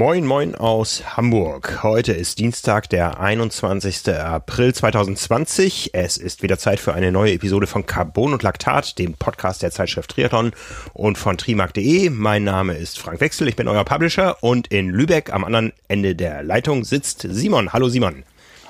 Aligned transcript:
Moin, 0.00 0.24
moin 0.24 0.54
aus 0.54 1.18
Hamburg. 1.18 1.80
Heute 1.82 2.14
ist 2.14 2.38
Dienstag, 2.38 2.88
der 2.88 3.20
21. 3.20 4.08
April 4.08 4.74
2020. 4.74 5.90
Es 5.92 6.16
ist 6.16 6.42
wieder 6.42 6.56
Zeit 6.56 6.80
für 6.80 6.94
eine 6.94 7.12
neue 7.12 7.34
Episode 7.34 7.66
von 7.66 7.84
Carbon 7.84 8.32
und 8.32 8.42
Laktat, 8.42 8.98
dem 8.98 9.12
Podcast 9.12 9.62
der 9.62 9.72
Zeitschrift 9.72 10.12
Triathlon 10.12 10.52
und 10.94 11.18
von 11.18 11.36
trimark.de. 11.36 12.08
Mein 12.08 12.44
Name 12.44 12.72
ist 12.78 12.98
Frank 12.98 13.20
Wechsel, 13.20 13.46
ich 13.46 13.56
bin 13.56 13.68
euer 13.68 13.84
Publisher 13.84 14.42
und 14.42 14.68
in 14.68 14.88
Lübeck 14.88 15.34
am 15.34 15.44
anderen 15.44 15.74
Ende 15.86 16.14
der 16.14 16.42
Leitung 16.44 16.84
sitzt 16.84 17.26
Simon. 17.28 17.74
Hallo 17.74 17.90
Simon. 17.90 18.22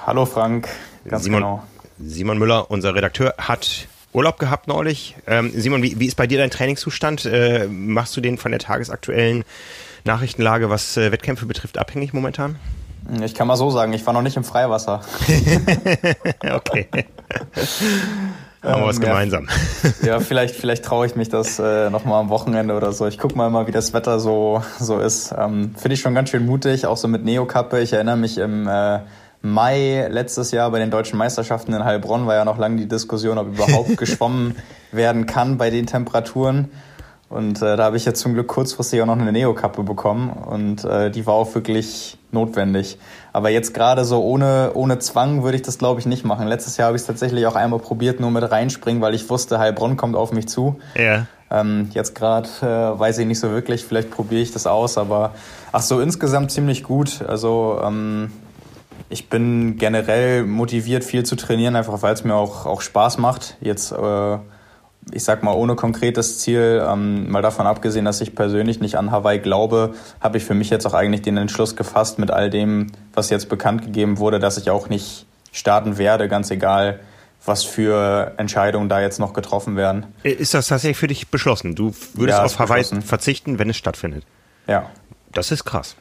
Hallo 0.04 0.26
Frank, 0.26 0.68
ganz 1.06 1.22
Simon, 1.22 1.42
genau. 1.42 1.62
Simon 2.00 2.38
Müller, 2.38 2.72
unser 2.72 2.96
Redakteur, 2.96 3.34
hat 3.38 3.86
Urlaub 4.12 4.40
gehabt 4.40 4.66
neulich. 4.66 5.14
Ähm, 5.28 5.52
Simon, 5.54 5.84
wie, 5.84 6.00
wie, 6.00 6.06
ist 6.06 6.16
bei 6.16 6.26
dir 6.26 6.38
dein 6.38 6.50
Trainingszustand? 6.50 7.24
Äh, 7.24 7.68
machst 7.68 8.16
du 8.16 8.20
den 8.20 8.36
von 8.36 8.50
der 8.50 8.58
tagesaktuellen 8.58 9.44
Nachrichtenlage, 10.04 10.70
was 10.70 10.96
äh, 10.96 11.12
Wettkämpfe 11.12 11.46
betrifft, 11.46 11.78
abhängig 11.78 12.12
momentan? 12.12 12.56
Ich 13.24 13.34
kann 13.34 13.46
mal 13.46 13.56
so 13.56 13.70
sagen, 13.70 13.92
ich 13.92 14.06
war 14.06 14.12
noch 14.12 14.22
nicht 14.22 14.36
im 14.36 14.44
Freiwasser. 14.44 15.00
okay. 16.52 16.86
Haben 18.62 18.82
wir 18.82 18.86
was 18.86 18.96
ähm, 18.96 19.02
gemeinsam. 19.02 19.48
Ja, 20.02 20.06
ja, 20.06 20.20
vielleicht, 20.20 20.54
vielleicht 20.54 20.84
traue 20.84 21.06
ich 21.06 21.16
mich 21.16 21.28
das 21.28 21.58
äh, 21.58 21.88
nochmal 21.88 22.20
am 22.20 22.28
Wochenende 22.28 22.76
oder 22.76 22.92
so. 22.92 23.06
Ich 23.06 23.18
gucke 23.18 23.36
mal 23.36 23.48
mal, 23.50 23.66
wie 23.66 23.72
das 23.72 23.94
Wetter 23.94 24.20
so, 24.20 24.62
so 24.78 24.98
ist. 24.98 25.34
Ähm, 25.36 25.74
Finde 25.76 25.94
ich 25.94 26.00
schon 26.00 26.14
ganz 26.14 26.30
schön 26.30 26.44
mutig, 26.44 26.86
auch 26.86 26.98
so 26.98 27.08
mit 27.08 27.24
Neokappe. 27.24 27.80
Ich 27.80 27.92
erinnere 27.94 28.18
mich 28.18 28.36
im 28.36 28.68
äh, 28.68 29.00
Mai 29.42 30.06
letztes 30.10 30.50
Jahr 30.50 30.70
bei 30.70 30.78
den 30.78 30.90
deutschen 30.90 31.16
Meisterschaften 31.16 31.72
in 31.72 31.82
Heilbronn 31.82 32.26
war 32.26 32.34
ja 32.34 32.44
noch 32.44 32.58
lange 32.58 32.76
die 32.76 32.86
Diskussion, 32.86 33.38
ob 33.38 33.48
überhaupt 33.48 33.96
geschwommen 33.96 34.56
werden 34.92 35.24
kann 35.24 35.56
bei 35.56 35.70
den 35.70 35.86
Temperaturen. 35.86 36.70
Und 37.30 37.62
äh, 37.62 37.76
da 37.76 37.84
habe 37.84 37.96
ich 37.96 38.04
jetzt 38.04 38.20
zum 38.20 38.34
Glück 38.34 38.48
kurzfristig 38.48 39.00
auch 39.00 39.06
noch 39.06 39.16
eine 39.16 39.30
Neokappe 39.30 39.84
bekommen 39.84 40.30
und 40.30 40.84
äh, 40.84 41.12
die 41.12 41.26
war 41.26 41.34
auch 41.34 41.54
wirklich 41.54 42.18
notwendig. 42.32 42.98
Aber 43.32 43.50
jetzt 43.50 43.72
gerade 43.72 44.04
so 44.04 44.20
ohne, 44.24 44.72
ohne 44.74 44.98
Zwang 44.98 45.44
würde 45.44 45.54
ich 45.54 45.62
das 45.62 45.78
glaube 45.78 46.00
ich 46.00 46.06
nicht 46.06 46.24
machen. 46.24 46.48
Letztes 46.48 46.76
Jahr 46.76 46.86
habe 46.88 46.96
ich 46.96 47.02
es 47.02 47.06
tatsächlich 47.06 47.46
auch 47.46 47.54
einmal 47.54 47.78
probiert, 47.78 48.18
nur 48.18 48.32
mit 48.32 48.50
reinspringen, 48.50 49.00
weil 49.00 49.14
ich 49.14 49.30
wusste, 49.30 49.60
Heilbronn 49.60 49.96
kommt 49.96 50.16
auf 50.16 50.32
mich 50.32 50.48
zu. 50.48 50.80
Ja. 50.96 51.26
Ähm, 51.52 51.90
jetzt 51.94 52.16
gerade 52.16 52.48
äh, 52.62 52.98
weiß 52.98 53.18
ich 53.18 53.26
nicht 53.26 53.38
so 53.38 53.52
wirklich, 53.52 53.84
vielleicht 53.84 54.10
probiere 54.10 54.42
ich 54.42 54.50
das 54.50 54.66
aus, 54.66 54.98
aber 54.98 55.32
ach 55.70 55.82
so, 55.82 56.00
insgesamt 56.00 56.50
ziemlich 56.50 56.82
gut. 56.82 57.22
Also 57.22 57.80
ähm, 57.80 58.32
ich 59.08 59.28
bin 59.28 59.76
generell 59.76 60.42
motiviert, 60.44 61.04
viel 61.04 61.24
zu 61.24 61.36
trainieren, 61.36 61.76
einfach 61.76 62.02
weil 62.02 62.12
es 62.12 62.24
mir 62.24 62.34
auch, 62.34 62.66
auch 62.66 62.80
Spaß 62.80 63.18
macht. 63.18 63.56
Jetzt, 63.60 63.92
äh, 63.92 64.38
ich 65.12 65.24
sag 65.24 65.42
mal, 65.42 65.52
ohne 65.52 65.74
konkretes 65.76 66.38
Ziel, 66.40 66.84
ähm, 66.86 67.30
mal 67.30 67.42
davon 67.42 67.66
abgesehen, 67.66 68.04
dass 68.04 68.20
ich 68.20 68.34
persönlich 68.34 68.80
nicht 68.80 68.96
an 68.96 69.10
Hawaii 69.10 69.38
glaube, 69.38 69.94
habe 70.20 70.38
ich 70.38 70.44
für 70.44 70.54
mich 70.54 70.70
jetzt 70.70 70.86
auch 70.86 70.94
eigentlich 70.94 71.22
den 71.22 71.36
Entschluss 71.36 71.76
gefasst 71.76 72.18
mit 72.18 72.30
all 72.30 72.50
dem, 72.50 72.88
was 73.14 73.30
jetzt 73.30 73.48
bekannt 73.48 73.82
gegeben 73.82 74.18
wurde, 74.18 74.38
dass 74.38 74.58
ich 74.58 74.70
auch 74.70 74.88
nicht 74.88 75.26
starten 75.52 75.98
werde, 75.98 76.28
ganz 76.28 76.50
egal, 76.50 77.00
was 77.44 77.64
für 77.64 78.34
Entscheidungen 78.36 78.88
da 78.88 79.00
jetzt 79.00 79.18
noch 79.18 79.32
getroffen 79.32 79.76
werden. 79.76 80.06
Ist 80.22 80.54
das 80.54 80.68
tatsächlich 80.68 80.98
für 80.98 81.08
dich 81.08 81.28
beschlossen? 81.28 81.74
Du 81.74 81.94
würdest 82.14 82.38
ja, 82.38 82.44
auf 82.44 82.58
Hawaii 82.58 82.84
verzichten, 83.00 83.58
wenn 83.58 83.70
es 83.70 83.76
stattfindet? 83.76 84.24
Ja. 84.66 84.90
Das 85.32 85.50
ist 85.50 85.64
krass. 85.64 85.96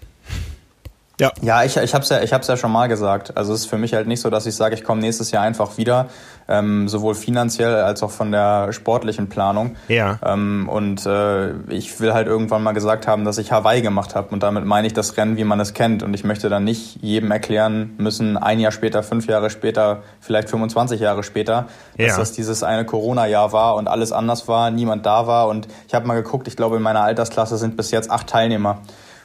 Ja, 1.20 1.31
ja 1.42 1.64
ich, 1.64 1.78
ich 1.78 1.94
habe 1.94 2.03
es 2.03 2.09
ja, 2.09 2.22
ich 2.22 2.34
hab's 2.34 2.48
ja 2.48 2.58
schon 2.58 2.72
mal 2.72 2.88
gesagt. 2.88 3.36
Also 3.38 3.53
es 3.53 3.62
ist 3.62 3.66
für 3.67 3.78
mich 3.78 3.94
halt 3.94 4.08
nicht 4.08 4.22
so, 4.22 4.30
dass 4.30 4.45
ich 4.45 4.56
sage, 4.56 4.73
ich 4.73 4.84
komme 4.84 5.02
nächstes 5.02 5.31
Jahr 5.31 5.44
einfach 5.44 5.78
wieder, 5.78 6.08
ähm, 6.48 6.88
sowohl 6.88 7.14
finanziell 7.14 7.75
als 7.75 8.02
auch 8.02 8.12
von 8.12 8.31
der 8.31 8.72
sportlichen 8.72 9.28
Planung. 9.28 9.75
Ja. 9.90 10.17
Ähm, 10.25 10.69
und 10.69 11.06
äh, 11.06 11.52
ich 11.68 12.00
will 12.00 12.13
halt 12.13 12.28
irgendwann 12.28 12.63
mal 12.63 12.72
gesagt 12.72 13.06
haben, 13.06 13.25
dass 13.25 13.38
ich 13.38 13.52
Hawaii 13.52 13.81
gemacht 13.81 14.16
habe. 14.16 14.29
Und 14.29 14.44
damit 14.44 14.66
meine 14.66 14.88
ich 14.88 14.94
das 14.94 15.18
Rennen, 15.18 15.35
wie 15.38 15.44
man 15.44 15.59
es 15.59 15.74
kennt. 15.74 16.03
Und 16.03 16.13
ich 16.13 16.24
möchte 16.24 16.50
dann 16.50 16.63
nicht 16.63 17.02
jedem 17.02 17.31
erklären 17.31 17.94
müssen, 17.97 18.38
ein 18.38 18.59
Jahr 18.59 18.72
später, 18.72 19.03
fünf 19.03 19.28
Jahre 19.28 19.50
später, 19.50 20.03
vielleicht 20.22 20.50
25 20.50 21.02
Jahre 21.02 21.24
später, 21.24 21.68
dass 21.97 22.08
ja. 22.08 22.18
das 22.18 22.31
dieses 22.31 22.63
eine 22.63 22.85
Corona-Jahr 22.85 23.52
war 23.52 23.75
und 23.75 23.88
alles 23.88 24.13
anders 24.13 24.47
war, 24.47 24.72
niemand 24.72 25.06
da 25.06 25.28
war. 25.28 25.50
Und 25.50 25.68
ich 25.88 25.94
habe 25.94 26.08
mal 26.08 26.16
geguckt, 26.16 26.47
ich 26.47 26.56
glaube, 26.56 26.78
in 26.78 26.81
meiner 26.81 27.02
Altersklasse 27.02 27.58
sind 27.58 27.75
bis 27.75 27.91
jetzt 27.91 28.09
acht 28.09 28.28
Teilnehmer 28.28 28.79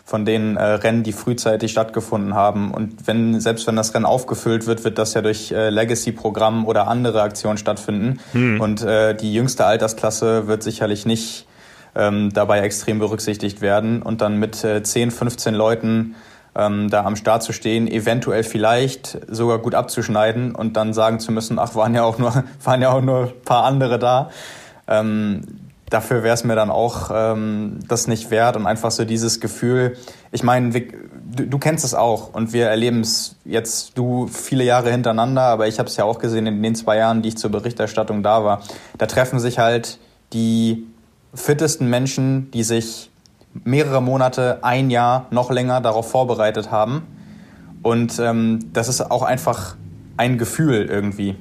von 0.04 0.26
den 0.26 0.56
äh, 0.56 0.62
Rennen, 0.62 1.02
die 1.02 1.12
frühzeitig 1.12 1.72
stattgefunden 1.72 2.34
haben. 2.34 2.72
Und 2.72 3.06
wenn, 3.06 3.40
selbst 3.40 3.66
wenn 3.66 3.76
das 3.76 3.94
Rennen 3.94 4.04
aufgefüllt 4.04 4.66
wird, 4.66 4.84
wird 4.84 4.98
das 4.98 5.14
ja 5.14 5.22
durch 5.22 5.50
äh, 5.50 5.70
Legacy-Programm 5.70 6.66
oder 6.66 6.88
andere 6.88 7.22
Aktionen 7.22 7.56
stattfinden. 7.56 8.20
Hm. 8.32 8.60
Und 8.60 8.82
äh, 8.82 9.14
die 9.14 9.32
jüngste 9.32 9.64
Altersklasse 9.64 10.46
wird 10.46 10.62
sicherlich 10.62 11.06
nicht 11.06 11.46
ähm, 11.94 12.30
dabei 12.34 12.60
extrem 12.60 12.98
berücksichtigt 12.98 13.62
werden. 13.62 14.02
Und 14.02 14.20
dann 14.20 14.38
mit 14.38 14.62
äh, 14.62 14.82
10, 14.82 15.10
15 15.10 15.54
Leuten 15.54 16.14
ähm, 16.54 16.90
da 16.90 17.04
am 17.04 17.16
Start 17.16 17.42
zu 17.42 17.52
stehen, 17.52 17.88
eventuell 17.88 18.44
vielleicht 18.44 19.18
sogar 19.28 19.58
gut 19.58 19.74
abzuschneiden 19.74 20.54
und 20.54 20.76
dann 20.76 20.92
sagen 20.92 21.18
zu 21.18 21.32
müssen, 21.32 21.58
ach, 21.58 21.74
waren 21.74 21.94
ja 21.94 22.04
auch 22.04 22.18
nur, 22.18 22.44
waren 22.62 22.82
ja 22.82 22.90
auch 22.90 23.00
nur 23.00 23.20
ein 23.22 23.42
paar 23.44 23.64
andere 23.64 23.98
da. 23.98 24.30
Ähm, 24.86 25.63
dafür 25.94 26.24
wäre 26.24 26.34
es 26.34 26.42
mir 26.42 26.56
dann 26.56 26.70
auch 26.70 27.10
ähm, 27.14 27.78
das 27.88 28.08
nicht 28.08 28.32
wert 28.32 28.56
und 28.56 28.66
einfach 28.66 28.90
so 28.90 29.04
dieses 29.04 29.40
Gefühl, 29.40 29.96
ich 30.32 30.42
meine, 30.42 30.70
du, 30.70 31.46
du, 31.46 31.58
kennst 31.58 31.84
es 31.84 31.94
auch 31.94 32.34
und 32.34 32.52
wir 32.52 32.66
erleben 32.66 33.00
es 33.00 33.36
jetzt, 33.44 33.96
du 33.96 34.26
viele 34.26 34.64
Jahre 34.64 34.90
hintereinander, 34.90 35.42
aber 35.42 35.68
ich 35.68 35.78
habe 35.78 35.88
es 35.88 35.96
ja 35.96 36.04
auch 36.04 36.18
gesehen 36.18 36.46
in 36.46 36.62
den 36.62 36.74
zwei 36.74 36.96
Jahren, 36.96 37.22
die 37.22 37.28
ich 37.28 37.38
zur 37.38 37.50
Berichterstattung 37.50 38.24
da 38.24 38.44
war. 38.44 38.62
Da 38.98 39.06
treffen 39.06 39.38
sich 39.38 39.60
halt 39.60 39.98
die 40.32 40.84
fittesten 41.32 41.88
Menschen, 41.88 42.50
die 42.50 42.64
sich 42.64 43.10
mehrere 43.52 44.02
Monate, 44.02 44.58
ein 44.62 44.90
Jahr, 44.90 45.26
noch 45.30 45.52
länger 45.52 45.80
darauf 45.80 46.10
vorbereitet 46.10 46.72
haben. 46.72 47.06
Und 47.82 48.18
ähm, 48.18 48.70
das 48.72 48.88
ist 48.88 49.00
auch 49.00 49.22
einfach 49.22 49.76
ein 50.16 50.38
Gefühl 50.38 50.86
irgendwie. 50.90 51.36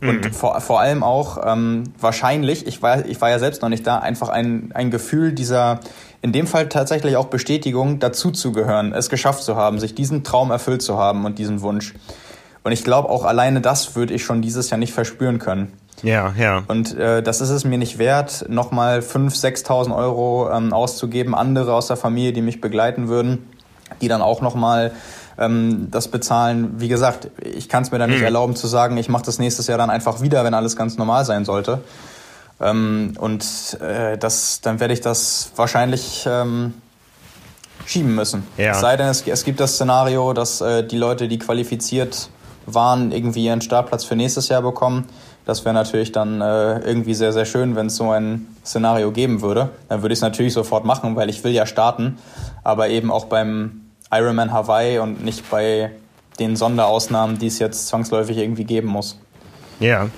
Und 0.00 0.24
mhm. 0.24 0.32
vor, 0.32 0.60
vor 0.60 0.80
allem 0.80 1.02
auch 1.02 1.38
ähm, 1.44 1.84
wahrscheinlich, 1.98 2.66
ich 2.66 2.82
war, 2.82 3.06
ich 3.06 3.20
war 3.20 3.30
ja 3.30 3.38
selbst 3.38 3.62
noch 3.62 3.68
nicht 3.68 3.86
da, 3.86 3.98
einfach 3.98 4.28
ein, 4.28 4.70
ein 4.74 4.90
Gefühl 4.90 5.32
dieser, 5.32 5.80
in 6.20 6.32
dem 6.32 6.46
Fall 6.46 6.68
tatsächlich 6.68 7.16
auch 7.16 7.26
Bestätigung, 7.26 8.00
dazuzugehören, 8.00 8.92
es 8.92 9.08
geschafft 9.08 9.42
zu 9.42 9.56
haben, 9.56 9.78
sich 9.78 9.94
diesen 9.94 10.24
Traum 10.24 10.50
erfüllt 10.50 10.82
zu 10.82 10.98
haben 10.98 11.24
und 11.24 11.38
diesen 11.38 11.62
Wunsch. 11.62 11.94
Und 12.64 12.72
ich 12.72 12.82
glaube, 12.82 13.10
auch 13.10 13.24
alleine 13.24 13.60
das 13.60 13.94
würde 13.94 14.14
ich 14.14 14.24
schon 14.24 14.42
dieses 14.42 14.70
Jahr 14.70 14.78
nicht 14.78 14.92
verspüren 14.92 15.38
können. 15.38 15.72
Ja, 16.02 16.34
ja. 16.36 16.64
Und 16.66 16.96
äh, 16.96 17.22
das 17.22 17.40
ist 17.40 17.50
es 17.50 17.64
mir 17.64 17.78
nicht 17.78 17.98
wert, 17.98 18.46
nochmal 18.48 19.00
5.000, 19.00 19.66
6.000 19.66 19.96
Euro 19.96 20.50
ähm, 20.50 20.72
auszugeben, 20.72 21.34
andere 21.34 21.74
aus 21.74 21.86
der 21.86 21.96
Familie, 21.96 22.32
die 22.32 22.42
mich 22.42 22.60
begleiten 22.60 23.08
würden, 23.08 23.46
die 24.00 24.08
dann 24.08 24.22
auch 24.22 24.40
nochmal 24.40 24.92
ähm, 25.38 25.88
das 25.90 26.08
bezahlen. 26.08 26.74
Wie 26.78 26.88
gesagt, 26.88 27.28
ich 27.42 27.68
kann 27.68 27.82
es 27.82 27.90
mir 27.90 27.98
dann 27.98 28.10
nicht 28.10 28.20
mhm. 28.20 28.26
erlauben 28.26 28.56
zu 28.56 28.66
sagen, 28.66 28.96
ich 28.96 29.08
mache 29.08 29.24
das 29.24 29.38
nächstes 29.38 29.66
Jahr 29.66 29.78
dann 29.78 29.90
einfach 29.90 30.20
wieder, 30.20 30.44
wenn 30.44 30.54
alles 30.54 30.76
ganz 30.76 30.96
normal 30.96 31.24
sein 31.24 31.44
sollte. 31.44 31.80
Ähm, 32.60 33.14
und 33.18 33.44
äh, 33.80 34.16
das, 34.16 34.60
dann 34.60 34.80
werde 34.80 34.94
ich 34.94 35.00
das 35.00 35.52
wahrscheinlich 35.56 36.24
ähm, 36.28 36.74
schieben 37.86 38.14
müssen. 38.14 38.46
Ja. 38.56 38.72
Es 38.72 38.80
sei 38.80 38.96
denn, 38.96 39.08
es, 39.08 39.26
es 39.26 39.44
gibt 39.44 39.60
das 39.60 39.74
Szenario, 39.74 40.32
dass 40.32 40.60
äh, 40.60 40.86
die 40.86 40.96
Leute, 40.96 41.28
die 41.28 41.38
qualifiziert 41.38 42.28
waren, 42.66 43.12
irgendwie 43.12 43.44
ihren 43.44 43.60
Startplatz 43.60 44.04
für 44.04 44.16
nächstes 44.16 44.48
Jahr 44.48 44.62
bekommen. 44.62 45.06
Das 45.44 45.64
wäre 45.66 45.74
natürlich 45.74 46.12
dann 46.12 46.40
äh, 46.40 46.78
irgendwie 46.78 47.12
sehr, 47.12 47.32
sehr 47.32 47.44
schön, 47.44 47.76
wenn 47.76 47.86
es 47.86 47.96
so 47.96 48.10
ein 48.10 48.46
Szenario 48.64 49.10
geben 49.10 49.42
würde. 49.42 49.70
Dann 49.88 50.00
würde 50.02 50.14
ich 50.14 50.18
es 50.18 50.22
natürlich 50.22 50.54
sofort 50.54 50.86
machen, 50.86 51.16
weil 51.16 51.28
ich 51.28 51.44
will 51.44 51.52
ja 51.52 51.66
starten. 51.66 52.18
Aber 52.62 52.88
eben 52.88 53.10
auch 53.12 53.26
beim 53.26 53.83
Ironman 54.14 54.52
Hawaii 54.52 54.98
und 54.98 55.24
nicht 55.24 55.48
bei 55.50 55.90
den 56.38 56.56
Sonderausnahmen, 56.56 57.38
die 57.38 57.46
es 57.46 57.58
jetzt 57.58 57.88
zwangsläufig 57.88 58.38
irgendwie 58.38 58.64
geben 58.64 58.88
muss. 58.88 59.18
Ja. 59.80 60.08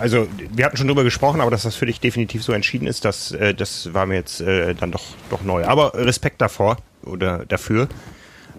Also 0.00 0.26
wir 0.50 0.64
hatten 0.64 0.76
schon 0.76 0.86
drüber 0.86 1.04
gesprochen, 1.04 1.40
aber 1.40 1.50
dass 1.50 1.62
das 1.62 1.74
für 1.74 1.86
dich 1.86 2.00
definitiv 2.00 2.42
so 2.42 2.52
entschieden 2.52 2.86
ist, 2.86 3.04
das, 3.04 3.32
äh, 3.32 3.54
das 3.54 3.92
war 3.92 4.06
mir 4.06 4.14
jetzt 4.14 4.40
äh, 4.40 4.74
dann 4.74 4.92
doch, 4.92 5.02
doch 5.30 5.42
neu. 5.42 5.64
Aber 5.66 5.94
Respekt 5.94 6.40
davor 6.40 6.76
oder 7.04 7.44
dafür. 7.46 7.88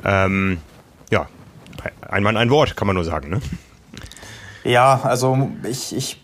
Ähm, 0.04 0.60
ja, 1.10 1.28
ein 2.10 2.24
Mann, 2.24 2.38
ein 2.38 2.50
Wort, 2.50 2.76
kann 2.76 2.88
man 2.88 2.96
nur 2.96 3.06
sagen, 3.06 3.30
ne? 3.30 3.42
Ja, 4.64 5.02
also 5.04 5.50
ich, 5.64 5.96
ich 5.96 6.23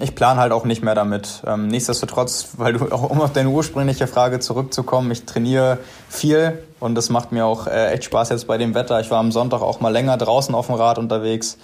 ich 0.00 0.14
plane 0.14 0.40
halt 0.40 0.52
auch 0.52 0.64
nicht 0.64 0.82
mehr 0.82 0.94
damit. 0.94 1.42
Ähm, 1.46 1.68
nichtsdestotrotz, 1.68 2.48
weil 2.56 2.74
du 2.74 2.92
auch 2.92 3.10
um 3.10 3.20
auf 3.20 3.32
deine 3.32 3.48
ursprüngliche 3.48 4.06
Frage 4.06 4.40
zurückzukommen, 4.40 5.10
ich 5.10 5.24
trainiere 5.24 5.78
viel 6.08 6.58
und 6.80 6.94
das 6.94 7.10
macht 7.10 7.32
mir 7.32 7.46
auch 7.46 7.66
äh, 7.66 7.92
echt 7.92 8.04
Spaß 8.04 8.30
jetzt 8.30 8.46
bei 8.46 8.58
dem 8.58 8.74
Wetter. 8.74 9.00
Ich 9.00 9.10
war 9.10 9.18
am 9.18 9.32
Sonntag 9.32 9.62
auch 9.62 9.80
mal 9.80 9.92
länger 9.92 10.16
draußen 10.16 10.54
auf 10.54 10.66
dem 10.66 10.76
Rad 10.76 10.98
unterwegs 10.98 11.58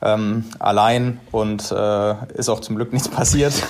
ähm, 0.00 0.44
allein 0.58 1.20
und 1.32 1.72
äh, 1.72 2.14
ist 2.34 2.48
auch 2.48 2.60
zum 2.60 2.76
Glück 2.76 2.92
nichts 2.92 3.08
passiert. 3.08 3.54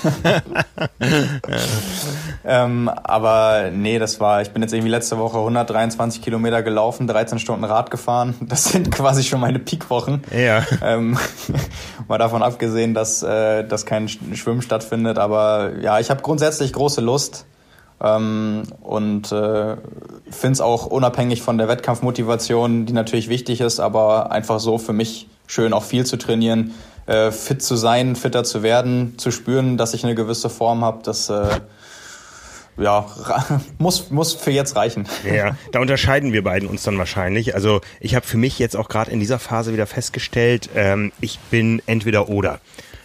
ähm, 2.44 2.90
aber 3.02 3.70
nee, 3.72 3.98
das 3.98 4.20
war, 4.20 4.42
ich 4.42 4.50
bin 4.50 4.62
jetzt 4.62 4.72
irgendwie 4.72 4.90
letzte 4.90 5.18
Woche 5.18 5.38
123 5.38 6.20
Kilometer 6.20 6.62
gelaufen, 6.62 7.06
13 7.06 7.38
Stunden 7.38 7.64
Rad 7.64 7.90
gefahren. 7.90 8.34
Das 8.48 8.64
sind 8.64 8.90
quasi 8.90 9.24
schon 9.24 9.40
meine 9.40 9.58
Peakwochen. 9.58 10.22
Ja. 10.34 10.64
Ähm, 10.82 11.18
mal 12.08 12.18
davon 12.18 12.42
abgesehen, 12.42 12.94
dass, 12.94 13.22
äh, 13.22 13.62
dass 13.64 13.84
kein 13.84 14.08
Schwimmen 14.08 14.62
stattfindet. 14.62 15.18
Aber 15.18 15.72
ja, 15.80 16.00
ich 16.00 16.08
habe 16.10 16.22
grundsätzlich 16.22 16.72
große 16.72 17.00
Lust. 17.02 17.44
Ähm, 18.00 18.62
und 18.82 19.32
äh, 19.32 19.76
finde 20.30 20.52
es 20.52 20.60
auch 20.60 20.86
unabhängig 20.86 21.42
von 21.42 21.58
der 21.58 21.68
Wettkampfmotivation, 21.68 22.86
die 22.86 22.92
natürlich 22.92 23.28
wichtig 23.28 23.60
ist, 23.60 23.80
aber 23.80 24.30
einfach 24.30 24.60
so 24.60 24.78
für 24.78 24.92
mich 24.92 25.28
schön 25.46 25.72
auch 25.72 25.82
viel 25.82 26.06
zu 26.06 26.16
trainieren, 26.16 26.74
äh, 27.06 27.30
fit 27.30 27.62
zu 27.62 27.76
sein, 27.76 28.14
fitter 28.14 28.44
zu 28.44 28.62
werden, 28.62 29.14
zu 29.18 29.30
spüren, 29.30 29.76
dass 29.76 29.94
ich 29.94 30.04
eine 30.04 30.14
gewisse 30.14 30.50
Form 30.50 30.84
habe, 30.84 31.02
das 31.02 31.28
äh, 31.30 31.60
ja, 32.76 33.06
muss, 33.78 34.10
muss 34.10 34.34
für 34.34 34.50
jetzt 34.50 34.76
reichen. 34.76 35.08
Ja, 35.24 35.56
da 35.72 35.80
unterscheiden 35.80 36.32
wir 36.32 36.44
beiden 36.44 36.68
uns 36.68 36.82
dann 36.84 36.98
wahrscheinlich. 36.98 37.54
Also 37.54 37.80
ich 38.00 38.14
habe 38.14 38.26
für 38.26 38.36
mich 38.36 38.58
jetzt 38.58 38.76
auch 38.76 38.88
gerade 38.88 39.10
in 39.10 39.20
dieser 39.20 39.38
Phase 39.38 39.72
wieder 39.72 39.86
festgestellt, 39.86 40.70
ähm, 40.74 41.12
ich 41.20 41.38
bin 41.50 41.82
entweder 41.86 42.28
oder. 42.28 42.60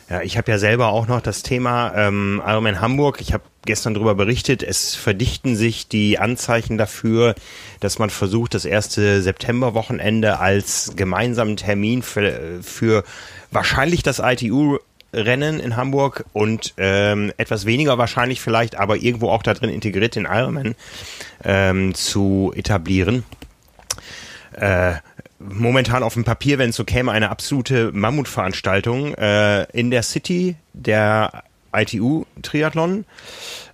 Ja, 0.09 0.21
ich 0.21 0.38
habe 0.38 0.51
ja 0.51 0.57
selber 0.57 0.89
auch 0.89 1.07
noch 1.07 1.21
das 1.21 1.44
Thema 1.44 1.94
ähm, 1.95 2.41
Ironman 2.45 2.81
Hamburg. 2.81 3.21
Ich 3.21 3.33
habe 3.33 3.44
gestern 3.65 3.94
darüber 3.94 4.15
berichtet. 4.15 4.61
Es 4.61 4.95
verdichten 4.95 5.55
sich 5.55 5.88
die 5.88 6.19
Anzeichen 6.19 6.77
dafür, 6.77 7.35
dass 7.79 8.00
man 8.00 8.09
versucht, 8.09 8.53
das 8.53 8.65
erste 8.65 9.21
Septemberwochenende 9.21 10.39
als 10.39 10.94
gemeinsamen 10.95 11.55
Termin 11.55 12.01
für, 12.01 12.61
für 12.61 13.03
wahrscheinlich 13.51 14.03
das 14.03 14.19
ITU 14.19 14.79
Rennen 15.13 15.59
in 15.59 15.75
Hamburg 15.75 16.25
und 16.33 16.73
ähm, 16.77 17.31
etwas 17.38 17.65
weniger 17.65 17.97
wahrscheinlich 17.97 18.41
vielleicht, 18.41 18.75
aber 18.75 18.97
irgendwo 18.97 19.29
auch 19.29 19.44
da 19.44 19.53
drin 19.53 19.69
integriert 19.69 20.15
den 20.15 20.25
Ironman 20.25 20.75
ähm, 21.44 21.94
zu 21.94 22.51
etablieren. 22.55 23.23
Äh, 24.53 24.95
momentan 25.50 26.04
auf 26.04 26.13
dem 26.13 26.24
Papier, 26.24 26.57
wenn 26.57 26.69
es 26.69 26.75
so 26.75 26.84
käme, 26.84 27.12
eine 27.12 27.30
absolute 27.30 27.92
Mammutveranstaltung 27.94 29.13
äh, 29.16 29.63
in 29.72 29.92
der 29.92 30.04
City, 30.04 30.56
der 30.74 31.44
ITU-Triathlon. 31.75 33.06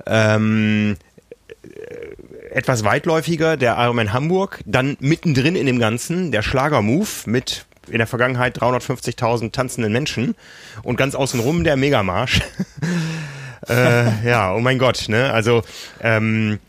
Ähm, 0.06 0.98
etwas 2.52 2.84
weitläufiger, 2.84 3.58
der 3.58 3.78
Ironman 3.78 4.14
Hamburg, 4.14 4.62
dann 4.66 4.98
mittendrin 5.00 5.56
in 5.56 5.66
dem 5.66 5.80
Ganzen 5.80 6.32
der 6.32 6.42
Schlager-Move 6.42 7.08
mit 7.26 7.66
in 7.88 7.98
der 7.98 8.08
Vergangenheit 8.08 8.60
350.000 8.60 9.52
tanzenden 9.52 9.92
Menschen 9.92 10.36
und 10.84 10.96
ganz 10.96 11.16
außenrum 11.16 11.64
der 11.64 11.76
Megamarsch. 11.76 12.42
äh, 13.70 14.28
ja, 14.28 14.54
oh 14.54 14.60
mein 14.60 14.78
Gott, 14.78 15.06
ne? 15.08 15.32
Also 15.32 15.64
ähm, 16.02 16.60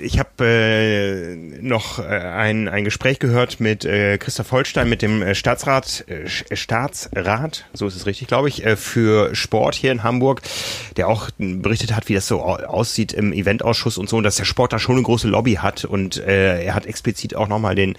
ich 0.00 0.18
habe 0.18 0.44
äh, 0.44 1.36
noch 1.60 1.98
äh, 1.98 2.02
ein, 2.02 2.68
ein 2.68 2.84
Gespräch 2.84 3.18
gehört 3.18 3.60
mit 3.60 3.84
äh, 3.84 4.18
Christoph 4.18 4.52
Holstein, 4.52 4.88
mit 4.88 5.02
dem 5.02 5.22
äh, 5.22 5.34
Staatsrat, 5.34 6.04
äh, 6.08 6.28
Staatsrat, 6.28 7.66
so 7.72 7.86
ist 7.86 7.96
es 7.96 8.06
richtig, 8.06 8.28
glaube 8.28 8.48
ich, 8.48 8.64
äh, 8.64 8.76
für 8.76 9.34
Sport 9.34 9.74
hier 9.74 9.92
in 9.92 10.02
Hamburg, 10.02 10.42
der 10.96 11.08
auch 11.08 11.30
berichtet 11.38 11.94
hat, 11.94 12.08
wie 12.08 12.14
das 12.14 12.26
so 12.26 12.42
aussieht 12.42 13.12
im 13.12 13.32
Eventausschuss 13.32 13.98
und 13.98 14.08
so, 14.08 14.16
und 14.16 14.24
dass 14.24 14.36
der 14.36 14.44
Sport 14.44 14.72
da 14.72 14.78
schon 14.78 14.96
eine 14.96 15.04
große 15.04 15.28
Lobby 15.28 15.54
hat. 15.54 15.84
Und 15.84 16.16
äh, 16.18 16.62
er 16.64 16.74
hat 16.74 16.86
explizit 16.86 17.34
auch 17.34 17.48
nochmal 17.48 17.74
den 17.74 17.96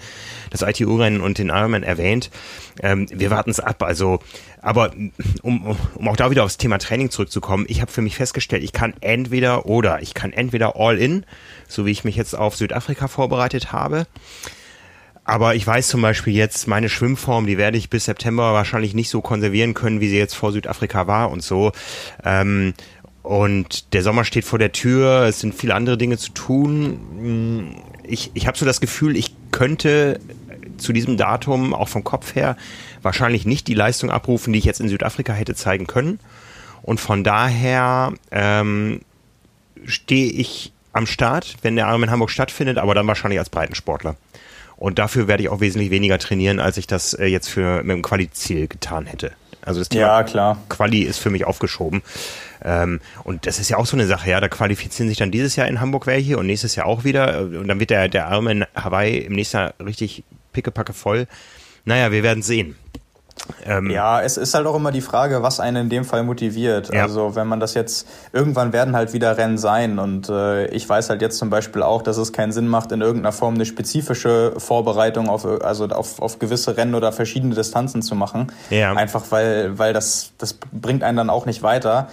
das 0.50 0.62
ITU-Rennen 0.62 1.20
und 1.20 1.38
den 1.38 1.48
Ironman 1.48 1.82
erwähnt. 1.82 2.30
Ähm, 2.82 3.06
wir 3.10 3.30
warten 3.30 3.50
es 3.50 3.60
ab. 3.60 3.82
Also 3.82 4.20
aber 4.62 4.92
um, 5.42 5.76
um 5.94 6.08
auch 6.08 6.16
da 6.16 6.30
wieder 6.30 6.44
aufs 6.44 6.58
Thema 6.58 6.78
Training 6.78 7.10
zurückzukommen, 7.10 7.64
ich 7.68 7.80
habe 7.80 7.90
für 7.90 8.02
mich 8.02 8.16
festgestellt, 8.16 8.62
ich 8.62 8.72
kann 8.72 8.94
entweder 9.00 9.66
oder, 9.66 10.02
ich 10.02 10.14
kann 10.14 10.32
entweder 10.32 10.76
all 10.76 10.98
in, 10.98 11.24
so 11.68 11.86
wie 11.86 11.90
ich 11.90 12.04
mich 12.04 12.16
jetzt 12.16 12.34
auf 12.34 12.56
Südafrika 12.56 13.08
vorbereitet 13.08 13.72
habe. 13.72 14.06
Aber 15.24 15.54
ich 15.54 15.66
weiß 15.66 15.88
zum 15.88 16.02
Beispiel 16.02 16.34
jetzt, 16.34 16.66
meine 16.66 16.88
Schwimmform, 16.88 17.46
die 17.46 17.56
werde 17.56 17.78
ich 17.78 17.88
bis 17.88 18.06
September 18.06 18.52
wahrscheinlich 18.52 18.94
nicht 18.94 19.10
so 19.10 19.20
konservieren 19.20 19.74
können, 19.74 20.00
wie 20.00 20.08
sie 20.08 20.18
jetzt 20.18 20.34
vor 20.34 20.52
Südafrika 20.52 21.06
war 21.06 21.30
und 21.30 21.42
so. 21.42 21.72
Ähm, 22.24 22.74
und 23.22 23.92
der 23.92 24.02
Sommer 24.02 24.24
steht 24.24 24.44
vor 24.44 24.58
der 24.58 24.72
Tür, 24.72 25.24
es 25.28 25.40
sind 25.40 25.54
viele 25.54 25.74
andere 25.74 25.98
Dinge 25.98 26.16
zu 26.18 26.32
tun. 26.32 27.76
Ich, 28.02 28.30
ich 28.34 28.46
habe 28.46 28.58
so 28.58 28.64
das 28.64 28.80
Gefühl, 28.80 29.16
ich 29.16 29.34
könnte 29.52 30.20
zu 30.80 30.92
diesem 30.92 31.16
Datum 31.16 31.74
auch 31.74 31.88
vom 31.88 32.04
Kopf 32.04 32.34
her 32.34 32.56
wahrscheinlich 33.02 33.46
nicht 33.46 33.68
die 33.68 33.74
Leistung 33.74 34.10
abrufen, 34.10 34.52
die 34.52 34.58
ich 34.58 34.64
jetzt 34.64 34.80
in 34.80 34.88
Südafrika 34.88 35.32
hätte 35.32 35.54
zeigen 35.54 35.86
können. 35.86 36.18
Und 36.82 37.00
von 37.00 37.24
daher 37.24 38.12
ähm, 38.30 39.00
stehe 39.84 40.30
ich 40.30 40.72
am 40.92 41.06
Start, 41.06 41.56
wenn 41.62 41.76
der 41.76 41.86
Arm 41.86 42.02
in 42.02 42.10
Hamburg 42.10 42.30
stattfindet, 42.30 42.78
aber 42.78 42.94
dann 42.94 43.06
wahrscheinlich 43.06 43.38
als 43.38 43.50
Breitensportler. 43.50 44.16
Und 44.76 44.98
dafür 44.98 45.28
werde 45.28 45.42
ich 45.42 45.50
auch 45.50 45.60
wesentlich 45.60 45.90
weniger 45.90 46.18
trainieren, 46.18 46.58
als 46.58 46.78
ich 46.78 46.86
das 46.86 47.12
äh, 47.12 47.26
jetzt 47.26 47.48
für 47.48 47.82
mit 47.82 47.96
dem 47.96 48.02
Quali-Ziel 48.02 48.66
getan 48.66 49.06
hätte. 49.06 49.32
Also 49.62 49.80
das 49.80 49.90
Thema 49.90 50.06
ja, 50.06 50.22
klar. 50.22 50.58
Quali 50.70 51.02
ist 51.02 51.18
für 51.18 51.28
mich 51.28 51.44
aufgeschoben. 51.44 52.02
Ähm, 52.64 53.00
und 53.24 53.46
das 53.46 53.58
ist 53.58 53.68
ja 53.68 53.76
auch 53.76 53.86
so 53.86 53.96
eine 53.96 54.06
Sache, 54.06 54.30
ja. 54.30 54.40
Da 54.40 54.48
qualifizieren 54.48 55.08
sich 55.08 55.18
dann 55.18 55.30
dieses 55.30 55.54
Jahr 55.56 55.68
in 55.68 55.80
Hamburg 55.80 56.06
welche 56.06 56.38
und 56.38 56.46
nächstes 56.46 56.76
Jahr 56.76 56.86
auch 56.86 57.04
wieder. 57.04 57.40
Und 57.40 57.68
dann 57.68 57.78
wird 57.78 57.90
der, 57.90 58.08
der 58.08 58.28
Arm 58.28 58.48
in 58.48 58.64
Hawaii 58.74 59.18
im 59.18 59.34
nächsten 59.34 59.58
Jahr 59.58 59.74
richtig 59.84 60.24
pickepacke 60.52 60.92
voll. 60.92 61.26
Naja, 61.84 62.12
wir 62.12 62.22
werden 62.22 62.42
sehen. 62.42 62.76
Ähm, 63.64 63.90
ja, 63.90 64.20
es 64.20 64.36
ist 64.36 64.54
halt 64.54 64.66
auch 64.66 64.74
immer 64.74 64.92
die 64.92 65.00
Frage, 65.00 65.42
was 65.42 65.60
einen 65.60 65.84
in 65.84 65.88
dem 65.88 66.04
Fall 66.04 66.22
motiviert. 66.22 66.92
Ja. 66.92 67.02
Also 67.02 67.34
wenn 67.34 67.46
man 67.46 67.60
das 67.60 67.74
jetzt, 67.74 68.06
irgendwann 68.32 68.72
werden 68.72 68.94
halt 68.94 69.12
wieder 69.12 69.36
Rennen 69.36 69.58
sein 69.58 69.98
und 69.98 70.28
äh, 70.28 70.66
ich 70.66 70.88
weiß 70.88 71.10
halt 71.10 71.22
jetzt 71.22 71.38
zum 71.38 71.50
Beispiel 71.50 71.82
auch, 71.82 72.02
dass 72.02 72.16
es 72.16 72.32
keinen 72.32 72.52
Sinn 72.52 72.68
macht, 72.68 72.92
in 72.92 73.00
irgendeiner 73.00 73.32
Form 73.32 73.54
eine 73.54 73.66
spezifische 73.66 74.52
Vorbereitung 74.58 75.28
auf, 75.28 75.44
also 75.44 75.86
auf, 75.86 76.20
auf 76.20 76.38
gewisse 76.38 76.76
Rennen 76.76 76.94
oder 76.94 77.12
verschiedene 77.12 77.54
Distanzen 77.54 78.02
zu 78.02 78.14
machen. 78.14 78.52
Ja. 78.68 78.92
Einfach 78.92 79.24
weil, 79.30 79.78
weil 79.78 79.92
das, 79.92 80.32
das 80.38 80.54
bringt 80.72 81.02
einen 81.02 81.16
dann 81.16 81.30
auch 81.30 81.46
nicht 81.46 81.62
weiter. 81.62 82.08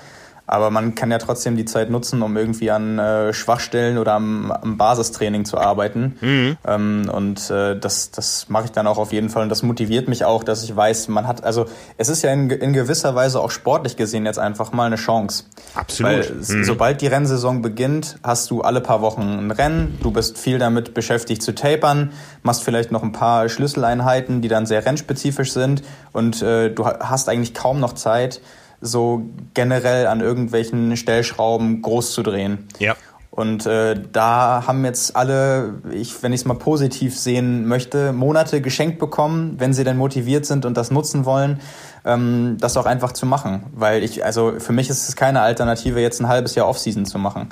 Aber 0.48 0.72
man 0.72 0.96
kann 0.96 1.12
ja 1.12 1.18
trotzdem 1.18 1.58
die 1.58 1.66
Zeit 1.66 1.90
nutzen, 1.90 2.22
um 2.22 2.38
irgendwie 2.38 2.72
an 2.72 2.98
äh, 2.98 3.34
Schwachstellen 3.34 3.98
oder 3.98 4.14
am, 4.14 4.50
am 4.52 4.78
Basistraining 4.78 5.44
zu 5.44 5.58
arbeiten. 5.58 6.16
Mhm. 6.22 6.58
Ähm, 6.66 7.12
und 7.14 7.50
äh, 7.50 7.78
das, 7.78 8.12
das 8.12 8.48
mache 8.48 8.66
ich 8.66 8.72
dann 8.72 8.88
auch 8.88 8.98
auf 8.98 9.12
jeden 9.12 9.30
Fall. 9.30 9.44
Und 9.44 9.50
das 9.50 9.62
motiviert 9.62 10.08
mich 10.08 10.24
auch, 10.24 10.46
dass 10.46 10.64
ich 10.64 10.74
weiß, 10.74 11.10
man 11.10 11.28
hat, 11.28 11.44
also 11.44 11.66
es 11.98 12.08
ist 12.08 12.22
ja 12.22 12.32
in, 12.32 12.50
in 12.50 12.72
gewisser 12.72 13.14
Weise 13.14 13.42
auch 13.42 13.52
sportlich 13.52 13.98
gesehen 13.98 14.26
jetzt 14.26 14.40
einfach 14.40 14.72
mal 14.72 14.86
eine 14.86 14.96
Chance. 14.96 15.44
Absolut. 15.76 16.12
Weil 16.12 16.58
mhm. 16.58 16.64
sobald 16.64 17.02
die 17.02 17.08
Rennsaison 17.08 17.62
beginnt, 17.62 18.18
hast 18.24 18.50
du 18.50 18.62
alle 18.62 18.80
paar 18.80 19.02
Wochen 19.02 19.22
ein 19.22 19.52
Rennen, 19.52 19.98
du 20.02 20.12
bist 20.12 20.38
viel 20.38 20.60
damit 20.60 20.94
beschäftigt 20.94 21.44
zu 21.44 21.54
tapern, 21.54 22.14
machst 22.44 22.64
vielleicht 22.64 22.94
noch 22.94 23.04
ein 23.04 23.12
paar 23.12 23.50
Schlüsseleinheiten, 23.50 24.42
die 24.42 24.48
dann 24.48 24.66
sehr 24.66 24.86
rennspezifisch 24.86 25.52
sind 25.52 25.84
und 26.14 26.42
äh, 26.42 26.69
du 26.69 26.86
hast 26.86 27.28
eigentlich 27.28 27.54
kaum 27.54 27.81
noch 27.81 27.94
Zeit, 27.94 28.40
so 28.81 29.24
generell 29.54 30.07
an 30.07 30.22
irgendwelchen 30.22 30.98
Stellschrauben 30.98 31.81
groß 31.81 32.14
zu 32.14 32.24
drehen. 32.24 32.68
Ja. 32.80 32.96
Und 33.38 33.68
äh, 33.68 34.02
da 34.12 34.64
haben 34.66 34.84
jetzt 34.84 35.16
alle, 35.16 35.76
ich, 35.92 36.24
wenn 36.24 36.34
ich 36.34 36.42
es 36.42 36.46
mal 36.46 36.56
positiv 36.56 37.16
sehen 37.16 37.68
möchte, 37.68 38.12
Monate 38.12 38.62
geschenkt 38.62 38.98
bekommen, 38.98 39.57
wenn 39.60 39.74
sie 39.74 39.84
denn 39.84 39.96
motiviert 39.96 40.48
sind 40.48 40.66
und 40.66 40.76
das 40.76 40.90
nutzen 40.90 41.24
wollen, 41.24 41.60
ähm, 42.04 42.57
das 42.60 42.78
auch 42.78 42.88
einfach 42.88 43.12
zu 43.12 43.28
machen. 43.28 43.66
Weil 43.76 44.04
ich, 44.04 44.26
also 44.26 44.54
für 44.57 44.74
mich 44.74 44.90
ist 44.90 45.07
es 45.07 45.16
keine 45.16 45.42
Alternative, 45.42 46.02
jetzt 46.02 46.19
ein 46.19 46.28
halbes 46.28 46.56
Jahr 46.56 46.68
Offseason 46.68 47.06
zu 47.06 47.19
machen. 47.19 47.50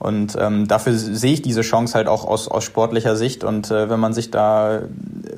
Und 0.00 0.34
ähm, 0.40 0.66
dafür 0.66 0.94
sehe 0.94 1.34
ich 1.34 1.42
diese 1.42 1.60
Chance 1.60 1.92
halt 1.94 2.08
auch 2.08 2.24
aus, 2.24 2.48
aus 2.48 2.64
sportlicher 2.64 3.16
Sicht. 3.16 3.44
Und 3.44 3.70
äh, 3.70 3.90
wenn 3.90 4.00
man 4.00 4.14
sich 4.14 4.30
da 4.30 4.80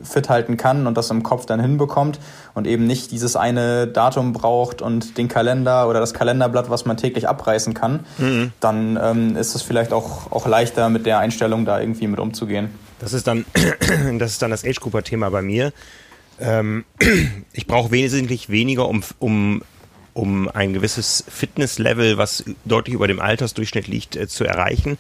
fit 0.05 0.29
halten 0.29 0.57
kann 0.57 0.87
und 0.87 0.97
das 0.97 1.11
im 1.11 1.25
Kopf 1.25 1.47
dann 1.47 1.61
hinbekommt 1.61 2.21
und 2.55 2.69
eben 2.69 2.87
nicht 2.87 3.11
dieses 3.11 3.35
eine 3.35 3.89
Datum 3.89 4.33
braucht 4.33 4.81
und 4.81 5.19
den 5.19 5.27
Kalender 5.27 5.89
oder 5.89 5.99
das 5.99 6.15
Kalenderblatt, 6.15 6.71
was 6.71 6.85
man 6.85 6.97
täglich 6.97 7.29
abreißen 7.29 7.75
kann, 7.75 8.07
mhm. 8.19 8.53
dann 8.61 8.97
ähm, 9.03 9.37
ist 9.37 9.57
es 9.57 9.63
vielleicht 9.63 9.93
auch, 9.93 10.31
auch 10.31 10.47
leichter 10.47 10.89
mit 10.91 11.07
der 11.07 11.19
Einstellung 11.19 11.65
da 11.65 11.81
irgendwie 11.81 12.07
mit 12.07 12.21
umzugehen. 12.21 12.71
Das 13.01 13.13
ist 13.15 13.27
dann 13.27 13.45
das, 14.21 14.31
ist 14.31 14.43
dann 14.43 14.53
das 14.53 14.65
Age-Grouper-Thema 14.65 15.29
bei 15.31 15.43
mir. 15.43 15.73
Ähm, 16.39 16.85
ich 17.53 17.67
brauche 17.67 17.91
wesentlich 17.91 18.49
weniger, 18.49 18.89
um, 18.89 19.03
um 19.19 19.63
um 20.15 20.49
ein 20.49 20.75
gewisses 20.75 21.25
Fitnesslevel, 21.29 22.19
was 22.19 22.45
deutlich 22.65 22.95
über 22.95 23.09
dem 23.09 23.21
Altersdurchschnitt 23.21 23.89
liegt, 23.89 24.17
äh, 24.17 24.29
zu 24.29 24.45
erreichen. 24.45 24.99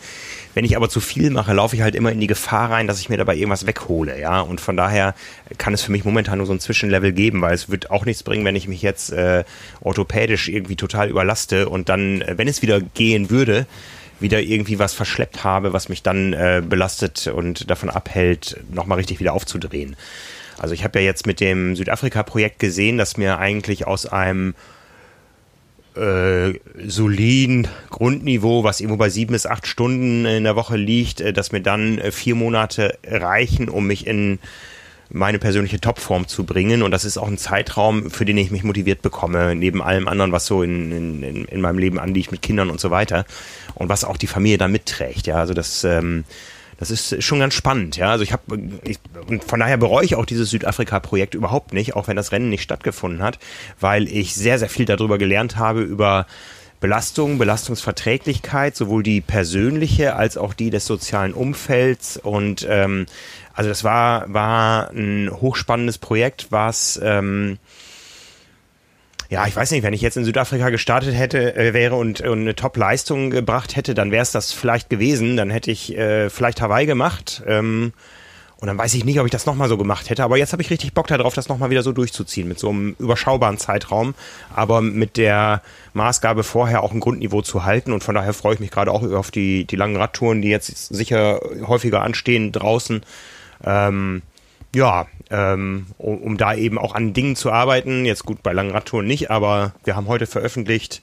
Wenn 0.55 0.65
ich 0.65 0.77
aber 0.77 0.89
zu 0.89 1.01
viel 1.01 1.31
mache, 1.31 1.53
laufe 1.53 1.77
ich 1.77 1.83
halt 1.83 1.95
immer 1.95 2.13
in 2.13 2.21
die 2.21 2.27
Gefahr 2.27 2.71
rein, 2.71 2.87
dass 2.87 3.01
ich 3.01 3.09
mir 3.09 3.19
dabei 3.19 3.37
irgendwas 3.37 3.67
weghole, 3.67 4.19
ja. 4.19 4.41
Und 4.41 4.61
von 4.61 4.77
daher 4.77 5.15
kann 5.59 5.75
es 5.75 5.83
für 5.83 5.93
mich 5.93 6.05
momentan 6.05 6.39
nur 6.39 6.47
so 6.47 6.53
ein 6.53 6.61
Zwischenlevel 6.61 7.13
geben, 7.13 7.43
weil 7.43 7.55
es 7.55 7.69
wird 7.69 7.91
auch 7.91 8.05
nichts 8.07 8.23
bringen, 8.23 8.45
wenn 8.45 8.57
ich 8.57 8.69
mich 8.69 8.83
jetzt 8.83 9.13
äh, 9.13 9.45
orthopädisch 9.81 10.49
irgendwie 10.49 10.77
total 10.77 11.11
überlaste 11.11 11.69
und 11.69 11.89
dann, 11.89 12.23
äh, 12.23 12.39
wenn 12.39 12.49
es 12.49 12.63
wieder 12.63 12.81
gehen 12.81 13.29
würde, 13.29 13.67
wieder 14.21 14.41
irgendwie 14.41 14.79
was 14.79 14.95
verschleppt 14.95 15.45
habe, 15.45 15.73
was 15.73 15.89
mich 15.89 16.03
dann 16.03 16.33
äh, 16.33 16.63
belastet 16.67 17.27
und 17.27 17.69
davon 17.69 17.91
abhält, 17.91 18.61
nochmal 18.73 18.99
richtig 18.99 19.21
wieder 19.21 19.35
aufzudrehen. 19.35 19.97
Also 20.59 20.75
ich 20.75 20.85
habe 20.85 21.01
ja 21.01 21.05
jetzt 21.05 21.27
mit 21.27 21.41
dem 21.41 21.77
Südafrika-Projekt 21.77 22.59
gesehen, 22.61 22.97
dass 22.97 23.17
mir 23.17 23.39
eigentlich 23.39 23.87
aus 23.87 24.07
einem 24.07 24.55
äh, 25.97 26.59
soliden 26.87 27.69
Grundniveau, 27.91 28.65
was 28.65 28.81
irgendwo 28.81 28.99
bei 28.99 29.11
sieben 29.11 29.33
bis 29.33 29.47
acht 29.47 29.67
Stunden 29.67 30.25
in 30.25 30.45
der 30.45 30.57
Woche 30.57 30.77
liegt, 30.77 31.21
äh, 31.21 31.33
dass 31.33 31.53
mir 31.53 31.61
dann 31.61 31.99
äh, 31.99 32.13
vier 32.13 32.35
Monate 32.35 32.99
reichen, 33.05 33.69
um 33.69 33.87
mich 33.87 34.07
in 34.07 34.39
meine 35.11 35.39
persönliche 35.39 35.81
Topform 35.81 36.27
zu 36.27 36.45
bringen. 36.45 36.83
Und 36.83 36.91
das 36.91 37.05
ist 37.05 37.19
auch 37.19 37.29
ein 37.29 37.39
Zeitraum, 37.39 38.11
für 38.11 38.25
den 38.25 38.39
ich 38.39 38.51
mich 38.51 38.65
motiviert 38.65 39.03
bekomme, 39.03 39.55
neben 39.55 39.83
allem 39.83 40.09
anderen, 40.09 40.33
was 40.33 40.47
so 40.47 40.63
in, 40.63 41.23
in, 41.23 41.45
in 41.45 41.61
meinem 41.61 41.79
Leben 41.79 41.99
anliegt 41.99 42.33
mit 42.33 42.41
Kindern 42.41 42.71
und 42.71 42.81
so 42.81 42.91
weiter. 42.91 43.27
Und 43.75 43.89
was 43.89 44.05
auch 44.05 44.17
die 44.17 44.27
Familie 44.27 44.59
dann 44.59 44.73
mitträgt. 44.73 45.27
Ja, 45.27 45.37
also 45.37 45.53
das, 45.53 45.85
ähm, 45.85 46.25
Das 46.83 46.91
ist 46.91 47.23
schon 47.23 47.39
ganz 47.39 47.55
spannend, 47.55 47.97
ja. 47.97 48.11
Also 48.11 48.25
ich 48.25 48.33
habe 48.33 48.59
und 49.29 49.45
von 49.45 49.61
daher 49.61 49.77
bereue 49.77 50.05
ich 50.05 50.17
auch 50.17 50.27
dieses 50.27 50.51
Südafrika-Projekt 50.51 51.37
überhaupt 51.37 51.73
nicht, 51.73 51.95
auch 51.95 52.09
wenn 52.09 52.17
das 52.17 52.33
Rennen 52.33 52.49
nicht 52.49 52.65
stattgefunden 52.65 53.23
hat, 53.23 53.39
weil 53.79 54.09
ich 54.09 54.35
sehr, 54.35 54.59
sehr 54.59 54.69
viel 54.69 54.85
darüber 54.85 55.17
gelernt 55.17 55.57
habe 55.57 55.83
über 55.83 56.27
Belastung, 56.81 57.39
Belastungsverträglichkeit, 57.39 58.75
sowohl 58.75 59.05
die 59.05 59.21
persönliche 59.21 60.17
als 60.17 60.37
auch 60.37 60.55
die 60.55 60.71
des 60.71 60.85
sozialen 60.85 61.35
Umfelds. 61.35 62.17
Und 62.17 62.67
ähm, 62.69 63.07
also 63.55 63.69
das 63.69 63.85
war, 63.85 64.35
war 64.35 64.91
ein 64.91 65.31
hochspannendes 65.31 65.99
Projekt, 65.99 66.49
was 66.51 66.99
ähm, 67.01 67.59
ja, 69.33 69.47
ich 69.47 69.57
weiß 69.57 69.71
nicht, 69.71 69.83
wenn 69.83 69.95
ich 69.95 70.03
jetzt 70.03 70.19
in 70.19 70.27
Südafrika 70.27 70.69
gestartet 70.69 71.15
hätte, 71.15 71.57
äh, 71.57 71.73
wäre 71.73 71.95
und, 71.95 72.21
und 72.21 72.41
eine 72.41 72.55
Top-Leistung 72.55 73.31
gebracht 73.31 73.77
hätte, 73.77 73.95
dann 73.95 74.11
wäre 74.11 74.21
es 74.21 74.31
das 74.31 74.53
vielleicht 74.53 74.91
gewesen. 74.91 75.39
Dann 75.39 75.49
hätte 75.49 75.71
ich 75.71 75.97
äh, 75.97 76.29
vielleicht 76.29 76.61
Hawaii 76.61 76.85
gemacht. 76.85 77.43
Ähm, 77.47 77.95
und 78.59 78.67
dann 78.67 78.77
weiß 78.77 78.93
ich 78.93 79.07
nicht, 79.07 79.19
ob 79.21 79.25
ich 79.25 79.33
das 79.33 79.47
nochmal 79.47 79.71
so 79.71 79.79
gemacht 79.79 80.11
hätte. 80.11 80.23
Aber 80.23 80.37
jetzt 80.37 80.53
habe 80.53 80.61
ich 80.61 80.69
richtig 80.69 80.93
Bock 80.93 81.07
darauf, 81.07 81.33
das 81.33 81.49
nochmal 81.49 81.71
wieder 81.71 81.83
so 81.83 81.93
durchzuziehen. 81.93 82.47
Mit 82.47 82.59
so 82.59 82.69
einem 82.69 82.95
überschaubaren 82.99 83.57
Zeitraum. 83.57 84.15
Aber 84.55 84.83
mit 84.83 85.17
der 85.17 85.63
Maßgabe 85.95 86.43
vorher 86.43 86.83
auch 86.83 86.93
ein 86.93 87.01
Grundniveau 87.01 87.41
zu 87.41 87.65
halten. 87.65 87.93
Und 87.93 88.05
von 88.05 88.15
daher 88.15 88.35
freue 88.35 88.53
ich 88.53 88.61
mich 88.61 88.71
gerade 88.71 88.93
auch 88.93 89.03
auf 89.03 89.31
die, 89.31 89.65
die 89.65 89.77
langen 89.77 89.97
Radtouren, 89.97 90.43
die 90.43 90.51
jetzt 90.51 90.89
sicher 90.95 91.41
häufiger 91.67 92.03
anstehen 92.03 92.53
draußen. 92.53 93.01
Ähm, 93.65 94.21
ja, 94.75 95.07
ähm, 95.33 95.87
um, 95.99 96.19
um 96.19 96.37
da 96.37 96.55
eben 96.55 96.79
auch 96.79 96.95
an 96.95 97.13
Dingen 97.13 97.35
zu 97.35 97.51
arbeiten. 97.51 98.05
Jetzt 98.05 98.25
gut, 98.25 98.43
bei 98.43 98.53
langen 98.53 98.71
Radtouren 98.71 99.07
nicht, 99.07 99.31
aber 99.31 99.75
wir 99.85 99.97
haben 99.97 100.07
heute 100.07 100.27
veröffentlicht 100.27 101.03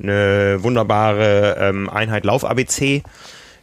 eine 0.00 0.62
wunderbare 0.62 1.56
ähm, 1.58 1.90
Einheit 1.90 2.24
Lauf-ABC 2.24 3.02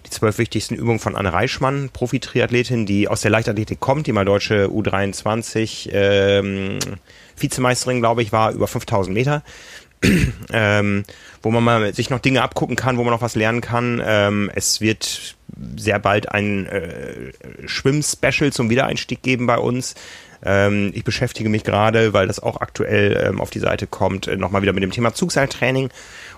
die 0.07 0.11
zwölf 0.11 0.37
wichtigsten 0.37 0.75
Übungen 0.75 0.99
von 0.99 1.15
Anne 1.15 1.33
Reichmann, 1.33 1.89
Profi-Triathletin, 1.91 2.85
die 2.85 3.07
aus 3.07 3.21
der 3.21 3.31
Leichtathletik 3.31 3.79
kommt, 3.79 4.07
die 4.07 4.13
mal 4.13 4.25
deutsche 4.25 4.67
U23 4.67 5.89
ähm, 5.91 6.79
Vizemeisterin, 7.37 7.99
glaube 7.99 8.21
ich, 8.21 8.31
war, 8.31 8.51
über 8.51 8.67
5000 8.67 9.13
Meter. 9.13 9.43
ähm, 10.53 11.03
wo 11.41 11.51
man 11.51 11.63
mal 11.63 11.93
sich 11.93 12.09
noch 12.09 12.19
Dinge 12.19 12.41
abgucken 12.41 12.75
kann, 12.75 12.97
wo 12.97 13.03
man 13.03 13.13
noch 13.13 13.21
was 13.21 13.35
lernen 13.35 13.61
kann. 13.61 14.01
Ähm, 14.05 14.51
es 14.55 14.81
wird 14.81 15.35
sehr 15.75 15.99
bald 15.99 16.31
ein 16.31 16.65
äh, 16.67 17.31
Schwimm-Special 17.65 18.51
zum 18.51 18.69
Wiedereinstieg 18.69 19.21
geben 19.21 19.47
bei 19.47 19.57
uns. 19.57 19.95
Ähm, 20.43 20.91
ich 20.93 21.03
beschäftige 21.03 21.49
mich 21.49 21.63
gerade, 21.63 22.13
weil 22.13 22.27
das 22.27 22.39
auch 22.39 22.61
aktuell 22.61 23.25
ähm, 23.27 23.41
auf 23.41 23.49
die 23.49 23.59
Seite 23.59 23.87
kommt, 23.87 24.27
äh, 24.27 24.37
nochmal 24.37 24.61
wieder 24.61 24.73
mit 24.73 24.83
dem 24.83 24.91
Thema 24.91 25.13
Zugseiltraining. 25.13 25.89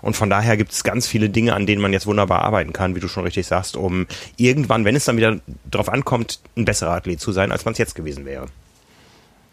Und 0.02 0.16
von 0.16 0.30
daher 0.30 0.56
gibt 0.56 0.72
es 0.72 0.84
ganz 0.84 1.08
viele 1.08 1.30
Dinge, 1.30 1.54
an 1.54 1.66
denen 1.66 1.82
man 1.82 1.92
jetzt 1.92 2.08
wunderbar 2.08 2.44
arbeiten 2.44 2.72
kann, 2.72 2.96
wie 2.96 3.02
du 3.02 3.10
schon 3.10 3.24
richtig 3.24 3.48
sagst, 3.48 3.76
um 3.76 4.08
irgendwann, 4.38 4.86
wenn 4.86 4.96
es 4.96 5.06
dann 5.06 5.18
wieder 5.18 5.40
darauf 5.66 5.90
ankommt, 5.90 6.40
ein 6.56 6.66
besserer 6.66 6.92
Athlet 6.92 7.20
zu 7.20 7.32
sein, 7.34 7.52
als 7.52 7.66
man 7.66 7.74
es 7.74 7.78
jetzt 7.78 7.96
gewesen 7.96 8.26
wäre. 8.26 8.46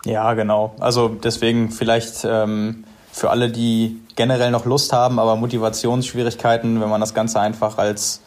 Ja, 0.05 0.35
genau. 0.35 0.77
Also 0.79 1.09
deswegen 1.09 1.73
vielleicht 1.73 2.25
ähm, 2.25 2.85
für 3.17 3.31
alle, 3.31 3.51
die 3.51 3.99
generell 4.15 4.51
noch 4.51 4.67
Lust 4.67 4.93
haben, 4.93 5.19
aber 5.19 5.37
Motivationsschwierigkeiten, 5.37 6.83
wenn 6.83 6.91
man 6.91 7.01
das 7.01 7.15
Ganze 7.15 7.41
einfach 7.41 7.79
als 7.79 8.21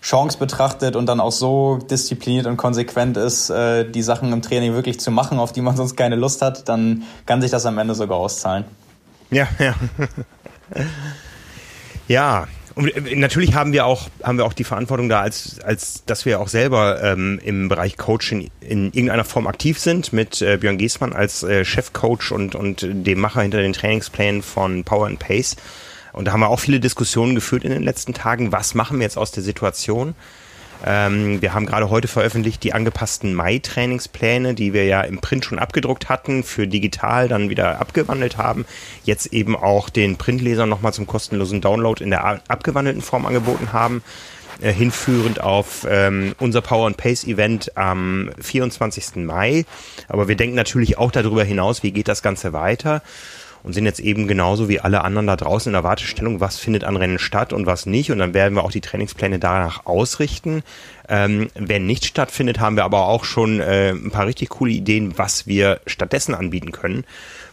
Chance 0.00 0.38
betrachtet 0.38 0.94
und 0.94 1.06
dann 1.06 1.18
auch 1.18 1.32
so 1.32 1.78
diszipliniert 1.78 2.46
und 2.46 2.56
konsequent 2.56 3.16
ist, 3.16 3.50
äh, 3.50 3.90
die 3.90 4.02
Sachen 4.02 4.32
im 4.32 4.42
Training 4.42 4.74
wirklich 4.74 5.00
zu 5.00 5.10
machen, 5.10 5.40
auf 5.40 5.52
die 5.52 5.62
man 5.62 5.76
sonst 5.76 5.96
keine 5.96 6.14
Lust 6.14 6.42
hat, 6.42 6.68
dann 6.68 7.02
kann 7.26 7.42
sich 7.42 7.50
das 7.50 7.66
am 7.66 7.76
Ende 7.78 7.96
sogar 7.96 8.18
auszahlen. 8.18 8.64
Ja, 9.30 9.48
ja. 9.58 9.74
Ja, 12.08 12.46
und 12.76 12.94
äh, 12.94 13.16
natürlich 13.16 13.54
haben 13.54 13.72
wir 13.72 13.86
auch 13.86 14.08
haben 14.22 14.38
wir 14.38 14.44
auch 14.44 14.52
die 14.52 14.62
Verantwortung 14.62 15.08
da, 15.08 15.22
als 15.22 15.58
als 15.60 16.04
dass 16.04 16.26
wir 16.26 16.40
auch 16.40 16.48
selber 16.48 17.02
ähm, 17.02 17.40
im 17.42 17.68
Bereich 17.68 17.96
Coaching 17.96 18.50
in 18.60 18.92
irgendeiner 18.92 19.24
Form 19.24 19.46
aktiv 19.46 19.78
sind 19.80 20.12
mit 20.12 20.42
äh, 20.42 20.58
Björn 20.58 20.76
Giesmann 20.76 21.14
als 21.14 21.42
äh, 21.42 21.64
Chefcoach 21.64 22.30
und 22.32 22.54
und 22.54 22.86
dem 22.88 23.18
Macher 23.18 23.40
hinter 23.40 23.62
den 23.62 23.72
Trainingsplänen 23.72 24.42
von 24.42 24.84
Power 24.84 25.06
and 25.06 25.18
Pace. 25.18 25.56
Und 26.12 26.26
da 26.26 26.32
haben 26.32 26.40
wir 26.40 26.48
auch 26.48 26.60
viele 26.60 26.78
Diskussionen 26.78 27.34
geführt 27.34 27.64
in 27.64 27.70
den 27.70 27.82
letzten 27.82 28.14
Tagen. 28.14 28.52
Was 28.52 28.74
machen 28.74 28.98
wir 28.98 29.04
jetzt 29.04 29.18
aus 29.18 29.32
der 29.32 29.42
Situation? 29.42 30.14
Ähm, 30.84 31.40
wir 31.40 31.54
haben 31.54 31.66
gerade 31.66 31.90
heute 31.90 32.08
veröffentlicht 32.08 32.62
die 32.62 32.72
angepassten 32.72 33.34
Mai-Trainingspläne, 33.34 34.54
die 34.54 34.72
wir 34.72 34.84
ja 34.84 35.00
im 35.02 35.20
Print 35.20 35.44
schon 35.44 35.58
abgedruckt 35.58 36.08
hatten, 36.08 36.42
für 36.42 36.66
digital 36.66 37.28
dann 37.28 37.50
wieder 37.50 37.80
abgewandelt 37.80 38.36
haben. 38.36 38.66
Jetzt 39.04 39.32
eben 39.32 39.56
auch 39.56 39.88
den 39.88 40.16
Printlesern 40.16 40.68
nochmal 40.68 40.92
zum 40.92 41.06
kostenlosen 41.06 41.60
Download 41.60 42.02
in 42.02 42.10
der 42.10 42.24
abgewandelten 42.48 43.02
Form 43.02 43.26
angeboten 43.26 43.72
haben. 43.72 44.02
Äh, 44.60 44.72
hinführend 44.72 45.40
auf 45.40 45.86
ähm, 45.88 46.34
unser 46.38 46.62
Power 46.62 46.86
and 46.86 46.96
Pace 46.96 47.24
Event 47.24 47.76
am 47.76 48.30
24. 48.40 49.16
Mai. 49.16 49.66
Aber 50.08 50.28
wir 50.28 50.36
denken 50.36 50.56
natürlich 50.56 50.96
auch 50.96 51.10
darüber 51.10 51.44
hinaus, 51.44 51.82
wie 51.82 51.92
geht 51.92 52.08
das 52.08 52.22
Ganze 52.22 52.54
weiter 52.54 53.02
und 53.66 53.72
sind 53.72 53.84
jetzt 53.84 53.98
eben 53.98 54.28
genauso 54.28 54.68
wie 54.68 54.78
alle 54.78 55.02
anderen 55.02 55.26
da 55.26 55.34
draußen 55.34 55.70
in 55.70 55.74
der 55.74 55.82
Wartestellung, 55.82 56.38
was 56.38 56.56
findet 56.56 56.84
an 56.84 56.96
Rennen 56.96 57.18
statt 57.18 57.52
und 57.52 57.66
was 57.66 57.84
nicht. 57.84 58.12
Und 58.12 58.18
dann 58.20 58.32
werden 58.32 58.54
wir 58.54 58.62
auch 58.62 58.70
die 58.70 58.80
Trainingspläne 58.80 59.40
danach 59.40 59.86
ausrichten. 59.86 60.62
Ähm, 61.08 61.50
wenn 61.56 61.84
nicht 61.84 62.04
stattfindet, 62.04 62.60
haben 62.60 62.76
wir 62.76 62.84
aber 62.84 63.08
auch 63.08 63.24
schon 63.24 63.58
äh, 63.58 63.90
ein 63.90 64.12
paar 64.12 64.26
richtig 64.26 64.50
coole 64.50 64.70
Ideen, 64.70 65.18
was 65.18 65.48
wir 65.48 65.80
stattdessen 65.84 66.34
anbieten 66.34 66.70
können 66.70 67.04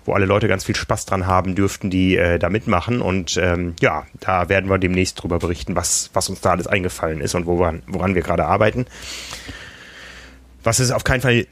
wo 0.06 0.12
alle 0.12 0.26
Leute 0.26 0.50
ganz 0.50 0.66
viel 0.66 0.76
Spaß 0.76 1.06
dran 1.06 1.28
haben 1.28 1.56
dürften, 1.56 1.90
die 1.90 2.18
äh, 2.18 2.38
da 2.38 2.50
mitmachen. 2.50 3.02
Und 3.02 3.38
ähm, 3.38 3.74
ja, 3.80 4.06
da 4.20 4.50
werden 4.50 4.70
wir 4.70 4.78
demnächst 4.78 5.24
drüber 5.24 5.40
berichten, 5.40 5.78
was, 5.78 6.10
was 6.12 6.28
uns 6.28 6.42
da 6.42 6.52
alles 6.52 6.68
eingefallen 6.68 7.22
ist 7.22 7.36
und 7.36 7.46
woran, 7.46 7.84
woran 7.88 8.14
wir 8.14 8.22
gerade 8.22 8.44
arbeiten. 8.44 8.86
Was 10.62 10.80
es 10.80 10.92
auf 10.92 11.06
keinen 11.06 11.22
Fall 11.22 11.48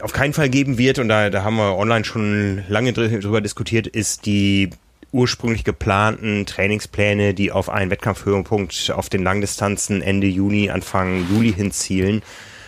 auf 0.00 0.12
keinen 0.12 0.32
Fall 0.32 0.48
geben 0.48 0.78
wird, 0.78 0.98
und 0.98 1.08
da, 1.08 1.30
da 1.30 1.42
haben 1.44 1.56
wir 1.56 1.76
online 1.76 2.04
schon 2.04 2.64
lange 2.68 2.92
drüber 2.92 3.40
diskutiert, 3.40 3.86
ist 3.86 4.26
die 4.26 4.70
ursprünglich 5.12 5.64
geplanten 5.64 6.44
Trainingspläne, 6.46 7.34
die 7.34 7.50
auf 7.50 7.70
einen 7.70 7.90
Wettkampfhöhepunkt 7.90 8.92
auf 8.94 9.08
den 9.08 9.22
Langdistanzen 9.22 10.02
Ende 10.02 10.26
Juni, 10.26 10.70
Anfang 10.70 11.26
Juli 11.30 11.52
hinzielen. 11.52 12.22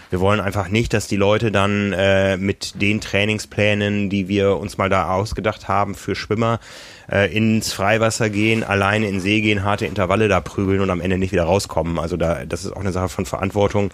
Wir 0.09 0.19
wollen 0.19 0.41
einfach 0.41 0.69
nicht, 0.69 0.93
dass 0.93 1.07
die 1.07 1.17
Leute 1.17 1.53
dann 1.53 1.93
äh, 1.93 2.37
mit 2.37 2.81
den 2.83 3.01
Trainingsplänen, 3.01 4.11
die 4.11 4.27
wir 4.27 4.57
uns 4.57 4.77
mal 4.77 4.89
da 4.89 5.11
ausgedacht 5.11 5.69
haben 5.69 5.95
für 5.95 6.17
Schwimmer, 6.17 6.59
äh, 7.11 7.33
ins 7.33 7.73
Freiwasser 7.73 8.29
gehen, 8.29 8.65
alleine 8.65 9.07
in 9.07 9.21
See 9.21 9.41
gehen, 9.41 9.63
harte 9.63 9.87
Intervalle 9.87 10.27
da 10.27 10.41
prügeln 10.41 10.81
und 10.81 10.91
am 10.91 11.01
Ende 11.01 11.17
nicht 11.17 11.31
wieder 11.31 11.45
rauskommen. 11.45 12.01
Also 12.01 12.17
da, 12.17 12.45
das 12.45 12.65
ist 12.65 12.73
auch 12.73 12.81
eine 12.81 12.91
Sache 12.91 13.09
von 13.09 13.25
Verantwortung. 13.25 13.93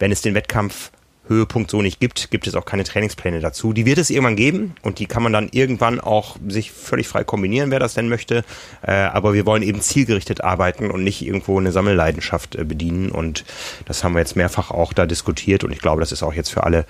Wenn 0.00 0.10
es 0.10 0.20
den 0.20 0.34
Wettkampf 0.34 0.90
Höhepunkt 1.28 1.70
so 1.70 1.82
nicht 1.82 2.00
gibt, 2.00 2.30
gibt 2.30 2.46
es 2.46 2.54
auch 2.54 2.64
keine 2.64 2.84
Trainingspläne 2.84 3.40
dazu. 3.40 3.72
Die 3.72 3.86
wird 3.86 3.98
es 3.98 4.10
irgendwann 4.10 4.36
geben 4.36 4.74
und 4.82 4.98
die 4.98 5.06
kann 5.06 5.22
man 5.22 5.32
dann 5.32 5.48
irgendwann 5.52 6.00
auch 6.00 6.36
sich 6.48 6.72
völlig 6.72 7.06
frei 7.06 7.22
kombinieren, 7.22 7.70
wer 7.70 7.78
das 7.78 7.94
denn 7.94 8.08
möchte. 8.08 8.44
Äh, 8.82 8.92
aber 8.92 9.32
wir 9.32 9.46
wollen 9.46 9.62
eben 9.62 9.80
zielgerichtet 9.80 10.42
arbeiten 10.42 10.90
und 10.90 11.04
nicht 11.04 11.22
irgendwo 11.22 11.58
eine 11.58 11.70
Sammelleidenschaft 11.70 12.56
äh, 12.56 12.64
bedienen. 12.64 13.10
Und 13.10 13.44
das 13.84 14.02
haben 14.02 14.14
wir 14.14 14.18
jetzt 14.18 14.36
mehrfach 14.36 14.70
auch 14.70 14.92
da 14.92 15.06
diskutiert 15.06 15.62
und 15.62 15.72
ich 15.72 15.78
glaube, 15.78 16.00
das 16.00 16.10
ist 16.10 16.22
auch 16.22 16.34
jetzt 16.34 16.50
für 16.50 16.64
alle 16.64 16.86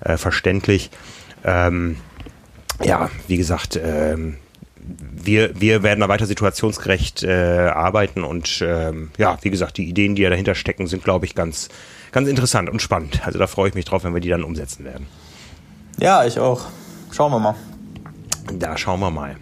äh, 0.00 0.16
verständlich. 0.16 0.90
Ähm, 1.44 1.96
ja, 2.82 3.08
wie 3.28 3.36
gesagt, 3.36 3.80
ähm, 3.82 4.36
wir, 4.78 5.60
wir 5.60 5.82
werden 5.82 6.00
da 6.00 6.08
weiter 6.08 6.26
situationsgerecht 6.26 7.24
arbeiten 7.24 8.22
und 8.22 8.62
ähm, 8.64 9.10
ja, 9.18 9.36
wie 9.42 9.50
gesagt, 9.50 9.78
die 9.78 9.88
Ideen, 9.88 10.14
die 10.14 10.22
ja 10.22 10.30
dahinter 10.30 10.54
stecken, 10.54 10.86
sind, 10.86 11.02
glaube 11.02 11.26
ich, 11.26 11.34
ganz 11.34 11.68
ganz 12.16 12.30
interessant 12.30 12.70
und 12.70 12.80
spannend. 12.80 13.20
Also 13.26 13.38
da 13.38 13.46
freue 13.46 13.68
ich 13.68 13.74
mich 13.74 13.84
drauf, 13.84 14.02
wenn 14.02 14.14
wir 14.14 14.22
die 14.22 14.30
dann 14.30 14.42
umsetzen 14.42 14.86
werden. 14.86 15.06
Ja, 16.00 16.24
ich 16.24 16.38
auch. 16.38 16.64
Schauen 17.12 17.30
wir 17.30 17.38
mal. 17.38 17.54
Da 18.54 18.78
schauen 18.78 19.00
wir 19.00 19.10
mal. 19.10 19.36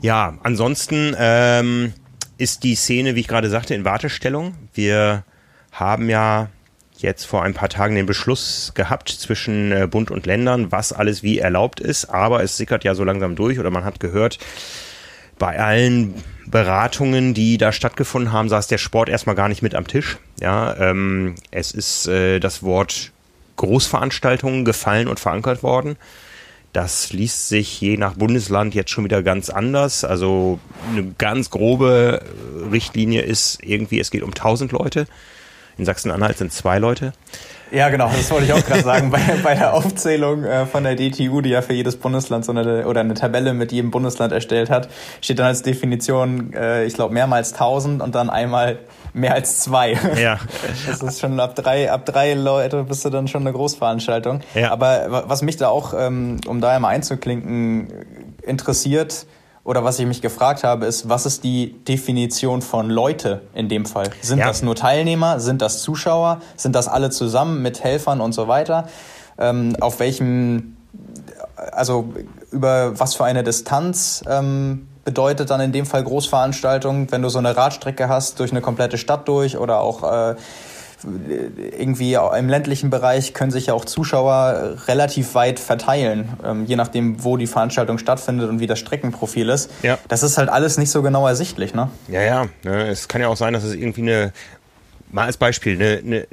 Ja, 0.00 0.38
ansonsten 0.42 1.14
ähm, 1.18 1.92
ist 2.38 2.64
die 2.64 2.76
Szene, 2.76 3.14
wie 3.14 3.20
ich 3.20 3.28
gerade 3.28 3.50
sagte, 3.50 3.74
in 3.74 3.84
Wartestellung. 3.84 4.54
Wir 4.72 5.24
haben 5.70 6.08
ja 6.08 6.48
jetzt 6.96 7.26
vor 7.26 7.42
ein 7.42 7.52
paar 7.52 7.68
Tagen 7.68 7.94
den 7.94 8.06
Beschluss 8.06 8.72
gehabt 8.74 9.10
zwischen 9.10 9.70
äh, 9.70 9.86
Bund 9.86 10.10
und 10.10 10.24
Ländern, 10.24 10.72
was 10.72 10.94
alles 10.94 11.22
wie 11.22 11.40
erlaubt 11.40 11.80
ist, 11.80 12.06
aber 12.06 12.42
es 12.42 12.56
sickert 12.56 12.84
ja 12.84 12.94
so 12.94 13.04
langsam 13.04 13.36
durch 13.36 13.58
oder 13.58 13.70
man 13.70 13.84
hat 13.84 14.00
gehört, 14.00 14.38
bei 15.38 15.58
allen 15.58 16.14
Beratungen, 16.46 17.34
die 17.34 17.58
da 17.58 17.72
stattgefunden 17.72 18.32
haben, 18.32 18.48
saß 18.48 18.68
der 18.68 18.78
Sport 18.78 19.08
erstmal 19.08 19.34
gar 19.34 19.48
nicht 19.48 19.62
mit 19.62 19.74
am 19.74 19.86
Tisch. 19.86 20.18
Ja, 20.40 20.76
ähm, 20.76 21.34
es 21.50 21.72
ist 21.72 22.06
äh, 22.06 22.38
das 22.38 22.62
Wort 22.62 23.12
Großveranstaltungen 23.56 24.64
gefallen 24.64 25.08
und 25.08 25.18
verankert 25.18 25.62
worden. 25.62 25.96
Das 26.72 27.12
liest 27.12 27.48
sich 27.48 27.80
je 27.80 27.96
nach 27.96 28.14
Bundesland 28.14 28.74
jetzt 28.74 28.90
schon 28.90 29.04
wieder 29.04 29.22
ganz 29.22 29.48
anders. 29.48 30.04
Also 30.04 30.60
eine 30.92 31.14
ganz 31.16 31.50
grobe 31.50 32.20
Richtlinie 32.70 33.22
ist 33.22 33.58
irgendwie, 33.62 33.98
es 33.98 34.10
geht 34.10 34.22
um 34.22 34.30
1000 34.30 34.72
Leute. 34.72 35.06
In 35.78 35.84
Sachsen-Anhalt 35.84 36.38
sind 36.38 36.52
zwei 36.52 36.78
Leute. 36.78 37.12
Ja, 37.70 37.88
genau, 37.88 38.08
das 38.08 38.30
wollte 38.30 38.46
ich 38.46 38.52
auch 38.52 38.64
gerade 38.64 38.82
sagen. 38.82 39.10
Bei, 39.10 39.20
bei 39.42 39.54
der 39.54 39.74
Aufzählung 39.74 40.44
äh, 40.44 40.66
von 40.66 40.84
der 40.84 40.94
DTU, 40.94 41.40
die 41.40 41.50
ja 41.50 41.62
für 41.62 41.72
jedes 41.72 41.96
Bundesland 41.96 42.44
so 42.44 42.52
eine 42.52 42.86
oder 42.86 43.00
eine 43.00 43.14
Tabelle 43.14 43.54
mit 43.54 43.72
jedem 43.72 43.90
Bundesland 43.90 44.32
erstellt 44.32 44.70
hat, 44.70 44.88
steht 45.20 45.40
dann 45.40 45.46
als 45.46 45.62
Definition, 45.62 46.52
äh, 46.52 46.84
ich 46.84 46.94
glaube, 46.94 47.12
mehrmals 47.12 47.52
1000 47.52 48.02
und 48.02 48.14
dann 48.14 48.30
einmal 48.30 48.78
mehr 49.12 49.34
als 49.34 49.60
zwei. 49.60 49.98
Ja. 50.20 50.38
Das 50.86 51.02
ist 51.02 51.20
schon 51.20 51.40
ab 51.40 51.56
drei, 51.56 51.90
ab 51.90 52.06
drei 52.06 52.34
Leute 52.34 52.84
bist 52.84 53.04
du 53.04 53.10
dann 53.10 53.26
schon 53.28 53.42
eine 53.42 53.52
Großveranstaltung. 53.52 54.40
Ja. 54.54 54.70
Aber 54.70 55.24
was 55.26 55.42
mich 55.42 55.56
da 55.56 55.68
auch, 55.68 55.94
ähm, 55.98 56.40
um 56.46 56.60
da 56.60 56.70
einmal 56.70 56.94
einzuklinken, 56.94 57.88
interessiert, 58.42 59.26
oder 59.66 59.82
was 59.82 59.98
ich 59.98 60.06
mich 60.06 60.22
gefragt 60.22 60.62
habe, 60.62 60.86
ist, 60.86 61.08
was 61.08 61.26
ist 61.26 61.42
die 61.42 61.72
Definition 61.84 62.62
von 62.62 62.88
Leute 62.88 63.42
in 63.52 63.68
dem 63.68 63.84
Fall? 63.84 64.10
Sind 64.22 64.38
ja. 64.38 64.46
das 64.46 64.62
nur 64.62 64.76
Teilnehmer? 64.76 65.40
Sind 65.40 65.60
das 65.60 65.82
Zuschauer? 65.82 66.40
Sind 66.56 66.76
das 66.76 66.86
alle 66.86 67.10
zusammen 67.10 67.62
mit 67.62 67.82
Helfern 67.82 68.20
und 68.20 68.32
so 68.32 68.46
weiter? 68.46 68.88
Ähm, 69.38 69.76
auf 69.80 69.98
welchem, 69.98 70.76
also 71.72 72.14
über 72.52 72.98
was 72.98 73.16
für 73.16 73.24
eine 73.24 73.42
Distanz 73.42 74.22
ähm, 74.28 74.86
bedeutet 75.04 75.50
dann 75.50 75.60
in 75.60 75.72
dem 75.72 75.84
Fall 75.84 76.04
Großveranstaltung, 76.04 77.10
wenn 77.10 77.22
du 77.22 77.28
so 77.28 77.38
eine 77.38 77.56
Radstrecke 77.56 78.08
hast, 78.08 78.38
durch 78.38 78.52
eine 78.52 78.60
komplette 78.60 78.98
Stadt 78.98 79.26
durch 79.26 79.58
oder 79.58 79.80
auch 79.80 80.04
äh, 80.04 80.36
irgendwie 81.04 82.14
im 82.14 82.48
ländlichen 82.48 82.90
Bereich 82.90 83.34
können 83.34 83.50
sich 83.50 83.66
ja 83.66 83.74
auch 83.74 83.84
Zuschauer 83.84 84.76
relativ 84.86 85.34
weit 85.34 85.60
verteilen, 85.60 86.30
ähm, 86.44 86.64
je 86.66 86.76
nachdem, 86.76 87.22
wo 87.22 87.36
die 87.36 87.46
Veranstaltung 87.46 87.98
stattfindet 87.98 88.48
und 88.48 88.60
wie 88.60 88.66
das 88.66 88.78
Streckenprofil 88.78 89.48
ist. 89.50 89.70
Ja. 89.82 89.98
Das 90.08 90.22
ist 90.22 90.38
halt 90.38 90.48
alles 90.48 90.78
nicht 90.78 90.90
so 90.90 91.02
genau 91.02 91.26
ersichtlich, 91.26 91.74
ne? 91.74 91.90
Ja, 92.08 92.22
ja. 92.22 92.46
Ne, 92.64 92.88
es 92.88 93.08
kann 93.08 93.20
ja 93.20 93.28
auch 93.28 93.36
sein, 93.36 93.52
dass 93.52 93.64
es 93.64 93.74
irgendwie 93.74 94.02
eine 94.02 94.32
mal 95.12 95.26
als 95.26 95.36
Beispiel, 95.36 95.74
eine, 95.74 95.98
eine, 95.98 96.26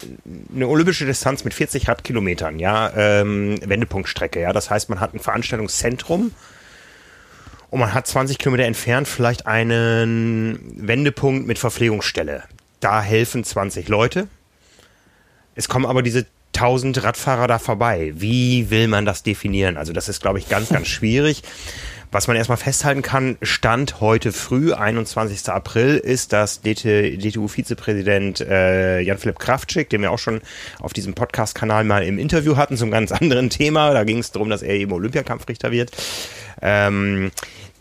eine 0.54 0.68
olympische 0.68 1.06
Distanz 1.06 1.44
mit 1.44 1.54
40 1.54 1.88
Radkilometern, 1.88 2.60
ja, 2.60 2.92
ähm, 2.96 3.60
Wendepunktstrecke, 3.64 4.42
ja. 4.42 4.54
Das 4.54 4.70
heißt, 4.70 4.90
man 4.90 5.00
hat 5.00 5.14
ein 5.14 5.20
Veranstaltungszentrum 5.20 6.32
und 7.70 7.80
man 7.80 7.94
hat 7.94 8.08
20 8.08 8.38
Kilometer 8.38 8.66
entfernt 8.66 9.08
vielleicht 9.08 9.46
einen 9.46 10.60
Wendepunkt 10.76 11.48
mit 11.48 11.60
Verpflegungsstelle. 11.60 12.44
Da 12.80 13.02
helfen 13.02 13.44
20 13.44 13.88
Leute. 13.88 14.28
Es 15.56 15.68
kommen 15.68 15.86
aber 15.86 16.02
diese 16.02 16.26
1000 16.56 17.04
Radfahrer 17.04 17.48
da 17.48 17.60
vorbei. 17.60 18.14
Wie 18.16 18.70
will 18.70 18.88
man 18.88 19.06
das 19.06 19.24
definieren? 19.24 19.78
Also 19.78 19.94
das 19.94 20.10
ist, 20.10 20.22
glaube 20.22 20.40
ich, 20.40 20.50
ganz, 20.50 20.70
ganz 20.70 20.88
schwierig. 20.90 21.44
Was 22.12 22.28
man 22.28 22.38
erstmal 22.38 22.60
festhalten 22.60 23.02
kann, 23.02 23.38
Stand 23.42 24.00
heute 24.00 24.32
früh, 24.32 24.72
21. 24.72 25.50
April, 25.50 25.98
ist, 25.98 26.32
dass 26.32 26.62
DTU-Vizepräsident 26.62 28.40
äh, 28.40 29.00
Jan-Philipp 29.00 29.40
Kraftschick, 29.40 29.90
den 29.90 30.04
wir 30.04 30.12
auch 30.12 30.20
schon 30.20 30.42
auf 30.80 30.94
diesem 30.94 31.16
Podcast-Kanal 31.16 31.84
mal 31.84 32.04
im 32.04 32.20
Interview 32.20 32.56
hatten 32.56 32.78
zum 32.78 32.92
ganz 32.92 33.12
anderen 33.20 33.50
Thema, 33.50 33.94
da 33.94 34.04
ging 34.04 34.20
es 34.20 34.32
darum, 34.32 34.52
dass 34.52 34.62
er 34.62 34.76
eben 34.76 34.92
Olympiakampfrichter 34.92 35.72
wird, 35.72 35.90
ähm, 36.62 37.32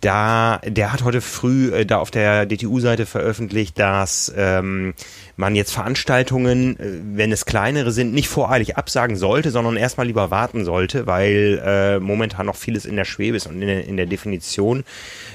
da, 0.02 0.60
der 0.66 0.92
hat 0.92 1.04
heute 1.04 1.20
früh 1.20 1.72
äh, 1.72 1.86
da 1.86 1.98
auf 1.98 2.10
der 2.10 2.44
DTU-Seite 2.44 3.06
veröffentlicht, 3.06 3.78
dass 3.78 4.32
ähm, 4.36 4.94
man 5.36 5.54
jetzt 5.54 5.72
Veranstaltungen, 5.72 6.78
äh, 6.78 7.00
wenn 7.14 7.30
es 7.30 7.46
kleinere 7.46 7.92
sind, 7.92 8.12
nicht 8.12 8.28
voreilig 8.28 8.76
absagen 8.76 9.16
sollte, 9.16 9.52
sondern 9.52 9.76
erstmal 9.76 10.08
lieber 10.08 10.32
warten 10.32 10.64
sollte, 10.64 11.06
weil 11.06 11.62
äh, 11.64 12.00
momentan 12.00 12.46
noch 12.46 12.56
vieles 12.56 12.84
in 12.84 12.96
der 12.96 13.04
Schwebe 13.04 13.36
ist 13.36 13.46
und 13.46 13.62
in 13.62 13.68
der, 13.68 13.86
in 13.86 13.96
der 13.96 14.06
Definition. 14.06 14.82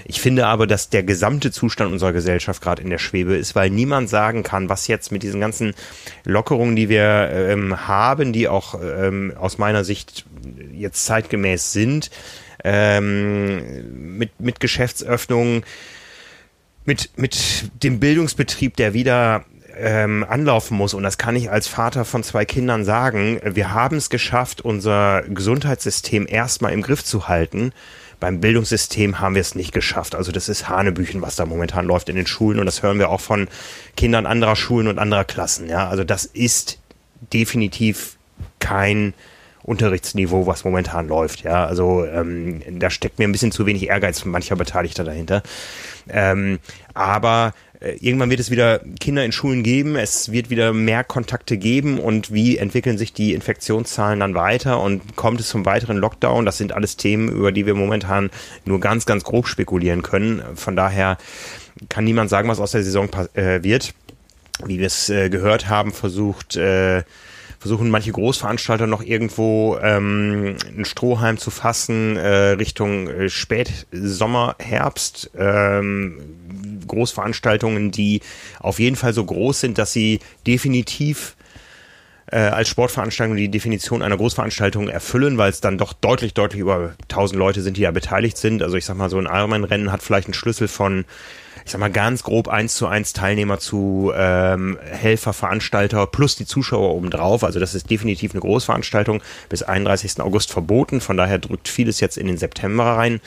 Ich 0.03 0.19
finde 0.19 0.45
aber, 0.47 0.67
dass 0.67 0.89
der 0.89 1.03
gesamte 1.03 1.49
Zustand 1.49 1.93
unserer 1.93 2.11
Gesellschaft 2.11 2.61
gerade 2.61 2.81
in 2.81 2.89
der 2.89 2.99
Schwebe 2.99 3.37
ist, 3.37 3.55
weil 3.55 3.69
niemand 3.69 4.09
sagen 4.09 4.43
kann, 4.43 4.67
was 4.67 4.87
jetzt 4.87 5.13
mit 5.13 5.23
diesen 5.23 5.39
ganzen 5.39 5.75
Lockerungen, 6.25 6.75
die 6.75 6.89
wir 6.89 7.29
ähm, 7.31 7.87
haben, 7.87 8.33
die 8.33 8.49
auch 8.49 8.77
ähm, 8.81 9.33
aus 9.39 9.59
meiner 9.59 9.85
Sicht 9.85 10.25
jetzt 10.73 11.05
zeitgemäß 11.05 11.71
sind, 11.71 12.11
ähm, 12.63 14.17
mit, 14.17 14.39
mit 14.39 14.59
Geschäftsöffnungen, 14.59 15.63
mit, 16.85 17.11
mit 17.17 17.71
dem 17.83 17.99
Bildungsbetrieb, 17.99 18.75
der 18.77 18.93
wieder 18.93 19.45
ähm, 19.77 20.25
anlaufen 20.27 20.77
muss. 20.77 20.93
Und 20.93 21.03
das 21.03 21.17
kann 21.17 21.35
ich 21.35 21.51
als 21.51 21.67
Vater 21.67 22.05
von 22.05 22.23
zwei 22.23 22.45
Kindern 22.45 22.85
sagen. 22.85 23.39
Wir 23.43 23.73
haben 23.73 23.97
es 23.97 24.09
geschafft, 24.09 24.61
unser 24.61 25.23
Gesundheitssystem 25.23 26.25
erstmal 26.27 26.73
im 26.73 26.81
Griff 26.81 27.03
zu 27.03 27.27
halten. 27.27 27.73
Beim 28.19 28.41
Bildungssystem 28.41 29.19
haben 29.19 29.35
wir 29.35 29.41
es 29.41 29.53
nicht 29.53 29.73
geschafft. 29.73 30.15
Also 30.15 30.31
das 30.31 30.49
ist 30.49 30.67
Hanebüchen, 30.67 31.21
was 31.21 31.35
da 31.35 31.45
momentan 31.45 31.85
läuft 31.85 32.09
in 32.09 32.15
den 32.15 32.25
Schulen. 32.25 32.59
Und 32.59 32.65
das 32.65 32.81
hören 32.81 32.97
wir 32.97 33.09
auch 33.09 33.21
von 33.21 33.47
Kindern 33.95 34.25
anderer 34.25 34.55
Schulen 34.55 34.87
und 34.87 34.97
anderer 34.97 35.23
Klassen. 35.23 35.69
Ja, 35.69 35.87
also 35.87 36.03
das 36.03 36.25
ist 36.25 36.79
definitiv 37.31 38.17
kein 38.59 39.13
Unterrichtsniveau, 39.67 40.47
was 40.47 40.63
momentan 40.63 41.09
läuft. 41.09 41.43
Ja, 41.43 41.65
also 41.65 42.05
ähm, 42.05 42.61
da 42.79 42.89
steckt 42.89 43.19
mir 43.19 43.27
ein 43.27 43.33
bisschen 43.33 43.51
zu 43.51 43.65
wenig 43.65 43.89
Ehrgeiz 43.89 44.23
mancher 44.23 44.55
Beteiligter 44.55 45.03
dahinter. 45.03 45.43
Ähm, 46.09 46.59
aber 46.93 47.53
äh, 47.81 47.97
irgendwann 47.99 48.29
wird 48.29 48.39
es 48.39 48.49
wieder 48.49 48.79
Kinder 49.01 49.25
in 49.25 49.33
Schulen 49.33 49.63
geben, 49.63 49.97
es 49.97 50.31
wird 50.31 50.49
wieder 50.49 50.71
mehr 50.71 51.03
Kontakte 51.03 51.57
geben 51.57 51.99
und 51.99 52.33
wie 52.33 52.57
entwickeln 52.57 52.97
sich 52.97 53.11
die 53.11 53.33
Infektionszahlen 53.33 54.21
dann 54.21 54.35
weiter 54.35 54.81
und 54.81 55.17
kommt 55.17 55.41
es 55.41 55.49
zum 55.49 55.65
weiteren 55.65 55.97
Lockdown? 55.97 56.45
Das 56.45 56.57
sind 56.57 56.71
alles 56.71 56.95
Themen, 56.95 57.27
über 57.27 57.51
die 57.51 57.65
wir 57.65 57.75
momentan 57.75 58.29
nur 58.63 58.79
ganz, 58.79 59.05
ganz 59.05 59.25
grob 59.25 59.47
spekulieren 59.47 60.01
können. 60.01 60.43
Von 60.55 60.77
daher 60.77 61.17
kann 61.89 62.05
niemand 62.05 62.29
sagen, 62.29 62.47
was 62.47 62.61
aus 62.61 62.71
der 62.71 62.83
Saison 62.83 63.09
äh, 63.33 63.61
wird. 63.63 63.93
Wie 64.65 64.79
wir 64.79 64.87
es 64.87 65.09
äh, 65.09 65.29
gehört 65.29 65.67
haben, 65.67 65.91
versucht 65.91 66.55
äh, 66.55 67.03
versuchen 67.59 67.89
manche 67.89 68.11
Großveranstalter 68.11 68.87
noch 68.87 69.01
irgendwo 69.03 69.77
ähm, 69.81 70.55
einen 70.67 70.85
Strohhalm 70.85 71.37
zu 71.37 71.49
fassen 71.51 72.17
äh, 72.17 72.51
Richtung 72.51 73.07
äh, 73.07 73.29
Spätsommer, 73.29 74.55
Herbst. 74.59 75.31
Ähm, 75.37 76.19
Großveranstaltungen, 76.87 77.91
die 77.91 78.21
auf 78.59 78.79
jeden 78.79 78.95
Fall 78.95 79.13
so 79.13 79.23
groß 79.25 79.59
sind, 79.59 79.77
dass 79.77 79.93
sie 79.93 80.19
definitiv 80.45 81.35
äh, 82.31 82.37
als 82.37 82.69
Sportveranstaltung 82.69 83.35
die 83.37 83.49
Definition 83.49 84.01
einer 84.01 84.17
Großveranstaltung 84.17 84.89
erfüllen, 84.89 85.37
weil 85.37 85.49
es 85.49 85.61
dann 85.61 85.77
doch 85.77 85.93
deutlich, 85.93 86.33
deutlich 86.33 86.61
über 86.61 86.95
1000 87.03 87.37
Leute 87.37 87.61
sind, 87.61 87.77
die 87.77 87.81
da 87.81 87.91
beteiligt 87.91 88.37
sind. 88.37 88.61
Also 88.63 88.77
ich 88.77 88.85
sag 88.85 88.97
mal, 88.97 89.09
so 89.09 89.17
ein 89.17 89.25
Ironman-Rennen 89.25 89.91
hat 89.91 90.03
vielleicht 90.03 90.27
einen 90.27 90.33
Schlüssel 90.33 90.67
von 90.67 91.05
ich 91.67 91.73
sag 91.73 91.81
mal 91.81 91.91
ganz 91.91 92.23
grob 92.23 92.47
eins 92.47 92.75
zu 92.75 92.87
eins 92.87 93.11
Teilnehmer 93.11 93.59
zu 93.59 94.13
ähm, 94.15 94.79
Helfer, 94.89 95.33
Veranstalter 95.33 96.07
plus 96.07 96.37
die 96.37 96.45
Zuschauer 96.45 96.95
obendrauf. 96.95 97.43
Also 97.43 97.59
das 97.59 97.75
ist 97.75 97.89
definitiv 97.89 98.31
eine 98.31 98.39
Großveranstaltung 98.39 99.21
bis 99.49 99.63
31. 99.63 100.21
August 100.21 100.49
verboten. 100.49 101.01
Von 101.01 101.17
daher 101.17 101.39
drückt 101.39 101.67
vieles 101.67 101.99
jetzt 101.99 102.17
in 102.17 102.27
den 102.27 102.37
September 102.37 102.85
rein. 102.85 103.19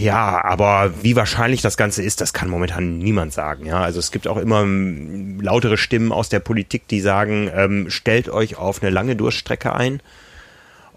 Ja, 0.00 0.44
aber 0.44 0.92
wie 1.00 1.14
wahrscheinlich 1.14 1.62
das 1.62 1.76
Ganze 1.76 2.02
ist, 2.02 2.20
das 2.20 2.32
kann 2.32 2.48
momentan 2.48 2.98
niemand 2.98 3.32
sagen. 3.32 3.66
Ja, 3.66 3.80
also 3.80 4.00
es 4.00 4.10
gibt 4.10 4.26
auch 4.26 4.36
immer 4.36 4.66
lautere 5.40 5.76
Stimmen 5.76 6.10
aus 6.10 6.28
der 6.28 6.40
Politik, 6.40 6.88
die 6.88 7.00
sagen, 7.00 7.48
ähm, 7.54 7.88
stellt 7.88 8.28
euch 8.28 8.56
auf 8.56 8.82
eine 8.82 8.90
lange 8.90 9.14
Durststrecke 9.14 9.72
ein. 9.74 10.00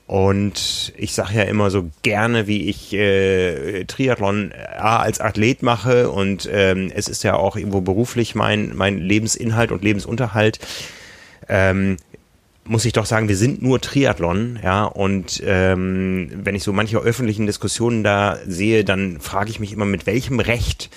Und 0.08 0.93
ich 0.96 1.13
sage 1.13 1.34
ja 1.36 1.43
immer 1.43 1.70
so 1.70 1.89
gerne, 2.02 2.48
wie 2.48 2.70
ich 2.70 2.93
äh, 2.93 3.84
Triathlon 3.84 4.54
A 4.78 5.00
als 5.00 5.20
Athlet 5.20 5.63
mache 5.63 6.10
und 6.10 6.50
ähm, 6.50 6.89
es 6.96 7.10
ist 7.10 7.24
ja 7.24 7.36
auch 7.36 7.58
irgendwo 7.58 7.82
beruflich 7.82 8.34
mein, 8.34 8.74
mein 8.74 9.00
Lebensinhalt 9.00 9.74
und 9.74 9.84
Lebensunterhalt. 9.84 10.60
Ähm, 11.50 11.98
muss 12.63 12.86
ich 12.86 12.93
doch 12.93 13.06
sagen, 13.06 13.28
wir 13.28 13.36
sind 13.36 13.62
nur 13.62 13.82
Triathlon, 13.82 14.60
ja, 14.63 14.86
und 14.86 15.41
ähm, 15.46 16.30
wenn 16.34 16.56
ich 16.56 16.63
so 16.63 16.72
manche 16.72 17.00
öffentlichen 17.00 17.46
Diskussionen 17.46 18.04
da 18.04 18.38
sehe, 18.46 18.86
dann 18.86 19.20
frage 19.20 19.50
ich 19.50 19.60
mich 19.60 19.74
immer, 19.74 19.86
mit 19.86 20.06
welchem 20.06 20.39
Recht 20.39 20.89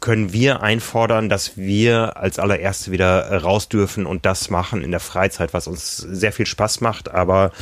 können 0.00 0.32
wir 0.32 0.62
einfordern, 0.62 1.28
dass 1.28 1.56
wir 1.56 2.16
als 2.16 2.38
allererste 2.38 2.92
wieder 2.92 3.42
raus 3.42 3.68
dürfen 3.68 4.06
und 4.06 4.24
das 4.26 4.50
machen 4.50 4.82
in 4.82 4.90
der 4.90 5.00
Freizeit, 5.00 5.52
was 5.54 5.66
uns 5.66 5.96
sehr 5.96 6.32
viel 6.32 6.46
Spaß 6.46 6.80
macht. 6.80 7.12
Aber 7.12 7.52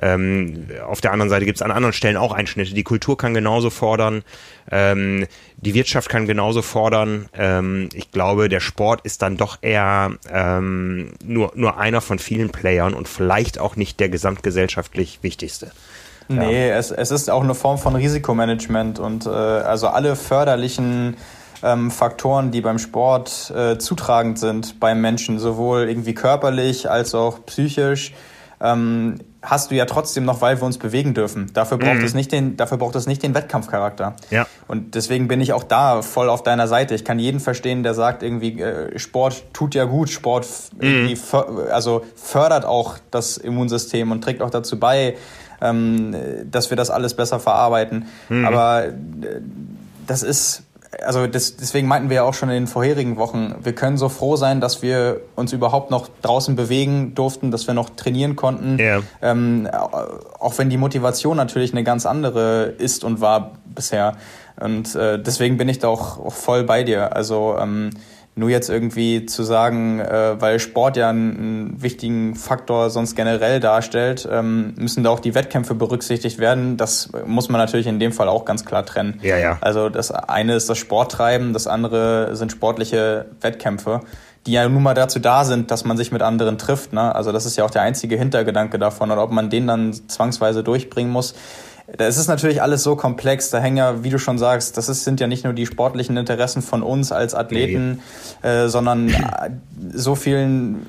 ähm, 0.00 0.68
auf 0.86 1.00
der 1.00 1.12
anderen 1.12 1.30
Seite 1.30 1.44
gibt 1.44 1.58
es 1.58 1.62
an 1.62 1.70
anderen 1.70 1.92
Stellen 1.92 2.16
auch 2.16 2.32
Einschnitte. 2.32 2.74
Die 2.74 2.82
Kultur 2.82 3.16
kann 3.16 3.34
genauso 3.34 3.70
fordern, 3.70 4.22
ähm, 4.70 5.26
die 5.56 5.74
Wirtschaft 5.74 6.08
kann 6.08 6.26
genauso 6.26 6.62
fordern. 6.62 7.28
Ähm, 7.34 7.88
ich 7.92 8.10
glaube, 8.10 8.48
der 8.48 8.60
Sport 8.60 9.02
ist 9.02 9.22
dann 9.22 9.36
doch 9.36 9.58
eher 9.60 10.12
ähm, 10.32 11.12
nur, 11.24 11.52
nur 11.54 11.78
einer 11.78 12.00
von 12.00 12.18
vielen 12.18 12.50
Playern 12.50 12.94
und 12.94 13.08
vielleicht 13.08 13.58
auch 13.58 13.76
nicht 13.76 14.00
der 14.00 14.08
gesamtgesellschaftlich 14.08 15.20
wichtigste. 15.22 15.70
Nee, 16.28 16.68
ja. 16.68 16.76
es, 16.76 16.90
es 16.90 17.10
ist 17.10 17.30
auch 17.30 17.42
eine 17.42 17.54
Form 17.54 17.78
von 17.78 17.94
Risikomanagement 17.96 18.98
und 18.98 19.26
äh, 19.26 19.28
also 19.28 19.88
alle 19.88 20.16
förderlichen 20.16 21.16
ähm, 21.64 21.90
Faktoren, 21.90 22.50
die 22.50 22.60
beim 22.60 22.78
Sport 22.78 23.50
äh, 23.56 23.78
zutragend 23.78 24.38
sind 24.38 24.78
beim 24.80 25.00
Menschen, 25.00 25.38
sowohl 25.38 25.88
irgendwie 25.88 26.14
körperlich 26.14 26.90
als 26.90 27.14
auch 27.14 27.44
psychisch, 27.46 28.12
ähm, 28.60 29.16
hast 29.40 29.70
du 29.70 29.74
ja 29.74 29.86
trotzdem 29.86 30.24
noch, 30.24 30.40
weil 30.42 30.60
wir 30.60 30.64
uns 30.64 30.78
bewegen 30.78 31.14
dürfen. 31.14 31.50
Dafür 31.54 31.78
braucht 31.78 31.96
mhm. 31.96 32.04
es 32.04 32.14
nicht 32.14 32.32
den, 32.32 32.56
dafür 32.56 32.78
braucht 32.78 32.94
es 32.96 33.06
nicht 33.06 33.22
den 33.22 33.34
Wettkampfcharakter. 33.34 34.14
Ja. 34.30 34.46
Und 34.68 34.94
deswegen 34.94 35.26
bin 35.26 35.40
ich 35.40 35.52
auch 35.52 35.64
da 35.64 36.02
voll 36.02 36.28
auf 36.28 36.42
deiner 36.42 36.68
Seite. 36.68 36.94
Ich 36.94 37.04
kann 37.04 37.18
jeden 37.18 37.40
verstehen, 37.40 37.82
der 37.82 37.94
sagt 37.94 38.22
irgendwie, 38.22 38.60
äh, 38.60 38.98
Sport 38.98 39.44
tut 39.54 39.74
ja 39.74 39.84
gut, 39.84 40.10
Sport 40.10 40.46
mhm. 40.80 41.16
also 41.70 42.04
fördert 42.14 42.64
auch 42.66 42.98
das 43.10 43.38
Immunsystem 43.38 44.12
und 44.12 44.22
trägt 44.22 44.42
auch 44.42 44.50
dazu 44.50 44.78
bei, 44.78 45.16
ähm, 45.62 46.14
dass 46.50 46.68
wir 46.68 46.76
das 46.76 46.90
alles 46.90 47.14
besser 47.14 47.40
verarbeiten. 47.40 48.06
Mhm. 48.28 48.44
Aber 48.44 48.84
äh, 48.84 48.92
das 50.06 50.22
ist 50.22 50.63
also 51.02 51.26
das, 51.26 51.56
deswegen 51.56 51.88
meinten 51.88 52.08
wir 52.08 52.16
ja 52.16 52.22
auch 52.22 52.34
schon 52.34 52.48
in 52.48 52.54
den 52.54 52.66
vorherigen 52.66 53.16
Wochen, 53.16 53.54
wir 53.62 53.74
können 53.74 53.96
so 53.96 54.08
froh 54.08 54.36
sein, 54.36 54.60
dass 54.60 54.82
wir 54.82 55.20
uns 55.36 55.52
überhaupt 55.52 55.90
noch 55.90 56.08
draußen 56.22 56.56
bewegen 56.56 57.14
durften, 57.14 57.50
dass 57.50 57.66
wir 57.66 57.74
noch 57.74 57.90
trainieren 57.90 58.36
konnten. 58.36 58.78
Yeah. 58.78 59.02
Ähm, 59.22 59.68
auch 60.38 60.58
wenn 60.58 60.70
die 60.70 60.76
Motivation 60.76 61.36
natürlich 61.36 61.72
eine 61.72 61.84
ganz 61.84 62.06
andere 62.06 62.74
ist 62.78 63.04
und 63.04 63.20
war 63.20 63.52
bisher. 63.66 64.16
Und 64.60 64.94
äh, 64.94 65.20
deswegen 65.20 65.56
bin 65.56 65.68
ich 65.68 65.78
da 65.78 65.88
auch, 65.88 66.18
auch 66.18 66.32
voll 66.32 66.64
bei 66.64 66.84
dir. 66.84 67.14
Also 67.14 67.56
ähm, 67.58 67.90
nur 68.36 68.50
jetzt 68.50 68.68
irgendwie 68.68 69.26
zu 69.26 69.44
sagen, 69.44 70.00
äh, 70.00 70.40
weil 70.40 70.58
Sport 70.58 70.96
ja 70.96 71.08
einen, 71.08 71.36
einen 71.36 71.82
wichtigen 71.82 72.34
Faktor 72.34 72.90
sonst 72.90 73.14
generell 73.14 73.60
darstellt, 73.60 74.28
ähm, 74.30 74.74
müssen 74.76 75.04
da 75.04 75.10
auch 75.10 75.20
die 75.20 75.34
Wettkämpfe 75.34 75.74
berücksichtigt 75.74 76.38
werden. 76.38 76.76
Das 76.76 77.10
muss 77.26 77.48
man 77.48 77.60
natürlich 77.60 77.86
in 77.86 78.00
dem 78.00 78.12
Fall 78.12 78.28
auch 78.28 78.44
ganz 78.44 78.64
klar 78.64 78.84
trennen. 78.84 79.20
Ja, 79.22 79.36
ja. 79.36 79.58
Also 79.60 79.88
das 79.88 80.10
eine 80.10 80.56
ist 80.56 80.68
das 80.68 80.78
Sporttreiben, 80.78 81.52
das 81.52 81.68
andere 81.68 82.34
sind 82.34 82.50
sportliche 82.50 83.26
Wettkämpfe, 83.40 84.00
die 84.46 84.52
ja 84.52 84.68
nun 84.68 84.82
mal 84.82 84.94
dazu 84.94 85.20
da 85.20 85.44
sind, 85.44 85.70
dass 85.70 85.84
man 85.84 85.96
sich 85.96 86.10
mit 86.10 86.22
anderen 86.22 86.58
trifft. 86.58 86.92
Ne? 86.92 87.14
Also 87.14 87.30
das 87.30 87.46
ist 87.46 87.56
ja 87.56 87.64
auch 87.64 87.70
der 87.70 87.82
einzige 87.82 88.16
Hintergedanke 88.16 88.80
davon. 88.80 89.12
Und 89.12 89.18
ob 89.18 89.30
man 89.30 89.48
den 89.48 89.68
dann 89.68 89.92
zwangsweise 89.92 90.64
durchbringen 90.64 91.12
muss, 91.12 91.34
es 91.86 92.16
ist 92.16 92.28
natürlich 92.28 92.62
alles 92.62 92.82
so 92.82 92.96
komplex. 92.96 93.50
Da 93.50 93.58
hängen 93.58 93.76
ja, 93.76 94.02
wie 94.02 94.10
du 94.10 94.18
schon 94.18 94.38
sagst, 94.38 94.76
das 94.76 94.88
ist, 94.88 95.04
sind 95.04 95.20
ja 95.20 95.26
nicht 95.26 95.44
nur 95.44 95.52
die 95.52 95.66
sportlichen 95.66 96.16
Interessen 96.16 96.62
von 96.62 96.82
uns 96.82 97.12
als 97.12 97.34
Athleten, 97.34 98.02
nee. 98.42 98.48
äh, 98.48 98.68
sondern 98.68 99.10
äh, 99.10 99.50
so 99.92 100.14
vielen 100.14 100.86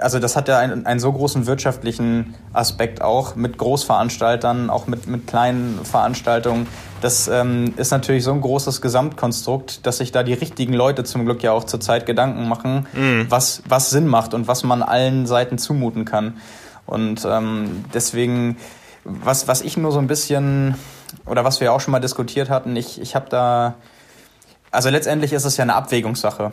also 0.00 0.18
das 0.18 0.36
hat 0.36 0.48
ja 0.48 0.58
einen, 0.58 0.86
einen 0.86 1.00
so 1.00 1.12
großen 1.12 1.46
wirtschaftlichen 1.46 2.34
Aspekt 2.52 3.02
auch 3.02 3.36
mit 3.36 3.58
Großveranstaltern, 3.58 4.70
auch 4.70 4.86
mit, 4.86 5.06
mit 5.06 5.26
kleinen 5.26 5.80
Veranstaltungen. 5.84 6.66
Das 7.00 7.28
ähm, 7.28 7.74
ist 7.76 7.90
natürlich 7.90 8.24
so 8.24 8.32
ein 8.32 8.40
großes 8.40 8.80
Gesamtkonstrukt, 8.80 9.86
dass 9.86 9.98
sich 9.98 10.12
da 10.12 10.22
die 10.22 10.34
richtigen 10.34 10.72
Leute 10.72 11.04
zum 11.04 11.24
Glück 11.24 11.42
ja 11.42 11.52
auch 11.52 11.64
zurzeit 11.64 12.06
Gedanken 12.06 12.48
machen, 12.48 12.86
mhm. 12.92 13.26
was, 13.28 13.62
was 13.68 13.90
Sinn 13.90 14.06
macht 14.06 14.34
und 14.34 14.48
was 14.48 14.64
man 14.64 14.82
allen 14.82 15.26
Seiten 15.26 15.58
zumuten 15.58 16.04
kann. 16.04 16.38
Und 16.86 17.24
ähm, 17.24 17.84
deswegen 17.94 18.56
was, 19.04 19.48
was 19.48 19.62
ich 19.62 19.76
nur 19.76 19.92
so 19.92 19.98
ein 19.98 20.06
bisschen, 20.06 20.74
oder 21.26 21.44
was 21.44 21.60
wir 21.60 21.72
auch 21.72 21.80
schon 21.80 21.92
mal 21.92 22.00
diskutiert 22.00 22.50
hatten, 22.50 22.76
ich, 22.76 23.00
ich 23.00 23.14
habe 23.14 23.28
da, 23.28 23.74
also 24.70 24.88
letztendlich 24.90 25.32
ist 25.32 25.44
es 25.44 25.56
ja 25.56 25.62
eine 25.62 25.74
Abwägungssache. 25.74 26.52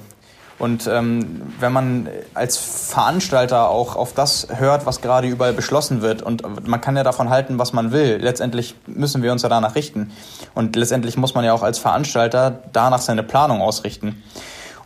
Und 0.60 0.88
ähm, 0.88 1.54
wenn 1.60 1.72
man 1.72 2.10
als 2.34 2.58
Veranstalter 2.58 3.70
auch 3.70 3.96
auf 3.96 4.14
das 4.14 4.48
hört, 4.56 4.88
was 4.88 5.02
gerade 5.02 5.28
überall 5.28 5.54
beschlossen 5.54 6.02
wird, 6.02 6.24
und 6.24 6.68
man 6.68 6.82
kann 6.82 6.98
ja 6.98 7.04
davon 7.04 7.30
halten, 7.30 7.60
was 7.60 7.74
man 7.74 7.92
will, 7.92 8.18
letztendlich 8.20 8.76
müssen 8.88 9.22
wir 9.22 9.32
uns 9.32 9.44
ja 9.44 9.50
danach 9.50 9.76
richten. 9.76 10.12
Und 10.56 10.76
letztendlich 10.76 11.16
muss 11.16 11.36
man 11.36 11.46
ja 11.46 11.54
auch 11.54 11.62
als 11.62 11.78
Veranstalter 11.78 12.64
danach 12.74 13.02
seine 13.02 13.22
Planung 13.22 13.62
ausrichten. 13.62 14.24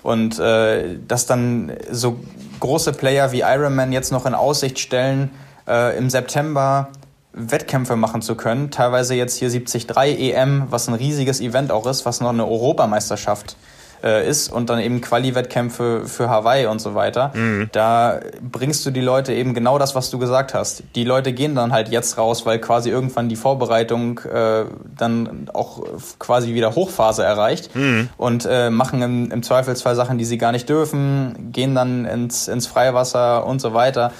Und 0.04 0.40
äh, 0.40 0.98
dass 1.08 1.26
dann 1.26 1.72
so 1.90 2.20
große 2.60 2.92
Player 2.92 3.32
wie 3.32 3.42
Ironman 3.42 3.94
jetzt 3.94 4.12
noch 4.12 4.26
in 4.26 4.34
Aussicht 4.34 4.78
stellen, 4.78 5.30
äh, 5.68 5.98
im 5.98 6.10
September 6.10 6.90
Wettkämpfe 7.34 7.96
machen 7.96 8.22
zu 8.22 8.36
können. 8.36 8.72
Teilweise 8.72 9.16
jetzt 9.16 9.38
hier 9.38 9.50
73 9.50 9.88
EM, 9.96 10.66
was 10.70 10.88
ein 10.88 10.94
riesiges 10.94 11.40
Event 11.42 11.72
auch 11.72 11.86
ist, 11.88 12.06
was 12.06 12.22
noch 12.22 12.30
eine 12.30 12.46
Europameisterschaft 12.46 13.56
äh, 14.04 14.28
ist 14.28 14.52
und 14.52 14.70
dann 14.70 14.80
eben 14.80 15.02
Quali-Wettkämpfe 15.02 16.04
für 16.06 16.30
Hawaii 16.30 16.66
und 16.66 16.80
so 16.80 16.96
weiter. 16.96 17.32
Mhm. 17.34 17.70
Da 17.72 18.20
bringst 18.42 18.86
du 18.86 18.92
die 18.92 19.02
Leute 19.02 19.34
eben 19.34 19.54
genau 19.54 19.78
das, 19.78 19.96
was 19.96 20.10
du 20.10 20.20
gesagt 20.20 20.54
hast. 20.54 20.84
Die 20.96 21.04
Leute 21.04 21.34
gehen 21.34 21.56
dann 21.56 21.72
halt 21.72 21.90
jetzt 21.90 22.18
raus, 22.18 22.46
weil 22.46 22.60
quasi 22.60 22.90
irgendwann 22.90 23.30
die 23.30 23.36
Vorbereitung 23.36 24.20
äh, 24.20 24.66
dann 24.98 25.50
auch 25.54 25.84
quasi 26.20 26.54
wieder 26.54 26.76
Hochphase 26.76 27.24
erreicht 27.24 27.76
mhm. 27.76 28.10
und 28.18 28.48
äh, 28.50 28.70
machen 28.70 29.02
im, 29.02 29.32
im 29.32 29.44
Zweifelsfall 29.44 29.96
Sachen, 29.96 30.18
die 30.18 30.26
sie 30.26 30.38
gar 30.38 30.52
nicht 30.52 30.68
dürfen, 30.68 31.52
gehen 31.52 31.76
dann 31.76 32.06
ins, 32.06 32.48
ins 32.48 32.68
Freiwasser 32.68 33.46
und 33.46 33.62
so 33.62 33.74
weiter 33.74 34.12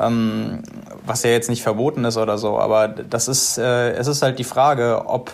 ähm, 0.00 0.62
was 1.06 1.22
ja 1.22 1.30
jetzt 1.30 1.48
nicht 1.48 1.62
verboten 1.62 2.04
ist 2.04 2.16
oder 2.16 2.38
so. 2.38 2.58
Aber 2.58 2.88
das 2.88 3.28
ist, 3.28 3.58
äh, 3.58 3.92
es 3.92 4.06
ist 4.06 4.22
halt 4.22 4.38
die 4.38 4.44
Frage, 4.44 5.02
ob, 5.06 5.32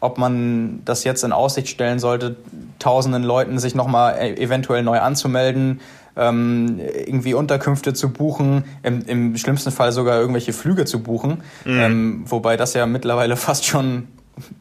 ob 0.00 0.18
man 0.18 0.82
das 0.84 1.04
jetzt 1.04 1.24
in 1.24 1.32
Aussicht 1.32 1.68
stellen 1.68 1.98
sollte, 1.98 2.36
tausenden 2.78 3.22
Leuten 3.22 3.58
sich 3.58 3.74
nochmal 3.74 4.16
e-, 4.20 4.34
eventuell 4.34 4.82
neu 4.82 5.00
anzumelden, 5.00 5.80
ähm, 6.16 6.80
irgendwie 6.80 7.34
Unterkünfte 7.34 7.94
zu 7.94 8.12
buchen, 8.12 8.64
im, 8.82 9.02
im 9.06 9.36
schlimmsten 9.36 9.70
Fall 9.70 9.92
sogar 9.92 10.18
irgendwelche 10.18 10.52
Flüge 10.52 10.84
zu 10.84 11.02
buchen, 11.02 11.42
mhm. 11.64 11.80
ähm, 11.80 12.24
wobei 12.26 12.56
das 12.56 12.74
ja 12.74 12.86
mittlerweile 12.86 13.36
fast 13.36 13.66
schon 13.66 14.08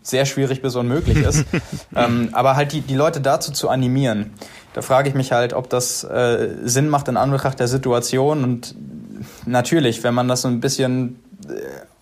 sehr 0.01 0.25
schwierig 0.25 0.61
bis 0.61 0.75
unmöglich 0.75 1.17
ist. 1.17 1.45
ähm, 1.95 2.29
aber 2.31 2.55
halt 2.55 2.73
die, 2.73 2.81
die 2.81 2.95
Leute 2.95 3.21
dazu 3.21 3.51
zu 3.51 3.69
animieren. 3.69 4.31
Da 4.73 4.81
frage 4.81 5.09
ich 5.09 5.15
mich 5.15 5.31
halt, 5.31 5.53
ob 5.53 5.69
das 5.69 6.03
äh, 6.03 6.49
Sinn 6.63 6.89
macht 6.89 7.07
in 7.07 7.17
Anbetracht 7.17 7.59
der 7.59 7.67
Situation 7.67 8.43
und 8.43 8.75
natürlich, 9.47 10.03
wenn 10.03 10.13
man 10.13 10.27
das 10.27 10.43
so 10.43 10.47
ein 10.47 10.59
bisschen 10.59 11.19
äh, 11.47 11.53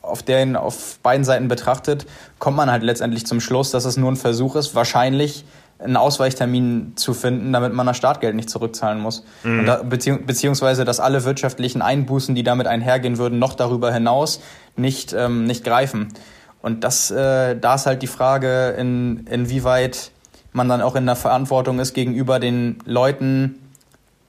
auf, 0.02 0.24
den, 0.24 0.56
auf 0.56 1.00
beiden 1.00 1.24
Seiten 1.24 1.48
betrachtet, 1.48 2.06
kommt 2.40 2.58
man 2.58 2.70
halt 2.70 2.84
letztendlich 2.84 3.26
zum 3.26 3.40
Schluss, 3.40 3.72
dass 3.72 3.86
es 3.86 3.98
nur 3.98 4.12
ein 4.12 4.16
Versuch 4.16 4.56
ist, 4.56 4.76
wahrscheinlich 4.76 5.46
einen 5.78 5.98
Ausweichtermin 5.98 6.94
zu 6.96 7.14
finden, 7.14 7.52
damit 7.52 7.74
man 7.74 7.86
das 7.86 7.98
Startgeld 7.98 8.36
nicht 8.36 8.50
zurückzahlen 8.50 9.00
muss. 9.00 9.26
Mhm. 9.44 9.66
Da, 9.66 9.84
bezieh 9.84 10.14
beziehungsweise, 10.14 10.86
dass 10.86 11.00
alle 11.00 11.26
wirtschaftlichen 11.26 11.82
Einbußen, 11.82 12.34
die 12.34 12.44
damit 12.44 12.68
einhergehen 12.68 13.18
würden, 13.18 13.40
noch 13.40 13.56
darüber 13.56 13.92
hinaus 13.92 14.40
nicht, 14.78 15.14
ähm, 15.14 15.46
nicht 15.46 15.64
greifen. 15.64 16.14
Und 16.62 16.84
das, 16.84 17.12
äh, 17.12 17.58
da 17.60 17.76
ist 17.76 17.86
halt 17.86 18.02
die 18.02 18.08
Frage, 18.08 18.70
in, 18.70 19.28
inwieweit 19.28 20.12
man 20.54 20.70
dann 20.70 20.82
auch 20.82 20.96
in 20.96 21.06
der 21.06 21.18
Verantwortung 21.18 21.80
ist 21.80 21.94
gegenüber 21.94 22.40
den 22.40 22.78
Leuten, 22.86 23.60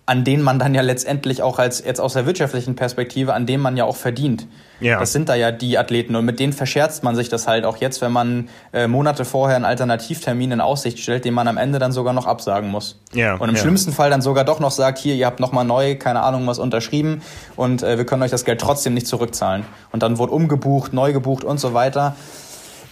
an 0.07 0.23
denen 0.23 0.45
man 0.45 0.61
dann 0.61 0.73
ja 0.73 0.83
letztendlich 0.83 1.42
auch 1.42 1.59
als 1.59 1.85
jetzt 1.85 2.01
aus 2.01 2.12
der 2.12 2.27
wirtschaftlichen 2.27 2.77
Perspektive, 2.77 3.35
an 3.35 3.45
denen 3.45 3.61
man 3.61 3.77
ja 3.77 3.85
auch 3.85 3.97
verdient. 3.97 4.47
Ja. 4.79 5.01
Das 5.01 5.12
sind 5.12 5.29
da 5.29 5.35
ja 5.35 5.51
die 5.51 5.79
Athleten 5.79 6.14
und 6.14 6.25
mit 6.25 6.38
denen 6.38 6.53
verscherzt 6.53 7.03
man 7.03 7.16
sich 7.16 7.29
das 7.29 7.49
halt 7.49 7.64
auch 7.64 7.79
jetzt, 7.79 8.01
wenn 8.03 8.12
man 8.12 8.49
äh, 8.73 8.87
Monate 8.87 9.25
vorher 9.25 9.57
einen 9.57 9.64
Alternativtermin 9.64 10.53
in 10.53 10.61
Aussicht 10.61 11.01
stellt, 11.01 11.25
den 11.25 11.35
man 11.35 11.49
am 11.49 11.57
Ende 11.57 11.81
dann 11.81 11.90
sogar 11.90 12.12
noch 12.12 12.27
absagen 12.27 12.71
muss. 12.71 13.01
Ja. 13.14 13.35
Und 13.35 13.49
im 13.49 13.57
ja. 13.57 13.61
schlimmsten 13.61 13.92
Fall 13.92 14.11
dann 14.11 14.23
sogar 14.23 14.45
doch 14.45 14.61
noch 14.61 14.71
sagt, 14.71 14.99
hier, 14.99 15.16
ihr 15.16 15.27
habt 15.27 15.40
nochmal 15.40 15.64
neu, 15.64 15.97
keine 15.97 16.23
Ahnung 16.23 16.47
was 16.47 16.61
unterschrieben 16.61 17.23
und 17.57 17.83
äh, 17.83 17.99
wir 17.99 18.07
können 18.07 18.23
euch 18.23 18.31
das 18.31 18.45
Geld 18.45 18.61
trotzdem 18.61 18.95
nicht 18.95 19.09
zurückzahlen. 19.09 19.64
Und 19.90 20.05
dann 20.05 20.19
wurde 20.19 20.33
umgebucht, 20.33 20.92
neu 20.92 21.12
gebucht 21.12 21.42
und 21.42 21.59
so 21.59 21.75
weiter. 21.75 22.14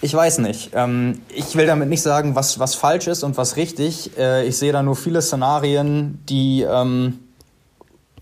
Ich 0.05 0.13
weiß 0.13 0.37
nicht. 0.41 0.73
Ähm, 0.75 1.23
ich 1.35 1.57
will 1.57 1.65
damit 1.65 1.89
nicht 1.89 2.03
sagen, 2.03 2.35
was, 2.35 2.59
was 2.59 2.75
falsch 2.75 3.07
ist 3.07 3.23
und 3.23 3.39
was 3.39 3.57
richtig. 3.57 4.11
Äh, 4.19 4.47
ich 4.47 4.59
sehe 4.59 4.71
da 4.71 4.83
nur 4.83 4.97
viele 4.97 5.23
Szenarien, 5.23 6.23
die 6.29 6.61
ähm, 6.61 7.21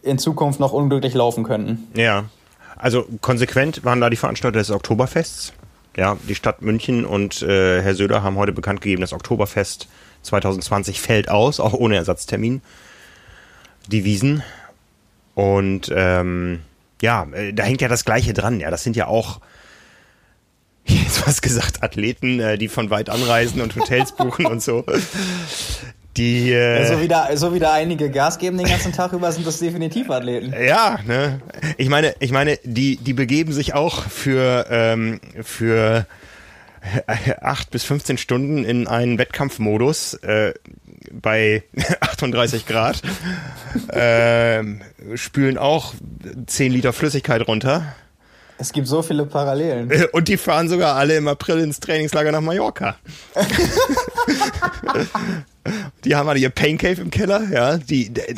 in 0.00 0.16
Zukunft 0.20 0.60
noch 0.60 0.72
unglücklich 0.72 1.12
laufen 1.14 1.42
könnten. 1.42 1.88
Ja. 1.96 2.26
Also 2.76 3.04
konsequent 3.20 3.84
waren 3.84 4.00
da 4.00 4.10
die 4.10 4.16
Veranstalter 4.16 4.60
des 4.60 4.70
Oktoberfests. 4.70 5.54
Ja, 5.96 6.16
die 6.28 6.36
Stadt 6.36 6.62
München 6.62 7.04
und 7.04 7.42
äh, 7.42 7.82
Herr 7.82 7.96
Söder 7.96 8.22
haben 8.22 8.36
heute 8.36 8.52
bekannt 8.52 8.80
gegeben, 8.80 9.00
das 9.00 9.12
Oktoberfest 9.12 9.88
2020 10.22 11.00
fällt 11.00 11.28
aus, 11.28 11.58
auch 11.58 11.72
ohne 11.72 11.96
Ersatztermin. 11.96 12.62
Die 13.88 14.04
Wiesen. 14.04 14.44
Und 15.34 15.90
ähm, 15.92 16.60
ja, 17.00 17.26
äh, 17.32 17.52
da 17.52 17.64
hängt 17.64 17.80
ja 17.80 17.88
das 17.88 18.04
Gleiche 18.04 18.34
dran. 18.34 18.60
Ja, 18.60 18.70
das 18.70 18.84
sind 18.84 18.94
ja 18.94 19.08
auch 19.08 19.40
jetzt 20.86 21.26
was 21.26 21.42
gesagt, 21.42 21.82
Athleten, 21.82 22.40
äh, 22.40 22.58
die 22.58 22.68
von 22.68 22.90
weit 22.90 23.10
anreisen 23.10 23.60
und 23.60 23.76
Hotels 23.76 24.12
buchen 24.12 24.46
und 24.46 24.62
so. 24.62 24.84
Die, 26.16 26.52
äh, 26.52 26.86
so, 26.86 27.00
wie 27.00 27.08
da, 27.08 27.34
so 27.36 27.54
wie 27.54 27.58
da 27.58 27.72
einige 27.72 28.10
Gas 28.10 28.38
geben 28.38 28.58
den 28.58 28.66
ganzen 28.66 28.92
Tag 28.92 29.12
über, 29.14 29.32
sind 29.32 29.46
das 29.46 29.60
definitiv 29.60 30.10
Athleten. 30.10 30.52
Ja, 30.62 30.98
ne? 31.06 31.40
Ich 31.78 31.88
meine, 31.88 32.14
ich 32.20 32.32
meine, 32.32 32.58
die, 32.64 32.96
die 32.96 33.14
begeben 33.14 33.52
sich 33.52 33.72
auch 33.72 34.02
für, 34.02 34.66
ähm, 34.68 35.20
für 35.42 36.06
acht 37.40 37.70
bis 37.70 37.84
15 37.84 38.18
Stunden 38.18 38.64
in 38.64 38.88
einen 38.88 39.16
Wettkampfmodus 39.16 40.14
äh, 40.14 40.52
bei 41.10 41.62
38 42.00 42.66
Grad, 42.66 43.00
äh, 43.88 44.62
spülen 45.14 45.56
auch 45.56 45.94
10 46.46 46.72
Liter 46.72 46.92
Flüssigkeit 46.92 47.46
runter 47.46 47.94
es 48.62 48.72
gibt 48.72 48.86
so 48.86 49.02
viele 49.02 49.26
Parallelen. 49.26 49.90
Und 50.12 50.28
die 50.28 50.36
fahren 50.36 50.68
sogar 50.68 50.94
alle 50.94 51.16
im 51.16 51.26
April 51.26 51.58
ins 51.58 51.80
Trainingslager 51.80 52.30
nach 52.30 52.40
Mallorca. 52.40 52.94
die 56.04 56.14
haben 56.14 56.28
alle 56.28 56.38
ihr 56.38 56.50
Pain 56.50 56.78
Cave 56.78 57.00
im 57.00 57.10
Keller, 57.10 57.42
ja. 57.50 57.76
Die, 57.76 58.06
äh, 58.06 58.36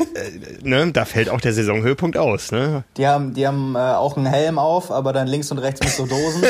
ne, 0.63 0.91
da 0.93 1.05
fällt 1.05 1.29
auch 1.29 1.43
der 1.43 1.53
Saisonhöhepunkt 1.53 2.17
aus, 2.17 2.53
ne? 2.53 2.85
Die 2.97 3.07
haben, 3.07 3.35
die 3.35 3.47
haben 3.47 3.77
äh, 3.77 3.79
auch 3.79 4.17
einen 4.17 4.25
Helm 4.25 4.59
auf, 4.59 4.91
aber 4.91 5.13
dann 5.13 5.27
links 5.27 5.51
und 5.51 5.59
rechts 5.59 5.81
mit 5.81 5.91
so 5.91 6.07
Dosen. 6.07 6.43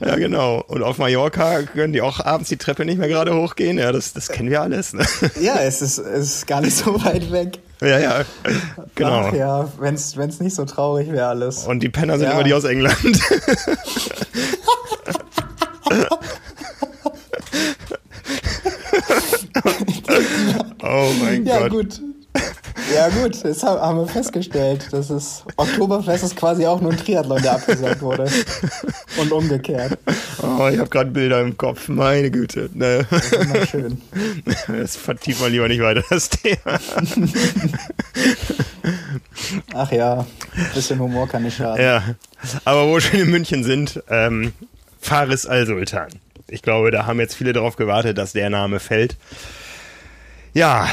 ja, 0.00 0.14
genau. 0.14 0.62
Und 0.68 0.84
auf 0.84 0.98
Mallorca 0.98 1.62
können 1.62 1.92
die 1.92 2.02
auch 2.02 2.20
abends 2.20 2.50
die 2.50 2.56
Treppe 2.56 2.84
nicht 2.84 2.98
mehr 2.98 3.08
gerade 3.08 3.34
hochgehen. 3.34 3.78
Ja, 3.78 3.90
das, 3.90 4.12
das 4.12 4.28
kennen 4.28 4.48
wir 4.48 4.62
alles. 4.62 4.92
Ne? 4.92 5.04
Ja, 5.40 5.58
es 5.58 5.82
ist, 5.82 5.98
es 5.98 6.36
ist 6.36 6.46
gar 6.46 6.60
nicht 6.60 6.76
so 6.76 7.04
weit 7.04 7.32
weg. 7.32 7.58
Ja, 7.82 7.98
ja. 7.98 8.24
Genau. 8.94 9.26
Ach 9.26 9.32
ja, 9.32 9.68
wenn 9.78 9.94
es 9.96 10.16
nicht 10.40 10.54
so 10.54 10.64
traurig 10.64 11.10
wäre 11.10 11.26
alles. 11.26 11.66
Und 11.66 11.82
die 11.82 11.88
Penner 11.88 12.16
sind 12.18 12.28
ja. 12.28 12.34
immer 12.34 12.44
die 12.44 12.54
aus 12.54 12.62
England. 12.64 12.96
oh 20.82 21.10
mein 21.20 21.44
ja, 21.44 21.58
Gott. 21.58 21.62
Ja, 21.62 21.68
gut. 21.68 22.00
Ja 22.94 23.08
gut, 23.08 23.44
das 23.44 23.62
haben 23.62 23.98
wir 23.98 24.06
festgestellt. 24.06 24.88
Das 24.90 25.10
ist 25.10 25.44
Oktoberfest 25.56 26.24
ist 26.24 26.36
quasi 26.36 26.66
auch 26.66 26.80
nur 26.80 26.92
ein 26.92 26.98
Triathlon, 26.98 27.40
der 27.42 27.52
abgesagt 27.52 28.02
wurde. 28.02 28.26
Und 29.20 29.32
umgekehrt. 29.32 29.98
Oh, 30.42 30.68
ich 30.68 30.78
habe 30.78 30.88
gerade 30.88 31.10
Bilder 31.10 31.40
im 31.40 31.56
Kopf. 31.56 31.88
Meine 31.88 32.30
Güte. 32.30 32.70
Ne. 32.74 33.06
Das 33.10 33.24
ist 33.24 33.32
immer 33.34 33.66
schön. 33.66 34.00
Das 34.68 34.96
vertiefen 34.96 35.42
wir 35.42 35.50
lieber 35.50 35.68
nicht 35.68 35.82
weiter, 35.82 36.02
das 36.08 36.28
Thema. 36.28 36.78
Ach 39.74 39.90
ja, 39.92 40.20
ein 40.20 40.26
bisschen 40.74 40.98
Humor 40.98 41.28
kann 41.28 41.42
nicht 41.42 41.56
schaden. 41.56 41.82
Ja, 41.82 42.02
aber 42.64 42.88
wo 42.88 42.94
wir 42.94 43.00
schon 43.00 43.20
in 43.20 43.30
München 43.30 43.64
sind, 43.64 44.02
ähm, 44.08 44.52
Faris 45.00 45.46
Al-Sultan. 45.46 46.08
Ich 46.48 46.62
glaube, 46.62 46.90
da 46.90 47.06
haben 47.06 47.18
jetzt 47.20 47.34
viele 47.34 47.52
darauf 47.52 47.76
gewartet, 47.76 48.18
dass 48.18 48.32
der 48.32 48.50
Name 48.50 48.80
fällt. 48.80 49.16
Ja, 50.54 50.86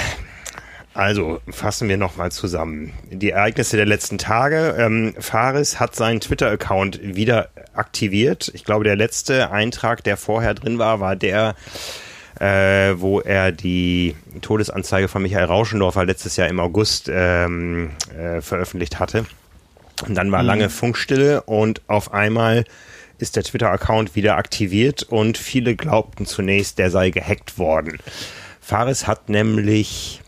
also 0.99 1.39
fassen 1.49 1.87
wir 1.87 1.95
nochmal 1.95 2.29
zusammen. 2.29 2.91
Die 3.09 3.31
Ereignisse 3.31 3.77
der 3.77 3.85
letzten 3.85 4.17
Tage. 4.17 4.75
Ähm, 4.77 5.13
Faris 5.17 5.79
hat 5.79 5.95
seinen 5.95 6.19
Twitter-Account 6.19 6.99
wieder 7.01 7.49
aktiviert. 7.73 8.51
Ich 8.53 8.65
glaube, 8.65 8.83
der 8.83 8.97
letzte 8.97 9.49
Eintrag, 9.49 10.03
der 10.03 10.17
vorher 10.17 10.53
drin 10.53 10.77
war, 10.77 10.99
war 10.99 11.15
der, 11.15 11.55
äh, 12.41 12.95
wo 12.97 13.21
er 13.21 13.53
die 13.53 14.13
Todesanzeige 14.41 15.07
von 15.07 15.21
Michael 15.21 15.45
Rauschendorfer 15.45 16.03
letztes 16.03 16.35
Jahr 16.35 16.49
im 16.49 16.59
August 16.59 17.09
ähm, 17.09 17.91
äh, 18.17 18.41
veröffentlicht 18.41 18.99
hatte. 18.99 19.25
Und 20.05 20.15
dann 20.15 20.33
war 20.33 20.41
mhm. 20.41 20.47
lange 20.47 20.69
Funkstille 20.69 21.43
und 21.43 21.81
auf 21.87 22.13
einmal 22.13 22.65
ist 23.19 23.37
der 23.37 23.43
Twitter-Account 23.43 24.17
wieder 24.17 24.35
aktiviert 24.35 25.03
und 25.03 25.37
viele 25.37 25.77
glaubten 25.77 26.25
zunächst, 26.25 26.77
der 26.77 26.91
sei 26.91 27.09
gehackt 27.09 27.57
worden. 27.57 27.99
Faris 28.59 29.07
hat 29.07 29.29
nämlich 29.29 30.21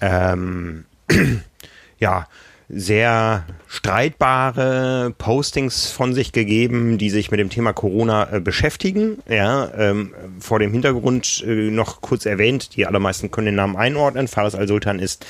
ähm, 0.00 0.84
ja, 1.98 2.26
sehr 2.68 3.44
streitbare 3.68 5.14
Postings 5.16 5.90
von 5.90 6.14
sich 6.14 6.32
gegeben, 6.32 6.98
die 6.98 7.10
sich 7.10 7.30
mit 7.30 7.38
dem 7.38 7.50
Thema 7.50 7.72
Corona 7.72 8.32
äh, 8.32 8.40
beschäftigen. 8.40 9.18
Ja, 9.28 9.70
ähm, 9.76 10.14
vor 10.40 10.58
dem 10.58 10.72
Hintergrund 10.72 11.44
äh, 11.46 11.70
noch 11.70 12.00
kurz 12.00 12.26
erwähnt, 12.26 12.76
die 12.76 12.86
allermeisten 12.86 13.30
können 13.30 13.46
den 13.46 13.54
Namen 13.54 13.76
einordnen. 13.76 14.26
Faris 14.26 14.56
Al-Sultan 14.56 14.98
ist 14.98 15.24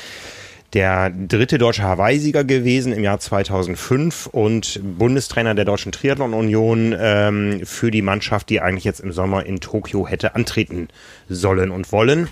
der 0.73 1.11
dritte 1.11 1.59
deutsche 1.59 1.83
Hawaii-Sieger 1.83 2.45
gewesen 2.45 2.93
im 2.93 3.03
Jahr 3.05 3.21
2005 3.21 4.27
und 4.27 4.81
Bundestrainer 4.83 5.55
der 5.55 5.65
Deutschen 5.65 5.93
Triathlon 5.93 6.35
Union 6.35 6.95
ähm, 6.99 7.61
für 7.65 7.91
die 7.91 8.03
Mannschaft, 8.03 8.49
die 8.51 8.61
eigentlich 8.61 8.85
jetzt 8.85 9.01
im 9.01 9.13
Sommer 9.13 9.47
in 9.47 9.61
Tokio 9.61 10.09
hätte 10.09 10.35
antreten 10.35 10.89
sollen 11.29 11.71
und 11.71 11.93
wollen. 11.93 12.29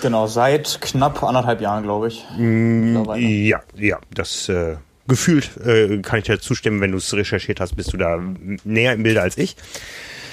Genau, 0.00 0.26
seit 0.26 0.80
knapp 0.80 1.22
anderthalb 1.22 1.60
Jahren, 1.60 1.82
glaube 1.82 2.08
ich. 2.08 2.24
Mm, 2.36 3.04
ja, 3.16 3.60
ja, 3.76 3.98
das 4.14 4.48
äh, 4.48 4.76
gefühlt 5.06 5.56
äh, 5.64 5.98
kann 6.02 6.18
ich 6.20 6.26
dir 6.26 6.38
zustimmen, 6.40 6.80
wenn 6.80 6.92
du 6.92 6.98
es 6.98 7.12
recherchiert 7.14 7.60
hast, 7.60 7.74
bist 7.76 7.92
du 7.92 7.96
da 7.96 8.20
näher 8.64 8.92
im 8.92 9.02
Bilde 9.02 9.22
als 9.22 9.38
ich. 9.38 9.56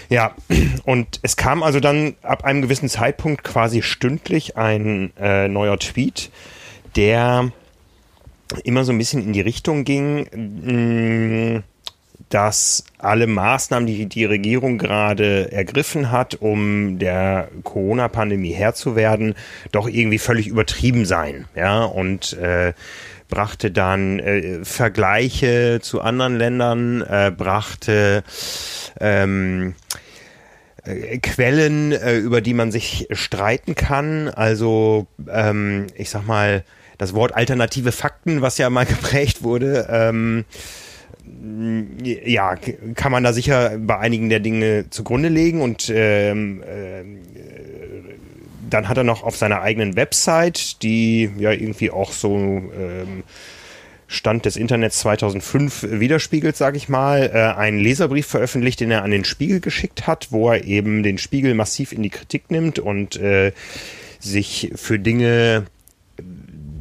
Ja, 0.10 0.36
und 0.86 1.20
es 1.24 1.36
kam 1.36 1.64
also 1.64 1.80
dann 1.80 2.16
ab 2.22 2.44
einem 2.44 2.62
gewissen 2.62 2.90
Zeitpunkt 2.90 3.44
quasi 3.44 3.82
stündlich 3.82 4.58
ein 4.58 5.12
äh, 5.18 5.48
neuer 5.48 5.80
Tweet, 5.80 6.30
der 6.96 7.52
immer 8.64 8.84
so 8.84 8.92
ein 8.92 8.98
bisschen 8.98 9.24
in 9.24 9.34
die 9.34 9.42
Richtung 9.42 9.84
ging, 9.86 10.28
mh, 10.32 11.60
mm, 11.60 11.64
dass 12.30 12.84
alle 12.98 13.28
Maßnahmen, 13.28 13.88
die 13.88 14.08
die 14.08 14.26
Regierung 14.26 14.78
gerade 14.78 15.52
ergriffen 15.52 16.12
hat, 16.12 16.36
um 16.36 16.98
der 17.00 17.50
Corona-Pandemie 17.64 18.54
Herr 18.54 18.74
zu 18.74 18.96
werden, 18.96 19.36
doch 19.72 19.88
irgendwie 19.88 20.20
völlig 20.20 20.48
übertrieben 20.48 21.06
seien. 21.06 21.46
Ja, 21.56 21.84
und 21.84 22.34
äh, 22.34 22.74
brachte 23.30 23.72
dann 23.72 24.20
äh, 24.20 24.64
Vergleiche 24.64 25.80
zu 25.82 26.02
anderen 26.02 26.38
Ländern, 26.38 27.02
äh, 27.02 27.32
brachte 27.36 28.24
ähm, 29.00 29.76
äh, 30.84 31.18
Quellen, 31.20 31.92
äh, 31.92 32.18
über 32.18 32.42
die 32.42 32.54
man 32.54 32.72
sich 32.72 33.08
streiten 33.12 33.76
kann. 33.76 34.30
Also 34.30 35.08
ähm, 35.30 35.88
ich 35.96 36.10
sag 36.10 36.26
mal, 36.26 36.64
das 36.98 37.14
Wort 37.14 37.36
alternative 37.36 37.92
Fakten, 37.92 38.42
was 38.42 38.58
ja 38.58 38.70
mal 38.70 38.86
geprägt 38.86 39.44
wurde, 39.44 39.88
ähm, 39.90 40.46
ja, 42.04 42.56
kann 42.96 43.12
man 43.12 43.24
da 43.24 43.34
sicher 43.34 43.78
bei 43.78 43.98
einigen 43.98 44.30
der 44.30 44.40
Dinge 44.40 44.90
zugrunde 44.90 45.30
legen 45.30 45.62
und 45.62 45.92
ähm, 45.94 46.62
äh, 46.64 47.04
dann 48.70 48.90
hat 48.90 48.98
er 48.98 49.04
noch 49.04 49.24
auf 49.24 49.38
seiner 49.38 49.62
eigenen 49.62 49.96
Website, 49.96 50.82
die 50.82 51.30
ja 51.38 51.52
irgendwie 51.52 51.92
auch 51.92 52.12
so 52.12 52.36
ähm, 52.36 53.24
Stand 54.08 54.46
des 54.46 54.56
Internets 54.56 55.00
2005 55.00 55.88
widerspiegelt, 55.90 56.56
sage 56.56 56.78
ich 56.78 56.90
mal, 56.90 57.32
äh, 57.34 57.58
einen 57.58 57.80
Leserbrief 57.80 58.28
veröffentlicht, 58.28 58.80
den 58.80 58.92
er 58.92 59.04
an 59.04 59.12
den 59.12 59.26
Spiegel 59.26 59.60
geschickt 59.60 60.08
hat, 60.08 60.32
wo 60.32 60.52
er 60.52 60.64
eben 60.64 61.04
den 61.04 61.18
Spiegel 61.18 61.54
massiv 61.56 61.92
in 61.92 62.04
die 62.04 62.10
Kritik 62.10 62.52
nimmt 62.52 62.80
und 62.80 63.16
äh, 63.18 63.52
sich 64.20 64.72
für 64.76 65.00
Dinge 65.00 65.66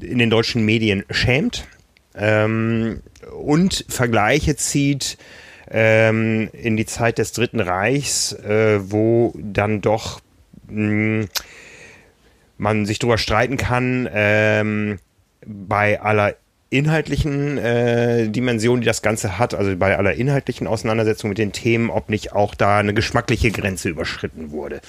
in 0.00 0.18
den 0.18 0.30
deutschen 0.30 0.64
Medien 0.64 1.04
schämt. 1.10 1.66
Ähm, 2.14 3.00
und 3.34 3.84
Vergleiche 3.88 4.56
zieht 4.56 5.18
ähm, 5.70 6.50
in 6.52 6.76
die 6.76 6.86
Zeit 6.86 7.18
des 7.18 7.32
Dritten 7.32 7.60
Reichs, 7.60 8.32
äh, 8.32 8.78
wo 8.90 9.34
dann 9.36 9.80
doch 9.80 10.20
mh, 10.68 11.22
hm, 11.22 11.28
man 12.56 12.86
sich 12.86 12.98
darüber 12.98 13.18
streiten 13.18 13.56
kann, 13.56 14.08
ähm, 14.12 14.98
bei 15.44 16.00
aller 16.00 16.36
inhaltlichen 16.70 17.58
äh, 17.58 18.28
Dimension, 18.28 18.80
die 18.80 18.86
das 18.86 19.02
Ganze 19.02 19.38
hat, 19.38 19.54
also 19.54 19.76
bei 19.76 19.96
aller 19.96 20.14
inhaltlichen 20.14 20.66
Auseinandersetzung 20.66 21.28
mit 21.28 21.38
den 21.38 21.52
Themen, 21.52 21.90
ob 21.90 22.08
nicht 22.08 22.32
auch 22.32 22.54
da 22.54 22.78
eine 22.78 22.94
geschmackliche 22.94 23.50
Grenze 23.50 23.88
überschritten 23.88 24.50
wurde. 24.50 24.80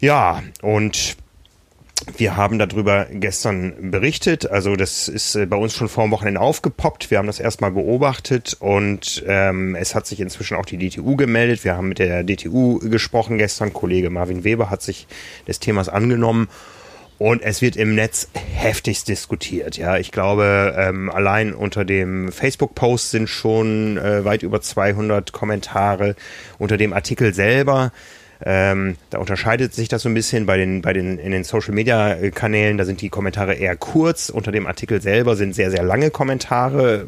Ja, 0.00 0.42
und 0.62 1.16
wir 2.16 2.36
haben 2.36 2.58
darüber 2.58 3.06
gestern 3.10 3.90
berichtet. 3.90 4.50
Also 4.50 4.76
das 4.76 5.08
ist 5.08 5.34
äh, 5.34 5.46
bei 5.46 5.56
uns 5.56 5.74
schon 5.74 5.88
vor 5.88 6.04
dem 6.04 6.10
Wochenende 6.10 6.40
aufgepoppt. 6.40 7.10
Wir 7.10 7.18
haben 7.18 7.26
das 7.26 7.40
erstmal 7.40 7.70
beobachtet 7.70 8.56
und 8.58 9.22
ähm, 9.26 9.74
es 9.74 9.94
hat 9.94 10.06
sich 10.06 10.20
inzwischen 10.20 10.56
auch 10.56 10.66
die 10.66 10.78
DTU 10.78 11.16
gemeldet. 11.16 11.64
Wir 11.64 11.76
haben 11.76 11.88
mit 11.88 11.98
der 11.98 12.24
DTU 12.24 12.78
gesprochen 12.78 13.38
gestern. 13.38 13.72
Kollege 13.72 14.10
Marvin 14.10 14.44
Weber 14.44 14.70
hat 14.70 14.82
sich 14.82 15.06
des 15.46 15.60
Themas 15.60 15.88
angenommen. 15.88 16.48
Und 17.18 17.42
es 17.42 17.60
wird 17.60 17.76
im 17.76 17.94
Netz 17.94 18.28
heftigst 18.32 19.06
diskutiert. 19.06 19.76
Ja, 19.76 19.98
ich 19.98 20.10
glaube, 20.10 20.74
ähm, 20.78 21.10
allein 21.10 21.52
unter 21.52 21.84
dem 21.84 22.32
Facebook-Post 22.32 23.10
sind 23.10 23.28
schon 23.28 23.98
äh, 23.98 24.24
weit 24.24 24.42
über 24.42 24.62
200 24.62 25.30
Kommentare. 25.30 26.16
Unter 26.58 26.78
dem 26.78 26.94
Artikel 26.94 27.34
selber 27.34 27.92
ähm, 28.44 28.96
da 29.10 29.18
unterscheidet 29.18 29.74
sich 29.74 29.88
das 29.88 30.02
so 30.02 30.08
ein 30.08 30.14
bisschen 30.14 30.46
bei 30.46 30.56
den, 30.56 30.82
bei 30.82 30.92
den, 30.92 31.18
in 31.18 31.32
den 31.32 31.44
Social 31.44 31.74
Media 31.74 32.16
Kanälen, 32.30 32.78
da 32.78 32.84
sind 32.84 33.02
die 33.02 33.10
Kommentare 33.10 33.54
eher 33.54 33.76
kurz. 33.76 34.30
Unter 34.30 34.52
dem 34.52 34.66
Artikel 34.66 35.02
selber 35.02 35.36
sind 35.36 35.54
sehr, 35.54 35.70
sehr 35.70 35.82
lange 35.82 36.10
Kommentare, 36.10 37.06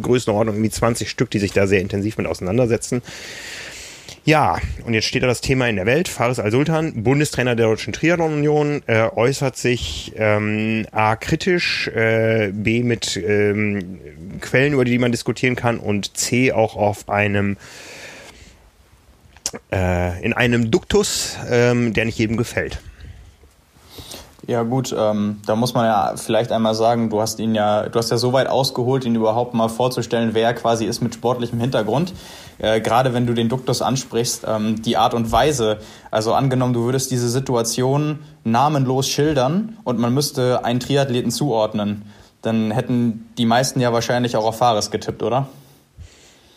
Größenordnung 0.00 0.56
irgendwie 0.56 0.70
20 0.70 1.10
Stück, 1.10 1.30
die 1.30 1.38
sich 1.38 1.52
da 1.52 1.66
sehr 1.66 1.80
intensiv 1.80 2.16
mit 2.16 2.26
auseinandersetzen. 2.26 3.02
Ja, 4.24 4.58
und 4.84 4.92
jetzt 4.92 5.06
steht 5.06 5.22
da 5.22 5.26
das 5.26 5.40
Thema 5.40 5.68
in 5.68 5.76
der 5.76 5.86
Welt. 5.86 6.06
Faris 6.06 6.38
Al-Sultan, 6.38 7.02
Bundestrainer 7.02 7.56
der 7.56 7.66
Deutschen 7.66 7.92
Triathlon-Union, 7.92 8.82
äh, 8.86 9.08
äußert 9.08 9.56
sich 9.56 10.12
ähm, 10.16 10.86
A 10.92 11.16
kritisch, 11.16 11.88
äh, 11.88 12.52
B 12.52 12.82
mit 12.82 13.16
ähm, 13.16 13.98
Quellen, 14.40 14.74
über 14.74 14.84
die 14.84 14.98
man 14.98 15.10
diskutieren 15.10 15.56
kann 15.56 15.78
und 15.78 16.16
C 16.16 16.52
auch 16.52 16.76
auf 16.76 17.08
einem 17.08 17.56
äh, 19.72 20.22
in 20.24 20.32
einem 20.32 20.70
Duktus, 20.70 21.36
ähm, 21.48 21.92
der 21.92 22.04
nicht 22.04 22.18
jedem 22.18 22.36
gefällt. 22.36 22.80
Ja 24.46 24.62
gut, 24.64 24.94
ähm, 24.98 25.40
da 25.46 25.54
muss 25.54 25.74
man 25.74 25.84
ja 25.84 26.14
vielleicht 26.16 26.50
einmal 26.50 26.74
sagen, 26.74 27.10
du 27.10 27.20
hast 27.20 27.38
ihn 27.38 27.54
ja, 27.54 27.88
du 27.88 27.98
hast 27.98 28.10
ja 28.10 28.16
so 28.16 28.32
weit 28.32 28.48
ausgeholt, 28.48 29.04
ihn 29.04 29.14
überhaupt 29.14 29.54
mal 29.54 29.68
vorzustellen, 29.68 30.30
wer 30.32 30.48
er 30.48 30.54
quasi 30.54 30.86
ist 30.86 31.02
mit 31.02 31.14
sportlichem 31.14 31.60
Hintergrund. 31.60 32.12
Äh, 32.58 32.80
Gerade 32.80 33.14
wenn 33.14 33.26
du 33.26 33.34
den 33.34 33.48
Duktus 33.48 33.80
ansprichst, 33.80 34.44
ähm, 34.48 34.82
die 34.82 34.96
Art 34.96 35.14
und 35.14 35.30
Weise. 35.30 35.78
Also 36.10 36.32
angenommen, 36.32 36.72
du 36.72 36.84
würdest 36.84 37.10
diese 37.10 37.28
Situation 37.28 38.20
namenlos 38.42 39.08
schildern 39.08 39.76
und 39.84 39.98
man 39.98 40.12
müsste 40.12 40.64
einen 40.64 40.80
Triathleten 40.80 41.30
zuordnen, 41.30 42.06
dann 42.42 42.70
hätten 42.70 43.30
die 43.38 43.46
meisten 43.46 43.80
ja 43.80 43.92
wahrscheinlich 43.92 44.36
auch 44.36 44.46
auf 44.46 44.58
Fares 44.58 44.90
getippt, 44.90 45.22
oder? 45.22 45.48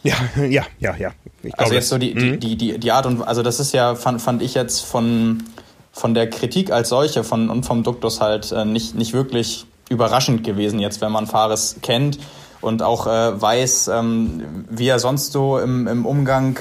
Ja, 0.04 0.16
ja, 0.38 0.64
ja, 0.80 0.96
ja. 0.98 1.12
Ich 1.44 1.58
also 1.58 1.74
jetzt 1.74 1.90
so 1.90 1.98
die, 1.98 2.14
die, 2.14 2.32
mhm. 2.32 2.40
die, 2.40 2.56
die, 2.56 2.78
die 2.78 2.92
Art 2.92 3.06
und 3.06 3.22
also 3.22 3.42
das 3.42 3.60
ist 3.60 3.74
ja, 3.74 3.96
fand, 3.96 4.22
fand 4.22 4.42
ich 4.42 4.54
jetzt 4.54 4.82
von, 4.82 5.44
von 5.92 6.14
der 6.14 6.30
Kritik 6.30 6.72
als 6.72 6.90
solche 6.90 7.24
von, 7.24 7.50
und 7.50 7.66
vom 7.66 7.84
Duktus 7.84 8.22
halt 8.22 8.52
äh, 8.52 8.66
nicht, 8.66 8.96
nicht 8.96 9.14
wirklich 9.14 9.66
überraschend 9.90 10.44
gewesen, 10.44 10.80
jetzt 10.80 11.02
wenn 11.02 11.12
man 11.12 11.28
Fares 11.28 11.78
kennt 11.82 12.20
und 12.62 12.82
auch 12.82 13.08
äh, 13.08 13.42
weiß, 13.42 13.90
ähm, 13.90 14.66
wie 14.70 14.88
er 14.88 15.00
sonst 15.00 15.32
so 15.34 15.58
im, 15.60 15.88
im 15.88 16.06
Umgang 16.06 16.60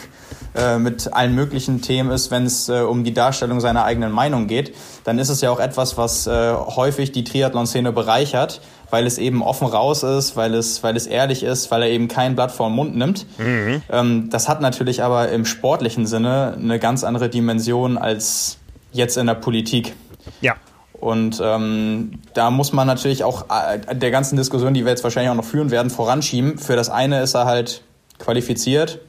äh, 0.54 0.78
mit 0.78 1.12
allen 1.12 1.34
möglichen 1.34 1.82
Themen 1.82 2.10
ist, 2.10 2.30
wenn 2.30 2.44
es 2.44 2.68
äh, 2.68 2.80
um 2.80 3.04
die 3.04 3.14
Darstellung 3.14 3.60
seiner 3.60 3.84
eigenen 3.84 4.12
Meinung 4.12 4.46
geht, 4.46 4.74
dann 5.04 5.18
ist 5.18 5.28
es 5.28 5.40
ja 5.40 5.50
auch 5.50 5.60
etwas, 5.60 5.96
was 5.96 6.26
äh, 6.26 6.52
häufig 6.54 7.12
die 7.12 7.24
Triathlon-Szene 7.24 7.92
bereichert, 7.92 8.60
weil 8.90 9.06
es 9.06 9.18
eben 9.18 9.42
offen 9.42 9.66
raus 9.66 10.02
ist, 10.02 10.36
weil 10.36 10.54
es, 10.54 10.82
weil 10.82 10.96
es 10.96 11.06
ehrlich 11.06 11.42
ist, 11.42 11.70
weil 11.70 11.82
er 11.82 11.88
eben 11.88 12.08
kein 12.08 12.34
Blatt 12.34 12.52
vor 12.52 12.68
den 12.68 12.76
Mund 12.76 12.96
nimmt. 12.96 13.26
Mhm. 13.38 13.82
Ähm, 13.90 14.30
das 14.30 14.48
hat 14.48 14.60
natürlich 14.60 15.02
aber 15.02 15.30
im 15.30 15.44
sportlichen 15.44 16.06
Sinne 16.06 16.56
eine 16.58 16.78
ganz 16.78 17.02
andere 17.02 17.28
Dimension 17.28 17.96
als 17.96 18.58
jetzt 18.92 19.16
in 19.16 19.26
der 19.26 19.34
Politik. 19.34 19.94
Ja. 20.40 20.56
Und 21.02 21.40
ähm, 21.42 22.20
da 22.32 22.52
muss 22.52 22.72
man 22.72 22.86
natürlich 22.86 23.24
auch 23.24 23.46
äh, 23.50 23.96
der 23.96 24.12
ganzen 24.12 24.36
Diskussion, 24.36 24.72
die 24.72 24.84
wir 24.84 24.90
jetzt 24.90 25.02
wahrscheinlich 25.02 25.30
auch 25.30 25.36
noch 25.36 25.44
führen 25.44 25.72
werden, 25.72 25.90
voranschieben. 25.90 26.58
Für 26.58 26.76
das 26.76 26.90
eine 26.90 27.22
ist 27.22 27.34
er 27.34 27.46
halt 27.46 27.82
qualifiziert, 28.20 29.00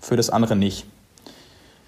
für 0.00 0.16
das 0.16 0.30
andere 0.30 0.56
nicht. 0.56 0.86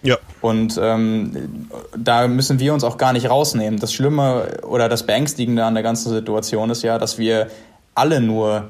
Ja. 0.03 0.19
Und 0.41 0.79
ähm, 0.83 1.69
da 1.97 2.27
müssen 2.27 2.59
wir 2.59 2.75
uns 2.75 2.83
auch 2.85 2.99
gar 2.99 3.13
nicht 3.13 3.31
rausnehmen. 3.31 3.79
Das 3.79 3.93
Schlimme 3.93 4.61
oder 4.63 4.89
das 4.89 5.07
Beängstigende 5.07 5.65
an 5.65 5.75
der 5.75 5.83
ganzen 5.83 6.11
Situation 6.11 6.71
ist 6.71 6.83
ja, 6.83 6.99
dass 6.99 7.19
wir 7.19 7.49
alle 7.95 8.21
nur 8.21 8.69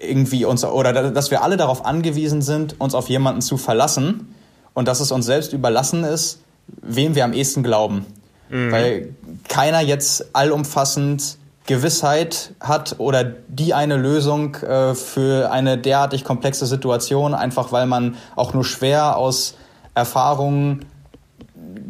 irgendwie 0.00 0.44
uns 0.44 0.64
oder 0.64 1.10
dass 1.10 1.30
wir 1.30 1.42
alle 1.42 1.56
darauf 1.56 1.86
angewiesen 1.86 2.42
sind, 2.42 2.78
uns 2.80 2.94
auf 2.94 3.08
jemanden 3.08 3.40
zu 3.40 3.56
verlassen 3.56 4.34
und 4.74 4.88
dass 4.88 5.00
es 5.00 5.10
uns 5.10 5.24
selbst 5.24 5.54
überlassen 5.54 6.04
ist, 6.04 6.40
wem 6.82 7.14
wir 7.14 7.24
am 7.24 7.32
ehesten 7.32 7.62
glauben. 7.62 8.04
Mhm. 8.50 8.72
Weil 8.72 9.14
keiner 9.48 9.80
jetzt 9.80 10.34
allumfassend 10.34 11.38
Gewissheit 11.66 12.52
hat 12.60 12.96
oder 12.98 13.24
die 13.24 13.72
eine 13.72 13.96
Lösung 13.96 14.56
äh, 14.56 14.94
für 14.94 15.50
eine 15.50 15.78
derartig 15.78 16.24
komplexe 16.24 16.66
Situation, 16.66 17.34
einfach 17.34 17.72
weil 17.72 17.86
man 17.86 18.16
auch 18.36 18.52
nur 18.52 18.64
schwer 18.64 19.16
aus 19.16 19.54
Erfahrungen, 19.94 20.84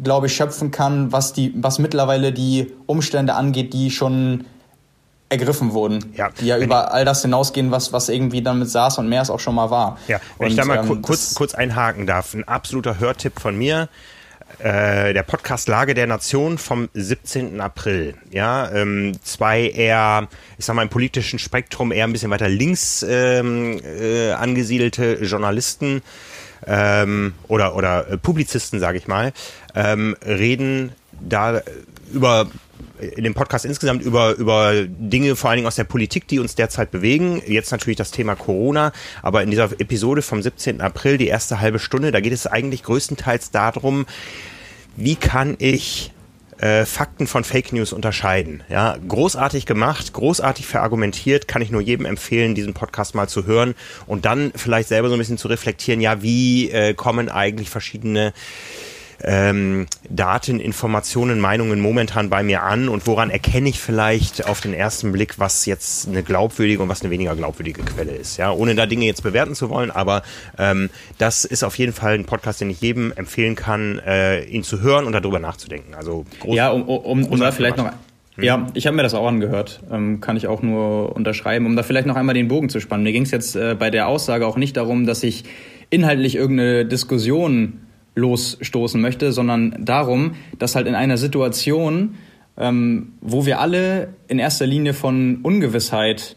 glaube 0.01 0.27
ich, 0.27 0.35
schöpfen 0.35 0.71
kann, 0.71 1.11
was, 1.11 1.33
die, 1.33 1.53
was 1.57 1.79
mittlerweile 1.79 2.31
die 2.31 2.71
Umstände 2.85 3.33
angeht, 3.33 3.73
die 3.73 3.91
schon 3.91 4.45
ergriffen 5.27 5.73
wurden, 5.73 6.13
ja. 6.15 6.29
die 6.39 6.45
ja 6.45 6.57
über 6.57 6.93
all 6.93 7.03
das 7.03 7.23
hinausgehen, 7.23 7.71
was, 7.71 7.91
was 7.91 8.09
irgendwie 8.09 8.41
dann 8.41 8.59
mit 8.59 8.69
SARS 8.69 8.97
und 8.99 9.09
MERS 9.09 9.29
auch 9.29 9.39
schon 9.39 9.55
mal 9.55 9.71
war. 9.71 9.97
Ja, 10.07 10.19
wenn 10.37 10.45
und, 10.45 10.51
ich 10.51 10.57
da 10.57 10.65
mal 10.65 10.77
ähm, 10.77 11.01
kurz, 11.01 11.33
kurz 11.33 11.55
einhaken 11.55 12.05
darf, 12.05 12.33
ein 12.33 12.47
absoluter 12.47 12.99
Hörtipp 12.99 13.39
von 13.39 13.57
mir, 13.57 13.89
äh, 14.59 15.13
der 15.13 15.23
Podcast 15.23 15.67
Lage 15.67 15.93
der 15.93 16.07
Nation 16.07 16.57
vom 16.57 16.89
17. 16.93 17.61
April. 17.61 18.15
Ja, 18.31 18.71
ähm, 18.71 19.13
zwei 19.23 19.69
eher, 19.69 20.27
ich 20.57 20.65
sag 20.65 20.75
mal, 20.75 20.83
im 20.83 20.89
politischen 20.89 21.39
Spektrum 21.39 21.91
eher 21.91 22.05
ein 22.05 22.11
bisschen 22.11 22.31
weiter 22.31 22.49
links 22.49 23.05
ähm, 23.07 23.79
äh, 23.83 24.31
angesiedelte 24.31 25.15
Journalisten 25.23 26.01
ähm, 26.67 27.33
oder, 27.47 27.75
oder 27.75 28.09
äh, 28.09 28.17
Publizisten, 28.17 28.79
sage 28.79 28.97
ich 28.97 29.07
mal, 29.07 29.33
ähm, 29.75 30.15
reden 30.25 30.91
da 31.11 31.61
über 32.11 32.47
in 32.99 33.23
dem 33.23 33.33
Podcast 33.33 33.65
insgesamt 33.65 34.01
über, 34.01 34.35
über 34.35 34.85
Dinge 34.85 35.35
vor 35.35 35.49
allen 35.49 35.57
Dingen 35.57 35.67
aus 35.67 35.75
der 35.75 35.83
Politik, 35.83 36.27
die 36.27 36.39
uns 36.39 36.55
derzeit 36.55 36.91
bewegen. 36.91 37.41
Jetzt 37.45 37.71
natürlich 37.71 37.97
das 37.97 38.11
Thema 38.11 38.35
Corona, 38.35 38.91
aber 39.21 39.43
in 39.43 39.51
dieser 39.51 39.65
Episode 39.79 40.21
vom 40.21 40.41
17. 40.41 40.81
April, 40.81 41.17
die 41.17 41.27
erste 41.27 41.59
halbe 41.59 41.79
Stunde, 41.79 42.11
da 42.11 42.19
geht 42.19 42.33
es 42.33 42.47
eigentlich 42.47 42.83
größtenteils 42.83 43.51
darum, 43.51 44.05
wie 44.95 45.15
kann 45.15 45.55
ich 45.59 46.11
äh, 46.57 46.85
Fakten 46.85 47.27
von 47.27 47.43
Fake 47.43 47.73
News 47.73 47.91
unterscheiden. 47.91 48.63
Ja, 48.69 48.95
großartig 49.07 49.65
gemacht, 49.65 50.13
großartig 50.13 50.65
verargumentiert, 50.65 51.47
kann 51.47 51.61
ich 51.61 51.69
nur 51.69 51.81
jedem 51.81 52.05
empfehlen, 52.05 52.55
diesen 52.55 52.73
Podcast 52.73 53.13
mal 53.13 53.27
zu 53.27 53.45
hören 53.45 53.75
und 54.07 54.25
dann 54.25 54.53
vielleicht 54.55 54.87
selber 54.87 55.09
so 55.09 55.15
ein 55.15 55.19
bisschen 55.19 55.37
zu 55.37 55.49
reflektieren, 55.49 55.99
ja, 55.99 56.21
wie 56.21 56.71
äh, 56.71 56.93
kommen 56.93 57.29
eigentlich 57.29 57.69
verschiedene 57.69 58.33
ähm, 59.23 59.87
Daten, 60.09 60.59
Informationen, 60.59 61.39
Meinungen 61.39 61.79
momentan 61.79 62.29
bei 62.29 62.43
mir 62.43 62.63
an 62.63 62.89
und 62.89 63.07
woran 63.07 63.29
erkenne 63.29 63.69
ich 63.69 63.79
vielleicht 63.79 64.47
auf 64.47 64.61
den 64.61 64.73
ersten 64.73 65.11
Blick, 65.11 65.39
was 65.39 65.65
jetzt 65.65 66.07
eine 66.07 66.23
glaubwürdige 66.23 66.81
und 66.81 66.89
was 66.89 67.01
eine 67.01 67.11
weniger 67.11 67.35
glaubwürdige 67.35 67.81
Quelle 67.83 68.11
ist. 68.11 68.37
Ja, 68.37 68.51
ohne 68.51 68.75
da 68.75 68.85
Dinge 68.85 69.05
jetzt 69.05 69.23
bewerten 69.23 69.55
zu 69.55 69.69
wollen, 69.69 69.91
aber 69.91 70.23
ähm, 70.57 70.89
das 71.17 71.45
ist 71.45 71.63
auf 71.63 71.77
jeden 71.77 71.93
Fall 71.93 72.13
ein 72.13 72.25
Podcast, 72.25 72.61
den 72.61 72.69
ich 72.69 72.81
jedem 72.81 73.11
empfehlen 73.13 73.55
kann, 73.55 73.99
äh, 73.99 74.43
ihn 74.43 74.63
zu 74.63 74.81
hören 74.81 75.05
und 75.05 75.13
darüber 75.13 75.39
nachzudenken. 75.39 75.93
Also 75.93 76.25
groß, 76.39 76.55
ja, 76.55 76.69
um, 76.69 76.83
um, 76.83 77.25
um 77.25 77.39
da 77.39 77.51
vielleicht 77.51 77.77
noch 77.77 77.91
ja, 78.37 78.67
ich 78.73 78.85
habe 78.85 78.97
mir 78.97 79.03
das 79.03 79.13
auch 79.13 79.25
angehört, 79.25 79.81
ähm, 79.91 80.19
kann 80.19 80.35
ich 80.35 80.47
auch 80.47 80.61
nur 80.61 81.15
unterschreiben, 81.15 81.65
um 81.65 81.75
da 81.75 81.83
vielleicht 81.83 82.05
noch 82.05 82.17
einmal 82.17 82.35
den 82.35 82.49
Bogen 82.49 82.67
zu 82.67 82.81
spannen. 82.81 83.03
Mir 83.03 83.13
ging 83.13 83.23
es 83.23 83.31
jetzt 83.31 83.55
äh, 83.55 83.75
bei 83.79 83.89
der 83.89 84.07
Aussage 84.07 84.45
auch 84.45 84.57
nicht 84.57 84.75
darum, 84.75 85.05
dass 85.05 85.23
ich 85.23 85.45
inhaltlich 85.89 86.35
irgendeine 86.35 86.85
Diskussion 86.85 87.79
losstoßen 88.15 88.99
möchte, 88.99 89.31
sondern 89.31 89.75
darum, 89.79 90.35
dass 90.57 90.75
halt 90.75 90.87
in 90.87 90.95
einer 90.95 91.17
Situation, 91.17 92.15
ähm, 92.57 93.13
wo 93.21 93.45
wir 93.45 93.59
alle 93.59 94.09
in 94.27 94.39
erster 94.39 94.65
Linie 94.65 94.93
von 94.93 95.39
Ungewissheit 95.43 96.35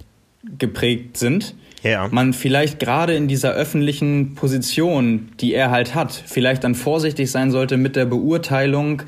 geprägt 0.58 1.16
sind, 1.16 1.54
ja. 1.82 2.08
man 2.10 2.32
vielleicht 2.32 2.78
gerade 2.78 3.14
in 3.14 3.28
dieser 3.28 3.52
öffentlichen 3.52 4.34
Position, 4.34 5.28
die 5.40 5.54
er 5.54 5.70
halt 5.70 5.94
hat, 5.94 6.12
vielleicht 6.12 6.64
dann 6.64 6.74
vorsichtig 6.74 7.30
sein 7.30 7.50
sollte 7.50 7.76
mit 7.76 7.96
der 7.96 8.06
Beurteilung 8.06 9.02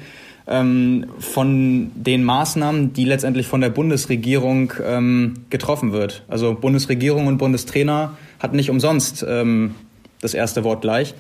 ähm, 0.47 1.07
von 1.19 1.91
den 1.95 2.25
Maßnahmen, 2.25 2.93
die 2.93 3.05
letztendlich 3.05 3.47
von 3.47 3.61
der 3.61 3.71
Bundesregierung 3.71 4.73
ähm, 4.85 5.35
getroffen 5.51 5.93
wird. 5.93 6.25
Also 6.29 6.55
Bundesregierung 6.55 7.27
und 7.27 7.39
Bundestrainer 7.39 8.17
hat 8.39 8.53
nicht 8.53 8.71
umsonst 8.71 9.25
ähm, 9.29 9.75
das 10.21 10.35
erste 10.35 10.65
Wort 10.65 10.83
gleich. 10.83 11.15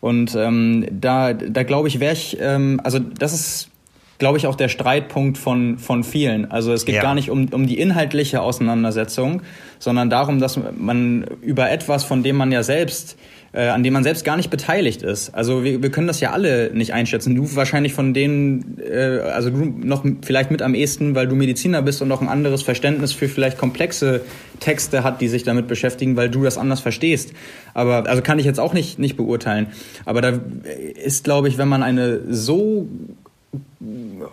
Und 0.00 0.34
ähm, 0.34 0.86
da, 0.90 1.32
da 1.32 1.62
glaube 1.62 1.88
ich, 1.88 2.00
wäre 2.00 2.12
ich, 2.12 2.36
ähm, 2.40 2.80
also 2.84 2.98
das 2.98 3.32
ist, 3.32 3.70
glaube 4.18 4.38
ich, 4.38 4.46
auch 4.46 4.54
der 4.54 4.68
Streitpunkt 4.68 5.38
von, 5.38 5.78
von 5.78 6.04
vielen. 6.04 6.50
Also 6.50 6.72
es 6.72 6.84
geht 6.84 6.96
ja. 6.96 7.02
gar 7.02 7.14
nicht 7.14 7.30
um, 7.30 7.48
um 7.52 7.66
die 7.66 7.78
inhaltliche 7.78 8.40
Auseinandersetzung, 8.40 9.42
sondern 9.78 10.10
darum, 10.10 10.38
dass 10.38 10.58
man 10.76 11.24
über 11.42 11.70
etwas, 11.70 12.04
von 12.04 12.22
dem 12.22 12.36
man 12.36 12.52
ja 12.52 12.62
selbst 12.62 13.16
äh, 13.56 13.68
an 13.68 13.82
dem 13.82 13.94
man 13.94 14.04
selbst 14.04 14.24
gar 14.24 14.36
nicht 14.36 14.50
beteiligt 14.50 15.02
ist. 15.02 15.34
Also 15.34 15.64
wir, 15.64 15.82
wir 15.82 15.90
können 15.90 16.06
das 16.06 16.20
ja 16.20 16.32
alle 16.32 16.70
nicht 16.74 16.92
einschätzen. 16.92 17.34
Du 17.34 17.56
wahrscheinlich 17.56 17.94
von 17.94 18.12
denen, 18.12 18.78
äh, 18.78 19.20
also 19.20 19.48
du 19.48 19.64
noch 19.64 20.04
vielleicht 20.22 20.50
mit 20.50 20.60
am 20.60 20.74
ehesten, 20.74 21.14
weil 21.14 21.26
du 21.26 21.34
Mediziner 21.34 21.80
bist 21.80 22.02
und 22.02 22.08
noch 22.08 22.20
ein 22.20 22.28
anderes 22.28 22.62
Verständnis 22.62 23.12
für 23.12 23.28
vielleicht 23.28 23.56
komplexe 23.56 24.20
Texte 24.60 25.04
hat, 25.04 25.22
die 25.22 25.28
sich 25.28 25.42
damit 25.42 25.68
beschäftigen, 25.68 26.16
weil 26.16 26.28
du 26.28 26.42
das 26.42 26.58
anders 26.58 26.80
verstehst. 26.80 27.32
Aber 27.72 28.06
also 28.06 28.20
kann 28.20 28.38
ich 28.38 28.44
jetzt 28.44 28.60
auch 28.60 28.74
nicht 28.74 28.98
nicht 28.98 29.16
beurteilen. 29.16 29.68
Aber 30.04 30.20
da 30.20 30.38
ist, 31.02 31.24
glaube 31.24 31.48
ich, 31.48 31.56
wenn 31.56 31.68
man 31.68 31.82
eine 31.82 32.20
so 32.28 32.88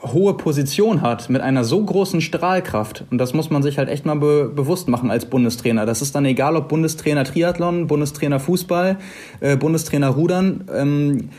hohe 0.02 0.34
Position 0.36 1.02
hat, 1.02 1.30
mit 1.30 1.42
einer 1.42 1.64
so 1.64 1.84
großen 1.84 2.22
Strahlkraft. 2.22 3.06
Und 3.10 3.18
das 3.18 3.34
muss 3.34 3.50
man 3.50 3.64
sich 3.64 3.78
halt 3.78 3.90
echt 3.90 4.06
mal 4.06 4.16
be 4.16 4.52
bewusst 4.54 4.88
machen 4.88 5.12
als 5.12 5.26
Bundestrainer. 5.26 5.86
Das 5.86 6.02
ist 6.02 6.16
dann 6.16 6.26
egal, 6.26 6.56
ob 6.56 6.70
Bundestrainer 6.70 7.24
Triathlon, 7.24 7.88
Bundestrainer 7.88 8.40
Fußball, 8.40 8.98
äh, 9.40 9.56
Bundestrainer 9.56 10.10
Rudern. 10.10 10.66
Ähm, 10.74 11.30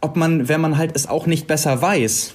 ob 0.00 0.16
man, 0.16 0.48
wenn 0.48 0.60
man 0.60 0.76
halt 0.76 0.92
es 0.94 1.08
auch 1.08 1.26
nicht 1.26 1.46
besser 1.46 1.80
weiß, 1.80 2.34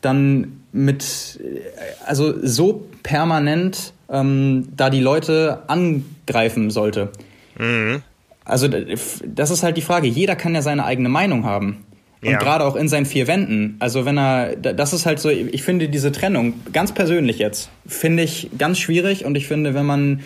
dann 0.00 0.60
mit, 0.72 1.40
äh, 1.42 1.60
also 2.06 2.34
so 2.42 2.86
permanent 3.02 3.92
ähm, 4.08 4.68
da 4.76 4.90
die 4.90 5.00
Leute 5.00 5.62
angreifen 5.66 6.70
sollte. 6.70 7.10
Mhm. 7.58 8.02
Also 8.44 8.68
das 8.68 9.50
ist 9.50 9.62
halt 9.64 9.76
die 9.76 9.82
Frage. 9.82 10.06
Jeder 10.06 10.36
kann 10.36 10.54
ja 10.54 10.62
seine 10.62 10.84
eigene 10.84 11.08
Meinung 11.08 11.44
haben. 11.44 11.85
Und 12.22 12.30
ja. 12.30 12.38
gerade 12.38 12.64
auch 12.64 12.76
in 12.76 12.88
seinen 12.88 13.06
vier 13.06 13.26
Wänden. 13.26 13.76
Also 13.78 14.04
wenn 14.04 14.18
er, 14.18 14.56
das 14.56 14.92
ist 14.92 15.06
halt 15.06 15.18
so, 15.18 15.28
ich 15.28 15.62
finde 15.62 15.88
diese 15.88 16.12
Trennung, 16.12 16.54
ganz 16.72 16.92
persönlich 16.92 17.38
jetzt, 17.38 17.70
finde 17.86 18.22
ich 18.22 18.50
ganz 18.56 18.78
schwierig 18.78 19.24
und 19.24 19.36
ich 19.36 19.46
finde, 19.46 19.74
wenn 19.74 19.86
man, 19.86 20.20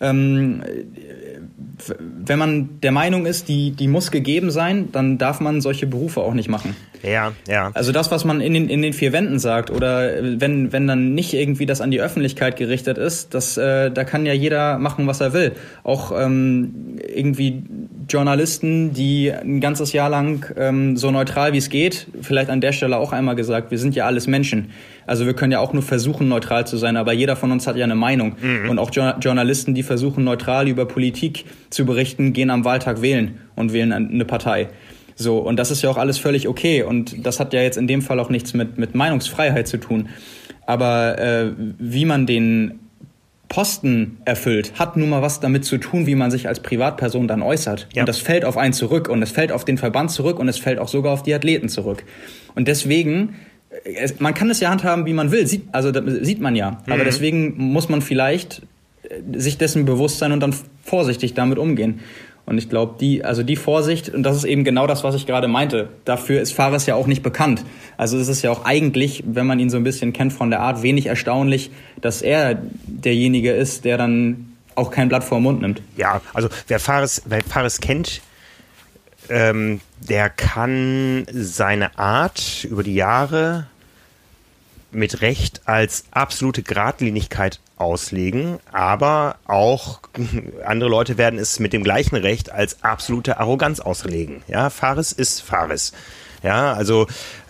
ähm, 0.00 0.62
wenn 1.98 2.38
man 2.38 2.80
der 2.80 2.92
Meinung 2.92 3.26
ist, 3.26 3.48
die, 3.48 3.72
die 3.72 3.88
muss 3.88 4.10
gegeben 4.10 4.50
sein, 4.50 4.90
dann 4.90 5.18
darf 5.18 5.40
man 5.40 5.60
solche 5.60 5.86
Berufe 5.86 6.22
auch 6.22 6.34
nicht 6.34 6.48
machen. 6.48 6.74
Ja, 7.04 7.32
ja. 7.48 7.70
Also 7.74 7.92
das, 7.92 8.10
was 8.10 8.24
man 8.24 8.40
in 8.40 8.54
den, 8.54 8.68
in 8.68 8.82
den 8.82 8.92
vier 8.92 9.12
Wänden 9.12 9.38
sagt 9.38 9.70
oder 9.70 10.10
wenn, 10.22 10.72
wenn 10.72 10.86
dann 10.86 11.14
nicht 11.14 11.34
irgendwie 11.34 11.66
das 11.66 11.80
an 11.80 11.90
die 11.90 12.00
Öffentlichkeit 12.00 12.56
gerichtet 12.56 12.98
ist, 12.98 13.34
das, 13.34 13.56
äh, 13.56 13.90
da 13.90 14.04
kann 14.04 14.26
ja 14.26 14.32
jeder 14.32 14.78
machen, 14.78 15.06
was 15.06 15.20
er 15.20 15.32
will. 15.32 15.52
Auch 15.82 16.12
ähm, 16.18 16.98
irgendwie 17.14 17.62
Journalisten, 18.08 18.92
die 18.92 19.30
ein 19.30 19.60
ganzes 19.60 19.92
Jahr 19.92 20.08
lang 20.08 20.52
ähm, 20.56 20.96
so 20.96 21.10
neutral 21.10 21.52
wie 21.52 21.58
es 21.58 21.68
geht, 21.68 22.06
vielleicht 22.22 22.50
an 22.50 22.60
der 22.60 22.72
Stelle 22.72 22.96
auch 22.96 23.12
einmal 23.12 23.34
gesagt, 23.34 23.70
wir 23.70 23.78
sind 23.78 23.94
ja 23.94 24.06
alles 24.06 24.26
Menschen. 24.26 24.70
Also 25.06 25.26
wir 25.26 25.34
können 25.34 25.52
ja 25.52 25.60
auch 25.60 25.72
nur 25.72 25.82
versuchen, 25.82 26.28
neutral 26.28 26.66
zu 26.66 26.76
sein, 26.76 26.96
aber 26.96 27.12
jeder 27.12 27.36
von 27.36 27.52
uns 27.52 27.66
hat 27.66 27.76
ja 27.76 27.84
eine 27.84 27.94
Meinung. 27.94 28.36
Mhm. 28.40 28.70
Und 28.70 28.78
auch 28.78 28.90
jo 28.92 29.04
Journalisten, 29.20 29.74
die 29.74 29.82
versuchen, 29.82 30.24
neutral 30.24 30.68
über 30.68 30.86
Politik 30.86 31.44
zu 31.70 31.84
berichten, 31.84 32.32
gehen 32.32 32.50
am 32.50 32.64
Wahltag 32.64 33.02
wählen 33.02 33.38
und 33.54 33.72
wählen 33.72 33.92
eine 33.92 34.24
Partei. 34.24 34.68
So, 35.16 35.38
und 35.38 35.56
das 35.56 35.70
ist 35.70 35.82
ja 35.82 35.90
auch 35.90 35.96
alles 35.96 36.18
völlig 36.18 36.48
okay. 36.48 36.82
Und 36.82 37.24
das 37.24 37.40
hat 37.40 37.52
ja 37.52 37.62
jetzt 37.62 37.76
in 37.76 37.86
dem 37.86 38.02
Fall 38.02 38.18
auch 38.20 38.30
nichts 38.30 38.54
mit, 38.54 38.78
mit 38.78 38.94
Meinungsfreiheit 38.94 39.68
zu 39.68 39.78
tun. 39.78 40.08
Aber 40.66 41.18
äh, 41.18 41.52
wie 41.78 42.04
man 42.04 42.26
den 42.26 42.80
Posten 43.48 44.18
erfüllt, 44.24 44.72
hat 44.78 44.96
nun 44.96 45.10
mal 45.10 45.22
was 45.22 45.40
damit 45.40 45.64
zu 45.64 45.78
tun, 45.78 46.06
wie 46.06 46.14
man 46.14 46.30
sich 46.30 46.48
als 46.48 46.60
Privatperson 46.60 47.28
dann 47.28 47.42
äußert. 47.42 47.88
Ja. 47.94 48.02
Und 48.02 48.08
das 48.08 48.18
fällt 48.18 48.44
auf 48.44 48.56
einen 48.56 48.72
zurück 48.72 49.08
und 49.08 49.22
es 49.22 49.30
fällt 49.30 49.52
auf 49.52 49.64
den 49.64 49.78
Verband 49.78 50.10
zurück 50.10 50.38
und 50.38 50.48
es 50.48 50.58
fällt 50.58 50.78
auch 50.78 50.88
sogar 50.88 51.12
auf 51.12 51.22
die 51.22 51.34
Athleten 51.34 51.68
zurück. 51.68 52.04
Und 52.54 52.66
deswegen, 52.66 53.36
es, 53.84 54.18
man 54.18 54.34
kann 54.34 54.50
es 54.50 54.60
ja 54.60 54.70
handhaben, 54.70 55.06
wie 55.06 55.12
man 55.12 55.30
will, 55.30 55.46
sieht, 55.46 55.68
also 55.72 55.92
sieht 56.22 56.40
man 56.40 56.56
ja. 56.56 56.82
Mhm. 56.86 56.92
Aber 56.92 57.04
deswegen 57.04 57.54
muss 57.56 57.88
man 57.88 58.02
vielleicht 58.02 58.62
äh, 59.02 59.38
sich 59.38 59.58
dessen 59.58 59.84
bewusst 59.84 60.18
sein 60.18 60.32
und 60.32 60.40
dann 60.40 60.54
vorsichtig 60.82 61.34
damit 61.34 61.58
umgehen. 61.58 62.00
Und 62.46 62.58
ich 62.58 62.68
glaube, 62.68 62.96
die, 63.00 63.24
also 63.24 63.42
die 63.42 63.56
Vorsicht, 63.56 64.10
und 64.10 64.22
das 64.22 64.36
ist 64.36 64.44
eben 64.44 64.64
genau 64.64 64.86
das, 64.86 65.02
was 65.02 65.14
ich 65.14 65.26
gerade 65.26 65.48
meinte, 65.48 65.88
dafür 66.04 66.42
ist 66.42 66.52
Fares 66.52 66.84
ja 66.86 66.94
auch 66.94 67.06
nicht 67.06 67.22
bekannt. 67.22 67.64
Also 67.96 68.18
es 68.18 68.28
ist 68.28 68.42
ja 68.42 68.50
auch 68.50 68.64
eigentlich, 68.64 69.24
wenn 69.26 69.46
man 69.46 69.58
ihn 69.58 69.70
so 69.70 69.78
ein 69.78 69.84
bisschen 69.84 70.12
kennt 70.12 70.32
von 70.32 70.50
der 70.50 70.60
Art, 70.60 70.82
wenig 70.82 71.06
erstaunlich, 71.06 71.70
dass 72.00 72.20
er 72.20 72.58
derjenige 72.86 73.52
ist, 73.52 73.84
der 73.86 73.96
dann 73.96 74.52
auch 74.74 74.90
kein 74.90 75.08
Blatt 75.08 75.24
vor 75.24 75.38
den 75.38 75.44
Mund 75.44 75.62
nimmt. 75.62 75.80
Ja, 75.96 76.20
also 76.34 76.48
wer 76.68 76.80
Fares, 76.80 77.22
wer 77.24 77.42
Fares 77.42 77.80
kennt, 77.80 78.20
ähm, 79.30 79.80
der 80.00 80.28
kann 80.28 81.26
seine 81.32 81.98
Art 81.98 82.64
über 82.64 82.82
die 82.82 82.94
Jahre 82.94 83.68
mit 84.94 85.20
Recht 85.20 85.62
als 85.66 86.04
absolute 86.10 86.62
Gradlinigkeit 86.62 87.60
auslegen, 87.76 88.58
aber 88.72 89.36
auch 89.46 90.00
andere 90.64 90.88
Leute 90.88 91.18
werden 91.18 91.38
es 91.38 91.58
mit 91.58 91.72
dem 91.72 91.84
gleichen 91.84 92.16
Recht 92.16 92.50
als 92.50 92.82
absolute 92.82 93.38
Arroganz 93.38 93.80
auslegen. 93.80 94.42
Ja, 94.48 94.70
Fares 94.70 95.12
ist 95.12 95.42
Fares. 95.42 95.92
Ja, 96.42 96.74
also 96.74 97.06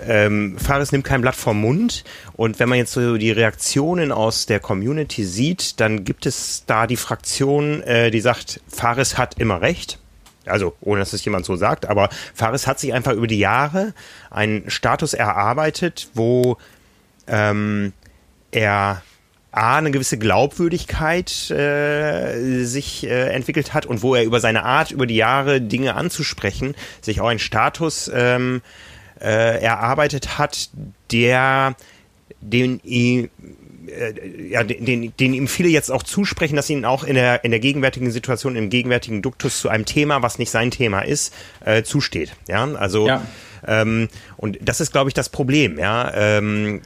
ähm, 0.07 0.57
Fares 0.57 0.92
nimmt 0.92 1.05
kein 1.05 1.20
Blatt 1.20 1.34
vom 1.34 1.61
Mund 1.61 2.05
und 2.34 2.61
wenn 2.61 2.68
man 2.68 2.78
jetzt 2.78 2.92
so 2.92 3.16
die 3.16 3.32
Reaktionen 3.32 4.12
aus 4.12 4.47
der 4.47 4.61
Community 4.61 5.24
sieht, 5.24 5.80
dann 5.80 6.05
gibt 6.05 6.26
es 6.26 6.62
da 6.66 6.86
die 6.86 6.97
Fraktion, 6.97 7.82
äh, 7.82 8.12
die 8.12 8.20
sagt, 8.20 8.61
Fares 8.68 9.18
hat 9.18 9.40
immer 9.40 9.61
recht. 9.61 9.99
Also 10.47 10.74
ohne 10.80 11.01
dass 11.01 11.12
es 11.12 11.24
jemand 11.24 11.45
so 11.45 11.57
sagt, 11.57 11.86
aber 11.86 12.09
Fares 12.34 12.66
hat 12.66 12.78
sich 12.78 12.92
einfach 12.95 13.12
über 13.12 13.26
die 13.26 13.38
Jahre 13.38 13.95
einen 14.30 14.70
Status 14.70 15.14
erarbeitet, 15.14 16.09
wo 16.14 16.59
ähm, 17.27 17.93
er 18.51 19.03
A, 19.55 19.77
eine 19.79 19.93
gewisse 19.93 20.18
Glaubwürdigkeit 20.18 21.49
äh, 21.51 22.64
sich 22.64 23.07
äh, 23.07 23.29
entwickelt 23.29 23.72
hat 23.72 23.87
und 23.87 24.03
wo 24.03 24.16
er 24.16 24.25
über 24.25 24.41
seine 24.41 24.64
Art, 24.64 24.91
über 24.91 25.07
die 25.07 25.14
Jahre 25.14 25.61
Dinge 25.61 25.95
anzusprechen, 25.95 26.75
sich 27.01 27.20
auch 27.20 27.29
einen 27.29 27.39
Status 27.39 28.11
ähm, 28.12 28.62
äh, 29.20 29.62
erarbeitet 29.62 30.39
hat, 30.39 30.70
der 31.12 31.77
den 32.41 32.81
ihm 32.83 33.31
äh, 33.87 34.49
ja, 34.51 34.64
den, 34.64 35.16
den 35.16 35.35
ihm 35.35 35.47
viele 35.47 35.68
jetzt 35.68 35.91
auch 35.91 36.03
zusprechen, 36.03 36.57
dass 36.57 36.68
ihn 36.68 36.85
auch 36.85 37.05
in 37.05 37.14
der, 37.14 37.45
in 37.45 37.51
der 37.53 37.61
gegenwärtigen 37.61 38.11
Situation, 38.11 38.57
im 38.57 38.70
gegenwärtigen 38.70 39.22
Duktus 39.22 39.61
zu 39.61 39.68
einem 39.68 39.85
Thema, 39.85 40.22
was 40.22 40.39
nicht 40.39 40.51
sein 40.51 40.70
Thema 40.72 41.03
ist, 41.03 41.33
äh, 41.64 41.85
zusteht. 41.85 42.35
Ja, 42.49 42.64
also 42.64 43.07
ja. 43.07 43.22
Ähm, 43.67 44.09
und 44.37 44.59
das 44.62 44.81
ist, 44.81 44.93
glaube 44.93 45.11
ich, 45.11 45.15
das 45.15 45.29
Problem. 45.29 45.79
Ja, 45.79 46.12
ähm, 46.15 46.81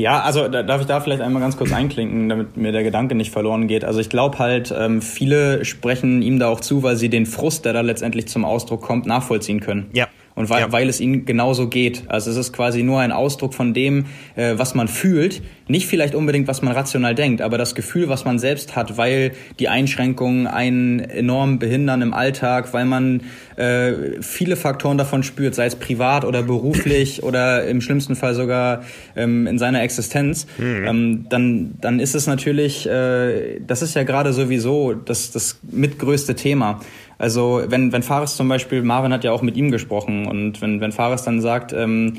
ja, 0.00 0.20
also 0.22 0.48
da, 0.48 0.62
darf 0.62 0.80
ich 0.80 0.86
da 0.86 1.00
vielleicht 1.00 1.20
einmal 1.20 1.42
ganz 1.42 1.56
kurz 1.56 1.72
einklinken, 1.72 2.28
damit 2.28 2.56
mir 2.56 2.72
der 2.72 2.82
Gedanke 2.82 3.14
nicht 3.14 3.30
verloren 3.30 3.68
geht. 3.68 3.84
Also 3.84 4.00
ich 4.00 4.08
glaube 4.08 4.38
halt, 4.38 4.74
ähm, 4.76 5.02
viele 5.02 5.64
sprechen 5.64 6.22
ihm 6.22 6.38
da 6.38 6.48
auch 6.48 6.60
zu, 6.60 6.82
weil 6.82 6.96
sie 6.96 7.10
den 7.10 7.26
Frust, 7.26 7.66
der 7.66 7.74
da 7.74 7.82
letztendlich 7.82 8.26
zum 8.28 8.44
Ausdruck 8.44 8.80
kommt, 8.80 9.06
nachvollziehen 9.06 9.60
können. 9.60 9.90
Ja. 9.92 10.08
Und 10.40 10.48
weil, 10.48 10.62
ja. 10.62 10.72
weil 10.72 10.88
es 10.88 11.02
ihnen 11.02 11.26
genauso 11.26 11.68
geht. 11.68 12.04
Also 12.08 12.30
es 12.30 12.38
ist 12.38 12.54
quasi 12.54 12.82
nur 12.82 12.98
ein 13.00 13.12
Ausdruck 13.12 13.52
von 13.52 13.74
dem, 13.74 14.06
äh, 14.36 14.54
was 14.56 14.74
man 14.74 14.88
fühlt. 14.88 15.42
Nicht 15.68 15.86
vielleicht 15.86 16.14
unbedingt, 16.14 16.48
was 16.48 16.62
man 16.62 16.72
rational 16.72 17.14
denkt, 17.14 17.42
aber 17.42 17.58
das 17.58 17.74
Gefühl, 17.74 18.08
was 18.08 18.24
man 18.24 18.38
selbst 18.38 18.74
hat, 18.74 18.96
weil 18.96 19.32
die 19.58 19.68
Einschränkungen 19.68 20.46
einen 20.46 21.00
enorm 21.00 21.58
behindern 21.58 22.00
im 22.00 22.14
Alltag, 22.14 22.72
weil 22.72 22.86
man 22.86 23.20
äh, 23.56 24.22
viele 24.22 24.56
Faktoren 24.56 24.96
davon 24.96 25.22
spürt, 25.24 25.54
sei 25.54 25.66
es 25.66 25.76
privat 25.76 26.24
oder 26.24 26.42
beruflich 26.42 27.22
oder 27.22 27.66
im 27.66 27.82
schlimmsten 27.82 28.16
Fall 28.16 28.34
sogar 28.34 28.82
ähm, 29.16 29.46
in 29.46 29.58
seiner 29.58 29.82
Existenz, 29.82 30.46
mhm. 30.56 30.86
ähm, 30.86 31.26
dann, 31.28 31.74
dann 31.82 32.00
ist 32.00 32.14
es 32.14 32.26
natürlich, 32.26 32.88
äh, 32.88 33.60
das 33.60 33.82
ist 33.82 33.94
ja 33.94 34.04
gerade 34.04 34.32
sowieso 34.32 34.94
das, 34.94 35.32
das 35.32 35.60
mitgrößte 35.70 36.34
Thema. 36.34 36.80
Also 37.20 37.62
wenn, 37.66 37.92
wenn 37.92 38.02
Fares 38.02 38.34
zum 38.34 38.48
Beispiel, 38.48 38.82
Marvin 38.82 39.12
hat 39.12 39.24
ja 39.24 39.32
auch 39.32 39.42
mit 39.42 39.54
ihm 39.54 39.70
gesprochen 39.70 40.26
und 40.26 40.62
wenn, 40.62 40.80
wenn 40.80 40.90
Fares 40.90 41.22
dann 41.22 41.42
sagt, 41.42 41.74
ähm, 41.74 42.14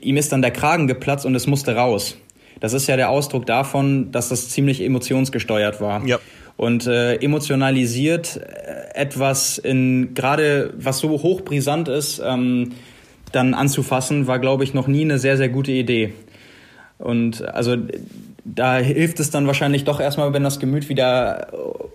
ihm 0.00 0.16
ist 0.16 0.32
dann 0.32 0.42
der 0.42 0.50
Kragen 0.50 0.88
geplatzt 0.88 1.24
und 1.24 1.36
es 1.36 1.46
musste 1.46 1.76
raus. 1.76 2.16
Das 2.58 2.72
ist 2.72 2.88
ja 2.88 2.96
der 2.96 3.10
Ausdruck 3.10 3.46
davon, 3.46 4.10
dass 4.10 4.28
das 4.28 4.48
ziemlich 4.48 4.82
emotionsgesteuert 4.82 5.80
war. 5.80 6.04
Ja. 6.04 6.18
Und 6.56 6.88
äh, 6.88 7.14
emotionalisiert 7.18 8.38
äh, 8.38 8.98
etwas 8.98 9.58
in 9.58 10.14
gerade 10.14 10.74
was 10.76 10.98
so 10.98 11.10
hochbrisant 11.10 11.86
ist, 11.86 12.20
ähm, 12.22 12.72
dann 13.30 13.54
anzufassen, 13.54 14.26
war, 14.26 14.40
glaube 14.40 14.64
ich, 14.64 14.74
noch 14.74 14.88
nie 14.88 15.02
eine 15.02 15.20
sehr, 15.20 15.36
sehr 15.36 15.48
gute 15.48 15.70
Idee. 15.70 16.12
Und 16.98 17.48
also 17.48 17.76
da 18.44 18.76
hilft 18.76 19.20
es 19.20 19.30
dann 19.30 19.46
wahrscheinlich 19.46 19.84
doch 19.84 20.00
erstmal, 20.00 20.32
wenn 20.32 20.42
das 20.42 20.58
Gemüt 20.58 20.88
wieder 20.88 21.48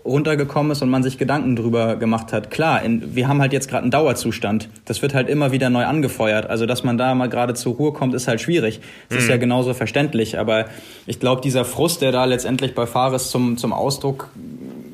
runtergekommen 0.04 0.72
ist 0.72 0.82
und 0.82 0.88
man 0.88 1.02
sich 1.02 1.18
Gedanken 1.18 1.56
drüber 1.56 1.96
gemacht 1.96 2.32
hat. 2.32 2.50
Klar, 2.50 2.82
in, 2.82 3.14
wir 3.14 3.28
haben 3.28 3.40
halt 3.40 3.52
jetzt 3.52 3.68
gerade 3.68 3.82
einen 3.82 3.90
Dauerzustand. 3.90 4.68
Das 4.84 5.02
wird 5.02 5.14
halt 5.14 5.28
immer 5.28 5.52
wieder 5.52 5.70
neu 5.70 5.84
angefeuert. 5.84 6.48
Also, 6.48 6.66
dass 6.66 6.84
man 6.84 6.98
da 6.98 7.14
mal 7.14 7.28
gerade 7.28 7.54
zur 7.54 7.74
Ruhe 7.74 7.92
kommt, 7.92 8.14
ist 8.14 8.28
halt 8.28 8.40
schwierig. 8.40 8.80
Das 9.08 9.18
mhm. 9.18 9.24
ist 9.24 9.30
ja 9.30 9.36
genauso 9.36 9.74
verständlich. 9.74 10.38
Aber 10.38 10.66
ich 11.06 11.20
glaube, 11.20 11.40
dieser 11.40 11.64
Frust, 11.64 12.02
der 12.02 12.12
da 12.12 12.24
letztendlich 12.24 12.74
bei 12.74 12.86
Fares 12.86 13.30
zum, 13.30 13.56
zum 13.56 13.72
Ausdruck 13.72 14.30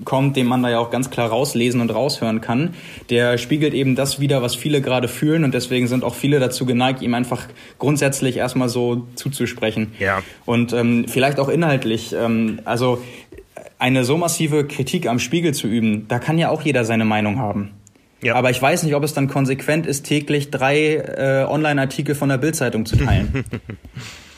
kommt, 0.05 0.37
den 0.37 0.47
man 0.47 0.63
da 0.63 0.71
ja 0.71 0.79
auch 0.79 0.91
ganz 0.91 1.11
klar 1.11 1.29
rauslesen 1.29 1.81
und 1.81 1.91
raushören 1.91 2.41
kann, 2.41 2.75
der 3.11 3.39
spiegelt 3.39 3.75
eben 3.75 3.95
das 3.95 4.21
wieder, 4.21 4.43
was 4.43 4.55
viele 4.55 4.81
gerade 4.81 5.09
fühlen 5.09 5.45
und 5.45 5.55
deswegen 5.55 5.87
sind 5.87 6.05
auch 6.05 6.15
viele 6.15 6.41
dazu 6.41 6.67
geneigt, 6.67 7.03
ihm 7.03 7.15
einfach 7.15 7.47
grundsätzlich 7.79 8.37
erstmal 8.37 8.69
so 8.69 9.07
zuzusprechen. 9.15 9.93
Ja. 9.99 10.23
Und 10.45 10.73
ähm, 10.73 11.07
vielleicht 11.09 11.39
auch 11.39 11.49
inhaltlich. 11.49 12.15
Ähm, 12.19 12.61
also 12.65 13.03
eine 13.79 14.05
so 14.05 14.17
massive 14.17 14.67
Kritik 14.67 15.09
am 15.09 15.19
Spiegel 15.19 15.55
zu 15.55 15.67
üben, 15.67 16.07
da 16.09 16.19
kann 16.19 16.39
ja 16.39 16.51
auch 16.51 16.63
jeder 16.63 16.85
seine 16.85 17.05
Meinung 17.05 17.39
haben. 17.39 17.73
Ja. 18.23 18.37
Aber 18.37 18.51
ich 18.51 18.63
weiß 18.63 18.85
nicht, 18.85 18.95
ob 18.95 19.03
es 19.03 19.15
dann 19.15 19.27
konsequent 19.27 19.87
ist, 19.87 20.05
täglich 20.07 20.51
drei 20.51 20.95
äh, 20.95 21.45
Online-Artikel 21.49 22.15
von 22.15 22.29
der 22.29 22.39
Bildzeitung 22.39 22.87
zu 22.87 22.97
teilen. 22.97 23.45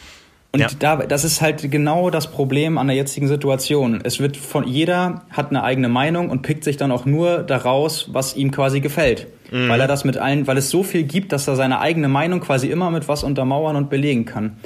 Und 0.55 0.61
ja. 0.61 0.69
da, 0.79 0.97
das 0.99 1.25
ist 1.25 1.43
halt 1.43 1.69
genau 1.69 2.11
das 2.11 2.31
Problem 2.31 2.79
an 2.79 2.87
der 2.87 2.95
jetzigen 2.95 3.27
Situation. 3.27 4.01
Es 4.05 4.21
wird 4.21 4.37
von 4.37 4.69
jeder 4.69 5.23
hat 5.29 5.51
eine 5.51 5.65
eigene 5.65 5.89
Meinung 5.89 6.31
und 6.31 6.43
pickt 6.43 6.63
sich 6.63 6.77
dann 6.77 6.93
auch 6.93 7.07
nur 7.07 7.39
daraus, 7.43 8.15
was 8.15 8.37
ihm 8.37 8.53
quasi 8.53 8.79
gefällt. 8.79 9.27
Mhm. 9.51 9.69
Weil 9.69 9.81
er 9.81 9.89
das 9.89 10.05
mit 10.05 10.17
allen, 10.17 10.47
weil 10.47 10.57
es 10.57 10.71
so 10.71 10.85
viel 10.85 11.03
gibt, 11.03 11.33
dass 11.33 11.49
er 11.49 11.57
seine 11.57 11.81
eigene 11.81 12.07
Meinung 12.07 12.39
quasi 12.39 12.69
immer 12.69 12.93
mit 12.93 13.09
was 13.09 13.25
untermauern 13.25 13.75
und 13.75 13.91
belegen 13.91 14.27
kann. 14.27 14.57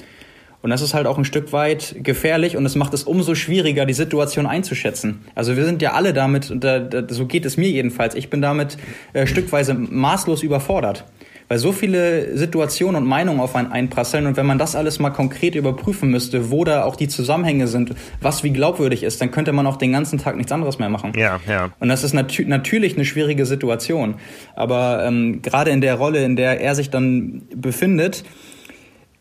Und 0.61 0.69
das 0.69 0.83
ist 0.83 0.93
halt 0.93 1.07
auch 1.07 1.17
ein 1.17 1.25
Stück 1.25 1.55
weit 1.55 1.97
gefährlich 2.01 2.59
und 2.59 2.67
es 2.67 2.75
macht 2.75 2.93
es 2.93 3.05
umso 3.05 3.35
schwieriger, 3.35 3.87
die 3.87 3.95
Situation 3.95 4.45
einzuschätzen. 4.45 5.21
Also 5.35 5.57
wir 5.57 5.65
sind 5.65 5.81
ja 5.81 5.93
alle 5.93 6.13
damit, 6.13 6.51
und 6.51 6.65
da, 6.65 6.81
da, 6.81 7.03
so 7.09 7.25
geht 7.25 7.47
es 7.47 7.57
mir 7.57 7.71
jedenfalls, 7.71 8.15
ich 8.15 8.29
bin 8.29 8.43
damit 8.43 8.77
äh, 9.15 9.27
stückweise 9.27 9.73
maßlos 9.73 10.43
überfordert 10.43 11.07
weil 11.49 11.59
so 11.59 11.73
viele 11.73 12.37
Situationen 12.37 13.03
und 13.03 13.09
Meinungen 13.09 13.41
auf 13.41 13.57
einen 13.57 13.73
einprasseln 13.73 14.27
und 14.27 14.37
wenn 14.37 14.47
man 14.47 14.59
das 14.59 14.77
alles 14.77 14.99
mal 14.99 15.11
konkret 15.11 15.55
überprüfen 15.55 16.11
müsste, 16.11 16.51
wo 16.51 16.65
da 16.65 16.85
auch 16.85 16.97
die 16.97 17.09
Zusammenhänge 17.09 17.67
sind, 17.67 17.95
was 18.21 18.45
wie 18.45 18.51
glaubwürdig 18.51 19.03
ist, 19.03 19.21
dann 19.21 19.31
könnte 19.31 19.53
man 19.53 19.67
auch 19.67 19.77
den 19.77 19.93
ganzen 19.93 20.19
Tag 20.19 20.37
nichts 20.37 20.53
anderes 20.53 20.79
mehr 20.79 20.91
machen. 20.91 21.13
Ja, 21.17 21.41
ja. 21.49 21.71
Und 21.81 21.89
das 21.89 22.05
ist 22.05 22.13
nat 22.13 22.39
natürlich 22.47 22.95
eine 22.95 23.05
schwierige 23.05 23.47
Situation, 23.47 24.17
aber 24.55 25.05
ähm, 25.05 25.41
gerade 25.43 25.71
in 25.71 25.81
der 25.81 25.95
Rolle, 25.95 26.25
in 26.25 26.37
der 26.37 26.61
er 26.61 26.75
sich 26.75 26.91
dann 26.91 27.43
befindet, 27.55 28.25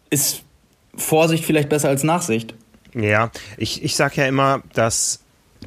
ist 0.10 0.44
Vorsicht 0.96 1.46
vielleicht 1.46 1.70
besser 1.70 1.90
als 1.90 2.04
Nachsicht. 2.04 2.56
Ja, 2.94 3.32
ich, 3.58 3.84
ich 3.84 3.96
sage 3.96 4.22
ja 4.22 4.28
immer, 4.28 4.64
dass 4.74 5.20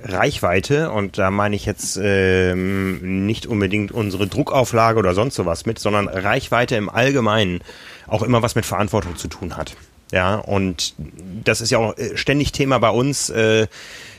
Reichweite, 0.03 0.91
und 0.91 1.19
da 1.19 1.31
meine 1.31 1.57
ich 1.57 1.67
jetzt 1.67 1.99
ähm, 2.03 3.27
nicht 3.27 3.47
unbedingt 3.47 3.93
unsere 3.93 4.27
Druckauflage 4.27 4.99
oder 4.99 5.15
sonst 5.15 5.35
sowas 5.35 5.67
mit, 5.67 5.79
sondern 5.79 6.09
Reichweite 6.09 6.77
im 6.77 6.89
Allgemeinen 6.89 7.61
auch 8.07 8.23
immer 8.23 8.43
was 8.43 8.55
mit 8.55 8.67
Verantwortung 8.67 9.17
zu 9.17 9.29
tun 9.29 9.57
hat. 9.57 9.77
Ja, 10.13 10.37
und 10.37 10.95
das 11.45 11.61
ist 11.61 11.71
ja 11.71 11.79
auch 11.79 11.97
äh, 11.97 12.17
ständig 12.17 12.53
Thema 12.53 12.79
bei 12.79 12.91
uns. 12.91 13.31
Äh, 13.31 13.69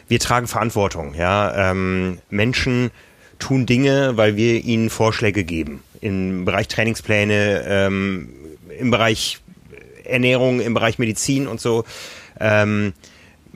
wir 0.08 0.20
tragen 0.20 0.48
Verantwortung. 0.48 1.14
Ja, 1.16 1.72
ähm, 1.72 2.20
Menschen 2.30 2.92
tun 3.40 3.66
Dinge, 3.66 4.18
weil 4.18 4.36
wir 4.36 4.64
ihnen 4.64 4.90
Vorschläge 4.90 5.44
geben. 5.44 5.84
Im 6.00 6.46
Bereich 6.46 6.68
Trainingspläne, 6.68 7.64
ähm, 7.68 8.30
im 8.80 8.92
Bereich 8.92 9.40
Ernährung, 10.04 10.62
im 10.62 10.74
Bereich 10.74 11.00
Medizin 11.00 11.48
und 11.48 11.60
so. 11.60 11.84
Ähm, 12.40 12.94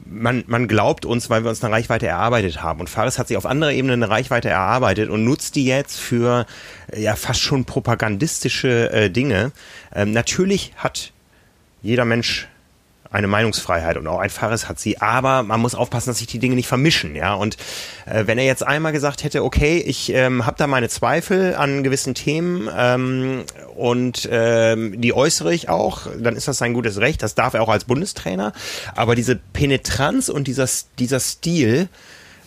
man, 0.05 0.43
man 0.47 0.67
glaubt 0.67 1.05
uns, 1.05 1.29
weil 1.29 1.43
wir 1.43 1.49
uns 1.49 1.63
eine 1.63 1.73
Reichweite 1.73 2.07
erarbeitet 2.07 2.61
haben. 2.61 2.79
Und 2.79 2.89
Fares 2.89 3.17
hat 3.17 3.27
sich 3.27 3.37
auf 3.37 3.45
anderer 3.45 3.71
Ebene 3.71 3.93
eine 3.93 4.09
Reichweite 4.09 4.49
erarbeitet 4.49 5.09
und 5.09 5.23
nutzt 5.23 5.55
die 5.55 5.65
jetzt 5.65 5.99
für 5.99 6.45
ja 6.95 7.15
fast 7.15 7.41
schon 7.41 7.65
propagandistische 7.65 8.91
äh, 8.91 9.09
Dinge. 9.09 9.51
Ähm, 9.93 10.11
natürlich 10.11 10.73
hat 10.77 11.11
jeder 11.81 12.05
Mensch 12.05 12.47
eine 13.15 13.27
Meinungsfreiheit 13.27 13.97
und 13.97 14.07
auch 14.07 14.19
ein 14.19 14.29
Fares 14.29 14.67
hat 14.67 14.79
sie, 14.79 14.99
aber 14.99 15.43
man 15.43 15.59
muss 15.61 15.73
aufpassen, 15.73 16.09
dass 16.09 16.17
sich 16.17 16.27
die 16.27 16.39
Dinge 16.39 16.55
nicht 16.55 16.67
vermischen, 16.67 17.15
ja. 17.15 17.33
Und 17.33 17.55
äh, 18.05 18.27
wenn 18.27 18.37
er 18.37 18.45
jetzt 18.45 18.65
einmal 18.65 18.91
gesagt 18.91 19.23
hätte, 19.23 19.43
okay, 19.43 19.77
ich 19.77 20.11
ähm, 20.13 20.45
habe 20.45 20.57
da 20.57 20.67
meine 20.67 20.89
Zweifel 20.89 21.55
an 21.55 21.83
gewissen 21.83 22.13
Themen 22.13 22.69
ähm, 22.75 23.43
und 23.75 24.27
ähm, 24.31 24.99
die 24.99 25.13
äußere 25.13 25.53
ich 25.53 25.69
auch, 25.69 26.07
dann 26.19 26.35
ist 26.35 26.47
das 26.47 26.57
sein 26.57 26.73
gutes 26.73 26.99
Recht. 26.99 27.23
Das 27.23 27.35
darf 27.35 27.53
er 27.53 27.61
auch 27.61 27.69
als 27.69 27.85
Bundestrainer. 27.85 28.51
Aber 28.95 29.15
diese 29.15 29.35
Penetranz 29.35 30.29
und 30.29 30.47
dieser 30.47 30.67
dieser 30.99 31.19
Stil 31.19 31.87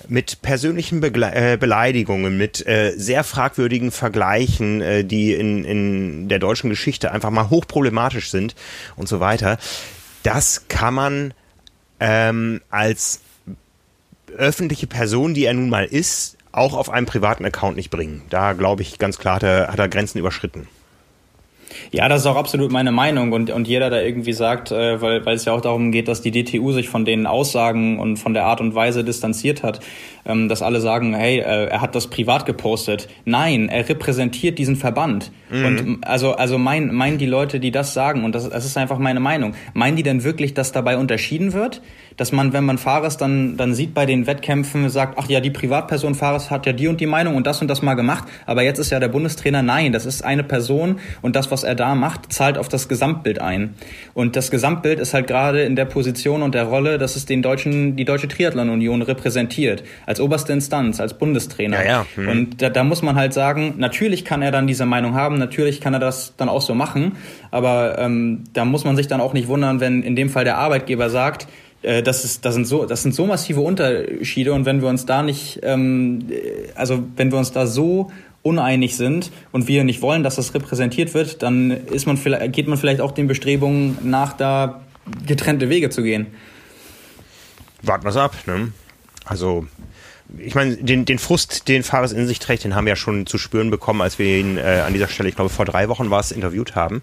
mit 0.07 0.43
persönlichen 0.43 1.01
Begle 1.01 1.33
äh, 1.35 1.57
Beleidigungen, 1.57 2.39
mit 2.39 2.67
äh, 2.67 2.93
sehr 2.97 3.25
fragwürdigen 3.25 3.91
Vergleichen, 3.91 4.81
äh, 4.81 5.05
die 5.05 5.33
in, 5.33 5.65
in 5.65 6.29
der 6.29 6.39
deutschen 6.39 6.71
Geschichte 6.71 7.11
einfach 7.11 7.31
mal 7.31 7.51
hochproblematisch 7.51 8.31
sind 8.31 8.55
und 8.97 9.09
so 9.09 9.21
weiter. 9.21 9.59
Das 10.29 10.69
kann 10.69 10.93
man 10.93 11.35
ähm, 12.01 12.61
als 12.69 13.23
öffentliche 14.37 14.87
Person, 14.87 15.33
die 15.33 15.47
er 15.47 15.55
nun 15.55 15.71
mal 15.71 15.87
ist, 15.87 16.37
auch 16.53 16.77
auf 16.77 16.91
einem 16.91 17.07
privaten 17.07 17.47
Account 17.47 17.79
nicht 17.79 17.89
bringen. 17.89 18.21
Da 18.29 18.53
glaube 18.53 18.83
ich 18.83 18.99
ganz 18.99 19.19
klar, 19.19 19.37
hat 19.37 19.43
er, 19.43 19.69
hat 19.69 19.79
er 19.79 19.89
Grenzen 19.89 20.19
überschritten. 20.19 20.69
Ja, 21.93 22.11
das 22.11 22.21
ist 22.21 22.27
auch 22.27 22.37
absolut 22.37 22.71
meine 22.71 22.93
Meinung 22.93 23.33
und, 23.33 23.49
und 23.49 23.67
jeder, 23.67 23.89
der 23.89 24.05
irgendwie 24.05 24.35
sagt, 24.35 24.71
äh, 24.71 25.01
weil, 25.01 25.25
weil 25.25 25.37
es 25.37 25.47
ja 25.47 25.55
auch 25.55 25.63
darum 25.63 25.93
geht, 25.93 26.09
dass 26.09 26.21
die 26.21 26.31
DTU 26.31 26.73
sich 26.73 26.91
von 26.91 27.07
den 27.07 27.27
Aussagen 27.27 27.99
und 27.99 28.19
von 28.19 28.35
der 28.35 28.45
Art 28.45 28.61
und 28.61 28.75
Weise 28.75 29.05
distanziert 29.05 29.63
hat, 29.63 29.81
ähm, 30.29 30.49
dass 30.49 30.63
alle 30.63 30.81
sagen, 30.81 31.15
hey, 31.15 31.39
äh, 31.39 31.67
er 31.67 31.81
hat 31.81 31.95
das 31.95 32.07
privat 32.07 32.47
gepostet. 32.47 33.09
Nein, 33.25 33.69
er 33.69 33.89
repräsentiert 33.89 34.59
diesen 34.59 34.77
Verband. 34.77 35.33
Mhm. 35.51 35.65
Und 35.65 35.99
also, 36.03 36.35
also 36.35 36.59
mein, 36.59 36.95
meinen 36.95 37.19
die 37.19 37.27
Leute, 37.27 37.59
die 37.59 37.71
das 37.71 37.95
sagen, 37.95 38.25
und 38.25 38.35
das, 38.35 38.49
das 38.49 38.65
ist 38.65 38.77
einfach 38.77 38.99
meine 38.99 39.21
Meinung, 39.21 39.55
meinen 39.75 39.97
die 39.97 40.03
denn 40.03 40.23
wirklich, 40.23 40.55
dass 40.55 40.71
dabei 40.71 40.97
unterschieden 40.97 41.53
wird? 41.53 41.81
dass 42.19 42.33
man, 42.33 42.53
wenn 42.53 42.65
man 42.65 42.79
Fares 42.79 43.17
dann, 43.17 43.57
dann 43.57 43.75
sieht 43.75 43.95
bei 43.95 44.05
den 44.05 44.27
Wettkämpfen, 44.27 44.91
sagt, 44.91 45.17
ach 45.19 45.29
ja, 45.29 45.41
die 45.41 45.51
Privatperson 45.51 46.17
Fares 46.17 46.51
hat 46.51 46.67
ja 46.67 46.73
die 46.73 46.89
und 46.89 47.01
die 47.01 47.07
Meinung 47.07 47.37
und 47.37 47.47
das 47.47 47.63
und 47.63 47.69
das 47.69 47.81
mal 47.81 47.95
gemacht, 47.95 48.25
aber 48.45 48.63
jetzt 48.63 48.79
ist 48.79 48.91
ja 48.91 48.99
der 48.99 49.09
Bundestrainer, 49.09 49.63
nein, 49.63 49.93
das 49.93 50.05
ist 50.05 50.23
eine 50.25 50.43
Person 50.43 50.99
und 51.23 51.37
das, 51.37 51.51
was 51.51 51.63
er 51.63 51.77
da 51.77 51.95
macht, 51.95 52.33
zahlt 52.33 52.59
auf 52.59 52.69
das 52.69 52.89
Gesamtbild 52.89 53.41
ein. 53.41 53.75
Und 54.15 54.35
das 54.35 54.51
Gesamtbild 54.51 54.99
ist 54.99 55.15
halt 55.15 55.29
gerade 55.29 55.63
in 55.63 55.77
der 55.77 55.85
Position 55.85 56.43
und 56.43 56.57
der 56.57 56.65
Rolle, 56.65 56.99
dass 56.99 57.15
es 57.15 57.25
den 57.25 57.41
deutschen, 57.41 57.95
die 57.95 58.05
Deutsche 58.05 58.27
Triathlon-Union 58.27 59.03
repräsentiert, 59.03 59.85
als 60.05 60.18
oberste 60.21 60.53
Instanz, 60.53 61.01
als 61.01 61.17
Bundestrainer. 61.19 61.85
Ja, 61.85 61.91
ja. 61.91 62.07
Hm. 62.15 62.29
Und 62.29 62.63
da, 62.63 62.71
da 62.71 62.85
muss 62.85 63.03
man 63.03 63.17
halt 63.17 63.33
sagen, 63.33 63.75
natürlich 63.79 64.25
kann 64.25 64.43
er 64.43 64.51
dann 64.51 64.67
diese 64.67 64.87
Meinung 64.87 65.15
haben, 65.15 65.39
natürlich 65.39 65.81
kann 65.81 65.95
er 65.95 66.01
das 66.01 66.35
dann 66.37 66.49
auch 66.49 66.63
so 66.63 66.75
machen, 66.75 67.13
aber 67.51 67.99
ähm, 67.99 68.45
da 68.53 68.65
muss 68.65 68.85
man 68.85 68.97
sich 68.97 69.07
dann 69.07 69.21
auch 69.21 69.33
nicht 69.33 69.49
wundern, 69.49 69.81
wenn 69.81 70.03
in 70.03 70.17
dem 70.17 70.31
Fall 70.31 70.45
der 70.45 70.59
Arbeitgeber 70.59 71.11
sagt, 71.11 71.49
äh, 71.83 72.03
das, 72.03 72.25
ist, 72.25 72.45
das, 72.45 72.55
sind 72.55 72.67
so, 72.67 72.87
das 72.87 73.03
sind 73.03 73.15
so 73.15 73.27
massive 73.27 73.61
Unterschiede 73.61 74.53
und 74.53 74.65
wenn 74.65 74.83
wir 74.83 74.89
uns 74.89 75.07
da 75.07 75.23
nicht, 75.23 75.61
ähm, 75.63 76.27
also 76.75 77.03
wenn 77.17 77.31
wir 77.31 77.39
uns 77.39 77.53
da 77.53 77.67
so 77.67 78.11
uneinig 78.43 78.97
sind 78.97 79.31
und 79.53 79.69
wir 79.69 79.85
nicht 79.85 80.03
wollen, 80.03 80.23
dass 80.23 80.37
das 80.37 80.55
repräsentiert 80.55 81.15
wird, 81.15 81.43
dann 81.43 81.71
ist 81.71 82.07
man 82.07 82.17
vielleicht, 82.17 82.53
geht 82.53 82.69
man 82.69 82.79
vielleicht 82.79 83.01
auch 83.01 83.13
den 83.13 83.27
Bestrebungen 83.27 83.99
nach, 84.03 84.33
da 84.33 84.81
getrennte 85.27 85.69
Wege 85.69 85.91
zu 85.91 86.03
gehen. 86.03 86.27
Warten 87.83 88.05
wir 88.05 88.11
es 88.11 88.17
ab, 88.17 88.35
ne? 88.47 88.73
Also, 89.25 89.67
ich 90.37 90.55
meine, 90.55 90.77
den, 90.77 91.05
den 91.05 91.19
Frust, 91.19 91.69
den 91.69 91.83
Fares 91.83 92.13
in 92.13 92.27
sich 92.27 92.39
trägt, 92.39 92.65
den 92.65 92.75
haben 92.75 92.85
wir 92.85 92.93
ja 92.93 92.97
schon 92.97 93.27
zu 93.27 93.39
spüren 93.39 93.71
bekommen, 93.71 94.03
als 94.03 94.19
wir 94.19 94.27
ihn 94.27 94.59
äh, 94.59 94.83
an 94.87 94.93
dieser 94.93 95.09
Stelle, 95.09 95.29
ich 95.29 95.37
glaube, 95.37 95.51
vor 95.51 95.65
drei 95.65 95.89
Wochen 95.89 96.11
war 96.11 96.21
es, 96.21 96.33
interviewt 96.33 96.75
haben 96.75 97.03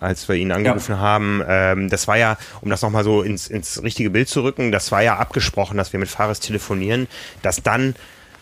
als 0.00 0.28
wir 0.28 0.36
ihn 0.36 0.52
angerufen 0.52 0.92
ja. 0.92 0.98
haben. 0.98 1.42
Ähm, 1.46 1.88
das 1.88 2.08
war 2.08 2.16
ja, 2.16 2.36
um 2.60 2.70
das 2.70 2.82
nochmal 2.82 3.04
so 3.04 3.22
ins, 3.22 3.46
ins 3.46 3.82
richtige 3.82 4.10
Bild 4.10 4.28
zu 4.28 4.42
rücken, 4.42 4.72
das 4.72 4.92
war 4.92 5.02
ja 5.02 5.16
abgesprochen, 5.16 5.76
dass 5.76 5.92
wir 5.92 6.00
mit 6.00 6.08
Fares 6.08 6.40
telefonieren, 6.40 7.08
dass 7.42 7.62
dann 7.62 7.94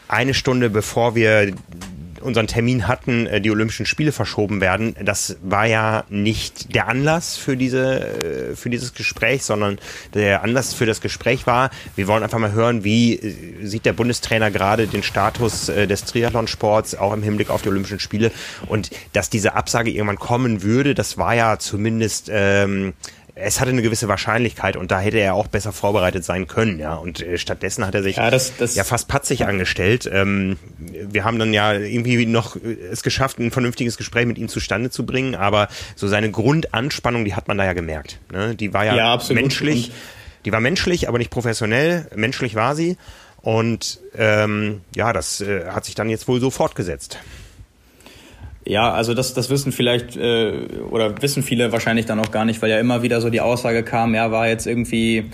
eine 0.09 0.35
Stunde 0.35 0.71
bevor 0.71 1.15
wir 1.15 1.55
unseren 2.25 2.47
Termin 2.47 2.89
hatten, 2.89 3.27
äh, 3.27 3.41
die 3.41 3.51
Olympischen 3.51 3.87
Spiele 3.87 4.13
verschoben 4.13 4.61
werden. 4.61 4.97
Das 5.03 5.37
war 5.43 5.67
ja 5.67 6.05
nicht 6.09 6.75
der 6.75 6.89
Anlass 6.89 7.37
für 7.37 7.57
diese, 7.57 8.01
äh, 8.01 8.57
für 8.57 8.71
dieses 8.71 8.95
Gespräch, 8.95 9.45
sondern 9.45 9.79
der 10.15 10.43
Anlass 10.43 10.75
für 10.75 10.87
das 10.87 11.01
Gespräch 11.01 11.47
war, 11.47 11.71
wir 11.97 12.09
wollen 12.09 12.23
einfach 12.23 12.39
mal 12.39 12.53
hören, 12.53 12.85
wie 12.85 13.15
äh, 13.15 13.67
sieht 13.67 13.87
der 13.87 13.93
Bundestrainer 13.93 14.51
gerade 14.51 14.87
den 14.87 15.03
Status 15.03 15.67
des 15.67 16.05
Triathlonsports, 16.05 16.95
auch 16.97 17.13
im 17.13 17.23
Hinblick 17.23 17.51
auf 17.51 17.63
die 17.63 17.69
Olympischen 17.69 18.01
Spiele. 18.01 18.31
Und 18.67 18.91
dass 19.13 19.31
diese 19.31 19.55
Absage 19.55 19.91
irgendwann 19.91 20.19
kommen 20.19 20.63
würde, 20.63 20.95
das 20.95 21.19
war 21.19 21.35
ja 21.35 21.59
zumindest 21.59 22.31
ähm, 22.33 22.95
es 23.37 23.61
hatte 23.61 23.71
eine 23.71 23.83
gewisse 23.83 24.07
Wahrscheinlichkeit 24.07 24.77
und 24.77 24.91
da 24.93 25.01
hätte 25.01 25.19
er 25.19 25.35
auch 25.35 25.49
besser 25.49 25.73
vorbereitet 25.73 26.25
sein 26.25 26.47
können, 26.47 26.79
ja. 26.79 26.95
Und 26.95 27.21
äh, 27.21 27.37
stattdessen 27.37 27.85
hat 27.85 27.95
er 27.95 28.03
sich 28.03 28.17
ja, 28.17 28.31
das, 28.31 28.57
das 28.57 28.77
ja 28.77 28.85
fast 28.85 29.09
patzig 29.09 29.45
angestellt. 29.45 30.09
Ähm, 30.13 30.57
wir 30.79 31.25
haben 31.25 31.39
dann 31.39 31.53
ja 31.53 31.73
irgendwie 31.73 32.27
noch 32.27 32.55
äh, 32.57 32.75
es 32.93 33.03
geschafft, 33.03 33.41
ein 33.41 33.51
vernünftiges 33.51 33.97
Gespräch 33.97 34.27
mit 34.27 34.39
ihm 34.39 34.49
zustande 34.49 34.91
zu 34.91 35.05
bringen, 35.05 35.35
aber 35.35 35.69
so 35.97 36.07
seine 36.07 36.31
Grundanspannung, 36.31 37.25
die 37.25 37.35
hat 37.35 37.49
man 37.49 37.59
da 37.59 37.65
ja 37.65 37.73
gemerkt. 37.73 38.21
Ne? 38.33 38.55
Die 38.55 38.73
war 38.73 38.85
ja, 38.85 38.95
ja 38.95 39.21
menschlich, 39.31 39.91
die 40.45 40.53
war 40.53 40.61
menschlich, 40.61 41.09
aber 41.09 41.19
nicht 41.19 41.31
professionell. 41.31 42.09
Menschlich 42.15 42.55
war 42.55 42.77
sie. 42.77 42.97
Und 43.41 44.01
ähm, 44.17 44.83
ja, 44.95 45.13
das 45.13 45.41
äh, 45.41 45.67
hat 45.67 45.85
sich 45.85 45.95
dann 45.95 46.09
jetzt 46.09 46.29
wohl 46.29 46.41
so 46.41 46.51
fortgesetzt. 46.51 47.19
Ja, 48.67 48.93
also 48.93 49.13
das, 49.15 49.35
das 49.35 49.51
wissen 49.51 49.73
vielleicht 49.73 50.17
äh, 50.17 50.53
oder 50.91 51.21
wissen 51.21 51.43
viele 51.43 51.73
wahrscheinlich 51.73 52.07
dann 52.07 52.19
auch 52.19 52.31
gar 52.31 52.45
nicht, 52.45 52.63
weil 52.63 52.71
ja 52.71 52.79
immer 52.79 53.03
wieder 53.03 53.21
so 53.21 53.29
die 53.29 53.41
Aussage 53.41 53.83
kam, 53.83 54.15
er 54.15 54.33
war 54.33 54.49
jetzt 54.49 54.67
irgendwie 54.67 55.31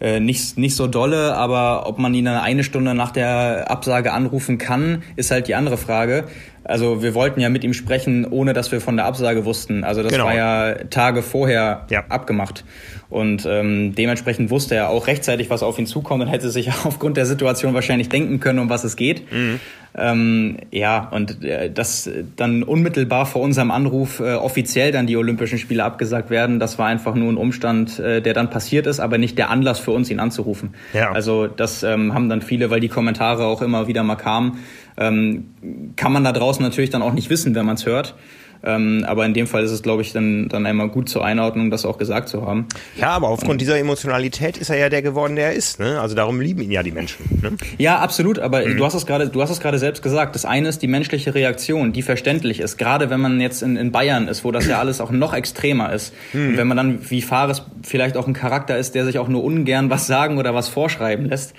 äh, 0.00 0.20
nicht, 0.20 0.56
nicht 0.56 0.76
so 0.76 0.86
dolle, 0.86 1.34
aber 1.34 1.86
ob 1.86 1.98
man 1.98 2.14
ihn 2.14 2.24
dann 2.24 2.40
eine 2.40 2.64
Stunde 2.64 2.94
nach 2.94 3.10
der 3.10 3.70
Absage 3.70 4.12
anrufen 4.12 4.56
kann, 4.56 5.02
ist 5.16 5.30
halt 5.30 5.48
die 5.48 5.54
andere 5.54 5.76
Frage. 5.76 6.24
Also 6.64 7.02
wir 7.02 7.14
wollten 7.14 7.40
ja 7.40 7.48
mit 7.48 7.64
ihm 7.64 7.74
sprechen, 7.74 8.24
ohne 8.24 8.52
dass 8.52 8.70
wir 8.70 8.80
von 8.80 8.96
der 8.96 9.06
Absage 9.06 9.44
wussten. 9.44 9.82
Also 9.82 10.02
das 10.02 10.12
genau. 10.12 10.26
war 10.26 10.34
ja 10.34 10.74
Tage 10.88 11.22
vorher 11.22 11.86
ja. 11.90 12.04
abgemacht. 12.08 12.64
Und 13.08 13.44
ähm, 13.44 13.94
dementsprechend 13.94 14.50
wusste 14.50 14.76
er 14.76 14.88
auch 14.88 15.06
rechtzeitig, 15.06 15.50
was 15.50 15.62
auf 15.62 15.78
ihn 15.78 15.86
zukommt 15.86 16.22
und 16.22 16.28
hätte 16.28 16.50
sich 16.50 16.70
aufgrund 16.84 17.16
der 17.16 17.26
Situation 17.26 17.74
wahrscheinlich 17.74 18.08
denken 18.08 18.40
können, 18.40 18.58
um 18.58 18.70
was 18.70 18.84
es 18.84 18.96
geht. 18.96 19.30
Mhm. 19.32 19.60
Ähm, 19.96 20.58
ja, 20.70 21.08
und 21.10 21.42
äh, 21.44 21.70
dass 21.70 22.08
dann 22.36 22.62
unmittelbar 22.62 23.26
vor 23.26 23.42
unserem 23.42 23.70
Anruf 23.70 24.20
äh, 24.20 24.34
offiziell 24.34 24.92
dann 24.92 25.06
die 25.06 25.16
Olympischen 25.16 25.58
Spiele 25.58 25.82
abgesagt 25.82 26.30
werden, 26.30 26.60
das 26.60 26.78
war 26.78 26.86
einfach 26.86 27.14
nur 27.14 27.30
ein 27.30 27.36
Umstand, 27.36 27.98
äh, 27.98 28.22
der 28.22 28.34
dann 28.34 28.50
passiert 28.50 28.86
ist, 28.86 29.00
aber 29.00 29.18
nicht 29.18 29.36
der 29.36 29.50
Anlass 29.50 29.80
für 29.80 29.90
uns, 29.90 30.08
ihn 30.10 30.20
anzurufen. 30.20 30.74
Ja. 30.92 31.10
Also 31.10 31.48
das 31.48 31.82
ähm, 31.82 32.14
haben 32.14 32.28
dann 32.28 32.40
viele, 32.40 32.70
weil 32.70 32.80
die 32.80 32.88
Kommentare 32.88 33.46
auch 33.46 33.62
immer 33.62 33.88
wieder 33.88 34.04
mal 34.04 34.16
kamen, 34.16 34.58
ähm, 34.96 35.94
kann 35.96 36.12
man 36.12 36.22
da 36.22 36.32
draußen 36.32 36.62
natürlich 36.62 36.90
dann 36.90 37.02
auch 37.02 37.12
nicht 37.12 37.28
wissen, 37.30 37.54
wenn 37.54 37.66
man 37.66 37.74
es 37.74 37.86
hört. 37.86 38.14
Ähm, 38.62 39.04
aber 39.06 39.24
in 39.24 39.32
dem 39.32 39.46
Fall 39.46 39.64
ist 39.64 39.70
es, 39.70 39.82
glaube 39.82 40.02
ich, 40.02 40.12
dann, 40.12 40.48
dann 40.48 40.66
einmal 40.66 40.88
gut 40.88 41.08
zur 41.08 41.24
Einordnung, 41.24 41.70
das 41.70 41.86
auch 41.86 41.96
gesagt 41.96 42.28
zu 42.28 42.46
haben. 42.46 42.66
Ja, 42.96 43.08
aber 43.10 43.28
aufgrund 43.28 43.52
Und, 43.52 43.60
dieser 43.60 43.78
Emotionalität 43.78 44.58
ist 44.58 44.68
er 44.68 44.76
ja 44.76 44.88
der 44.88 45.00
geworden, 45.00 45.36
der 45.36 45.46
er 45.46 45.52
ist. 45.54 45.80
Ne? 45.80 46.00
Also 46.00 46.14
darum 46.14 46.40
lieben 46.40 46.60
ihn 46.60 46.70
ja 46.70 46.82
die 46.82 46.90
Menschen. 46.90 47.40
Ne? 47.42 47.52
Ja, 47.78 47.98
absolut. 47.98 48.38
Aber 48.38 48.66
mhm. 48.66 48.76
du 48.76 48.84
hast 48.84 48.94
es 48.94 49.06
gerade, 49.06 49.28
du 49.28 49.40
hast 49.40 49.50
es 49.50 49.60
gerade 49.60 49.78
selbst 49.78 50.02
gesagt. 50.02 50.34
Das 50.34 50.44
eine 50.44 50.68
ist 50.68 50.82
die 50.82 50.88
menschliche 50.88 51.34
Reaktion, 51.34 51.92
die 51.92 52.02
verständlich 52.02 52.60
ist. 52.60 52.76
Gerade 52.76 53.08
wenn 53.08 53.20
man 53.20 53.40
jetzt 53.40 53.62
in, 53.62 53.76
in 53.76 53.92
Bayern 53.92 54.28
ist, 54.28 54.44
wo 54.44 54.52
das 54.52 54.66
ja 54.66 54.78
alles 54.78 55.00
auch 55.00 55.10
noch 55.10 55.32
extremer 55.32 55.92
ist. 55.92 56.12
Mhm. 56.32 56.48
Und 56.48 56.56
wenn 56.58 56.68
man 56.68 56.76
dann 56.76 57.10
wie 57.10 57.22
Fares 57.22 57.62
vielleicht 57.82 58.16
auch 58.16 58.26
ein 58.26 58.34
Charakter 58.34 58.76
ist, 58.76 58.94
der 58.94 59.06
sich 59.06 59.18
auch 59.18 59.28
nur 59.28 59.42
ungern 59.42 59.88
was 59.88 60.06
sagen 60.06 60.38
oder 60.38 60.54
was 60.54 60.68
vorschreiben 60.68 61.26
lässt 61.26 61.54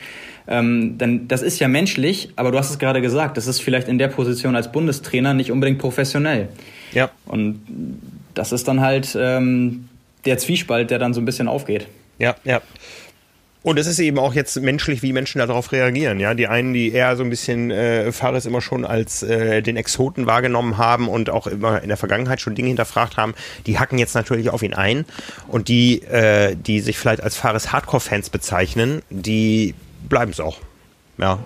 ähm, 0.48 0.98
dann 0.98 1.28
das 1.28 1.42
ist 1.42 1.60
ja 1.60 1.68
menschlich, 1.68 2.30
aber 2.36 2.52
du 2.52 2.58
hast 2.58 2.72
es 2.72 2.80
gerade 2.80 3.02
gesagt, 3.02 3.38
das 3.38 3.48
ist 3.48 3.62
vielleicht 3.62 3.88
in 3.88 3.98
der 3.98 4.08
Position 4.08 4.56
als 4.56 4.72
Bundestrainer 4.72 5.34
nicht 5.34 5.52
unbedingt 5.52 5.80
professionell. 5.80 6.50
Ja. 6.92 7.10
Und 7.26 7.62
das 8.34 8.52
ist 8.52 8.68
dann 8.68 8.82
halt 8.82 9.18
ähm, 9.20 9.90
der 10.26 10.38
Zwiespalt, 10.38 10.92
der 10.92 11.00
dann 11.00 11.14
so 11.14 11.22
ein 11.22 11.26
bisschen 11.26 11.48
aufgeht. 11.48 11.88
Ja, 12.20 12.36
ja. 12.44 12.62
Und 13.64 13.78
es 13.78 13.86
ist 13.86 14.00
eben 14.00 14.18
auch 14.18 14.34
jetzt 14.34 14.60
menschlich, 14.60 15.04
wie 15.04 15.14
Menschen 15.14 15.38
darauf 15.38 15.72
reagieren. 15.72 16.20
Ja, 16.20 16.34
die 16.34 16.48
einen, 16.48 16.74
die 16.74 16.92
eher 16.92 17.16
so 17.16 17.24
ein 17.24 17.30
bisschen 17.30 17.70
äh, 17.70 18.12
Fares 18.12 18.48
immer 18.48 18.60
schon 18.60 18.86
als 18.86 19.22
äh, 19.22 19.62
den 19.62 19.78
Exoten 19.78 20.26
wahrgenommen 20.26 20.80
haben 20.80 21.08
und 21.08 21.30
auch 21.30 21.46
immer 21.46 21.82
in 21.82 21.88
der 21.88 21.98
Vergangenheit 21.98 22.42
schon 22.42 22.56
Dinge 22.56 22.70
hinterfragt 22.70 23.18
haben, 23.18 23.36
die 23.68 23.78
hacken 23.78 24.00
jetzt 24.00 24.16
natürlich 24.16 24.50
auf 24.50 24.64
ihn 24.64 24.74
ein. 24.74 25.06
Und 25.48 25.68
die, 25.68 26.02
äh, 26.02 26.56
die 26.56 26.80
sich 26.80 26.98
vielleicht 26.98 27.22
als 27.22 27.36
Fares 27.36 27.72
Hardcore-Fans 27.72 28.32
bezeichnen, 28.32 29.04
die 29.12 29.76
bleiben 30.10 30.32
es 30.32 30.40
auch. 30.40 30.58
Ja. 31.20 31.38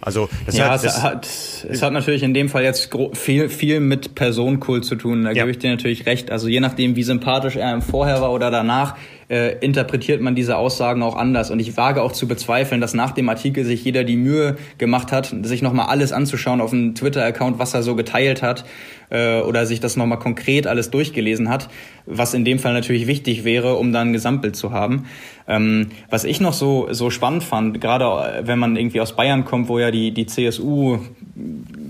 Also 0.00 0.28
das 0.44 0.56
ja, 0.56 0.70
hat, 0.70 0.84
es, 0.84 1.02
hat, 1.02 1.26
es 1.26 1.82
hat 1.82 1.92
natürlich 1.92 2.22
in 2.22 2.34
dem 2.34 2.50
Fall 2.50 2.62
jetzt 2.62 2.94
viel, 3.14 3.48
viel 3.48 3.80
mit 3.80 4.14
Personenkult 4.14 4.84
zu 4.84 4.94
tun. 4.94 5.24
Da 5.24 5.30
ja. 5.30 5.42
gebe 5.42 5.50
ich 5.50 5.58
dir 5.58 5.70
natürlich 5.70 6.04
recht. 6.04 6.30
Also 6.30 6.48
je 6.48 6.60
nachdem, 6.60 6.96
wie 6.96 7.02
sympathisch 7.02 7.56
er 7.56 7.80
vorher 7.80 8.20
war 8.20 8.32
oder 8.32 8.50
danach, 8.50 8.96
äh, 9.28 9.58
interpretiert 9.58 10.20
man 10.20 10.34
diese 10.34 10.56
Aussagen 10.56 11.02
auch 11.02 11.16
anders. 11.16 11.50
Und 11.50 11.60
ich 11.60 11.76
wage 11.76 12.02
auch 12.02 12.12
zu 12.12 12.28
bezweifeln, 12.28 12.80
dass 12.80 12.94
nach 12.94 13.12
dem 13.12 13.28
Artikel 13.28 13.64
sich 13.64 13.84
jeder 13.84 14.04
die 14.04 14.16
Mühe 14.16 14.56
gemacht 14.78 15.12
hat, 15.12 15.34
sich 15.42 15.62
nochmal 15.62 15.86
alles 15.86 16.12
anzuschauen 16.12 16.60
auf 16.60 16.72
einem 16.72 16.94
Twitter-Account, 16.94 17.58
was 17.58 17.74
er 17.74 17.82
so 17.82 17.96
geteilt 17.96 18.42
hat 18.42 18.64
äh, 19.10 19.40
oder 19.40 19.66
sich 19.66 19.80
das 19.80 19.96
nochmal 19.96 20.18
konkret 20.18 20.66
alles 20.66 20.90
durchgelesen 20.90 21.48
hat, 21.48 21.68
was 22.06 22.34
in 22.34 22.44
dem 22.44 22.58
Fall 22.58 22.72
natürlich 22.72 23.06
wichtig 23.06 23.44
wäre, 23.44 23.74
um 23.74 23.92
dann 23.92 24.08
ein 24.08 24.12
Gesamtbild 24.12 24.56
zu 24.56 24.72
haben. 24.72 25.06
Ähm, 25.48 25.88
was 26.08 26.24
ich 26.24 26.40
noch 26.40 26.52
so, 26.52 26.88
so 26.90 27.10
spannend 27.10 27.44
fand, 27.44 27.80
gerade 27.80 28.42
wenn 28.46 28.58
man 28.58 28.76
irgendwie 28.76 29.00
aus 29.00 29.14
Bayern 29.14 29.44
kommt, 29.44 29.68
wo 29.68 29.78
ja 29.78 29.90
die, 29.90 30.12
die 30.12 30.26
CSU 30.26 30.98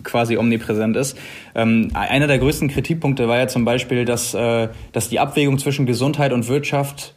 quasi 0.03 0.37
omnipräsent 0.37 0.97
ist. 0.97 1.19
Ähm, 1.55 1.91
einer 1.93 2.27
der 2.27 2.39
größten 2.39 2.69
Kritikpunkte 2.69 3.29
war 3.29 3.39
ja 3.39 3.49
zum 3.49 3.65
Beispiel, 3.65 4.05
dass, 4.05 4.35
äh, 4.35 4.69
dass 4.93 5.09
die 5.09 5.19
Abwägung 5.19 5.59
zwischen 5.59 5.85
Gesundheit 5.85 6.33
und 6.33 6.49
Wirtschaft 6.49 7.15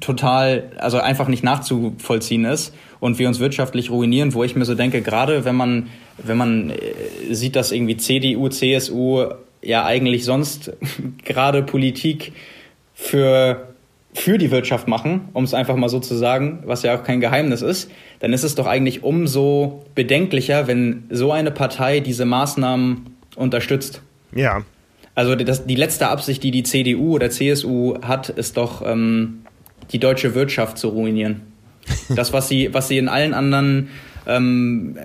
total, 0.00 0.70
also 0.78 0.98
einfach 0.98 1.28
nicht 1.28 1.44
nachzuvollziehen 1.44 2.44
ist 2.44 2.74
und 2.98 3.18
wir 3.18 3.28
uns 3.28 3.38
wirtschaftlich 3.38 3.90
ruinieren, 3.90 4.34
wo 4.34 4.42
ich 4.42 4.56
mir 4.56 4.64
so 4.64 4.74
denke, 4.74 5.02
gerade 5.02 5.44
wenn 5.44 5.54
man, 5.54 5.88
wenn 6.18 6.36
man 6.36 6.70
äh, 6.70 7.34
sieht, 7.34 7.56
dass 7.56 7.72
irgendwie 7.72 7.96
CDU, 7.96 8.48
CSU 8.48 9.26
ja 9.62 9.84
eigentlich 9.84 10.24
sonst 10.24 10.72
gerade 11.24 11.62
Politik 11.62 12.32
für 12.94 13.70
für 14.12 14.38
die 14.38 14.50
Wirtschaft 14.50 14.88
machen, 14.88 15.28
um 15.34 15.44
es 15.44 15.54
einfach 15.54 15.76
mal 15.76 15.88
so 15.88 16.00
zu 16.00 16.16
sagen, 16.16 16.64
was 16.64 16.82
ja 16.82 16.98
auch 16.98 17.04
kein 17.04 17.20
Geheimnis 17.20 17.62
ist, 17.62 17.90
dann 18.18 18.32
ist 18.32 18.42
es 18.42 18.54
doch 18.56 18.66
eigentlich 18.66 19.04
umso 19.04 19.84
bedenklicher, 19.94 20.66
wenn 20.66 21.04
so 21.10 21.30
eine 21.30 21.50
Partei 21.52 22.00
diese 22.00 22.24
Maßnahmen 22.24 23.14
unterstützt. 23.36 24.02
Ja. 24.34 24.62
Also 25.14 25.36
das, 25.36 25.66
die 25.66 25.76
letzte 25.76 26.08
Absicht, 26.08 26.42
die 26.42 26.50
die 26.50 26.62
CDU 26.62 27.14
oder 27.14 27.30
CSU 27.30 28.00
hat, 28.02 28.30
ist 28.30 28.56
doch 28.56 28.82
ähm, 28.84 29.42
die 29.92 29.98
deutsche 29.98 30.34
Wirtschaft 30.34 30.78
zu 30.78 30.88
ruinieren. 30.88 31.42
Das, 32.14 32.32
was 32.32 32.48
sie, 32.48 32.74
was 32.74 32.88
sie 32.88 32.98
in 32.98 33.08
allen 33.08 33.34
anderen 33.34 33.88
ähm, 34.26 34.96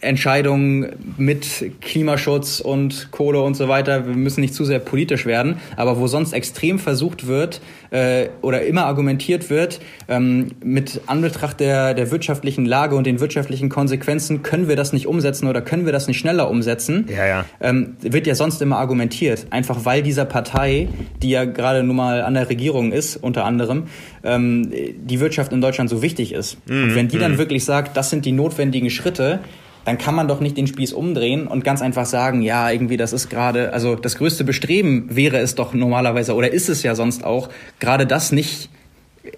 Entscheidungen 0.00 1.14
mit 1.16 1.70
Klimaschutz 1.80 2.60
und 2.60 3.10
Kohle 3.10 3.40
und 3.40 3.54
so 3.54 3.68
weiter, 3.68 4.06
wir 4.06 4.14
müssen 4.14 4.40
nicht 4.40 4.54
zu 4.54 4.64
sehr 4.64 4.78
politisch 4.78 5.26
werden, 5.26 5.60
aber 5.76 5.98
wo 5.98 6.06
sonst 6.06 6.32
extrem 6.32 6.78
versucht 6.78 7.26
wird 7.26 7.60
äh, 7.94 8.30
oder 8.42 8.62
immer 8.66 8.86
argumentiert 8.86 9.50
wird, 9.50 9.80
ähm, 10.08 10.48
mit 10.64 11.02
Anbetracht 11.06 11.60
der, 11.60 11.94
der 11.94 12.10
wirtschaftlichen 12.10 12.66
Lage 12.66 12.96
und 12.96 13.06
den 13.06 13.20
wirtschaftlichen 13.20 13.68
Konsequenzen 13.68 14.42
können 14.42 14.68
wir 14.68 14.74
das 14.74 14.92
nicht 14.92 15.06
umsetzen 15.06 15.46
oder 15.46 15.62
können 15.62 15.86
wir 15.86 15.92
das 15.92 16.08
nicht 16.08 16.18
schneller 16.18 16.50
umsetzen, 16.50 17.06
ja, 17.08 17.24
ja. 17.24 17.44
Ähm, 17.60 17.96
wird 18.00 18.26
ja 18.26 18.34
sonst 18.34 18.60
immer 18.60 18.78
argumentiert. 18.78 19.46
Einfach 19.50 19.84
weil 19.84 20.02
dieser 20.02 20.24
Partei, 20.24 20.88
die 21.22 21.30
ja 21.30 21.44
gerade 21.44 21.84
nun 21.84 21.94
mal 21.94 22.22
an 22.22 22.34
der 22.34 22.48
Regierung 22.48 22.90
ist, 22.90 23.16
unter 23.16 23.44
anderem, 23.44 23.84
ähm, 24.24 24.72
die 24.72 25.20
Wirtschaft 25.20 25.52
in 25.52 25.60
Deutschland 25.60 25.88
so 25.88 26.02
wichtig 26.02 26.32
ist. 26.32 26.58
Mhm. 26.68 26.82
Und 26.82 26.94
wenn 26.96 27.08
die 27.08 27.18
dann 27.18 27.32
mhm. 27.32 27.38
wirklich 27.38 27.64
sagt, 27.64 27.96
das 27.96 28.10
sind 28.10 28.24
die 28.24 28.32
notwendigen 28.32 28.90
Schritte, 28.90 29.38
dann 29.84 29.98
kann 29.98 30.14
man 30.14 30.28
doch 30.28 30.40
nicht 30.40 30.56
den 30.56 30.66
Spieß 30.66 30.92
umdrehen 30.92 31.46
und 31.46 31.64
ganz 31.64 31.82
einfach 31.82 32.06
sagen, 32.06 32.42
ja, 32.42 32.70
irgendwie 32.70 32.96
das 32.96 33.12
ist 33.12 33.28
gerade, 33.28 33.72
also 33.72 33.94
das 33.94 34.16
größte 34.16 34.44
Bestreben 34.44 35.14
wäre 35.14 35.38
es 35.38 35.54
doch 35.54 35.74
normalerweise 35.74 36.34
oder 36.34 36.52
ist 36.52 36.68
es 36.68 36.82
ja 36.82 36.94
sonst 36.94 37.24
auch, 37.24 37.50
gerade 37.80 38.06
das 38.06 38.32
nicht 38.32 38.70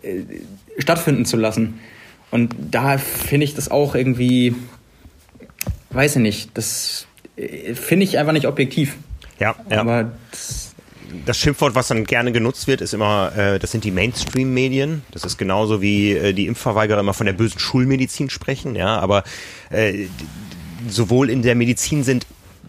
äh, 0.02 0.22
stattfinden 0.78 1.24
zu 1.24 1.36
lassen. 1.36 1.80
Und 2.30 2.54
da 2.70 2.98
finde 2.98 3.44
ich 3.44 3.54
das 3.54 3.70
auch 3.70 3.94
irgendwie, 3.94 4.54
weiß 5.90 6.16
ich 6.16 6.22
nicht, 6.22 6.50
das 6.54 7.06
äh, 7.36 7.74
finde 7.74 8.04
ich 8.04 8.18
einfach 8.18 8.32
nicht 8.32 8.46
objektiv. 8.46 8.96
Ja, 9.38 9.54
ja. 9.68 9.80
Aber 9.80 10.12
das, 10.30 10.65
das 11.24 11.38
Schimpfwort, 11.38 11.74
was 11.74 11.88
dann 11.88 12.04
gerne 12.04 12.32
genutzt 12.32 12.66
wird, 12.66 12.80
ist 12.80 12.94
immer, 12.94 13.32
äh, 13.36 13.58
das 13.58 13.72
sind 13.72 13.84
die 13.84 13.90
Mainstream-Medien. 13.90 15.02
Das 15.10 15.24
ist 15.24 15.38
genauso 15.38 15.80
wie 15.80 16.12
äh, 16.12 16.32
die 16.32 16.46
Impfverweigerer 16.46 17.00
immer 17.00 17.14
von 17.14 17.26
der 17.26 17.32
bösen 17.32 17.58
Schulmedizin 17.58 18.30
sprechen. 18.30 18.74
Ja, 18.76 18.98
aber 18.98 19.24
äh, 19.70 20.06
sowohl 20.88 21.30
in 21.30 21.42
der 21.42 21.54
Medizin 21.54 22.04
sind 22.04 22.26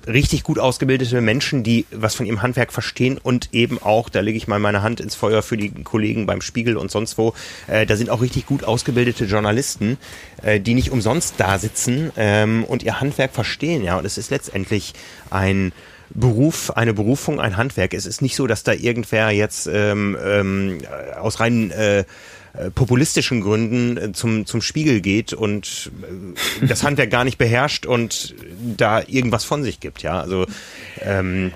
richtig 0.07 0.43
gut 0.43 0.57
ausgebildete 0.59 1.19
Menschen, 1.21 1.63
die 1.63 1.85
was 1.91 2.15
von 2.15 2.25
ihrem 2.25 2.41
Handwerk 2.41 2.71
verstehen 2.71 3.17
und 3.21 3.49
eben 3.53 3.81
auch, 3.81 4.09
da 4.09 4.21
lege 4.21 4.37
ich 4.37 4.47
mal 4.47 4.59
meine 4.59 4.81
Hand 4.81 4.99
ins 4.99 5.15
Feuer 5.15 5.41
für 5.41 5.57
die 5.57 5.69
Kollegen 5.69 6.25
beim 6.25 6.41
Spiegel 6.41 6.77
und 6.77 6.89
sonst 6.89 7.17
wo, 7.17 7.33
äh, 7.67 7.85
da 7.85 7.95
sind 7.95 8.09
auch 8.09 8.21
richtig 8.21 8.45
gut 8.45 8.63
ausgebildete 8.63 9.25
Journalisten, 9.25 9.97
äh, 10.43 10.59
die 10.59 10.73
nicht 10.73 10.91
umsonst 10.91 11.35
da 11.37 11.59
sitzen 11.59 12.11
ähm, 12.15 12.63
und 12.63 12.83
ihr 12.83 12.99
Handwerk 13.01 13.33
verstehen. 13.33 13.83
Ja, 13.83 13.97
und 13.97 14.05
es 14.05 14.17
ist 14.17 14.31
letztendlich 14.31 14.93
ein 15.29 15.73
Beruf, 16.09 16.71
eine 16.71 16.93
Berufung, 16.93 17.39
ein 17.39 17.57
Handwerk. 17.57 17.93
Es 17.93 18.05
ist 18.05 18.21
nicht 18.21 18.35
so, 18.35 18.47
dass 18.47 18.63
da 18.63 18.73
irgendwer 18.73 19.31
jetzt 19.31 19.69
ähm, 19.71 20.17
ähm, 20.23 20.79
aus 21.19 21.39
rein 21.39 21.71
äh, 21.71 21.99
äh 21.99 22.05
populistischen 22.73 23.41
Gründen 23.41 23.97
äh, 23.97 24.11
zum, 24.13 24.45
zum 24.45 24.61
Spiegel 24.61 25.01
geht 25.01 25.33
und 25.33 25.91
äh, 26.61 26.65
das 26.67 26.83
Handwerk 26.83 27.09
gar 27.09 27.23
nicht 27.23 27.37
beherrscht 27.37 27.85
und 27.85 28.35
da 28.77 29.01
irgendwas 29.05 29.43
von 29.43 29.63
sich 29.63 29.79
gibt, 29.79 30.01
ja. 30.01 30.19
Also 30.19 30.45
ähm, 31.01 31.51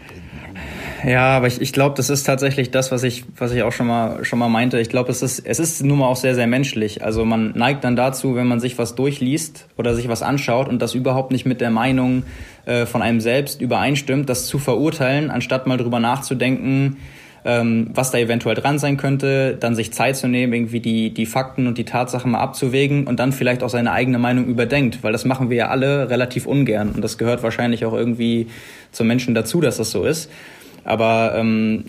ja, 1.06 1.38
aber 1.38 1.48
ich, 1.48 1.62
ich 1.62 1.74
glaube, 1.74 1.96
das 1.96 2.10
ist 2.10 2.24
tatsächlich 2.24 2.72
das, 2.72 2.92
was 2.92 3.04
ich, 3.04 3.24
was 3.38 3.52
ich 3.52 3.64
auch 3.64 3.72
schon 3.72 3.88
mal, 3.88 4.24
schon 4.24 4.40
mal 4.40 4.50
meinte. 4.50 4.80
Ich 4.80 4.90
glaube, 4.90 5.12
es 5.12 5.22
ist, 5.22 5.40
es 5.40 5.60
ist 5.60 5.84
nun 5.84 6.00
mal 6.00 6.08
auch 6.08 6.16
sehr, 6.16 6.36
sehr 6.36 6.48
menschlich. 6.48 7.04
Also 7.04 7.26
man 7.26 7.52
neigt 7.56 7.84
dann 7.84 7.96
dazu, 7.96 8.36
wenn 8.36 8.48
man 8.48 8.60
sich 8.60 8.78
was 8.78 8.96
durchliest 8.96 9.68
oder 9.78 9.96
sich 9.96 10.08
was 10.08 10.22
anschaut 10.22 10.68
und 10.68 10.82
das 10.82 10.94
überhaupt 10.94 11.32
nicht 11.32 11.46
mit 11.46 11.62
der 11.62 11.72
Meinung 11.72 12.24
äh, 12.66 12.86
von 12.86 13.02
einem 13.02 13.22
selbst 13.22 13.62
übereinstimmt, 13.62 14.30
das 14.30 14.48
zu 14.48 14.60
verurteilen, 14.60 15.32
anstatt 15.32 15.68
mal 15.68 15.78
drüber 15.78 16.00
nachzudenken, 16.00 16.98
ähm, 17.44 17.90
was 17.94 18.12
da 18.12 18.20
eventuell 18.20 18.56
dran 18.56 18.78
sein 18.78 18.98
könnte, 18.98 19.58
dann 19.60 19.76
sich 19.76 19.92
Zeit 19.94 20.16
zu 20.16 20.28
nehmen, 20.28 20.54
irgendwie 20.54 20.80
die, 20.80 21.14
die 21.14 21.26
Fakten 21.26 21.68
und 21.68 21.78
die 21.78 21.86
Tatsachen 21.86 22.32
mal 22.32 22.40
abzuwägen 22.40 23.08
und 23.08 23.20
dann 23.20 23.32
vielleicht 23.32 23.64
auch 23.64 23.70
seine 23.70 23.92
eigene 23.92 24.20
Meinung 24.20 24.46
überdenkt, 24.46 25.04
weil 25.04 25.12
das 25.12 25.26
machen 25.26 25.50
wir 25.50 25.58
ja 25.58 25.68
alle 25.70 26.10
relativ 26.10 26.46
ungern 26.46 26.92
und 26.92 27.02
das 27.02 27.18
gehört 27.18 27.42
wahrscheinlich 27.42 27.86
auch 27.86 27.94
irgendwie 27.94 28.48
zum 28.92 29.08
Menschen 29.08 29.34
dazu, 29.34 29.62
dass 29.62 29.78
das 29.78 29.92
so 29.92 30.04
ist. 30.04 30.30
Aber 30.84 31.34
ähm, 31.36 31.86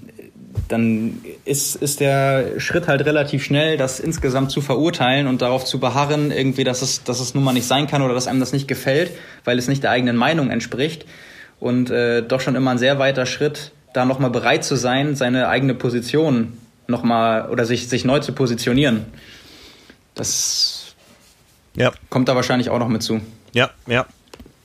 dann 0.68 1.20
ist, 1.44 1.76
ist 1.76 2.00
der 2.00 2.60
Schritt 2.60 2.88
halt 2.88 3.04
relativ 3.04 3.44
schnell, 3.44 3.76
das 3.76 4.00
insgesamt 4.00 4.50
zu 4.50 4.60
verurteilen 4.60 5.26
und 5.26 5.42
darauf 5.42 5.64
zu 5.64 5.80
beharren, 5.80 6.30
irgendwie, 6.30 6.64
dass 6.64 6.82
es, 6.82 7.04
dass 7.04 7.20
es 7.20 7.34
nun 7.34 7.44
mal 7.44 7.52
nicht 7.52 7.66
sein 7.66 7.86
kann 7.86 8.02
oder 8.02 8.14
dass 8.14 8.26
einem 8.26 8.40
das 8.40 8.52
nicht 8.52 8.68
gefällt, 8.68 9.10
weil 9.44 9.58
es 9.58 9.68
nicht 9.68 9.82
der 9.82 9.90
eigenen 9.90 10.16
Meinung 10.16 10.50
entspricht. 10.50 11.06
Und 11.60 11.90
äh, 11.90 12.22
doch 12.22 12.40
schon 12.40 12.54
immer 12.54 12.72
ein 12.72 12.78
sehr 12.78 12.98
weiter 12.98 13.24
Schritt, 13.24 13.72
da 13.92 14.04
nochmal 14.04 14.30
bereit 14.30 14.64
zu 14.64 14.76
sein, 14.76 15.14
seine 15.14 15.48
eigene 15.48 15.74
Position 15.74 16.58
nochmal 16.88 17.48
oder 17.50 17.64
sich, 17.64 17.88
sich 17.88 18.04
neu 18.04 18.20
zu 18.20 18.32
positionieren. 18.32 19.06
Das 20.14 20.94
ja. 21.74 21.92
kommt 22.10 22.28
da 22.28 22.36
wahrscheinlich 22.36 22.70
auch 22.70 22.78
noch 22.78 22.88
mit 22.88 23.02
zu. 23.02 23.20
Ja, 23.52 23.70
ja, 23.86 24.06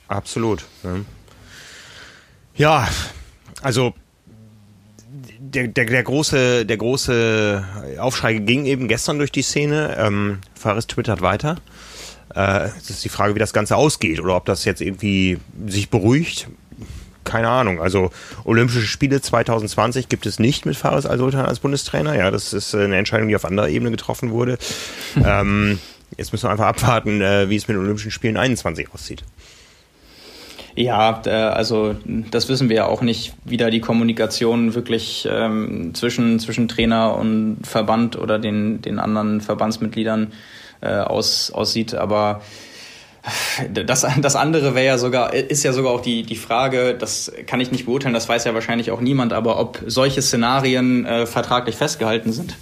absolut. 0.08 0.66
Ja, 2.56 2.88
also 3.62 3.94
der, 5.54 5.68
der, 5.68 5.86
der, 5.86 6.04
große, 6.04 6.66
der 6.66 6.78
große 6.78 7.64
Aufschrei 8.00 8.36
ging 8.36 8.66
eben 8.66 8.88
gestern 8.88 9.18
durch 9.18 9.32
die 9.32 9.41
Szene. 9.41 9.95
Ähm, 10.00 10.39
Faris 10.56 10.88
twittert 10.88 11.22
weiter. 11.22 11.58
Äh, 12.36 12.70
es 12.78 12.89
ist 12.89 13.04
die 13.04 13.10
Frage, 13.10 13.36
wie 13.36 13.39
das 13.39 13.54
Ganze 13.54 13.76
ausgeht 13.76 14.20
oder 14.20 14.36
ob 14.36 14.45
das 14.45 14.66
jetzt 14.66 14.82
irgendwie 14.82 15.39
sich 15.68 15.89
beruhigt. 15.89 16.48
Keine 17.24 17.50
Ahnung. 17.50 17.82
Also 17.82 18.12
Olympische 18.45 18.88
Spiele 18.88 19.22
2020 19.22 20.10
gibt 20.10 20.26
es 20.26 20.39
nicht 20.39 20.66
mit 20.66 20.78
Faris 20.78 21.06
Al-Sultan 21.06 21.45
als 21.45 21.60
Bundestrainer. 21.60 22.16
Ja, 22.16 22.32
das 22.32 22.54
ist 22.54 22.74
eine 22.74 22.98
Entscheidung, 22.98 23.28
die 23.28 23.36
auf 23.36 23.45
anderer 23.45 23.70
Ebene 23.70 23.91
getroffen 23.91 24.32
wurde. 24.32 24.58
ähm, 25.16 25.80
jetzt 26.16 26.32
müssen 26.32 26.45
wir 26.45 26.52
einfach 26.52 26.68
abwarten, 26.68 27.22
äh, 27.22 27.50
wie 27.50 27.56
es 27.56 27.68
mit 27.68 27.76
den 27.76 27.82
Olympischen 27.82 28.12
Spielen 28.12 28.38
21 28.38 28.93
aussieht. 28.93 29.24
Ja, 30.78 31.24
äh, 31.26 31.32
also 31.32 31.96
das 32.06 32.50
wissen 32.50 32.70
wir 32.70 32.76
ja 32.76 32.86
auch 32.86 33.02
nicht, 33.02 33.34
wie 33.46 33.58
da 33.58 33.72
die 33.72 33.82
Kommunikation 33.82 34.76
wirklich 34.76 35.28
ähm, 35.30 35.96
zwischen, 35.96 36.40
zwischen 36.40 36.68
Trainer 36.68 37.18
und 37.18 37.62
Verband 37.64 38.16
oder 38.16 38.38
den, 38.38 38.80
den 38.84 39.00
anderen 39.00 39.42
Verbandsmitgliedern 39.42 40.34
äh, 40.82 40.98
aus, 40.98 41.50
aussieht. 41.50 41.96
Aber 41.96 42.44
das, 43.74 44.06
das 44.22 44.36
andere 44.36 44.76
wäre 44.76 44.86
ja 44.86 44.98
sogar, 45.00 45.34
ist 45.34 45.64
ja 45.64 45.74
sogar 45.74 45.94
auch 45.94 46.02
die, 46.02 46.22
die 46.22 46.36
Frage, 46.36 46.94
das 46.94 47.32
kann 47.48 47.60
ich 47.60 47.72
nicht 47.72 47.88
beurteilen, 47.88 48.14
das 48.14 48.30
weiß 48.30 48.46
ja 48.46 48.54
wahrscheinlich 48.54 48.92
auch 48.92 49.02
niemand, 49.02 49.34
aber 49.34 49.60
ob 49.60 49.82
solche 49.88 50.22
Szenarien 50.22 51.08
äh, 51.08 51.26
vertraglich 51.26 51.76
festgehalten 51.76 52.32
sind. 52.32 52.56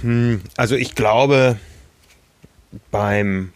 Hm, 0.00 0.40
also 0.56 0.76
ich 0.76 0.94
glaube, 0.94 1.58
beim 2.90 3.52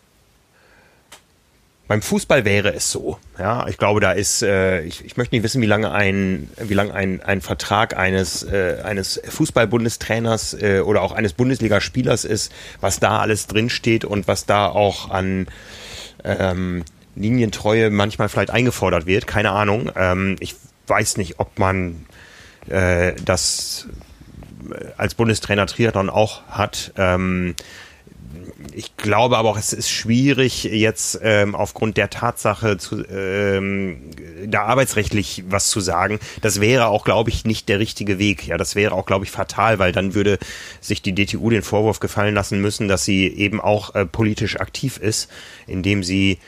beim 1.89 2.01
Fußball 2.01 2.45
wäre 2.45 2.73
es 2.73 2.91
so. 2.91 3.19
Ja, 3.39 3.67
ich 3.69 3.77
glaube, 3.77 4.01
da 4.01 4.13
ist, 4.13 4.43
äh, 4.43 4.83
ich, 4.83 5.05
ich 5.05 5.17
möchte 5.17 5.35
nicht 5.35 5.43
wissen, 5.43 5.61
wie 5.61 5.67
lange 5.67 5.93
ein, 5.93 6.49
wie 6.59 6.75
lange 6.75 6.95
ein, 6.95 7.23
ein 7.23 7.41
Vertrag 7.41 7.97
eines, 7.97 8.45
äh, 8.45 8.79
eines 8.85 9.21
Fußballbundestrainers 9.29 10.55
äh, 10.55 10.81
oder 10.81 11.03
auch 11.03 11.13
eines 11.13 11.33
Bundesligaspielers 11.33 12.25
ist, 12.25 12.53
was 12.81 13.01
da 13.01 13.19
alles 13.19 13.47
drinsteht 13.47 14.05
und 14.05 14.29
was 14.29 14.47
da 14.47 14.67
auch 14.67 15.11
an 15.11 15.49
ähm, 16.25 16.85
Linientreue 17.17 17.91
manchmal 17.91 18.29
vielleicht 18.29 18.51
eingefordert 18.51 19.07
wird. 19.07 19.27
Keine 19.27 19.51
Ahnung. 19.51 19.91
Ähm, 19.97 20.37
ich 20.41 20.55
weiß 20.87 21.17
nicht, 21.17 21.41
ob 21.41 21.59
man 21.59 22.07
äh, 22.69 23.13
das 23.25 23.89
als 24.97 25.15
Bundestrainer 25.15 25.67
Triathlon 25.67 26.11
auch 26.11 26.43
hat. 26.47 26.93
Ähm, 26.97 27.55
ich 28.75 28.97
glaube 28.97 29.39
aber 29.39 29.51
auch, 29.51 29.59
es 29.59 29.73
ist 29.73 29.91
schwierig, 29.91 30.65
jetzt 30.65 31.19
ähm, 31.23 31.55
aufgrund 31.55 31.97
der 31.97 32.11
Tatsache 32.11 32.79
zu, 32.79 33.05
ähm, 33.09 34.11
da 34.47 34.63
arbeitsrechtlich 34.63 35.45
was 35.49 35.69
zu 35.69 35.81
sagen. 35.81 36.19
Das 36.41 36.61
wäre 36.61 36.87
auch, 36.87 37.05
glaube 37.05 37.31
ich, 37.31 37.45
nicht 37.45 37.69
der 37.69 37.79
richtige 37.79 38.19
Weg. 38.19 38.47
Ja, 38.47 38.57
das 38.57 38.75
wäre 38.75 38.93
auch, 38.93 39.07
glaube 39.07 39.25
ich, 39.25 39.31
fatal, 39.31 39.79
weil 39.79 39.93
dann 39.93 40.15
würde 40.15 40.39
sich 40.81 41.03
die 41.03 41.15
DTU 41.15 41.51
den 41.51 41.63
Vorwurf 41.63 42.01
gefallen 42.01 42.35
lassen 42.35 42.61
müssen, 42.61 42.89
dass 42.89 43.05
sie 43.05 43.27
eben 43.27 43.61
auch 43.61 43.95
äh, 43.95 44.07
politisch 44.07 44.59
aktiv 44.61 44.99
ist, 44.99 45.31
indem 45.67 46.03
sie 46.03 46.39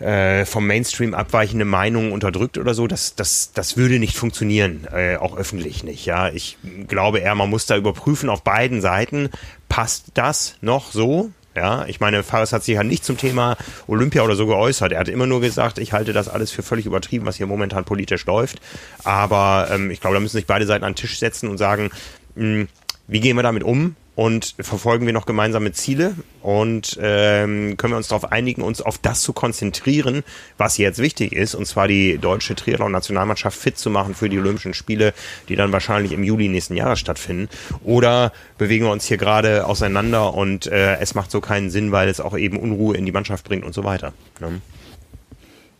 äh, 0.00 0.46
vom 0.46 0.66
Mainstream 0.66 1.14
abweichende 1.14 1.64
Meinungen 1.64 2.12
unterdrückt 2.12 2.58
oder 2.58 2.74
so, 2.74 2.86
das, 2.86 3.14
das, 3.14 3.52
das 3.52 3.76
würde 3.76 3.98
nicht 3.98 4.16
funktionieren, 4.16 4.86
äh, 4.92 5.16
auch 5.16 5.36
öffentlich 5.36 5.84
nicht. 5.84 6.06
Ja, 6.06 6.30
ich 6.30 6.56
glaube 6.88 7.18
eher, 7.18 7.34
man 7.34 7.50
muss 7.50 7.66
da 7.66 7.76
überprüfen 7.76 8.30
auf 8.30 8.42
beiden 8.42 8.80
Seiten, 8.80 9.28
passt 9.68 10.06
das 10.14 10.56
noch 10.62 10.92
so? 10.92 11.30
Ja, 11.56 11.84
ich 11.86 11.98
meine, 11.98 12.22
Fares 12.22 12.52
hat 12.52 12.62
sich 12.62 12.76
ja 12.76 12.84
nicht 12.84 13.04
zum 13.04 13.16
Thema 13.16 13.56
Olympia 13.88 14.22
oder 14.22 14.36
so 14.36 14.46
geäußert. 14.46 14.92
Er 14.92 15.00
hat 15.00 15.08
immer 15.08 15.26
nur 15.26 15.40
gesagt, 15.40 15.78
ich 15.78 15.92
halte 15.92 16.12
das 16.12 16.28
alles 16.28 16.52
für 16.52 16.62
völlig 16.62 16.86
übertrieben, 16.86 17.26
was 17.26 17.36
hier 17.36 17.46
momentan 17.46 17.84
politisch 17.84 18.24
läuft. 18.26 18.60
Aber 19.02 19.68
ähm, 19.70 19.90
ich 19.90 20.00
glaube, 20.00 20.14
da 20.14 20.20
müssen 20.20 20.36
sich 20.36 20.46
beide 20.46 20.66
Seiten 20.66 20.84
an 20.84 20.92
den 20.92 20.96
Tisch 20.96 21.18
setzen 21.18 21.48
und 21.48 21.58
sagen, 21.58 21.90
mh, 22.36 22.44
hm, 22.44 22.68
wie 23.08 23.20
gehen 23.20 23.36
wir 23.36 23.42
damit 23.42 23.64
um? 23.64 23.96
Und 24.20 24.54
verfolgen 24.60 25.06
wir 25.06 25.14
noch 25.14 25.24
gemeinsame 25.24 25.72
Ziele 25.72 26.14
und 26.42 26.98
ähm, 27.00 27.78
können 27.78 27.94
wir 27.94 27.96
uns 27.96 28.08
darauf 28.08 28.30
einigen, 28.30 28.60
uns 28.60 28.82
auf 28.82 28.98
das 28.98 29.22
zu 29.22 29.32
konzentrieren, 29.32 30.24
was 30.58 30.76
jetzt 30.76 30.98
wichtig 30.98 31.32
ist, 31.32 31.54
und 31.54 31.64
zwar 31.64 31.88
die 31.88 32.18
deutsche 32.18 32.54
Triathlon-Nationalmannschaft 32.54 33.58
fit 33.58 33.78
zu 33.78 33.88
machen 33.88 34.14
für 34.14 34.28
die 34.28 34.38
Olympischen 34.38 34.74
Spiele, 34.74 35.14
die 35.48 35.56
dann 35.56 35.72
wahrscheinlich 35.72 36.12
im 36.12 36.22
Juli 36.22 36.48
nächsten 36.48 36.76
Jahres 36.76 37.00
stattfinden. 37.00 37.48
Oder 37.82 38.34
bewegen 38.58 38.84
wir 38.84 38.92
uns 38.92 39.06
hier 39.06 39.16
gerade 39.16 39.64
auseinander 39.66 40.34
und 40.34 40.66
äh, 40.66 40.98
es 40.98 41.14
macht 41.14 41.30
so 41.30 41.40
keinen 41.40 41.70
Sinn, 41.70 41.90
weil 41.90 42.10
es 42.10 42.20
auch 42.20 42.36
eben 42.36 42.58
Unruhe 42.58 42.98
in 42.98 43.06
die 43.06 43.12
Mannschaft 43.12 43.48
bringt 43.48 43.64
und 43.64 43.72
so 43.72 43.84
weiter. 43.84 44.12
Ne? 44.38 44.60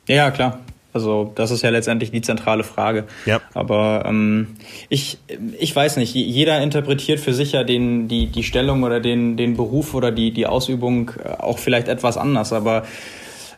Ja, 0.07 0.31
klar. 0.31 0.61
Also 0.93 1.33
das 1.35 1.51
ist 1.51 1.63
ja 1.63 1.71
letztendlich 1.71 2.11
die 2.11 2.23
zentrale 2.23 2.65
Frage. 2.65 3.05
Ja. 3.27 3.41
Aber 3.55 4.05
ähm, 4.07 4.49
ich, 4.89 5.19
ich 5.59 5.75
weiß 5.75 5.97
nicht, 5.97 6.15
jeder 6.15 6.61
interpretiert 6.61 7.21
für 7.21 7.33
sich 7.33 7.53
ja 7.53 7.65
den, 7.65 8.09
die, 8.09 8.27
die 8.27 8.43
Stellung 8.43 8.83
oder 8.83 9.01
den, 9.01 9.37
den 9.37 9.57
Beruf 9.57 9.95
oder 9.95 10.11
die, 10.11 10.33
die 10.33 10.47
Ausübung 10.47 11.13
äh, 11.23 11.29
auch 11.29 11.59
vielleicht 11.59 11.89
etwas 11.89 12.17
anders. 12.17 12.53
Aber 12.53 12.85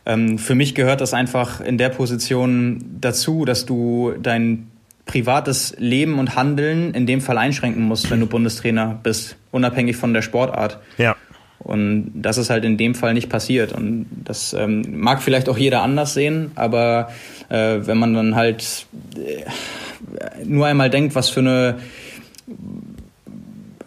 ähm, 0.05 0.37
für 0.37 0.55
mich 0.55 0.75
gehört 0.75 1.01
das 1.01 1.13
einfach 1.13 1.61
in 1.61 1.77
der 1.77 1.89
Position 1.89 2.97
dazu, 2.99 3.45
dass 3.45 3.65
du 3.65 4.13
dein 4.21 4.69
privates 5.05 5.75
Leben 5.79 6.19
und 6.19 6.35
Handeln 6.35 6.93
in 6.93 7.05
dem 7.05 7.21
Fall 7.21 7.37
einschränken 7.37 7.83
musst, 7.83 8.09
wenn 8.09 8.19
du 8.19 8.27
Bundestrainer 8.27 8.99
bist, 9.01 9.35
unabhängig 9.51 9.97
von 9.97 10.13
der 10.13 10.21
Sportart. 10.21 10.79
Ja. 10.97 11.15
Und 11.63 12.11
das 12.15 12.37
ist 12.37 12.49
halt 12.49 12.65
in 12.65 12.77
dem 12.77 12.93
Fall 12.93 13.13
nicht 13.13 13.29
passiert. 13.29 13.71
Und 13.73 14.05
das 14.23 14.53
ähm, 14.53 14.83
mag 14.99 15.21
vielleicht 15.21 15.47
auch 15.47 15.57
jeder 15.57 15.81
anders 15.81 16.13
sehen, 16.13 16.51
aber 16.55 17.09
äh, 17.49 17.79
wenn 17.85 17.97
man 17.97 18.13
dann 18.13 18.35
halt 18.35 18.85
äh, 19.15 20.45
nur 20.45 20.67
einmal 20.67 20.89
denkt, 20.89 21.15
was 21.15 21.29
für 21.29 21.39
eine, 21.39 21.77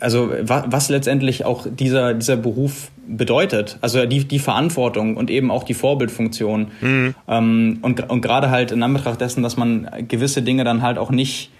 also 0.00 0.30
was, 0.42 0.64
was 0.68 0.88
letztendlich 0.88 1.44
auch 1.44 1.66
dieser, 1.68 2.14
dieser 2.14 2.36
Beruf 2.36 2.90
bedeutet, 3.06 3.78
also 3.82 4.04
die, 4.06 4.24
die 4.24 4.38
Verantwortung 4.38 5.16
und 5.16 5.30
eben 5.30 5.50
auch 5.50 5.64
die 5.64 5.74
Vorbildfunktion. 5.74 6.68
Mhm. 6.80 7.14
Ähm, 7.28 7.78
und 7.82 8.08
und 8.10 8.20
gerade 8.20 8.50
halt 8.50 8.72
in 8.72 8.82
Anbetracht 8.82 9.20
dessen, 9.20 9.42
dass 9.42 9.56
man 9.56 9.88
gewisse 10.08 10.42
Dinge 10.42 10.64
dann 10.64 10.82
halt 10.82 10.98
auch 10.98 11.10
nicht 11.10 11.50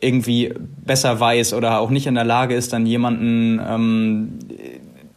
irgendwie 0.00 0.52
besser 0.84 1.18
weiß 1.18 1.54
oder 1.54 1.80
auch 1.80 1.90
nicht 1.90 2.06
in 2.06 2.14
der 2.14 2.24
Lage 2.24 2.54
ist, 2.54 2.72
dann 2.72 2.86
jemanden 2.86 3.60
ähm, 3.66 4.38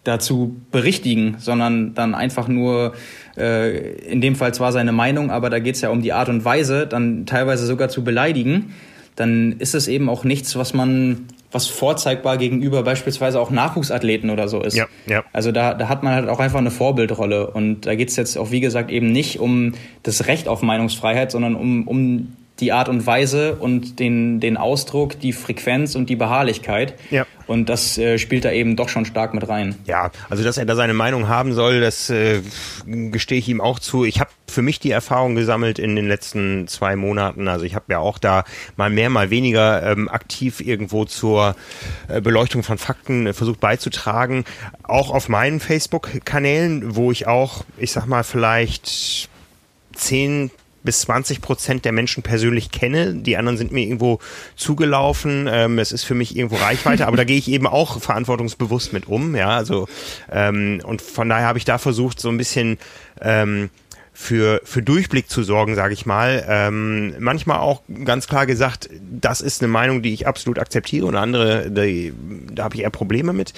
dazu 0.07 0.55
berichtigen, 0.71 1.35
sondern 1.39 1.93
dann 1.93 2.15
einfach 2.15 2.47
nur, 2.47 2.93
äh, 3.37 3.95
in 4.05 4.21
dem 4.21 4.35
Fall 4.35 4.53
zwar 4.53 4.71
seine 4.71 4.91
Meinung, 4.91 5.31
aber 5.31 5.49
da 5.49 5.59
geht 5.59 5.75
es 5.75 5.81
ja 5.81 5.89
um 5.89 6.01
die 6.01 6.13
Art 6.13 6.29
und 6.29 6.45
Weise, 6.45 6.87
dann 6.87 7.25
teilweise 7.25 7.65
sogar 7.65 7.89
zu 7.89 8.03
beleidigen, 8.03 8.73
dann 9.17 9.53
ist 9.59 9.75
es 9.75 9.87
eben 9.87 10.09
auch 10.09 10.23
nichts, 10.23 10.55
was 10.55 10.73
man, 10.73 11.25
was 11.51 11.67
vorzeigbar 11.67 12.37
gegenüber 12.37 12.83
beispielsweise 12.83 13.39
auch 13.39 13.49
Nachwuchsathleten 13.49 14.29
oder 14.29 14.47
so 14.47 14.61
ist. 14.61 14.77
Ja, 14.77 14.85
ja. 15.07 15.23
Also 15.33 15.51
da, 15.51 15.73
da 15.73 15.89
hat 15.89 16.03
man 16.03 16.13
halt 16.13 16.29
auch 16.29 16.39
einfach 16.39 16.59
eine 16.59 16.71
Vorbildrolle. 16.71 17.47
Und 17.47 17.87
da 17.87 17.95
geht 17.95 18.09
es 18.09 18.15
jetzt 18.15 18.37
auch, 18.37 18.51
wie 18.51 18.59
gesagt, 18.59 18.91
eben 18.91 19.11
nicht 19.11 19.39
um 19.39 19.73
das 20.03 20.27
Recht 20.27 20.47
auf 20.47 20.61
Meinungsfreiheit, 20.61 21.31
sondern 21.31 21.55
um, 21.55 21.87
um 21.87 22.33
die 22.59 22.71
Art 22.71 22.89
und 22.89 23.05
Weise 23.05 23.55
und 23.55 23.99
den, 23.99 24.39
den 24.39 24.57
Ausdruck, 24.57 25.19
die 25.19 25.33
Frequenz 25.33 25.95
und 25.95 26.09
die 26.09 26.15
Beharrlichkeit. 26.15 26.95
Ja. 27.11 27.25
Und 27.45 27.69
das 27.69 27.97
äh, 27.97 28.17
spielt 28.17 28.43
da 28.45 28.51
eben 28.51 28.75
doch 28.75 28.89
schon 28.89 29.05
stark 29.05 29.33
mit 29.33 29.47
rein. 29.47 29.75
Ja, 29.85 30.11
also 30.29 30.43
dass 30.43 30.57
er 30.57 30.65
da 30.65 30.75
seine 30.75 30.93
Meinung 30.93 31.29
haben 31.29 31.53
soll, 31.53 31.79
das 31.79 32.09
äh, 32.09 32.41
gestehe 32.85 33.37
ich 33.37 33.47
ihm 33.47 33.61
auch 33.61 33.79
zu. 33.79 34.03
Ich 34.03 34.19
habe 34.19 34.29
für 34.49 34.61
mich 34.61 34.79
die 34.79 34.91
Erfahrung 34.91 35.35
gesammelt 35.35 35.79
in 35.79 35.95
den 35.95 36.07
letzten 36.07 36.67
zwei 36.67 36.95
Monaten. 36.95 37.47
Also 37.47 37.63
ich 37.65 37.75
habe 37.75 37.85
ja 37.89 37.99
auch 37.99 38.17
da 38.17 38.43
mal 38.75 38.89
mehr, 38.89 39.09
mal 39.09 39.29
weniger 39.29 39.83
ähm, 39.83 40.09
aktiv 40.09 40.59
irgendwo 40.59 41.05
zur 41.05 41.55
äh, 42.07 42.21
Beleuchtung 42.21 42.63
von 42.63 42.77
Fakten 42.77 43.27
äh, 43.27 43.33
versucht 43.33 43.59
beizutragen. 43.59 44.43
Auch 44.83 45.11
auf 45.11 45.29
meinen 45.29 45.59
Facebook-Kanälen, 45.59 46.95
wo 46.95 47.11
ich 47.11 47.27
auch, 47.27 47.63
ich 47.77 47.91
sag 47.91 48.07
mal, 48.07 48.23
vielleicht 48.23 49.29
zehn 49.93 50.51
bis 50.87 51.01
20 51.01 51.41
Prozent 51.41 51.83
der 51.83 51.91
Menschen 51.91 52.23
persönlich 52.23 52.71
kenne. 52.71 53.13
Die 53.13 53.35
anderen 53.35 53.57
sind 53.57 53.73
mir 53.73 53.81
irgendwo 53.81 54.19
zugelaufen. 54.55 55.45
Ähm, 55.51 55.79
es 55.79 55.91
ist 55.91 56.05
für 56.05 56.15
mich 56.15 56.37
irgendwo 56.37 56.55
Reichweite, 56.55 57.05
aber 57.07 57.17
da 57.17 57.25
gehe 57.25 57.37
ich 57.37 57.49
eben 57.49 57.67
auch 57.67 57.99
verantwortungsbewusst 57.99 58.93
mit 58.93 59.05
um. 59.05 59.35
Ja, 59.35 59.49
also 59.49 59.89
ähm, 60.31 60.79
und 60.85 61.01
von 61.01 61.27
daher 61.27 61.45
habe 61.45 61.57
ich 61.57 61.65
da 61.65 61.77
versucht, 61.77 62.21
so 62.21 62.29
ein 62.29 62.37
bisschen 62.37 62.77
ähm, 63.19 63.69
für, 64.13 64.61
für 64.63 64.81
Durchblick 64.81 65.29
zu 65.29 65.43
sorgen, 65.43 65.75
sage 65.75 65.93
ich 65.93 66.05
mal. 66.05 66.45
Ähm, 66.47 67.15
manchmal 67.19 67.59
auch 67.59 67.81
ganz 68.05 68.29
klar 68.29 68.45
gesagt, 68.45 68.89
das 69.11 69.41
ist 69.41 69.61
eine 69.61 69.67
Meinung, 69.67 70.01
die 70.01 70.13
ich 70.13 70.25
absolut 70.25 70.57
akzeptiere 70.57 71.05
und 71.05 71.17
andere, 71.17 71.69
die, 71.69 72.13
da 72.49 72.63
habe 72.63 72.75
ich 72.75 72.83
eher 72.83 72.91
Probleme 72.91 73.33
mit. 73.33 73.51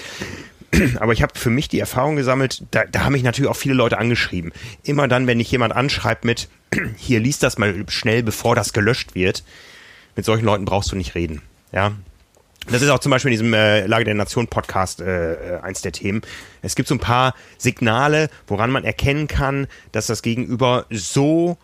aber 0.99 1.13
ich 1.13 1.22
habe 1.22 1.38
für 1.38 1.49
mich 1.49 1.67
die 1.67 1.80
Erfahrung 1.80 2.15
gesammelt, 2.15 2.63
da, 2.72 2.86
da 2.86 3.01
haben 3.01 3.13
mich 3.13 3.24
natürlich 3.24 3.49
auch 3.49 3.55
viele 3.55 3.74
Leute 3.74 3.97
angeschrieben. 3.97 4.51
Immer 4.84 5.07
dann, 5.07 5.28
wenn 5.28 5.39
dich 5.39 5.51
jemand 5.51 5.76
anschreibt 5.76 6.26
mit, 6.26 6.49
hier 6.97 7.20
liest 7.20 7.43
das 7.43 7.57
mal 7.57 7.86
schnell, 7.88 8.24
bevor 8.24 8.55
das 8.55 8.74
gelöscht 8.74 9.15
wird, 9.15 9.43
mit 10.15 10.26
solchen 10.26 10.45
Leuten 10.45 10.65
brauchst 10.65 10.91
du 10.91 10.95
nicht 10.95 11.15
reden. 11.15 11.41
Ja. 11.72 11.93
Das 12.67 12.82
ist 12.82 12.89
auch 12.89 12.99
zum 12.99 13.09
Beispiel 13.09 13.32
in 13.32 13.39
diesem 13.39 13.53
äh, 13.53 13.88
Lage 13.88 14.05
der 14.05 14.13
Nation 14.13 14.47
Podcast 14.47 15.01
äh, 15.01 15.34
äh, 15.34 15.59
eins 15.61 15.82
der 15.82 15.91
Themen. 15.91 16.22
Es 16.61 16.76
gibt 16.76 16.88
so 16.88 16.95
ein 16.95 16.99
paar 16.99 17.34
Signale, 17.57 18.30
woran 18.47 18.70
man 18.70 18.84
erkennen 18.84 19.28
kann, 19.28 19.67
dass 19.91 20.07
das 20.07 20.22
Gegenüber 20.22 20.86
so 20.89 21.57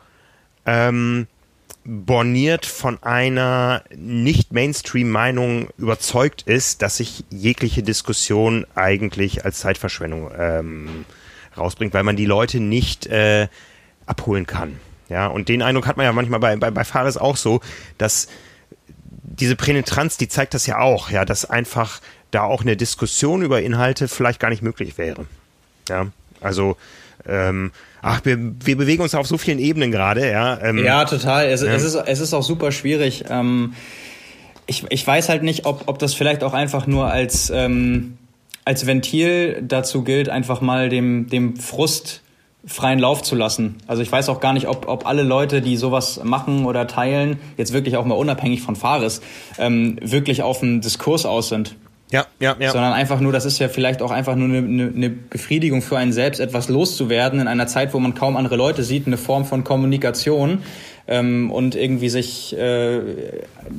ähm, 0.66 1.28
borniert 1.86 2.66
von 2.66 3.02
einer 3.04 3.84
nicht 3.96 4.52
Mainstream-Meinung 4.52 5.70
überzeugt 5.78 6.42
ist, 6.42 6.82
dass 6.82 6.98
sich 6.98 7.24
jegliche 7.30 7.84
Diskussion 7.84 8.66
eigentlich 8.74 9.46
als 9.46 9.60
Zeitverschwendung 9.60 10.32
ähm, 10.36 11.06
rausbringt, 11.56 11.94
weil 11.94 12.04
man 12.04 12.16
die 12.16 12.26
Leute 12.26 12.60
nicht 12.60 13.06
äh, 13.06 13.48
abholen 14.08 14.48
kann. 14.48 14.80
Ja, 15.10 15.28
und 15.28 15.48
den 15.48 15.62
Eindruck 15.62 15.86
hat 15.86 15.98
man 15.98 16.06
ja 16.08 16.12
manchmal 16.12 16.40
bei, 16.40 16.56
bei, 16.56 16.72
bei 16.72 16.84
Fares 16.84 17.18
auch 17.18 17.38
so, 17.38 17.62
dass 18.00 18.28
diese 19.22 19.56
Pränetranz, 19.56 20.18
die 20.18 20.28
zeigt 20.28 20.56
das 20.56 20.66
ja 20.66 20.80
auch, 20.80 21.12
ja, 21.12 21.24
dass 21.24 21.46
einfach 21.46 22.02
da 22.32 22.42
auch 22.42 22.62
eine 22.62 22.76
Diskussion 22.76 23.44
über 23.44 23.62
Inhalte 23.62 24.08
vielleicht 24.08 24.40
gar 24.40 24.50
nicht 24.50 24.64
möglich 24.64 24.98
wäre. 24.98 25.28
Ja, 25.88 26.08
also 26.42 26.78
ähm, 27.28 27.72
ach, 28.06 28.22
wir, 28.24 28.38
wir 28.64 28.78
bewegen 28.78 29.02
uns 29.02 29.16
auf 29.16 29.28
so 29.28 29.38
vielen 29.38 29.60
Ebenen 29.60 29.92
gerade, 29.92 30.30
ja. 30.30 30.60
Ähm, 30.62 30.84
ja, 30.84 31.06
total. 31.06 31.48
Es, 31.48 31.62
ja. 31.62 31.74
es, 31.74 31.84
ist, 31.84 31.96
es 31.96 32.20
ist 32.20 32.34
auch 32.34 32.44
super 32.44 32.72
schwierig. 32.72 33.26
Ähm, 33.30 33.74
ich, 34.68 34.86
ich 34.90 35.06
weiß 35.06 35.28
halt 35.28 35.42
nicht, 35.42 35.66
ob, 35.66 35.84
ob 35.88 35.98
das 35.98 36.14
vielleicht 36.14 36.44
auch 36.44 36.54
einfach 36.54 36.86
nur 36.86 37.12
als, 37.12 37.50
ähm, 37.50 38.18
als 38.64 38.86
Ventil 38.86 39.64
dazu 39.68 40.04
gilt, 40.04 40.30
einfach 40.30 40.62
mal 40.62 40.90
dem, 40.90 41.28
dem 41.30 41.58
Frust 41.58 42.22
freien 42.68 43.00
Lauf 43.00 43.24
zu 43.24 43.36
lassen. 43.36 43.78
Also 43.88 44.04
ich 44.04 44.12
weiß 44.12 44.30
auch 44.30 44.40
gar 44.40 44.54
nicht, 44.54 44.68
ob, 44.68 44.88
ob 44.88 45.08
alle 45.08 45.24
Leute, 45.24 45.62
die 45.62 45.76
sowas 45.76 46.22
machen 46.24 46.66
oder 46.66 46.88
teilen, 46.88 47.40
jetzt 47.58 47.74
wirklich 47.74 47.98
auch 47.98 48.06
mal 48.06 48.16
unabhängig 48.16 48.62
von 48.62 48.76
Fares, 48.76 49.22
ähm, 49.58 49.98
wirklich 50.02 50.44
auf 50.44 50.62
einen 50.62 50.82
Diskurs 50.82 51.26
aus 51.26 51.50
sind. 51.50 51.76
Ja, 52.16 52.26
ja, 52.40 52.56
ja. 52.58 52.72
Sondern 52.72 52.94
einfach 52.94 53.20
nur, 53.20 53.34
das 53.34 53.44
ist 53.44 53.60
ja 53.60 53.68
vielleicht 53.68 54.02
auch 54.02 54.12
einfach 54.12 54.36
nur 54.36 54.48
eine, 54.48 54.92
eine 54.96 55.10
Befriedigung 55.10 55.82
für 55.82 55.98
einen 55.98 56.14
selbst, 56.14 56.40
etwas 56.40 56.70
loszuwerden 56.70 57.42
in 57.42 57.48
einer 57.48 57.68
Zeit, 57.68 57.94
wo 57.94 58.00
man 58.00 58.16
kaum 58.16 58.38
andere 58.38 58.56
Leute 58.56 58.84
sieht, 58.84 59.06
eine 59.06 59.18
Form 59.18 59.44
von 59.44 59.66
Kommunikation 59.66 60.60
ähm, 61.08 61.52
und 61.52 61.76
irgendwie 61.76 62.10
sich 62.10 62.58
äh, 62.58 63.02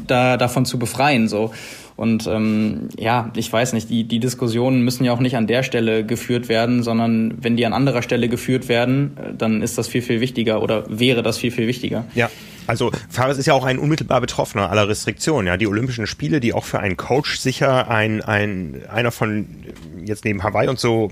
da 0.06 0.36
davon 0.36 0.66
zu 0.66 0.78
befreien. 0.78 1.28
So. 1.28 1.52
Und 1.96 2.26
ähm, 2.26 2.90
ja, 2.98 3.32
ich 3.36 3.50
weiß 3.50 3.72
nicht, 3.72 3.88
die, 3.88 4.04
die 4.04 4.20
Diskussionen 4.20 4.82
müssen 4.82 5.04
ja 5.04 5.12
auch 5.12 5.20
nicht 5.20 5.36
an 5.36 5.46
der 5.46 5.62
Stelle 5.62 6.04
geführt 6.04 6.50
werden, 6.50 6.82
sondern 6.82 7.38
wenn 7.40 7.56
die 7.56 7.64
an 7.64 7.72
anderer 7.72 8.02
Stelle 8.02 8.28
geführt 8.28 8.68
werden, 8.68 9.16
äh, 9.16 9.32
dann 9.36 9.62
ist 9.62 9.78
das 9.78 9.88
viel, 9.88 10.02
viel 10.02 10.20
wichtiger 10.20 10.62
oder 10.62 10.84
wäre 10.88 11.22
das 11.22 11.38
viel, 11.38 11.50
viel 11.50 11.66
wichtiger. 11.66 12.04
Ja, 12.14 12.30
Also 12.66 12.90
Fares 13.08 13.38
ist 13.38 13.46
ja 13.46 13.54
auch 13.54 13.64
ein 13.64 13.78
unmittelbar 13.78 14.20
Betroffener 14.20 14.70
aller 14.70 14.88
Restriktionen. 14.88 15.46
Ja, 15.46 15.56
die 15.56 15.66
Olympischen 15.66 16.06
Spiele, 16.06 16.40
die 16.40 16.52
auch 16.52 16.64
für 16.64 16.80
einen 16.80 16.96
Coach 16.96 17.38
sicher 17.38 17.90
ein, 17.90 18.22
ein 18.22 18.82
einer 18.88 19.12
von 19.12 19.46
jetzt 20.04 20.24
neben 20.24 20.42
Hawaii 20.42 20.68
und 20.68 20.78
so 20.78 21.10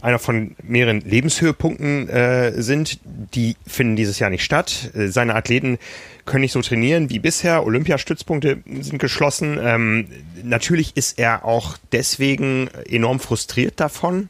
einer 0.00 0.18
von 0.18 0.54
mehreren 0.62 1.00
Lebenshöhepunkten 1.00 2.08
äh, 2.08 2.62
sind, 2.62 3.00
die 3.04 3.56
finden 3.66 3.96
dieses 3.96 4.18
Jahr 4.18 4.30
nicht 4.30 4.44
statt. 4.44 4.90
Äh, 4.94 5.08
seine 5.08 5.34
Athleten 5.34 5.78
können 6.24 6.42
nicht 6.42 6.52
so 6.52 6.62
trainieren 6.62 7.10
wie 7.10 7.18
bisher. 7.18 7.64
Olympiastützpunkte 7.66 8.58
sind 8.80 8.98
geschlossen. 8.98 9.58
Ähm, 9.60 10.06
natürlich 10.44 10.96
ist 10.96 11.18
er 11.18 11.44
auch 11.44 11.76
deswegen 11.90 12.68
enorm 12.88 13.18
frustriert 13.18 13.80
davon 13.80 14.28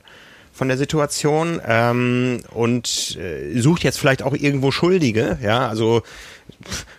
von 0.53 0.69
der 0.69 0.79
Situation 0.79 1.61
ähm, 1.67 2.41
und 2.53 3.19
äh, 3.21 3.61
sucht 3.61 3.85
jetzt 3.85 3.99
vielleicht 3.99 4.23
auch 4.23 4.35
irgendwo 4.35 4.71
Schuldige. 4.71 5.39
Ja, 5.43 5.69
also 5.69 6.03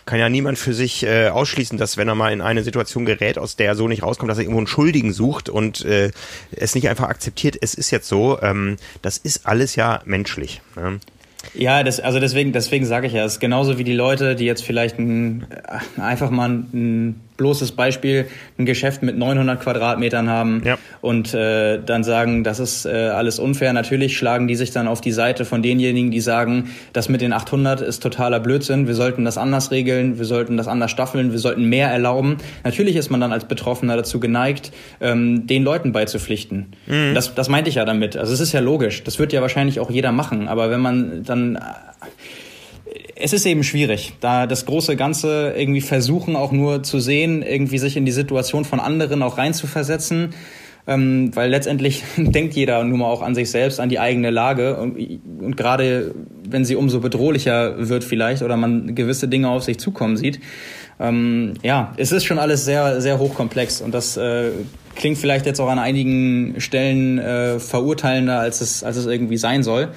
kann 0.05 0.20
ja 0.20 0.30
niemand 0.30 0.57
für 0.57 0.74
sich 0.74 1.03
äh, 1.03 1.28
ausschließen, 1.28 1.78
dass 1.78 1.97
wenn 1.97 2.07
er 2.07 2.16
mal 2.16 2.32
in 2.32 2.41
eine 2.41 2.64
Situation 2.64 3.05
gerät, 3.05 3.38
aus 3.38 3.55
der 3.55 3.68
er 3.68 3.76
so 3.76 3.88
nicht 3.88 4.03
rauskommt, 4.03 4.30
dass 4.30 4.38
er 4.38 4.43
irgendwo 4.43 4.60
einen 4.60 4.68
Schuldigen 4.68 5.14
sucht 5.14 5.49
und 5.49 5.86
äh, 5.86 6.12
es 6.51 6.76
nicht 6.76 6.89
einfach 6.89 7.10
akzeptiert, 7.10 7.57
es 7.62 7.74
ist 7.74 7.91
jetzt 7.91 8.07
so. 8.07 8.41
Ähm, 8.41 8.78
das 9.01 9.18
ist 9.18 9.45
alles 9.45 9.76
ja 9.76 10.01
menschlich. 10.05 10.62
Ne? 10.76 10.99
Ja, 11.53 11.84
das, 11.84 11.99
also 11.99 12.20
deswegen, 12.20 12.51
deswegen 12.51 12.86
sage 12.86 13.07
ich 13.07 13.14
ja, 13.14 13.24
es 13.24 13.34
ist 13.34 13.39
genauso 13.39 13.78
wie 13.78 13.84
die 13.84 13.93
Leute, 13.93 14.36
die 14.36 14.45
jetzt 14.45 14.64
vielleicht 14.64 14.99
ein, 14.99 15.45
einfach 15.97 16.30
mal 16.30 16.49
ein 16.49 17.22
bloßes 17.40 17.72
Beispiel, 17.72 18.28
ein 18.60 18.68
Geschäft 18.68 19.02
mit 19.02 19.18
900 19.18 19.60
Quadratmetern 19.60 20.30
haben 20.30 20.62
ja. 20.64 20.78
und 21.02 21.34
äh, 21.34 21.80
dann 21.84 22.04
sagen, 22.04 22.44
das 22.44 22.60
ist 22.60 22.86
äh, 22.86 22.90
alles 22.90 23.40
unfair. 23.40 23.74
Natürlich 23.74 24.16
schlagen 24.16 24.48
die 24.48 24.56
sich 24.56 24.70
dann 24.70 24.88
auf 24.88 25.02
die 25.02 25.12
Seite 25.12 25.46
von 25.46 25.64
denjenigen, 25.64 26.12
die 26.12 26.20
sagen, 26.20 26.70
das 26.94 27.10
mit 27.10 27.22
den 27.22 27.34
800 27.34 27.82
ist 27.82 28.04
totaler 28.04 28.40
Blödsinn, 28.40 28.88
wir 28.88 28.94
sollten 28.94 29.26
das 29.26 29.38
anders 29.38 29.72
regeln, 29.72 30.20
wir 30.20 30.26
sollten 30.26 30.58
das 30.58 30.68
anders 30.68 30.92
staffeln, 30.92 31.32
wir 31.32 31.40
sollten 31.40 31.64
mehr 31.64 31.88
erlauben. 31.88 32.38
Natürlich 32.64 32.96
ist 32.96 33.10
man 33.10 33.22
dann 33.22 33.32
als 33.32 33.46
Betroffener 33.46 33.96
dazu 33.96 34.20
geneigt, 34.20 34.72
ähm, 35.02 35.48
den 35.48 35.64
Leuten 35.64 35.94
beizupflichten. 35.94 36.74
Mhm. 36.86 37.16
Das, 37.16 37.34
das 37.34 37.50
meinte 37.50 37.70
ich 37.70 37.76
ja 37.76 37.86
damit. 37.86 38.18
Also 38.18 38.34
es 38.34 38.42
ist 38.42 38.52
ja 38.52 38.60
logisch, 38.60 39.04
das 39.04 39.18
wird 39.18 39.34
ja 39.34 39.42
wahrscheinlich 39.42 39.80
auch 39.80 39.90
jeder 39.90 40.12
machen, 40.12 40.48
aber 40.48 40.70
wenn 40.70 40.82
man 40.82 41.24
dann 41.24 41.58
es 43.20 43.34
ist 43.34 43.45
eben 43.45 43.63
schwierig, 43.63 44.13
da 44.22 44.47
das 44.47 44.65
große 44.65 44.95
Ganze 44.95 45.53
irgendwie 45.55 45.82
versuchen 45.82 46.36
auch 46.36 46.51
nur 46.51 46.84
zu 46.84 46.99
sehen, 46.99 47.41
irgendwie 47.41 47.78
sich 47.78 47.97
in 47.97 48.05
die 48.05 48.11
Situation 48.11 48.65
von 48.65 48.80
anderen 48.80 49.22
auch 49.22 49.38
reinzuversetzen, 49.38 50.34
ähm, 50.88 51.32
weil 51.36 51.49
letztendlich 51.49 52.03
denkt 52.17 52.55
jeder 52.55 52.84
nun 52.84 52.99
mal 52.99 53.05
auch 53.05 53.22
an 53.22 53.36
sich 53.36 53.51
selbst, 53.51 53.80
an 53.80 53.89
die 53.89 53.99
eigene 53.99 54.30
Lage. 54.30 54.78
Und, 54.78 54.97
und 55.41 55.57
gerade 55.57 56.15
wenn 56.47 56.65
sie 56.65 56.76
umso 56.76 56.99
bedrohlicher 56.99 57.89
wird 57.89 58.03
vielleicht 58.03 58.41
oder 58.41 58.57
man 58.57 58.95
gewisse 58.95 59.28
Dinge 59.28 59.49
auf 59.49 59.63
sich 59.63 59.80
zukommen 59.80 60.17
sieht, 60.17 60.39
ähm, 60.99 61.53
ja, 61.61 61.93
es 61.97 62.11
ist 62.11 62.26
schon 62.26 62.39
alles 62.39 62.65
sehr, 62.65 63.01
sehr 63.01 63.20
hochkomplex. 63.20 63.82
Und 63.82 63.93
das 63.93 64.17
äh, 64.17 64.51
klingt 64.95 65.17
vielleicht 65.17 65.45
jetzt 65.45 65.59
auch 65.59 65.70
an 65.70 65.80
einigen 65.80 66.55
Stellen 66.59 67.20
äh, 67.20 67.59
verurteilender, 67.59 68.39
als 68.39 68.61
es, 68.61 68.84
als 68.84 68.97
es 68.97 69.05
irgendwie 69.05 69.38
sein 69.38 69.63
soll. 69.63 69.89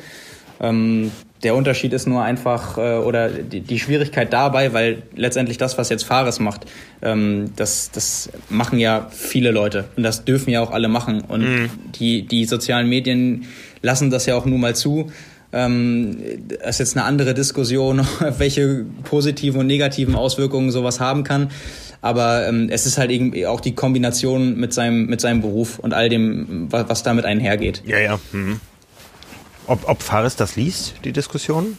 Ähm, 0.61 1.11
der 1.43 1.55
Unterschied 1.55 1.93
ist 1.93 2.07
nur 2.07 2.23
einfach, 2.23 2.79
äh, 2.79 2.99
oder 2.99 3.29
die, 3.29 3.61
die, 3.61 3.79
Schwierigkeit 3.79 4.33
dabei, 4.33 4.73
weil 4.73 5.03
letztendlich 5.17 5.59
das, 5.59 5.77
was 5.77 5.89
jetzt 5.89 6.05
Fares 6.05 6.39
macht, 6.39 6.67
ähm, 7.03 7.53
das, 7.57 7.91
das 7.91 8.31
machen 8.49 8.79
ja 8.79 9.09
viele 9.11 9.51
Leute 9.51 9.87
und 9.97 10.03
das 10.05 10.25
dürfen 10.25 10.51
ja 10.51 10.63
auch 10.63 10.71
alle 10.71 10.89
machen. 10.89 11.23
Und 11.23 11.43
mhm. 11.43 11.71
die, 11.99 12.23
die 12.23 12.45
sozialen 12.45 12.89
Medien 12.89 13.47
lassen 13.81 14.11
das 14.11 14.27
ja 14.27 14.37
auch 14.37 14.45
nun 14.45 14.61
mal 14.61 14.77
zu. 14.77 15.11
Ähm, 15.53 16.19
das 16.49 16.77
ist 16.77 16.79
jetzt 16.79 16.97
eine 16.97 17.05
andere 17.05 17.35
Diskussion, 17.35 18.07
welche 18.39 18.87
positiven 19.05 19.61
und 19.61 19.67
negativen 19.67 20.15
Auswirkungen 20.15 20.71
sowas 20.71 21.01
haben 21.01 21.25
kann. 21.25 21.51
Aber 22.01 22.49
ähm, 22.49 22.69
es 22.71 22.87
ist 22.87 22.99
halt 22.99 23.11
irgendwie 23.11 23.47
auch 23.47 23.61
die 23.61 23.75
Kombination 23.75 24.57
mit 24.57 24.73
seinem, 24.73 25.07
mit 25.07 25.21
seinem 25.21 25.41
Beruf 25.41 25.79
und 25.79 25.93
all 25.95 26.09
dem, 26.09 26.67
was, 26.71 26.89
was 26.89 27.03
damit 27.03 27.25
einhergeht. 27.25 27.83
Ja, 27.87 27.99
ja. 27.99 28.21
Mhm. 28.33 28.61
Ob, 29.67 29.89
ob 29.89 30.03
Fares 30.03 30.37
das 30.37 30.57
liest, 30.57 30.95
die 31.05 31.13
Diskussion? 31.13 31.79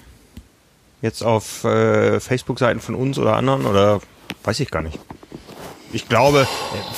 Jetzt 1.01 1.21
auf 1.23 1.65
äh, 1.65 2.19
Facebook-Seiten 2.19 2.79
von 2.79 2.95
uns 2.95 3.19
oder 3.19 3.35
anderen 3.35 3.65
oder 3.65 3.99
weiß 4.43 4.59
ich 4.61 4.71
gar 4.71 4.81
nicht. 4.81 4.99
Ich 5.91 6.07
glaube, 6.09 6.47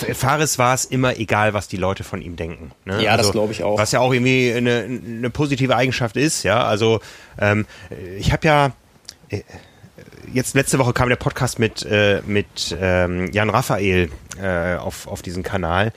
äh, 0.07 0.13
Fares 0.13 0.57
war 0.57 0.73
es 0.73 0.85
immer 0.85 1.17
egal, 1.17 1.53
was 1.53 1.67
die 1.67 1.77
Leute 1.77 2.03
von 2.03 2.21
ihm 2.21 2.35
denken. 2.35 2.71
Ne? 2.85 3.03
Ja, 3.03 3.11
also, 3.11 3.23
das 3.23 3.31
glaube 3.31 3.51
ich 3.51 3.63
auch. 3.63 3.77
Was 3.77 3.91
ja 3.91 3.99
auch 3.99 4.13
irgendwie 4.13 4.53
eine, 4.53 4.83
eine 4.83 5.29
positive 5.29 5.75
Eigenschaft 5.75 6.17
ist, 6.17 6.43
ja. 6.43 6.63
Also 6.63 7.01
ähm, 7.39 7.65
ich 8.17 8.31
habe 8.31 8.47
ja 8.47 8.71
äh, 9.29 9.41
jetzt 10.33 10.55
letzte 10.55 10.79
Woche 10.79 10.93
kam 10.93 11.09
der 11.09 11.15
Podcast 11.17 11.59
mit 11.59 11.83
äh, 11.83 12.21
mit 12.25 12.75
ähm, 12.79 13.31
Jan 13.31 13.49
Raphael 13.49 14.09
äh, 14.41 14.75
auf 14.75 15.07
auf 15.07 15.21
diesen 15.21 15.43
Kanal 15.43 15.91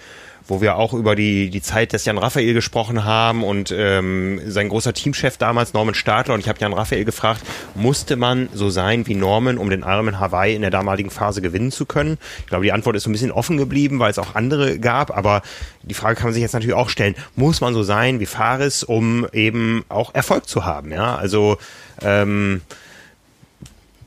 wo 0.49 0.63
wir 0.63 0.77
auch 0.77 0.95
über 0.95 1.15
die, 1.15 1.51
die 1.51 1.61
Zeit 1.61 1.93
des 1.93 2.07
Jan 2.07 2.17
Raphael 2.17 2.55
gesprochen 2.55 3.05
haben 3.05 3.45
und 3.45 3.71
ähm, 3.71 4.41
sein 4.47 4.71
großer 4.71 4.95
Teamchef 4.95 5.37
damals, 5.37 5.75
Norman 5.75 5.95
Stadler. 5.95 6.35
Und 6.35 6.41
ich 6.41 6.49
habe 6.49 6.59
Jan 6.59 6.73
Raphael 6.73 7.05
gefragt, 7.05 7.43
musste 7.75 8.17
man 8.17 8.49
so 8.55 8.71
sein 8.71 9.07
wie 9.07 9.15
Norman, 9.15 9.59
um 9.59 9.69
den 9.69 9.85
armen 9.85 10.19
Hawaii 10.19 10.55
in 10.55 10.63
der 10.63 10.71
damaligen 10.71 11.11
Phase 11.11 11.43
gewinnen 11.43 11.71
zu 11.71 11.85
können? 11.85 12.17
Ich 12.41 12.47
glaube, 12.47 12.65
die 12.65 12.73
Antwort 12.73 12.97
ist 12.97 13.03
so 13.03 13.11
ein 13.11 13.13
bisschen 13.13 13.31
offen 13.31 13.59
geblieben, 13.59 13.99
weil 13.99 14.11
es 14.11 14.19
auch 14.19 14.35
andere 14.35 14.79
gab. 14.79 15.15
Aber 15.17 15.43
die 15.83 15.95
Frage 15.95 16.17
kann 16.17 16.25
man 16.25 16.35
sich 16.35 16.43
jetzt 16.43 16.55
natürlich 16.55 16.75
auch 16.75 16.89
stellen, 16.89 17.15
muss 17.37 17.61
man 17.61 17.75
so 17.75 17.83
sein 17.83 18.19
wie 18.19 18.27
Fares, 18.27 18.83
um 18.83 19.27
eben 19.35 19.85
auch 19.91 20.15
Erfolg 20.15 20.49
zu 20.49 20.65
haben? 20.65 20.91
Ja, 20.93 21.17
also 21.17 21.59
ähm, 22.01 22.63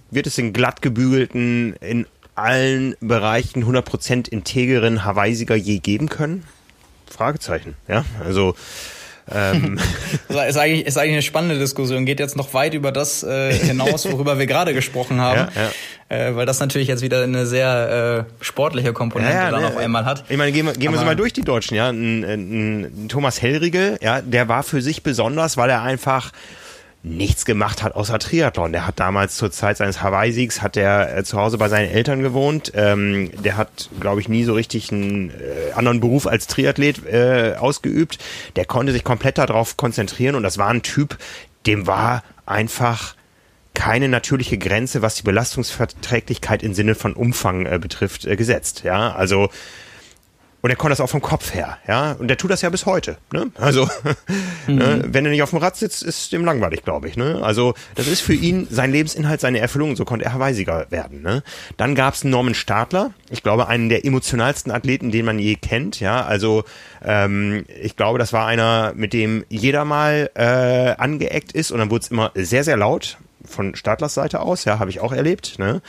wird 0.10 0.26
es 0.26 0.36
den 0.36 0.54
glatt 0.54 0.82
gebügelten, 0.82 1.76
in 1.82 2.08
allen 2.36 2.96
Bereichen 3.00 3.64
100% 3.66 4.30
integeren 4.30 5.06
Hawaii-Sieger 5.06 5.56
je 5.56 5.80
geben 5.80 6.10
können? 6.10 6.44
Fragezeichen, 7.10 7.76
ja, 7.88 8.06
also 8.24 8.56
ähm. 9.34 9.80
ist, 10.30 10.58
eigentlich, 10.58 10.86
ist 10.86 10.98
eigentlich 10.98 11.14
eine 11.14 11.22
spannende 11.22 11.60
Diskussion, 11.60 12.06
geht 12.06 12.20
jetzt 12.20 12.36
noch 12.36 12.54
weit 12.54 12.74
über 12.74 12.92
das 12.92 13.24
äh, 13.24 13.54
hinaus, 13.54 14.10
worüber 14.12 14.40
wir 14.40 14.46
gerade 14.46 14.74
gesprochen 14.74 15.22
haben, 15.22 15.50
ja, 15.56 15.62
ja. 16.10 16.28
Äh, 16.30 16.36
weil 16.36 16.46
das 16.46 16.60
natürlich 16.60 16.88
jetzt 16.88 17.02
wieder 17.02 17.24
eine 17.24 17.46
sehr 17.46 18.26
äh, 18.28 18.44
sportliche 18.44 18.94
Komponente 18.94 19.34
ja, 19.34 19.52
dann 19.52 19.62
ne, 19.62 19.68
auf 19.68 19.78
einmal 19.78 20.06
hat. 20.06 20.26
Ich 20.28 20.38
meine, 20.38 20.52
gehen, 20.52 20.66
wir, 20.66 20.74
gehen 20.74 20.92
wir 20.92 21.00
so 21.00 21.06
mal 21.06 21.16
durch 21.16 21.34
die 21.34 21.42
Deutschen, 21.42 21.76
ja. 21.76 21.90
Ein, 21.90 22.24
ein, 22.24 22.86
ein 23.06 23.10
Thomas 23.10 23.42
Hellrigel, 23.42 23.98
ja, 24.02 24.22
der 24.22 24.48
war 24.48 24.64
für 24.64 24.82
sich 24.82 25.04
besonders, 25.04 25.56
weil 25.56 25.70
er 25.70 25.82
einfach 25.82 26.32
nichts 27.04 27.46
gemacht 27.46 27.82
hat 27.82 27.96
außer 27.96 28.20
Triathlon. 28.20 28.72
Der 28.72 28.86
hat 28.86 29.00
damals 29.00 29.36
zur 29.36 29.52
Zeit 29.52 29.78
seines 29.78 30.04
Hawaii-Siegs 30.04 30.62
hat 30.62 30.78
er 30.78 31.18
äh, 31.18 31.24
zu 31.24 31.38
Hause 31.38 31.58
bei 31.58 31.68
seinen 31.68 31.90
Eltern 31.90 32.22
gewohnt. 32.22 32.72
Ähm, 32.76 33.32
der 33.44 33.58
hat, 33.58 33.90
glaube 34.00 34.22
ich, 34.22 34.30
nie 34.30 34.44
so 34.44 34.54
richtig 34.54 34.92
einen 34.92 35.32
äh, 35.32 35.72
anderen 35.74 36.00
Beruf 36.00 36.28
als 36.28 36.48
Triathlet 36.48 37.06
äh, 37.06 37.56
ausgeübt. 37.58 38.20
Der 38.56 38.66
konnte 38.66 38.92
sich 38.92 39.04
komplett 39.04 39.40
darauf 39.40 39.78
konzentrieren 39.78 40.36
und 40.36 40.44
das 40.44 40.58
war 40.58 40.70
ein 40.70 40.84
Typ, 40.84 41.18
dem 41.66 41.88
war 41.88 42.24
einfach 42.46 43.16
keine 43.74 44.10
natürliche 44.10 44.58
Grenze, 44.58 45.02
was 45.02 45.16
die 45.16 45.24
Belastungsverträglichkeit 45.24 46.62
im 46.62 46.74
Sinne 46.74 46.94
von 46.94 47.14
Umfang 47.14 47.66
äh, 47.66 47.80
betrifft, 47.80 48.26
äh, 48.26 48.36
gesetzt. 48.36 48.84
Ja, 48.84 49.14
also 49.14 49.50
und 50.62 50.70
er 50.70 50.76
konnte 50.76 50.92
das 50.92 51.02
auch 51.02 51.10
vom 51.10 51.22
Kopf 51.22 51.54
her, 51.54 51.78
ja. 51.88 52.14
Und 52.14 52.28
der 52.28 52.38
tut 52.38 52.52
das 52.52 52.62
ja 52.62 52.70
bis 52.70 52.86
heute. 52.86 53.18
Ne? 53.34 53.52
Also, 53.56 53.90
mhm. 54.68 54.76
ne? 54.76 55.04
wenn 55.08 55.26
er 55.26 55.32
nicht 55.32 55.42
auf 55.42 55.50
dem 55.50 55.60
Rad 55.60 55.76
sitzt, 55.76 56.04
ist 56.04 56.32
dem 56.32 56.46
langweilig, 56.46 56.84
glaube 56.84 57.08
ich. 57.08 57.18
Ne? 57.18 57.40
Also, 57.42 57.74
das 57.96 58.08
ist 58.08 58.22
für 58.22 58.34
ihn 58.34 58.68
sein 58.70 58.92
Lebensinhalt, 58.92 59.42
seine 59.42 59.60
Erfüllung. 59.60 59.96
So 59.96 60.06
konnte 60.06 60.26
er 60.26 60.34
Hawaii-Sieger 60.34 60.88
werden. 60.92 61.22
Ne? 61.24 61.42
Dann 61.78 61.96
gab 61.96 62.14
es 62.14 62.24
Norman 62.24 62.54
Stadler. 62.54 63.12
Ich 63.30 63.42
glaube, 63.42 63.68
einen 63.68 63.90
der 63.90 64.06
emotionalsten 64.06 64.72
Athleten, 64.72 65.12
den 65.12 65.26
man 65.26 65.40
je 65.40 65.56
kennt. 65.56 66.00
Ja, 66.00 66.24
also 66.24 66.64
ähm, 67.04 67.66
ich 67.82 67.96
glaube, 67.96 68.20
das 68.20 68.32
war 68.32 68.46
einer, 68.46 68.94
mit 68.96 69.14
dem 69.14 69.44
jeder 69.50 69.84
mal 69.84 70.30
äh, 70.36 70.94
angeeckt 71.02 71.54
ist 71.54 71.72
und 71.72 71.80
dann 71.80 71.90
wurde 71.90 72.04
es 72.04 72.12
immer 72.12 72.32
sehr, 72.36 72.64
sehr 72.64 72.78
laut 72.78 73.18
von 73.46 73.76
Stadlers 73.76 74.14
Seite 74.14 74.40
aus, 74.40 74.66
ja, 74.66 74.80
habe 74.80 74.90
ich 74.90 75.00
auch 75.00 75.12
erlebt. 75.12 75.60
Ne? 75.60 75.82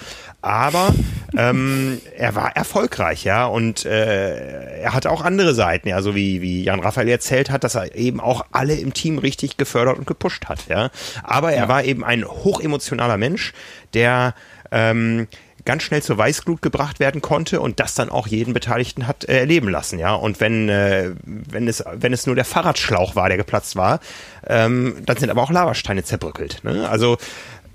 Aber 0.43 0.93
ähm, 1.37 2.01
er 2.17 2.35
war 2.35 2.57
erfolgreich, 2.57 3.23
ja, 3.25 3.47
und 3.47 3.85
äh, 3.87 4.81
er 4.83 4.93
hatte 4.93 5.11
auch 5.11 5.23
andere 5.23 5.55
Seiten, 5.55 5.89
ja, 5.89 6.03
so 6.03 6.17
wie 6.17 6.43
wie 6.43 6.65
Jan 6.65 6.81
Raphael 6.81 7.09
erzählt 7.09 7.51
hat, 7.51 7.63
dass 7.65 7.77
er 7.77 7.95
eben 7.95 8.21
auch 8.21 8.45
alle 8.51 8.75
im 8.75 8.93
Team 8.93 9.19
richtig 9.19 9.57
gefördert 9.57 9.99
und 9.99 10.07
gepusht 10.07 10.47
hat, 10.47 10.67
ja. 10.69 10.91
Aber 11.23 11.53
er 11.53 11.65
ja. 11.65 11.69
war 11.69 11.85
eben 11.85 12.05
ein 12.05 12.25
hochemotionaler 12.25 13.19
Mensch, 13.19 13.53
der 13.95 14.35
ähm, 14.73 15.29
ganz 15.65 15.85
schnell 15.85 16.03
zur 16.03 16.19
Weißglut 16.19 16.61
gebracht 16.61 16.99
werden 16.99 17.23
konnte 17.23 17.61
und 17.61 17.79
das 17.79 17.95
dann 17.95 18.09
auch 18.09 18.27
jeden 18.27 18.53
Beteiligten 18.53 19.07
hat 19.07 19.25
äh, 19.29 19.39
erleben 19.39 19.69
lassen, 19.69 19.99
ja. 19.99 20.15
Und 20.15 20.41
wenn 20.41 20.69
äh, 20.69 21.13
wenn 21.23 21.69
es 21.69 21.85
wenn 21.93 22.13
es 22.13 22.27
nur 22.27 22.35
der 22.35 22.45
Fahrradschlauch 22.45 23.15
war, 23.15 23.29
der 23.29 23.39
geplatzt 23.39 23.77
war, 23.77 24.01
ähm, 24.47 24.97
dann 25.07 25.17
sind 25.17 25.31
aber 25.31 25.43
auch 25.43 25.51
Lavasteine 25.51 26.03
zerbröckelt. 26.03 26.65
Ne? 26.65 26.89
Also 26.89 27.17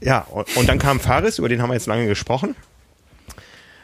ja, 0.02 0.26
und, 0.56 0.70
dann 0.70 0.80
kam 0.80 1.00
Faris, 1.00 1.40
über 1.40 1.50
den 1.50 1.62
haben 1.62 1.70
wir 1.70 1.76
jetzt 1.76 1.88
lange 1.88 2.08
gesprochen. 2.08 2.56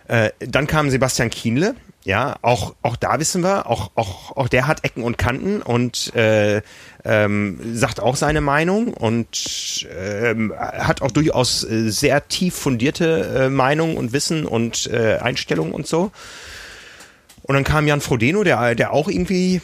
Äh, 0.08 0.32
dann 0.40 0.68
kam 0.68 0.90
Sebastian 0.90 1.30
Kienle, 1.30 1.76
Ja, 2.04 2.36
auch, 2.42 2.76
auch 2.82 2.98
da 2.98 3.20
wissen 3.20 3.42
wir, 3.42 3.68
auch, 3.68 3.92
auch, 3.96 4.36
auch 4.36 4.50
der 4.50 4.68
hat 4.68 4.84
Ecken 4.84 5.04
und 5.04 5.18
Kanten 5.18 5.62
und 5.62 6.14
äh, 6.16 6.62
ähm, 7.06 7.60
sagt 7.76 8.02
auch 8.02 8.18
seine 8.18 8.42
Meinung 8.42 8.94
und 8.94 9.88
ähm, 9.90 10.54
hat 10.58 11.02
auch 11.02 11.12
durchaus 11.12 11.64
äh, 11.64 11.90
sehr 11.90 12.28
tief 12.28 12.56
fundierte 12.56 13.46
äh, 13.46 13.50
Meinung 13.50 13.96
und 13.96 14.12
Wissen 14.12 14.46
und 14.46 14.88
äh, 14.88 15.20
Einstellungen 15.22 15.74
und 15.74 15.88
so. 15.88 16.12
Und 17.44 17.56
dann 17.56 17.64
kam 17.64 17.88
Jan 17.88 18.02
Frodeno, 18.02 18.44
der, 18.44 18.76
der 18.76 18.92
auch 18.92 19.08
irgendwie 19.08 19.62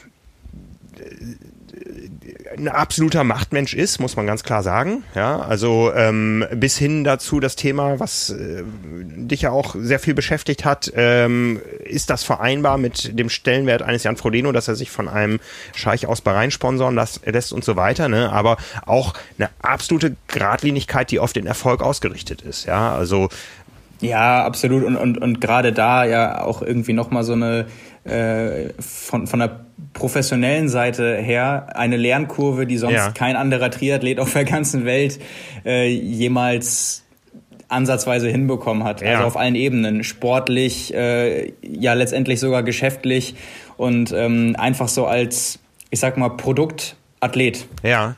ein 2.59 2.67
absoluter 2.67 3.23
Machtmensch 3.23 3.73
ist, 3.73 3.99
muss 3.99 4.15
man 4.15 4.27
ganz 4.27 4.43
klar 4.43 4.63
sagen. 4.63 5.03
Ja, 5.15 5.39
also 5.39 5.91
ähm, 5.95 6.45
bis 6.55 6.77
hin 6.77 7.03
dazu 7.03 7.39
das 7.39 7.55
Thema, 7.55 7.99
was 7.99 8.29
äh, 8.29 8.63
dich 8.65 9.43
ja 9.43 9.51
auch 9.51 9.75
sehr 9.79 9.99
viel 9.99 10.13
beschäftigt 10.13 10.65
hat, 10.65 10.91
ähm, 10.95 11.61
ist 11.83 12.09
das 12.09 12.23
vereinbar 12.23 12.77
mit 12.77 13.17
dem 13.17 13.29
Stellenwert 13.29 13.81
eines 13.81 14.03
Jan 14.03 14.17
Frodeno, 14.17 14.51
dass 14.51 14.67
er 14.67 14.75
sich 14.75 14.91
von 14.91 15.07
einem 15.07 15.39
Scheich 15.73 16.07
aus 16.07 16.21
Bahrain 16.21 16.51
sponsoren 16.51 16.95
lässt 16.95 17.53
und 17.53 17.63
so 17.63 17.75
weiter. 17.75 18.09
Ne? 18.09 18.31
Aber 18.31 18.57
auch 18.85 19.13
eine 19.37 19.49
absolute 19.61 20.15
Gradlinigkeit, 20.27 21.11
die 21.11 21.19
auf 21.19 21.33
den 21.33 21.47
Erfolg 21.47 21.81
ausgerichtet 21.81 22.41
ist. 22.41 22.65
Ja, 22.65 22.93
also 22.93 23.29
ja, 24.01 24.45
absolut. 24.45 24.83
Und, 24.83 24.95
und, 24.95 25.17
und 25.17 25.41
gerade 25.41 25.73
da 25.73 26.05
ja 26.05 26.41
auch 26.41 26.61
irgendwie 26.61 26.93
nochmal 26.93 27.23
so 27.23 27.33
eine 27.33 27.67
äh, 28.05 28.69
von, 28.79 29.27
von 29.27 29.39
der 29.39 29.65
professionellen 29.93 30.69
Seite 30.69 31.17
her 31.17 31.67
eine 31.75 31.97
Lernkurve, 31.97 32.65
die 32.65 32.77
sonst 32.77 32.93
ja. 32.93 33.11
kein 33.11 33.35
anderer 33.35 33.69
Triathlet 33.71 34.19
auf 34.19 34.33
der 34.33 34.45
ganzen 34.45 34.85
Welt 34.85 35.19
äh, 35.65 35.87
jemals 35.89 37.03
ansatzweise 37.67 38.29
hinbekommen 38.29 38.83
hat. 38.83 39.01
Ja. 39.01 39.11
Also 39.11 39.23
auf 39.25 39.37
allen 39.37 39.55
Ebenen. 39.55 40.03
Sportlich, 40.03 40.93
äh, 40.93 41.53
ja 41.61 41.93
letztendlich 41.93 42.39
sogar 42.39 42.63
geschäftlich 42.63 43.35
und 43.77 44.11
ähm, 44.11 44.55
einfach 44.57 44.87
so 44.87 45.05
als, 45.05 45.59
ich 45.89 45.99
sag 45.99 46.17
mal, 46.17 46.29
Produktathlet. 46.29 47.67
Ja. 47.83 48.15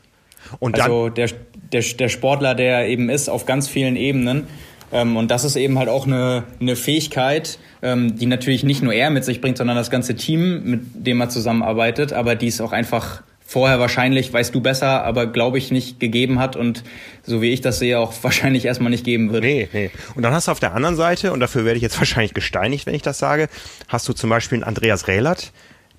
Und 0.59 0.77
dann 0.77 0.85
also 0.85 1.09
der, 1.09 1.29
der, 1.71 1.81
der 1.81 2.09
Sportler, 2.09 2.55
der 2.55 2.87
eben 2.87 3.09
ist, 3.09 3.29
auf 3.29 3.45
ganz 3.45 3.67
vielen 3.67 3.95
Ebenen. 3.95 4.47
Ähm, 4.91 5.17
und 5.17 5.31
das 5.31 5.43
ist 5.43 5.55
eben 5.55 5.77
halt 5.79 5.89
auch 5.89 6.05
eine, 6.05 6.43
eine 6.59 6.75
Fähigkeit, 6.75 7.59
ähm, 7.81 8.17
die 8.17 8.25
natürlich 8.25 8.63
nicht 8.63 8.83
nur 8.83 8.93
er 8.93 9.09
mit 9.09 9.25
sich 9.25 9.41
bringt, 9.41 9.57
sondern 9.57 9.77
das 9.77 9.89
ganze 9.89 10.15
Team, 10.15 10.63
mit 10.63 10.81
dem 10.93 11.21
er 11.21 11.29
zusammenarbeitet, 11.29 12.13
aber 12.13 12.35
die 12.35 12.47
es 12.47 12.61
auch 12.61 12.71
einfach 12.71 13.23
vorher 13.51 13.81
wahrscheinlich, 13.81 14.31
weißt 14.31 14.55
du 14.55 14.61
besser, 14.61 15.03
aber 15.03 15.27
glaube 15.27 15.57
ich 15.57 15.71
nicht 15.71 15.99
gegeben 15.99 16.39
hat 16.39 16.55
und 16.55 16.83
so 17.23 17.41
wie 17.41 17.51
ich 17.51 17.59
das 17.59 17.79
sehe, 17.79 17.99
auch 17.99 18.13
wahrscheinlich 18.21 18.65
erstmal 18.65 18.91
nicht 18.91 19.03
geben 19.03 19.33
wird. 19.33 19.43
Nee, 19.43 19.67
nee. 19.73 19.91
Und 20.15 20.23
dann 20.23 20.33
hast 20.33 20.47
du 20.47 20.51
auf 20.51 20.59
der 20.61 20.73
anderen 20.73 20.95
Seite, 20.95 21.33
und 21.33 21.41
dafür 21.41 21.65
werde 21.65 21.77
ich 21.77 21.83
jetzt 21.83 21.97
wahrscheinlich 21.97 22.33
gesteinigt, 22.33 22.85
wenn 22.85 22.95
ich 22.95 23.01
das 23.01 23.19
sage, 23.19 23.49
hast 23.87 24.07
du 24.07 24.13
zum 24.13 24.29
Beispiel 24.29 24.57
einen 24.57 24.63
Andreas 24.63 25.07
Rehlert, 25.07 25.51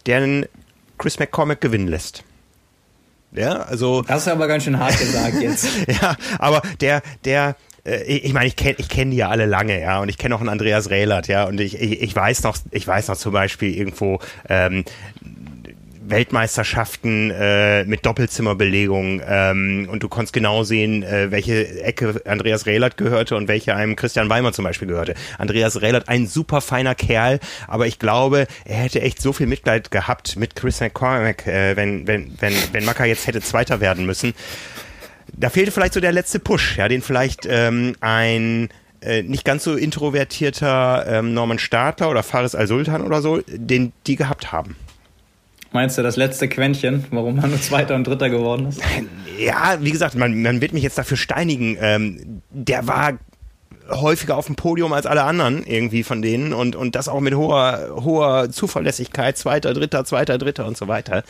der 0.06 0.18
einen 0.18 0.46
Chris 0.98 1.18
McCormick 1.18 1.60
gewinnen 1.60 1.88
lässt. 1.88 2.24
Ja, 3.32 3.62
also. 3.62 4.02
Das 4.02 4.22
ist 4.22 4.28
aber 4.28 4.46
ganz 4.46 4.64
schön 4.64 4.78
hart 4.78 4.98
gesagt 4.98 5.40
jetzt. 5.40 5.66
ja, 6.02 6.16
aber 6.38 6.62
der, 6.80 7.02
der, 7.24 7.56
äh, 7.84 8.02
ich 8.04 8.32
meine, 8.32 8.46
ich 8.46 8.56
kenne 8.56 8.76
ich 8.78 8.88
kenn 8.88 9.10
die 9.10 9.16
ja 9.16 9.28
alle 9.28 9.46
lange, 9.46 9.80
ja, 9.80 10.00
und 10.00 10.08
ich 10.08 10.18
kenne 10.18 10.34
auch 10.34 10.40
einen 10.40 10.48
Andreas 10.48 10.90
Rehlert, 10.90 11.28
ja, 11.28 11.44
und 11.44 11.60
ich, 11.60 11.80
ich, 11.80 12.02
ich 12.02 12.16
weiß 12.16 12.42
noch, 12.42 12.56
ich 12.70 12.86
weiß 12.86 13.08
noch 13.08 13.16
zum 13.16 13.32
Beispiel 13.32 13.76
irgendwo 13.76 14.18
ähm, 14.48 14.84
Weltmeisterschaften 16.04 17.30
äh, 17.30 17.84
mit 17.84 18.04
Doppelzimmerbelegung 18.04 19.22
ähm, 19.26 19.88
und 19.90 20.02
du 20.02 20.08
konntest 20.08 20.32
genau 20.32 20.62
sehen, 20.62 21.02
äh, 21.02 21.30
welche 21.30 21.82
Ecke 21.82 22.20
Andreas 22.26 22.66
Rehlert 22.66 22.96
gehörte 22.96 23.36
und 23.36 23.48
welche 23.48 23.74
einem 23.74 23.96
Christian 23.96 24.28
Weimer 24.28 24.52
zum 24.52 24.64
Beispiel 24.64 24.88
gehörte. 24.88 25.14
Andreas 25.38 25.80
Rehlert, 25.80 26.08
ein 26.08 26.26
super 26.26 26.60
feiner 26.60 26.94
Kerl, 26.94 27.40
aber 27.68 27.86
ich 27.86 27.98
glaube, 27.98 28.46
er 28.64 28.76
hätte 28.76 29.00
echt 29.00 29.20
so 29.20 29.32
viel 29.32 29.46
Mitleid 29.46 29.90
gehabt 29.90 30.36
mit 30.36 30.54
Chris 30.54 30.80
McCormack, 30.80 31.46
äh, 31.46 31.76
wenn, 31.76 32.06
wenn, 32.06 32.32
wenn, 32.40 32.54
wenn 32.72 32.84
Maka 32.84 33.04
jetzt 33.04 33.26
hätte 33.26 33.40
Zweiter 33.40 33.80
werden 33.80 34.04
müssen 34.06 34.34
da 35.32 35.50
fehlte 35.50 35.70
vielleicht 35.70 35.94
so 35.94 36.00
der 36.00 36.12
letzte 36.12 36.38
Push, 36.38 36.76
ja, 36.76 36.88
den 36.88 37.02
vielleicht 37.02 37.46
ähm, 37.48 37.94
ein 38.00 38.68
äh, 39.00 39.22
nicht 39.22 39.44
ganz 39.44 39.64
so 39.64 39.74
introvertierter 39.74 41.04
ähm, 41.08 41.34
Norman 41.34 41.58
Stadler 41.58 42.10
oder 42.10 42.22
Faris 42.22 42.54
Al-Sultan 42.54 43.02
oder 43.02 43.20
so, 43.20 43.40
den 43.48 43.92
die 44.06 44.16
gehabt 44.16 44.52
haben. 44.52 44.76
Meinst 45.72 45.96
du 45.96 46.02
das 46.02 46.16
letzte 46.16 46.48
Quäntchen, 46.48 47.06
warum 47.10 47.36
man 47.36 47.50
nur 47.50 47.60
Zweiter 47.60 47.94
und 47.94 48.06
Dritter 48.06 48.30
geworden 48.30 48.68
ist? 48.68 48.80
Ja, 49.38 49.78
wie 49.80 49.90
gesagt, 49.90 50.14
man, 50.14 50.40
man 50.42 50.60
wird 50.60 50.72
mich 50.72 50.84
jetzt 50.84 50.98
dafür 50.98 51.16
steinigen. 51.16 51.76
Ähm, 51.80 52.42
der 52.50 52.86
war 52.86 53.18
häufiger 53.88 54.36
auf 54.36 54.46
dem 54.46 54.56
Podium 54.56 54.92
als 54.92 55.06
alle 55.06 55.24
anderen 55.24 55.64
irgendwie 55.66 56.02
von 56.02 56.22
denen 56.22 56.52
und, 56.52 56.76
und 56.76 56.94
das 56.94 57.08
auch 57.08 57.20
mit 57.20 57.34
hoher, 57.34 57.90
hoher 57.96 58.50
Zuverlässigkeit, 58.50 59.36
zweiter, 59.36 59.74
dritter, 59.74 60.04
zweiter, 60.04 60.38
dritter 60.38 60.66
und 60.66 60.76
so 60.76 60.88
weiter. 60.88 61.24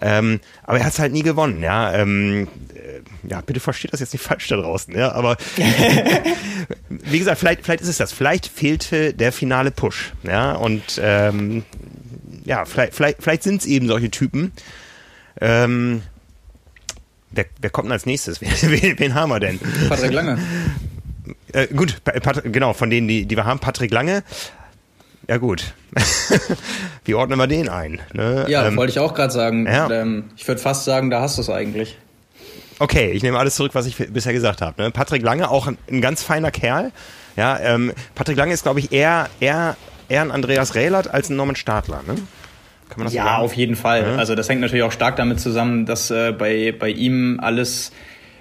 Ähm, 0.00 0.40
aber 0.64 0.78
er 0.78 0.84
hat 0.84 0.92
es 0.92 0.98
halt 0.98 1.12
nie 1.12 1.22
gewonnen, 1.22 1.62
ja. 1.62 1.92
Ähm, 1.92 2.48
äh, 2.74 2.77
ja, 3.22 3.40
bitte 3.40 3.60
versteht 3.60 3.92
das 3.92 4.00
jetzt 4.00 4.12
nicht 4.12 4.22
falsch 4.22 4.48
da 4.48 4.56
draußen, 4.56 4.96
ja, 4.96 5.12
aber 5.12 5.36
wie 6.88 7.18
gesagt, 7.18 7.38
vielleicht, 7.38 7.64
vielleicht 7.64 7.82
ist 7.82 7.88
es 7.88 7.98
das. 7.98 8.12
Vielleicht 8.12 8.46
fehlte 8.46 9.14
der 9.14 9.32
finale 9.32 9.70
Push, 9.70 10.12
ja, 10.22 10.52
und 10.52 11.00
ähm, 11.02 11.64
ja, 12.44 12.64
vielleicht, 12.64 12.94
vielleicht, 12.94 13.22
vielleicht 13.22 13.42
sind 13.42 13.60
es 13.60 13.66
eben 13.66 13.88
solche 13.88 14.10
Typen. 14.10 14.52
Ähm, 15.40 16.02
wer, 17.30 17.46
wer 17.60 17.70
kommt 17.70 17.86
denn 17.86 17.92
als 17.92 18.06
nächstes? 18.06 18.40
wen, 18.62 18.98
wen 18.98 19.14
haben 19.14 19.30
wir 19.30 19.40
denn? 19.40 19.58
Patrick 19.88 20.12
Lange. 20.12 20.38
Äh, 21.52 21.66
gut, 21.68 22.02
Pat 22.04 22.42
genau, 22.44 22.72
von 22.72 22.90
denen, 22.90 23.08
die, 23.08 23.26
die 23.26 23.36
wir 23.36 23.44
haben, 23.44 23.58
Patrick 23.58 23.90
Lange. 23.90 24.22
Ja 25.28 25.36
gut. 25.36 25.74
Wie 27.04 27.14
ordnen 27.14 27.38
wir 27.38 27.46
den 27.46 27.68
ein? 27.68 28.00
Ne? 28.14 28.46
Ja, 28.48 28.66
ähm, 28.66 28.76
wollte 28.76 28.92
ich 28.92 28.98
auch 28.98 29.12
gerade 29.12 29.32
sagen. 29.32 29.66
Ja. 29.66 29.90
Ähm, 29.90 30.24
ich 30.36 30.48
würde 30.48 30.60
fast 30.60 30.84
sagen, 30.84 31.10
da 31.10 31.20
hast 31.20 31.36
du 31.36 31.42
es 31.42 31.50
eigentlich. 31.50 31.98
Okay, 32.78 33.10
ich 33.10 33.22
nehme 33.22 33.38
alles 33.38 33.56
zurück, 33.56 33.74
was 33.74 33.86
ich 33.86 33.96
bisher 33.96 34.32
gesagt 34.32 34.62
habe. 34.62 34.80
Ne? 34.82 34.90
Patrick 34.90 35.22
Lange, 35.22 35.50
auch 35.50 35.66
ein, 35.66 35.78
ein, 35.90 36.00
ganz 36.00 36.22
feiner 36.22 36.50
Kerl. 36.50 36.92
Ja, 37.36 37.58
ähm, 37.60 37.92
Patrick 38.14 38.36
Lange 38.36 38.52
ist, 38.52 38.62
glaube 38.62 38.80
ich, 38.80 38.92
eher, 38.92 39.28
eher, 39.40 39.76
eher 40.08 40.22
ein 40.22 40.30
Andreas 40.30 40.74
Rehlert 40.74 41.12
als 41.12 41.28
ein 41.30 41.36
Norman 41.36 41.56
Stadler. 41.56 42.02
Ne? 42.06 42.14
Kann 42.88 42.98
man 42.98 43.04
das 43.04 43.14
ja, 43.14 43.24
sagen? 43.24 43.42
auf 43.42 43.54
jeden 43.54 43.76
Fall. 43.76 44.02
Ja. 44.02 44.16
Also 44.16 44.34
das 44.34 44.48
hängt 44.48 44.60
natürlich 44.60 44.84
auch 44.84 44.92
stark 44.92 45.16
damit 45.16 45.40
zusammen, 45.40 45.86
dass 45.86 46.10
äh, 46.10 46.32
bei, 46.32 46.72
bei 46.72 46.90
ihm 46.90 47.40
alles 47.42 47.92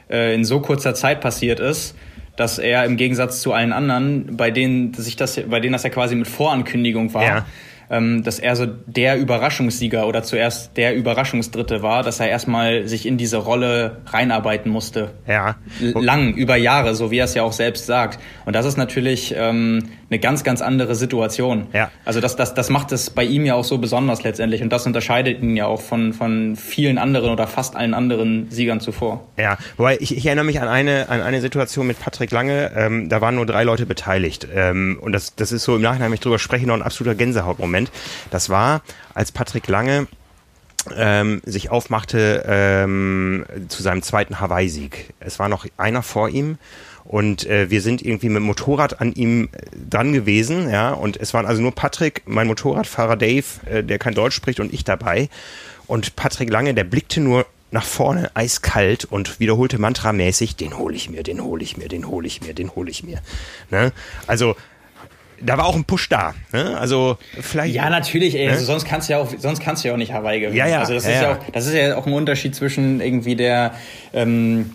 äh, 0.09 0.35
in 0.35 0.45
so 0.45 0.59
kurzer 0.59 0.93
Zeit 0.93 1.21
passiert 1.21 1.59
ist 1.59 1.95
dass 2.35 2.59
er 2.59 2.85
im 2.85 2.97
Gegensatz 2.97 3.41
zu 3.41 3.51
allen 3.51 3.73
anderen, 3.73 4.37
bei 4.37 4.51
denen 4.51 4.93
sich 4.93 5.15
das, 5.15 5.41
bei 5.49 5.59
denen 5.59 5.73
das 5.73 5.81
ja 5.81 5.89
quasi 5.89 6.13
mit 6.13 6.27
Vorankündigung 6.27 7.11
war, 7.15 7.23
ja 7.23 7.45
dass 7.89 8.39
er 8.39 8.55
so 8.55 8.65
der 8.65 9.17
Überraschungssieger 9.17 10.07
oder 10.07 10.21
zuerst 10.21 10.75
der 10.75 10.95
Überraschungsdritte 10.95 11.81
war, 11.81 12.03
dass 12.03 12.19
er 12.19 12.29
erstmal 12.29 12.87
sich 12.87 13.05
in 13.05 13.17
diese 13.17 13.37
Rolle 13.37 14.01
reinarbeiten 14.07 14.69
musste. 14.69 15.11
Ja. 15.25 15.55
Lang, 15.79 16.33
über 16.33 16.57
Jahre, 16.57 16.95
so 16.95 17.11
wie 17.11 17.19
er 17.19 17.25
es 17.25 17.33
ja 17.33 17.43
auch 17.43 17.53
selbst 17.53 17.85
sagt. 17.85 18.19
Und 18.45 18.55
das 18.55 18.65
ist 18.65 18.77
natürlich 18.77 19.33
ähm, 19.37 19.83
eine 20.09 20.19
ganz, 20.19 20.43
ganz 20.43 20.61
andere 20.61 20.95
Situation. 20.95 21.67
Ja. 21.73 21.91
Also 22.05 22.21
das, 22.21 22.35
das, 22.35 22.53
das 22.53 22.69
macht 22.69 22.91
es 22.91 23.09
bei 23.09 23.23
ihm 23.23 23.45
ja 23.45 23.55
auch 23.55 23.63
so 23.63 23.77
besonders 23.77 24.23
letztendlich. 24.23 24.61
Und 24.61 24.69
das 24.69 24.85
unterscheidet 24.85 25.41
ihn 25.41 25.55
ja 25.55 25.65
auch 25.67 25.81
von, 25.81 26.13
von 26.13 26.55
vielen 26.55 26.97
anderen 26.97 27.29
oder 27.31 27.47
fast 27.47 27.75
allen 27.75 27.93
anderen 27.93 28.49
Siegern 28.49 28.79
zuvor. 28.79 29.27
Ja, 29.37 29.57
wobei 29.77 29.97
ich, 29.99 30.15
ich 30.15 30.25
erinnere 30.25 30.45
mich 30.45 30.61
an 30.61 30.67
eine, 30.67 31.09
an 31.09 31.21
eine 31.21 31.41
Situation 31.41 31.87
mit 31.87 31.99
Patrick 31.99 32.31
Lange, 32.31 32.71
ähm, 32.75 33.09
da 33.09 33.21
waren 33.21 33.35
nur 33.35 33.45
drei 33.45 33.63
Leute 33.63 33.85
beteiligt. 33.85 34.47
Ähm, 34.53 34.97
und 35.01 35.11
das, 35.11 35.35
das 35.35 35.51
ist 35.51 35.63
so 35.63 35.75
im 35.75 35.81
Nachhinein, 35.81 36.09
wenn 36.09 36.15
ich 36.15 36.21
drüber 36.21 36.39
spreche, 36.39 36.65
noch 36.65 36.75
ein 36.75 36.81
absoluter 36.81 37.15
Gänsehautmoment. 37.15 37.67
Moment. 37.67 37.91
Das 38.31 38.49
war, 38.49 38.81
als 39.13 39.31
Patrick 39.31 39.67
Lange 39.67 40.07
ähm, 40.95 41.41
sich 41.45 41.69
aufmachte 41.69 42.45
ähm, 42.47 43.45
zu 43.67 43.83
seinem 43.83 44.01
zweiten 44.01 44.39
Hawaii-Sieg. 44.39 45.13
Es 45.19 45.37
war 45.37 45.49
noch 45.49 45.65
einer 45.77 46.01
vor 46.01 46.29
ihm 46.29 46.57
und 47.07 47.45
äh, 47.45 47.69
wir 47.69 47.81
sind 47.81 48.01
irgendwie 48.01 48.27
mit 48.29 48.37
dem 48.37 48.43
Motorrad 48.43 48.99
an 48.99 49.13
ihm 49.13 49.49
äh, 49.51 49.57
dran 49.89 50.13
gewesen, 50.13 50.69
ja, 50.69 50.91
und 50.91 51.17
es 51.17 51.33
waren 51.33 51.45
also 51.45 51.61
nur 51.61 51.73
Patrick, 51.73 52.23
mein 52.25 52.47
Motorradfahrer 52.47 53.15
Dave, 53.15 53.45
äh, 53.65 53.83
der 53.83 53.97
kein 53.97 54.13
Deutsch 54.13 54.35
spricht 54.35 54.59
und 54.59 54.73
ich 54.73 54.83
dabei 54.83 55.29
und 55.87 56.15
Patrick 56.15 56.49
Lange, 56.49 56.73
der 56.73 56.83
blickte 56.83 57.21
nur 57.21 57.45
nach 57.71 57.85
vorne 57.85 58.31
eiskalt 58.33 59.05
und 59.05 59.39
wiederholte 59.39 59.77
mantramäßig, 59.77 60.55
den 60.55 60.77
hole 60.77 60.95
ich 60.95 61.09
mir, 61.09 61.23
den 61.23 61.43
hole 61.43 61.63
ich 61.63 61.77
mir, 61.77 61.87
den 61.87 62.07
hole 62.07 62.27
ich 62.27 62.41
mir, 62.41 62.53
den 62.53 62.75
hole 62.75 62.89
ich 62.89 63.03
mir. 63.03 63.19
Ne? 63.71 63.91
Also 64.25 64.55
da 65.41 65.57
war 65.57 65.65
auch 65.65 65.75
ein 65.75 65.85
Push 65.85 66.09
da. 66.09 66.33
Ne? 66.51 66.77
Also 66.77 67.17
vielleicht. 67.39 67.75
Ja, 67.75 67.89
natürlich. 67.89 68.35
Ey, 68.35 68.47
ne? 68.47 68.53
also 68.53 68.65
sonst 68.65 68.85
kannst 68.85 69.09
du 69.09 69.13
ja 69.13 69.19
auch, 69.19 69.29
sonst 69.37 69.59
kannst 69.59 69.83
du 69.83 69.89
ja 69.89 69.93
auch 69.93 69.97
nicht 69.97 70.13
Hawaii 70.13 70.39
gewinnen. 70.39 70.57
Ja, 70.57 70.67
ja. 70.67 70.79
Also 70.79 70.93
das 70.93 71.05
ja, 71.05 71.11
ist 71.11 71.15
ja. 71.15 71.21
ja 71.23 71.35
auch, 71.35 71.51
das 71.51 71.67
ist 71.67 71.73
ja 71.73 71.97
auch 71.97 72.07
ein 72.07 72.13
Unterschied 72.13 72.55
zwischen 72.55 73.01
irgendwie 73.01 73.35
der 73.35 73.73
ähm, 74.13 74.71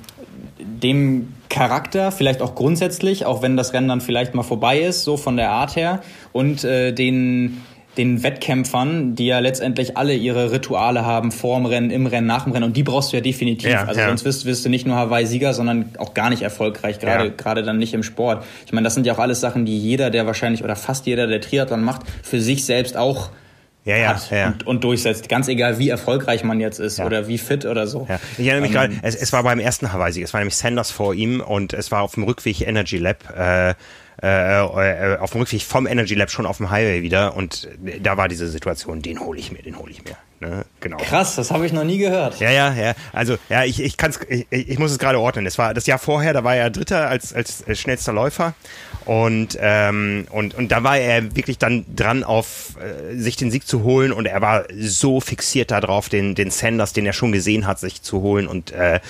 dem 0.58 1.34
Charakter, 1.48 2.12
vielleicht 2.12 2.42
auch 2.42 2.54
grundsätzlich, 2.54 3.26
auch 3.26 3.42
wenn 3.42 3.56
das 3.56 3.72
Rennen 3.72 3.88
dann 3.88 4.00
vielleicht 4.00 4.34
mal 4.34 4.42
vorbei 4.42 4.80
ist, 4.80 5.04
so 5.04 5.16
von 5.16 5.36
der 5.36 5.50
Art 5.50 5.76
her, 5.76 6.02
und 6.32 6.64
äh, 6.64 6.92
den 6.92 7.62
den 7.96 8.22
Wettkämpfern, 8.22 9.14
die 9.14 9.26
ja 9.26 9.38
letztendlich 9.38 9.96
alle 9.98 10.14
ihre 10.14 10.50
Rituale 10.50 11.04
haben, 11.04 11.30
vorm 11.30 11.66
Rennen, 11.66 11.90
im 11.90 12.06
Rennen, 12.06 12.26
nach 12.26 12.44
dem 12.44 12.52
Rennen. 12.52 12.64
Und 12.64 12.76
die 12.76 12.82
brauchst 12.82 13.12
du 13.12 13.18
ja 13.18 13.22
definitiv. 13.22 13.70
Ja, 13.70 13.84
also 13.84 14.00
ja. 14.00 14.08
sonst 14.08 14.24
wirst, 14.24 14.46
wirst 14.46 14.64
du 14.64 14.70
nicht 14.70 14.86
nur 14.86 14.96
Hawaii-Sieger, 14.96 15.52
sondern 15.52 15.90
auch 15.98 16.14
gar 16.14 16.30
nicht 16.30 16.42
erfolgreich, 16.42 16.98
gerade, 16.98 17.26
ja. 17.26 17.32
gerade 17.36 17.62
dann 17.62 17.78
nicht 17.78 17.92
im 17.92 18.02
Sport. 18.02 18.44
Ich 18.64 18.72
meine, 18.72 18.84
das 18.84 18.94
sind 18.94 19.06
ja 19.06 19.12
auch 19.12 19.18
alles 19.18 19.40
Sachen, 19.40 19.66
die 19.66 19.78
jeder, 19.78 20.08
der 20.08 20.26
wahrscheinlich, 20.26 20.64
oder 20.64 20.74
fast 20.74 21.06
jeder, 21.06 21.26
der 21.26 21.42
Triathlon 21.42 21.82
macht, 21.82 22.02
für 22.22 22.40
sich 22.40 22.64
selbst 22.64 22.96
auch 22.96 23.30
ja, 23.84 23.96
ja, 23.96 24.20
ja. 24.30 24.46
Und, 24.46 24.66
und, 24.66 24.84
durchsetzt. 24.84 25.28
Ganz 25.28 25.48
egal, 25.48 25.78
wie 25.78 25.88
erfolgreich 25.88 26.44
man 26.44 26.60
jetzt 26.60 26.78
ist 26.78 26.98
ja. 26.98 27.06
oder 27.06 27.26
wie 27.26 27.38
fit 27.38 27.64
oder 27.66 27.86
so. 27.86 28.06
Ja. 28.08 28.20
Ich 28.38 28.46
erinnere 28.46 28.62
mich 28.62 28.70
ähm, 28.70 28.90
gerade, 28.90 28.94
es, 29.02 29.16
es 29.16 29.32
war 29.32 29.42
beim 29.42 29.58
ersten 29.58 29.92
Hawaii-Sieg, 29.92 30.24
es 30.24 30.32
war 30.32 30.40
nämlich 30.40 30.56
Sanders 30.56 30.90
vor 30.90 31.14
ihm 31.14 31.40
und 31.40 31.72
es 31.72 31.90
war 31.90 32.02
auf 32.02 32.14
dem 32.14 32.22
Rückweg 32.22 32.60
Energy 32.60 32.98
Lab. 32.98 33.28
Äh, 33.36 33.74
äh, 34.22 34.60
äh, 34.60 35.18
auf 35.18 35.32
dem 35.32 35.40
Rückweg 35.40 35.62
vom 35.62 35.86
Energy 35.86 36.14
Lab 36.14 36.30
schon 36.30 36.46
auf 36.46 36.58
dem 36.58 36.70
Highway 36.70 37.02
wieder 37.02 37.36
und 37.36 37.68
da 38.00 38.16
war 38.16 38.28
diese 38.28 38.48
Situation, 38.48 39.02
den 39.02 39.18
hole 39.18 39.40
ich 39.40 39.50
mir, 39.50 39.62
den 39.62 39.76
hole 39.78 39.90
ich 39.90 40.04
mir. 40.04 40.16
Ne? 40.38 40.64
Genau. 40.80 40.96
Krass, 40.96 41.36
das 41.36 41.50
habe 41.50 41.66
ich 41.66 41.72
noch 41.72 41.84
nie 41.84 41.98
gehört. 41.98 42.40
Ja, 42.40 42.50
ja, 42.50 42.72
ja. 42.72 42.94
Also 43.12 43.36
ja, 43.48 43.64
ich, 43.64 43.80
ich 43.80 43.96
kann's, 43.96 44.18
ich, 44.28 44.46
ich 44.50 44.78
muss 44.78 44.90
es 44.90 44.98
gerade 44.98 45.18
ordnen. 45.20 45.46
Es 45.46 45.56
war 45.56 45.72
das 45.72 45.86
Jahr 45.86 45.98
vorher, 45.98 46.32
da 46.32 46.42
war 46.42 46.56
er 46.56 46.70
Dritter 46.70 47.08
als 47.08 47.32
als 47.32 47.64
schnellster 47.74 48.12
Läufer 48.12 48.54
und 49.04 49.56
ähm, 49.60 50.26
und 50.30 50.54
und 50.54 50.70
da 50.70 50.82
war 50.82 50.98
er 50.98 51.36
wirklich 51.36 51.58
dann 51.58 51.84
dran 51.94 52.24
auf 52.24 52.76
äh, 52.80 53.16
sich 53.16 53.36
den 53.36 53.50
Sieg 53.52 53.66
zu 53.66 53.84
holen 53.84 54.12
und 54.12 54.26
er 54.26 54.40
war 54.40 54.64
so 54.76 55.20
fixiert 55.20 55.70
darauf, 55.70 56.08
den 56.08 56.34
den 56.34 56.50
Sanders, 56.50 56.92
den 56.92 57.06
er 57.06 57.12
schon 57.12 57.32
gesehen 57.32 57.66
hat, 57.66 57.78
sich 57.78 58.02
zu 58.02 58.20
holen 58.22 58.48
und 58.48 58.72
äh, 58.72 59.00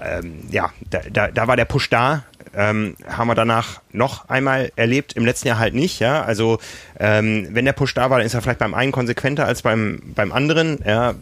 ähm, 0.00 0.44
ja, 0.50 0.70
da, 0.88 1.00
da, 1.10 1.28
da 1.28 1.48
war 1.48 1.56
der 1.56 1.64
Push 1.64 1.90
da 1.90 2.24
ähm, 2.58 2.96
haben 3.06 3.28
wir 3.28 3.36
danach 3.36 3.80
noch 3.92 4.28
einmal 4.28 4.72
erlebt, 4.74 5.12
im 5.12 5.24
letzten 5.24 5.46
Jahr 5.46 5.60
halt 5.60 5.74
nicht, 5.74 6.00
ja. 6.00 6.22
Also 6.22 6.58
ähm, 6.98 7.46
wenn 7.52 7.64
der 7.64 7.72
Push 7.72 7.94
da 7.94 8.10
war, 8.10 8.18
dann 8.18 8.26
ist 8.26 8.34
er 8.34 8.42
vielleicht 8.42 8.58
beim 8.58 8.74
einen 8.74 8.90
konsequenter 8.90 9.46
als 9.46 9.62
beim, 9.62 10.02
beim 10.16 10.32
anderen. 10.32 10.80
Ja, 10.84 11.14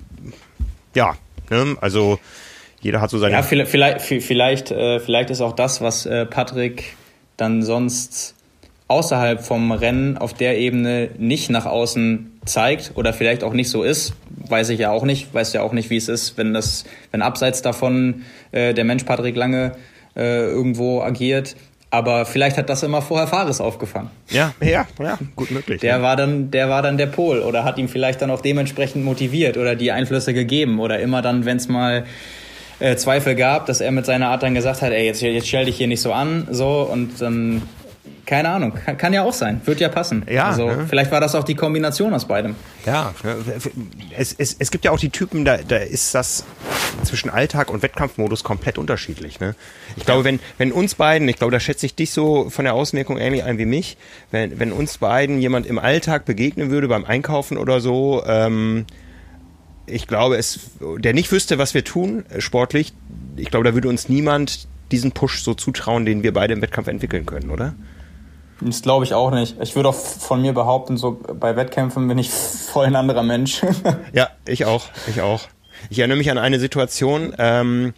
ja 0.94 1.14
ne? 1.50 1.76
also 1.82 2.18
jeder 2.80 3.02
hat 3.02 3.10
so 3.10 3.18
seine. 3.18 3.34
Ja, 3.34 3.42
vielleicht, 3.42 4.00
vielleicht, 4.00 4.70
äh, 4.70 4.98
vielleicht 4.98 5.28
ist 5.28 5.42
auch 5.42 5.52
das, 5.52 5.82
was 5.82 6.06
äh, 6.06 6.24
Patrick 6.24 6.96
dann 7.36 7.62
sonst 7.62 8.34
außerhalb 8.88 9.44
vom 9.44 9.72
Rennen 9.72 10.16
auf 10.16 10.32
der 10.32 10.56
Ebene 10.56 11.10
nicht 11.18 11.50
nach 11.50 11.66
außen 11.66 12.40
zeigt 12.46 12.92
oder 12.94 13.12
vielleicht 13.12 13.44
auch 13.44 13.52
nicht 13.52 13.68
so 13.68 13.82
ist, 13.82 14.14
weiß 14.48 14.70
ich 14.70 14.78
ja 14.78 14.90
auch 14.90 15.04
nicht, 15.04 15.34
weiß 15.34 15.52
ja 15.52 15.60
auch 15.60 15.72
nicht, 15.72 15.90
wie 15.90 15.96
es 15.96 16.08
ist, 16.08 16.38
wenn 16.38 16.54
das, 16.54 16.84
wenn 17.10 17.20
abseits 17.20 17.60
davon 17.60 18.22
äh, 18.52 18.72
der 18.72 18.84
Mensch 18.84 19.04
Patrick 19.04 19.36
Lange 19.36 19.72
äh, 20.16 20.46
irgendwo 20.46 21.02
agiert. 21.02 21.56
Aber 21.90 22.26
vielleicht 22.26 22.58
hat 22.58 22.68
das 22.68 22.82
immer 22.82 23.00
vorher 23.00 23.28
Fares 23.28 23.60
aufgefangen. 23.60 24.10
Ja, 24.28 24.52
ja, 24.60 24.86
ja, 25.00 25.18
gut 25.36 25.50
möglich. 25.50 25.80
Der 25.80 25.96
ja. 25.96 26.02
war 26.02 26.16
dann, 26.16 26.50
der 26.50 26.68
war 26.68 26.82
dann 26.82 26.98
der 26.98 27.06
Pol 27.06 27.40
oder 27.40 27.64
hat 27.64 27.78
ihm 27.78 27.88
vielleicht 27.88 28.20
dann 28.20 28.30
auch 28.30 28.40
dementsprechend 28.40 29.04
motiviert 29.04 29.56
oder 29.56 29.76
die 29.76 29.92
Einflüsse 29.92 30.34
gegeben 30.34 30.80
oder 30.80 30.98
immer 30.98 31.22
dann, 31.22 31.44
wenn 31.44 31.58
es 31.58 31.68
mal 31.68 32.04
äh, 32.80 32.96
Zweifel 32.96 33.34
gab, 33.36 33.66
dass 33.66 33.80
er 33.80 33.92
mit 33.92 34.04
seiner 34.04 34.28
Art 34.28 34.42
dann 34.42 34.54
gesagt 34.54 34.82
hat, 34.82 34.92
ey, 34.92 35.06
jetzt, 35.06 35.22
jetzt 35.22 35.46
stell 35.48 35.64
dich 35.64 35.76
hier 35.76 35.86
nicht 35.86 36.02
so 36.02 36.12
an, 36.12 36.48
so 36.50 36.88
und 36.90 37.20
dann 37.20 37.62
keine 38.26 38.48
Ahnung, 38.48 38.74
kann, 38.74 38.98
kann, 38.98 39.12
ja 39.12 39.22
auch 39.22 39.32
sein, 39.32 39.60
wird 39.64 39.80
ja 39.80 39.88
passen. 39.88 40.26
Ja, 40.28 40.46
also 40.46 40.66
ne? 40.66 40.86
vielleicht 40.88 41.12
war 41.12 41.20
das 41.20 41.34
auch 41.36 41.44
die 41.44 41.54
Kombination 41.54 42.12
aus 42.12 42.26
beidem. 42.26 42.56
Ja, 42.84 43.14
ne, 43.22 43.36
es, 44.16 44.34
es, 44.36 44.56
es 44.58 44.70
gibt 44.72 44.84
ja 44.84 44.90
auch 44.90 44.98
die 44.98 45.10
Typen, 45.10 45.44
da, 45.44 45.58
da 45.58 45.76
ist 45.76 46.14
das 46.14 46.44
zwischen 47.04 47.30
Alltag 47.30 47.70
und 47.70 47.82
Wettkampfmodus 47.82 48.42
komplett 48.42 48.78
unterschiedlich. 48.78 49.38
Ne? 49.38 49.54
Ich 49.96 50.04
glaube, 50.04 50.24
wenn, 50.24 50.40
wenn 50.58 50.72
uns 50.72 50.96
beiden, 50.96 51.28
ich 51.28 51.36
glaube, 51.36 51.52
da 51.52 51.60
schätze 51.60 51.86
ich 51.86 51.94
dich 51.94 52.10
so 52.10 52.50
von 52.50 52.64
der 52.64 52.74
Auswirkung 52.74 53.16
ähnlich 53.16 53.44
ein 53.44 53.58
wie 53.58 53.64
mich, 53.64 53.96
wenn, 54.32 54.58
wenn 54.58 54.72
uns 54.72 54.98
beiden 54.98 55.40
jemand 55.40 55.66
im 55.66 55.78
Alltag 55.78 56.24
begegnen 56.24 56.70
würde 56.70 56.88
beim 56.88 57.04
Einkaufen 57.04 57.56
oder 57.56 57.80
so, 57.80 58.24
ähm, 58.26 58.86
ich 59.86 60.08
glaube, 60.08 60.36
es, 60.36 60.70
der 60.98 61.14
nicht 61.14 61.30
wüsste, 61.30 61.58
was 61.58 61.74
wir 61.74 61.84
tun, 61.84 62.24
äh, 62.30 62.40
sportlich, 62.40 62.92
ich 63.36 63.50
glaube, 63.50 63.64
da 63.64 63.74
würde 63.74 63.88
uns 63.88 64.08
niemand 64.08 64.66
diesen 64.90 65.12
Push 65.12 65.42
so 65.42 65.54
zutrauen, 65.54 66.04
den 66.04 66.22
wir 66.22 66.32
beide 66.32 66.54
im 66.54 66.62
Wettkampf 66.62 66.88
entwickeln 66.88 67.26
können, 67.26 67.50
oder? 67.50 67.74
Das 68.60 68.82
glaube 68.82 69.04
ich 69.04 69.12
auch 69.12 69.30
nicht. 69.30 69.56
Ich 69.60 69.76
würde 69.76 69.90
auch 69.90 69.94
von 69.94 70.40
mir 70.40 70.52
behaupten, 70.52 70.96
so 70.96 71.20
bei 71.38 71.56
Wettkämpfen 71.56 72.08
bin 72.08 72.18
ich 72.18 72.30
voll 72.30 72.86
ein 72.86 72.96
anderer 72.96 73.22
Mensch. 73.22 73.62
ja, 74.12 74.28
ich 74.46 74.64
auch. 74.64 74.86
Ich 75.08 75.20
auch. 75.20 75.42
Ich 75.90 75.98
erinnere 75.98 76.18
mich 76.18 76.30
an 76.30 76.38
eine 76.38 76.58
Situation, 76.58 77.34
ähm, 77.38 77.92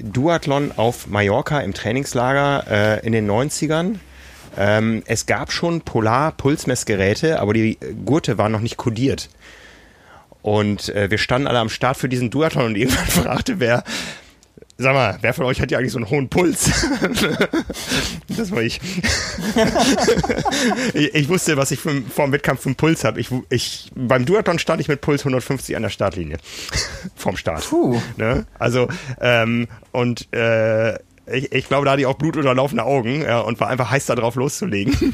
Duathlon 0.00 0.72
auf 0.76 1.06
Mallorca 1.06 1.60
im 1.60 1.74
Trainingslager 1.74 2.64
äh, 2.70 3.06
in 3.06 3.12
den 3.12 3.30
90ern. 3.30 3.96
Ähm, 4.56 5.02
es 5.06 5.26
gab 5.26 5.52
schon 5.52 5.82
Polar-Pulsmessgeräte, 5.82 7.40
aber 7.40 7.52
die 7.52 7.78
Gurte 8.04 8.38
waren 8.38 8.52
noch 8.52 8.60
nicht 8.60 8.76
kodiert. 8.76 9.28
Und 10.42 10.88
äh, 10.88 11.10
wir 11.10 11.18
standen 11.18 11.46
alle 11.46 11.58
am 11.58 11.68
Start 11.68 11.96
für 11.96 12.08
diesen 12.08 12.30
Duathlon 12.30 12.66
und 12.66 12.76
irgendwann 12.76 13.06
fragte 13.06 13.60
wer, 13.60 13.84
Sag 14.80 14.94
mal, 14.94 15.18
wer 15.22 15.34
von 15.34 15.44
euch 15.44 15.60
hat 15.60 15.72
ja 15.72 15.78
eigentlich 15.78 15.90
so 15.90 15.98
einen 15.98 16.08
hohen 16.08 16.28
Puls? 16.28 16.66
das 18.28 18.52
war 18.52 18.62
ich. 18.62 18.80
ich. 20.94 21.14
ich. 21.16 21.28
wusste, 21.28 21.56
was 21.56 21.72
ich 21.72 21.80
für, 21.80 22.00
vor 22.02 22.26
dem 22.26 22.32
Wettkampf 22.32 22.62
für 22.62 22.68
einen 22.68 22.76
Puls 22.76 23.02
habe. 23.02 23.18
Ich, 23.18 23.28
ich, 23.50 23.90
beim 23.96 24.24
Duathlon 24.24 24.60
stand 24.60 24.80
ich 24.80 24.86
mit 24.86 25.00
Puls 25.00 25.22
150 25.22 25.74
an 25.74 25.82
der 25.82 25.90
Startlinie. 25.90 26.36
Vorm 27.16 27.36
Start. 27.36 27.68
Puh. 27.68 28.00
Ne? 28.16 28.46
Also, 28.60 28.86
ähm, 29.20 29.66
und 29.90 30.32
äh, 30.32 30.94
ich, 31.26 31.50
ich 31.50 31.66
glaube, 31.66 31.86
da 31.86 31.90
hatte 31.90 32.02
ich 32.02 32.06
auch 32.06 32.14
Blut 32.14 32.36
oder 32.36 32.54
laufende 32.54 32.84
Augen 32.84 33.22
ja, 33.22 33.40
und 33.40 33.58
war 33.58 33.66
einfach 33.66 33.90
heiß 33.90 34.06
darauf 34.06 34.36
loszulegen. 34.36 35.12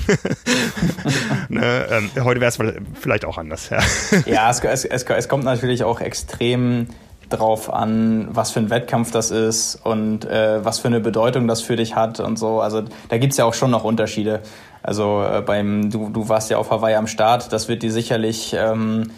ne, 1.49 1.87
ähm, 1.91 2.11
heute 2.23 2.43
wäre 2.43 2.51
es 2.51 2.59
vielleicht 3.01 3.25
auch 3.25 3.39
anders. 3.39 3.71
Ja, 3.71 3.79
ja 4.27 4.51
es, 4.51 4.85
es, 4.85 5.05
es 5.05 5.29
kommt 5.29 5.45
natürlich 5.45 5.85
auch 5.85 6.03
extrem 6.03 6.89
drauf 7.29 7.73
an, 7.73 8.29
was 8.31 8.51
für 8.51 8.61
ein 8.61 8.71
Wettkampf 8.71 9.11
das 9.11 9.31
ist 9.31 9.77
und 9.85 10.25
äh, 10.25 10.65
was 10.65 10.79
für 10.79 10.89
eine 10.89 11.01
Bedeutung 11.01 11.49
das 11.49 11.61
für 11.61 11.77
dich 11.77 11.97
hat 11.97 12.21
und 12.21 12.39
so. 12.39 12.61
Also 12.61 12.83
da 13.09 13.19
gibt's 13.19 13.37
ja 13.37 13.45
auch 13.45 13.55
schon 13.55 13.71
noch 13.71 13.85
Unterschiede. 13.85 14.41
Also 14.83 15.23
äh, 15.23 15.41
beim, 15.41 15.91
du, 15.91 16.11
du 16.11 16.29
warst 16.29 16.51
ja 16.51 16.59
auf 16.59 16.71
Hawaii 16.71 16.95
am 16.95 17.07
Start, 17.07 17.53
das 17.53 17.69
wird 17.69 17.83
dir 17.83 17.93
sicherlich 17.93 18.55
ähm, 18.59 19.11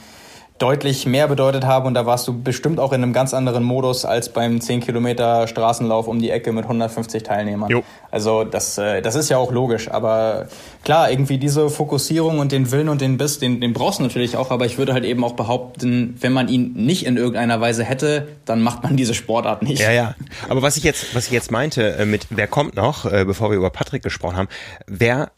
deutlich 0.59 1.05
mehr 1.05 1.29
bedeutet 1.29 1.65
haben 1.65 1.87
und 1.87 1.95
da 1.95 2.07
warst 2.07 2.27
du 2.27 2.43
bestimmt 2.43 2.81
auch 2.81 2.93
in 2.93 3.03
einem 3.03 3.13
ganz 3.13 3.35
anderen 3.35 3.63
Modus 3.63 4.05
als 4.05 4.31
beim 4.31 4.61
10 4.61 4.81
Kilometer 4.81 5.47
Straßenlauf 5.47 6.09
um 6.09 6.19
die 6.19 6.31
Ecke 6.31 6.53
mit 6.53 6.65
150 6.65 7.23
Teilnehmern. 7.23 7.71
Jo. 7.71 7.83
Also 8.11 8.45
das, 8.45 8.79
äh, 8.79 9.03
das 9.03 9.15
ist 9.17 9.29
ja 9.29 9.37
auch 9.37 9.53
logisch, 9.53 9.91
aber 9.91 10.49
klar, 10.85 11.11
irgendwie 11.11 11.37
diese 11.37 11.69
Fokussierung 11.69 12.39
und 12.39 12.53
den 12.53 12.71
Willen 12.71 12.89
und 12.89 13.03
den 13.03 13.19
Biss, 13.19 13.39
den, 13.39 13.61
den 13.61 13.75
brauchst 13.75 13.99
du 13.99 14.05
natürlich 14.05 14.37
auch, 14.37 14.51
aber 14.51 14.65
ich 14.65 14.79
würde 14.79 14.95
halt 14.95 15.05
eben 15.05 15.25
auch 15.25 15.35
behaupten, 15.35 16.17
wenn 16.21 16.33
man 16.33 16.49
ihn 16.49 16.73
nicht 16.73 17.05
in 17.05 17.19
irgendeiner 17.19 17.61
Weise 17.61 17.85
hätte, 17.85 18.29
dann 18.47 18.63
macht 18.63 18.83
man 18.83 18.97
diese 18.97 19.15
Sportart 19.15 19.63
nicht. 19.63 19.83
Ja, 19.83 19.93
ja. 19.93 20.15
Aber 20.49 20.63
was 20.63 20.79
ich 20.79 20.85
jetzt, 20.85 21.15
was 21.15 21.27
ich 21.27 21.33
jetzt 21.33 21.51
meinte 21.51 21.97
äh, 21.97 22.07
mit 22.07 22.29
wer 22.31 22.47
kommt 22.47 22.77
noch, 22.77 23.05
äh, 23.05 23.25
bevor 23.27 23.51
wir 23.51 23.57
über 23.57 23.71
Patrick 23.71 24.03
gesprochen 24.03 24.37
haben, 24.37 24.49
wer 24.87 25.33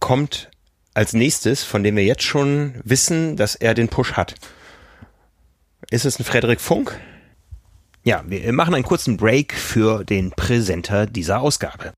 kommt 0.00 0.50
als 0.94 1.12
nächstes, 1.12 1.62
von 1.62 1.84
dem 1.84 1.94
wir 1.94 2.04
jetzt 2.04 2.22
schon 2.22 2.74
wissen, 2.82 3.36
dass 3.36 3.54
er 3.54 3.74
den 3.74 3.88
Push 3.88 4.14
hat? 4.14 4.34
Ist 5.88 6.04
es 6.04 6.18
ein 6.18 6.24
Frederik 6.24 6.60
Funk? 6.60 6.98
Ja, 8.02 8.24
wir 8.26 8.52
machen 8.52 8.74
einen 8.74 8.82
kurzen 8.82 9.16
Break 9.16 9.52
für 9.52 10.04
den 10.04 10.32
Präsenter 10.32 11.06
dieser 11.06 11.40
Ausgabe. 11.40 11.92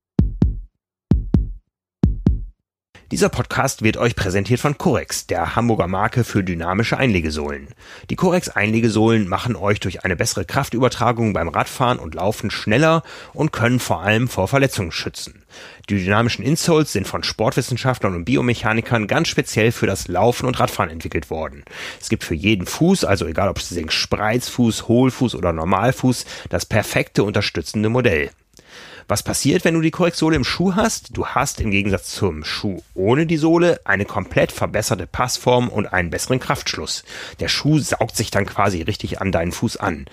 Dieser 3.11 3.31
Podcast 3.31 3.81
wird 3.83 3.97
euch 3.97 4.15
präsentiert 4.15 4.61
von 4.61 4.77
Corex, 4.77 5.27
der 5.27 5.57
Hamburger 5.57 5.87
Marke 5.87 6.25
für 6.25 6.45
dynamische 6.45 6.99
Einlegesohlen. 6.99 7.69
Die 8.11 8.17
Corex 8.17 8.51
Einlegesohlen 8.51 9.29
machen 9.29 9.57
euch 9.57 9.81
durch 9.81 10.05
eine 10.05 10.15
bessere 10.15 10.45
Kraftübertragung 10.45 11.33
beim 11.33 11.49
Radfahren 11.49 11.99
und 11.99 12.15
Laufen 12.15 12.51
schneller 12.51 13.03
und 13.33 13.51
können 13.51 13.81
vor 13.81 14.03
allem 14.03 14.29
vor 14.29 14.47
Verletzungen 14.47 14.93
schützen. 14.93 15.43
Die 15.89 16.05
dynamischen 16.05 16.45
Insoles 16.45 16.93
sind 16.93 17.09
von 17.09 17.23
Sportwissenschaftlern 17.23 18.15
und 18.15 18.27
Biomechanikern 18.27 19.07
ganz 19.07 19.29
speziell 19.29 19.73
für 19.73 19.87
das 19.87 20.07
Laufen 20.09 20.45
und 20.45 20.61
Radfahren 20.61 20.91
entwickelt 20.91 21.31
worden. 21.31 21.65
Es 21.99 22.11
gibt 22.11 22.25
für 22.25 22.35
jeden 22.35 22.67
Fuß, 22.67 23.07
also 23.07 23.25
egal 23.25 23.49
ob 23.49 23.57
es 23.57 23.75
Spreizfuß, 23.89 24.87
Hohlfuß 24.87 25.35
oder 25.35 25.55
Normalfuß, 25.55 26.27
das 26.51 26.67
perfekte 26.67 27.25
unterstützende 27.25 27.89
Modell. 27.89 28.29
Was 29.11 29.23
passiert, 29.23 29.65
wenn 29.65 29.73
du 29.73 29.81
die 29.81 29.91
Korreksohle 29.91 30.37
im 30.37 30.45
Schuh 30.45 30.75
hast? 30.75 31.17
Du 31.17 31.27
hast 31.27 31.63
im 31.63 31.71
Gegensatz 31.71 32.11
zum 32.15 32.45
Schuh 32.45 32.83
ohne 32.93 33.25
die 33.25 33.39
Sohle 33.39 33.81
eine 33.85 34.05
komplett 34.05 34.53
verbesserte 34.53 35.07
Passform 35.07 35.71
und 35.71 35.87
einen 35.87 36.11
besseren 36.11 36.41
Kraftschluss. 36.41 37.05
Der 37.41 37.49
Schuh 37.49 37.79
saugt 37.79 38.17
sich 38.17 38.31
dann 38.31 38.45
quasi 38.45 38.83
richtig 38.83 39.23
an 39.23 39.33
deinen 39.33 39.53
Fuß 39.53 39.79
an. 39.79 40.05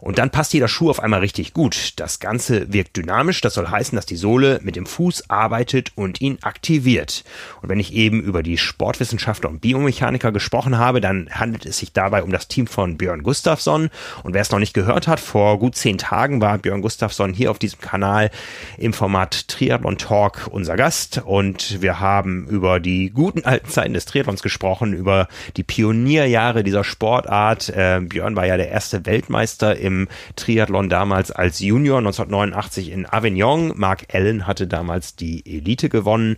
Und 0.00 0.18
dann 0.18 0.30
passt 0.30 0.54
jeder 0.54 0.68
Schuh 0.68 0.90
auf 0.90 1.00
einmal 1.00 1.20
richtig 1.20 1.52
gut. 1.52 1.92
Das 1.96 2.20
Ganze 2.20 2.72
wirkt 2.72 2.96
dynamisch, 2.96 3.40
das 3.42 3.54
soll 3.54 3.68
heißen, 3.68 3.96
dass 3.96 4.06
die 4.06 4.16
Sohle 4.16 4.58
mit 4.62 4.76
dem 4.76 4.86
Fuß 4.86 5.28
arbeitet 5.28 5.92
und 5.94 6.20
ihn 6.20 6.38
aktiviert. 6.42 7.22
Und 7.60 7.68
wenn 7.68 7.78
ich 7.78 7.92
eben 7.92 8.22
über 8.22 8.42
die 8.42 8.56
Sportwissenschaftler 8.56 9.50
und 9.50 9.60
Biomechaniker 9.60 10.32
gesprochen 10.32 10.78
habe, 10.78 11.00
dann 11.00 11.28
handelt 11.30 11.66
es 11.66 11.78
sich 11.78 11.92
dabei 11.92 12.22
um 12.22 12.32
das 12.32 12.48
Team 12.48 12.66
von 12.66 12.96
Björn 12.96 13.22
Gustafsson. 13.22 13.90
Und 14.22 14.32
wer 14.32 14.40
es 14.40 14.50
noch 14.50 14.58
nicht 14.58 14.72
gehört 14.72 15.06
hat, 15.06 15.20
vor 15.20 15.58
gut 15.58 15.76
zehn 15.76 15.98
Tagen 15.98 16.40
war 16.40 16.56
Björn 16.56 16.80
Gustafsson 16.80 17.34
hier 17.34 17.50
auf 17.50 17.58
diesem 17.58 17.80
Kanal 17.80 18.30
im 18.78 18.94
Format 18.94 19.48
Triathlon 19.48 19.98
Talk 19.98 20.48
unser 20.50 20.76
Gast 20.76 21.20
und 21.24 21.82
wir 21.82 22.00
haben 22.00 22.46
über 22.46 22.80
die 22.80 23.10
guten 23.10 23.44
alten 23.44 23.68
Zeiten 23.68 23.92
des 23.92 24.06
Triathlons 24.06 24.42
gesprochen, 24.42 24.94
über 24.94 25.28
die 25.56 25.62
Pionierjahre 25.62 26.64
dieser 26.64 26.84
Sportart. 26.84 27.68
Äh, 27.68 28.00
Björn 28.02 28.36
war 28.36 28.46
ja 28.46 28.56
der 28.56 28.70
erste 28.70 29.04
Weltmeister 29.04 29.76
im 29.76 29.89
Triathlon 30.36 30.88
damals 30.88 31.30
als 31.30 31.60
Junior 31.60 31.98
1989 31.98 32.90
in 32.90 33.06
Avignon. 33.06 33.72
Mark 33.76 34.06
Allen 34.12 34.46
hatte 34.46 34.66
damals 34.66 35.16
die 35.16 35.44
Elite 35.46 35.88
gewonnen. 35.88 36.36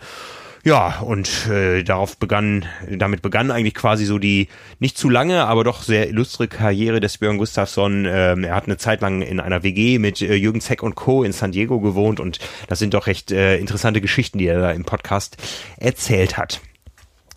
Ja, 0.64 1.00
und 1.00 1.48
äh, 1.48 1.82
darauf 1.82 2.16
begann, 2.18 2.64
damit 2.88 3.20
begann 3.20 3.50
eigentlich 3.50 3.74
quasi 3.74 4.04
so 4.04 4.20
die 4.20 4.46
nicht 4.78 4.96
zu 4.96 5.10
lange, 5.10 5.44
aber 5.46 5.64
doch 5.64 5.82
sehr 5.82 6.08
illustre 6.08 6.46
Karriere 6.46 7.00
des 7.00 7.18
Björn 7.18 7.38
Gustafsson. 7.38 8.06
Ähm, 8.06 8.44
er 8.44 8.54
hat 8.54 8.66
eine 8.66 8.76
Zeit 8.76 9.00
lang 9.00 9.22
in 9.22 9.40
einer 9.40 9.64
WG 9.64 9.98
mit 9.98 10.22
äh, 10.22 10.36
Jürgen 10.36 10.60
Zeck 10.60 10.84
und 10.84 10.94
Co. 10.94 11.24
in 11.24 11.32
San 11.32 11.50
Diego 11.50 11.80
gewohnt 11.80 12.20
und 12.20 12.38
das 12.68 12.78
sind 12.78 12.94
doch 12.94 13.08
recht 13.08 13.32
äh, 13.32 13.56
interessante 13.56 14.00
Geschichten, 14.00 14.38
die 14.38 14.46
er 14.46 14.60
da 14.60 14.70
im 14.70 14.84
Podcast 14.84 15.36
erzählt 15.78 16.38
hat. 16.38 16.60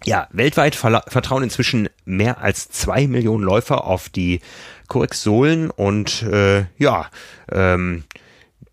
Ja, 0.03 0.27
weltweit 0.31 0.75
vertrauen 0.75 1.41
inzwischen 1.41 1.89
mehr 2.06 2.41
als 2.41 2.69
zwei 2.69 3.07
Millionen 3.07 3.44
Läufer 3.44 3.86
auf 3.86 4.10
die 4.10 4.41
Corex-Sohlen 4.88 5.72
und 5.72 6.23
äh, 6.23 6.65
ja, 6.77 7.10
ähm, 7.52 8.03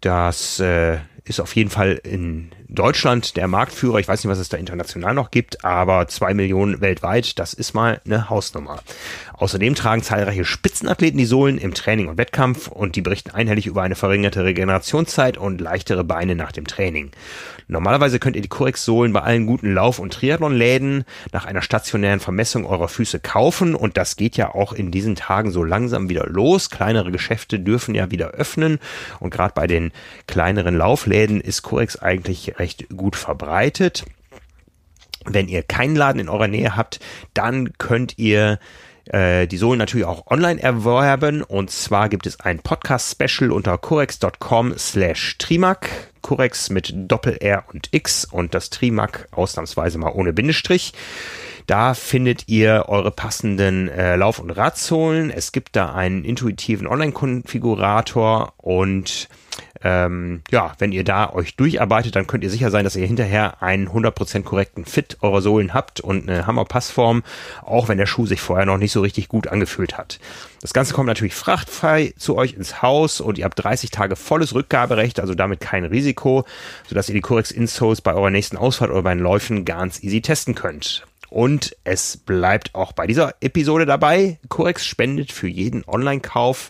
das 0.01 0.61
äh, 0.61 0.99
ist 1.25 1.41
auf 1.41 1.55
jeden 1.55 1.71
Fall 1.71 2.01
in 2.03 2.51
Deutschland 2.69 3.37
der 3.37 3.47
Marktführer. 3.47 3.99
Ich 3.99 4.09
weiß 4.09 4.25
nicht, 4.25 4.31
was 4.31 4.39
es 4.39 4.49
da 4.49 4.57
international 4.57 5.15
noch 5.15 5.31
gibt, 5.31 5.65
aber 5.65 6.09
zwei 6.09 6.35
Millionen 6.35 6.81
weltweit, 6.81 7.39
das 7.39 7.55
ist 7.55 7.75
mal 7.75 8.01
eine 8.05 8.29
Hausnummer. 8.29 8.83
Außerdem 9.35 9.75
tragen 9.75 10.03
zahlreiche 10.03 10.45
Spitzenathleten 10.45 11.19
die 11.19 11.25
Sohlen 11.25 11.59
im 11.59 11.75
Training 11.75 12.09
und 12.09 12.19
Wettkampf 12.19 12.69
und 12.69 12.97
die 12.97 13.03
berichten 13.03 13.31
einhellig 13.31 13.67
über 13.67 13.83
eine 13.83 13.95
verringerte 13.95 14.45
Regenerationszeit 14.45 15.37
und 15.37 15.61
leichtere 15.61 16.03
Beine 16.03 16.35
nach 16.35 16.53
dem 16.53 16.67
Training. 16.67 17.13
Normalerweise 17.73 18.19
könnt 18.19 18.37
ihr 18.37 18.43
die 18.43 18.49
Corex-Sohlen 18.49 19.15
bei 19.15 19.23
allen 19.23 19.47
guten 19.47 19.73
Lauf- 19.73 19.99
und 19.99 20.13
Triathlon-Läden 20.13 21.05
nach 21.33 21.47
einer 21.47 21.63
stationären 21.63 22.21
Vermessung 22.21 22.67
eurer 22.67 22.89
Füße 22.89 23.19
kaufen 23.19 23.75
und 23.75 23.97
das 23.97 24.17
geht 24.17 24.37
ja 24.37 24.55
auch 24.55 24.75
in 24.75 24.91
diesen 24.91 25.17
Tagen 25.17 25.51
so 25.51 25.65
langsam 25.65 26.11
wieder 26.11 26.27
los. 26.27 26.69
Kleinere 26.69 27.11
Geschäfte 27.11 27.59
dürfen 27.59 27.95
ja 27.95 28.11
wieder 28.11 28.33
öffnen 28.33 28.79
und 29.21 29.31
gerade 29.31 29.55
bei 29.55 29.67
den 29.67 29.91
kleineren 30.27 30.77
Laufläden 30.77 31.41
ist 31.41 31.63
Corex 31.63 31.97
eigentlich 31.97 32.59
recht 32.59 32.89
gut 32.95 33.17
verbreitet. 33.17 34.05
Wenn 35.25 35.49
ihr 35.49 35.63
keinen 35.63 35.97
Laden 35.97 36.21
in 36.21 36.29
eurer 36.29 36.49
Nähe 36.49 36.77
habt, 36.77 37.01
dann 37.33 37.73
könnt 37.79 38.19
ihr 38.19 38.59
äh, 39.07 39.47
die 39.47 39.57
Sohlen 39.57 39.79
natürlich 39.79 40.07
auch 40.07 40.27
online 40.27 40.63
erwerben. 40.63 41.43
Und 41.43 41.71
zwar 41.71 42.11
gibt 42.11 42.27
es 42.27 42.39
ein 42.39 42.59
Podcast-Special 42.59 43.51
unter 43.51 43.79
corex.com 43.79 44.75
slash 44.77 45.39
trimac. 45.39 46.12
Corex 46.23 46.71
mit 46.71 46.93
Doppel-R 46.95 47.65
und 47.73 47.89
X 47.91 48.25
und 48.25 48.55
das 48.55 48.71
Trimac 48.71 49.29
ausnahmsweise 49.33 49.99
mal 49.99 50.13
ohne 50.13 50.33
Bindestrich. 50.33 50.93
Da 51.67 51.95
findet 51.95 52.49
ihr 52.49 52.87
eure 52.89 53.11
passenden 53.11 53.89
äh, 53.89 54.17
Lauf- 54.17 54.39
und 54.39 54.51
Radsohlen. 54.51 55.31
Es 55.31 55.53
gibt 55.53 55.77
da 55.77 55.93
einen 55.93 56.25
intuitiven 56.25 56.87
Online-Konfigurator 56.87 58.55
und 58.57 59.29
ähm, 59.85 60.43
ja, 60.51 60.73
wenn 60.79 60.93
ihr 60.93 61.05
da 61.05 61.31
euch 61.33 61.57
durcharbeitet, 61.57 62.15
dann 62.17 62.27
könnt 62.27 62.45
ihr 62.45 62.51
sicher 62.51 62.71
sein, 62.71 62.85
dass 62.85 62.97
ihr 62.97 63.07
hinterher 63.07 63.63
einen 63.63 63.89
100% 63.89 64.43
korrekten 64.43 64.85
Fit 64.85 65.19
eurer 65.21 65.43
Sohlen 65.43 65.75
habt 65.75 66.01
und 66.01 66.29
eine 66.29 66.47
Hammerpassform, 66.47 67.23
auch 67.63 67.89
wenn 67.89 67.99
der 67.99 68.07
Schuh 68.07 68.27
sich 68.27 68.41
vorher 68.41 68.67
noch 68.67 68.79
nicht 68.79 68.93
so 68.93 69.01
richtig 69.01 69.29
gut 69.29 69.49
angefühlt 69.49 69.99
hat. 69.99 70.19
Das 70.61 70.73
Ganze 70.73 70.95
kommt 70.95 71.09
natürlich 71.09 71.35
frachtfrei 71.35 72.15
zu 72.17 72.37
euch 72.37 72.55
ins 72.55 72.83
Haus 72.83 73.21
und 73.21 73.39
ihr 73.39 73.45
habt 73.45 73.63
30 73.63 73.91
Tage 73.91 74.17
volles 74.17 74.55
Rückgaberecht, 74.55 75.19
also 75.19 75.35
damit 75.35 75.61
kein 75.61 75.85
Risiko, 75.85 76.45
sodass 76.89 77.09
ihr 77.09 77.15
die 77.15 77.21
Corex 77.21 77.51
Insoles 77.51 78.01
bei 78.01 78.15
eurer 78.15 78.31
nächsten 78.31 78.57
Ausfahrt 78.57 78.91
oder 78.91 79.03
bei 79.03 79.15
den 79.15 79.23
Läufen 79.23 79.65
ganz 79.65 80.03
easy 80.03 80.21
testen 80.21 80.55
könnt. 80.55 81.05
Und 81.33 81.75
es 81.83 82.19
bleibt 82.19 82.75
auch 82.75 82.93
bei 82.93 83.07
dieser 83.07 83.35
Episode 83.41 83.87
dabei. 83.87 84.39
Corex 84.51 84.85
spendet 84.85 85.33
für 85.33 85.49
jeden 85.49 85.83
Online-Kauf 85.89 86.69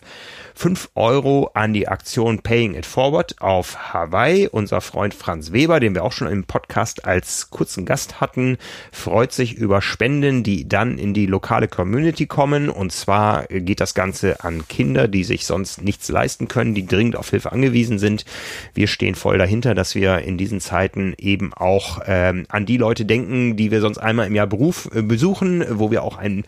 5 0.55 0.91
Euro 0.95 1.49
an 1.53 1.73
die 1.73 1.87
Aktion 1.87 2.39
Paying 2.39 2.75
It 2.75 2.85
Forward 2.85 3.41
auf 3.41 3.93
Hawaii. 3.93 4.47
Unser 4.47 4.81
Freund 4.81 5.13
Franz 5.13 5.51
Weber, 5.51 5.79
den 5.79 5.95
wir 5.95 6.03
auch 6.03 6.11
schon 6.11 6.27
im 6.27 6.43
Podcast 6.43 7.05
als 7.05 7.49
kurzen 7.49 7.85
Gast 7.85 8.21
hatten, 8.21 8.57
freut 8.91 9.31
sich 9.31 9.55
über 9.55 9.81
Spenden, 9.81 10.43
die 10.43 10.67
dann 10.67 10.97
in 10.97 11.13
die 11.13 11.25
lokale 11.25 11.67
Community 11.67 12.25
kommen. 12.25 12.69
Und 12.69 12.91
zwar 12.91 13.45
geht 13.47 13.79
das 13.79 13.93
Ganze 13.93 14.43
an 14.43 14.67
Kinder, 14.67 15.07
die 15.07 15.23
sich 15.23 15.45
sonst 15.45 15.81
nichts 15.81 16.09
leisten 16.09 16.47
können, 16.47 16.75
die 16.75 16.85
dringend 16.85 17.15
auf 17.15 17.29
Hilfe 17.29 17.51
angewiesen 17.51 17.99
sind. 17.99 18.25
Wir 18.73 18.87
stehen 18.87 19.15
voll 19.15 19.37
dahinter, 19.37 19.75
dass 19.75 19.95
wir 19.95 20.19
in 20.19 20.37
diesen 20.37 20.59
Zeiten 20.59 21.13
eben 21.17 21.53
auch 21.53 22.01
ähm, 22.05 22.45
an 22.49 22.65
die 22.65 22.77
Leute 22.77 23.05
denken, 23.05 23.57
die 23.57 23.71
wir 23.71 23.81
sonst 23.81 23.97
einmal 23.97 24.27
im 24.27 24.35
Jahr 24.35 24.47
Beruf 24.47 24.89
äh, 24.93 25.01
besuchen, 25.01 25.65
wo 25.69 25.91
wir 25.91 26.03
auch 26.03 26.17
ein 26.17 26.43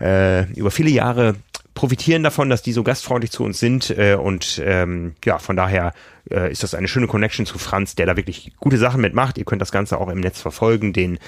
äh, 0.00 0.50
über 0.52 0.70
viele 0.70 0.90
Jahre 0.90 1.36
profitieren 1.74 2.22
davon, 2.22 2.48
dass 2.48 2.62
die 2.62 2.72
so 2.72 2.82
gastfreundlich 2.82 3.30
zu 3.30 3.44
uns 3.44 3.58
sind 3.58 3.90
äh, 3.90 4.14
und 4.14 4.62
ähm, 4.64 5.14
ja, 5.24 5.38
von 5.38 5.56
daher 5.56 5.92
äh, 6.30 6.50
ist 6.50 6.62
das 6.62 6.74
eine 6.74 6.88
schöne 6.88 7.06
Connection 7.06 7.46
zu 7.46 7.58
Franz, 7.58 7.94
der 7.94 8.06
da 8.06 8.16
wirklich 8.16 8.52
gute 8.58 8.78
Sachen 8.78 9.00
mitmacht. 9.00 9.38
Ihr 9.38 9.44
könnt 9.44 9.62
das 9.62 9.72
Ganze 9.72 9.98
auch 9.98 10.08
im 10.08 10.20
Netz 10.20 10.40
verfolgen. 10.40 10.92
Den 10.92 11.18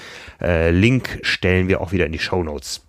äh, 0.41 0.71
Link 0.71 1.19
stellen 1.21 1.67
wir 1.67 1.81
auch 1.81 1.91
wieder 1.91 2.05
in 2.05 2.11
die 2.11 2.19
Show 2.19 2.43
Notes. 2.43 2.81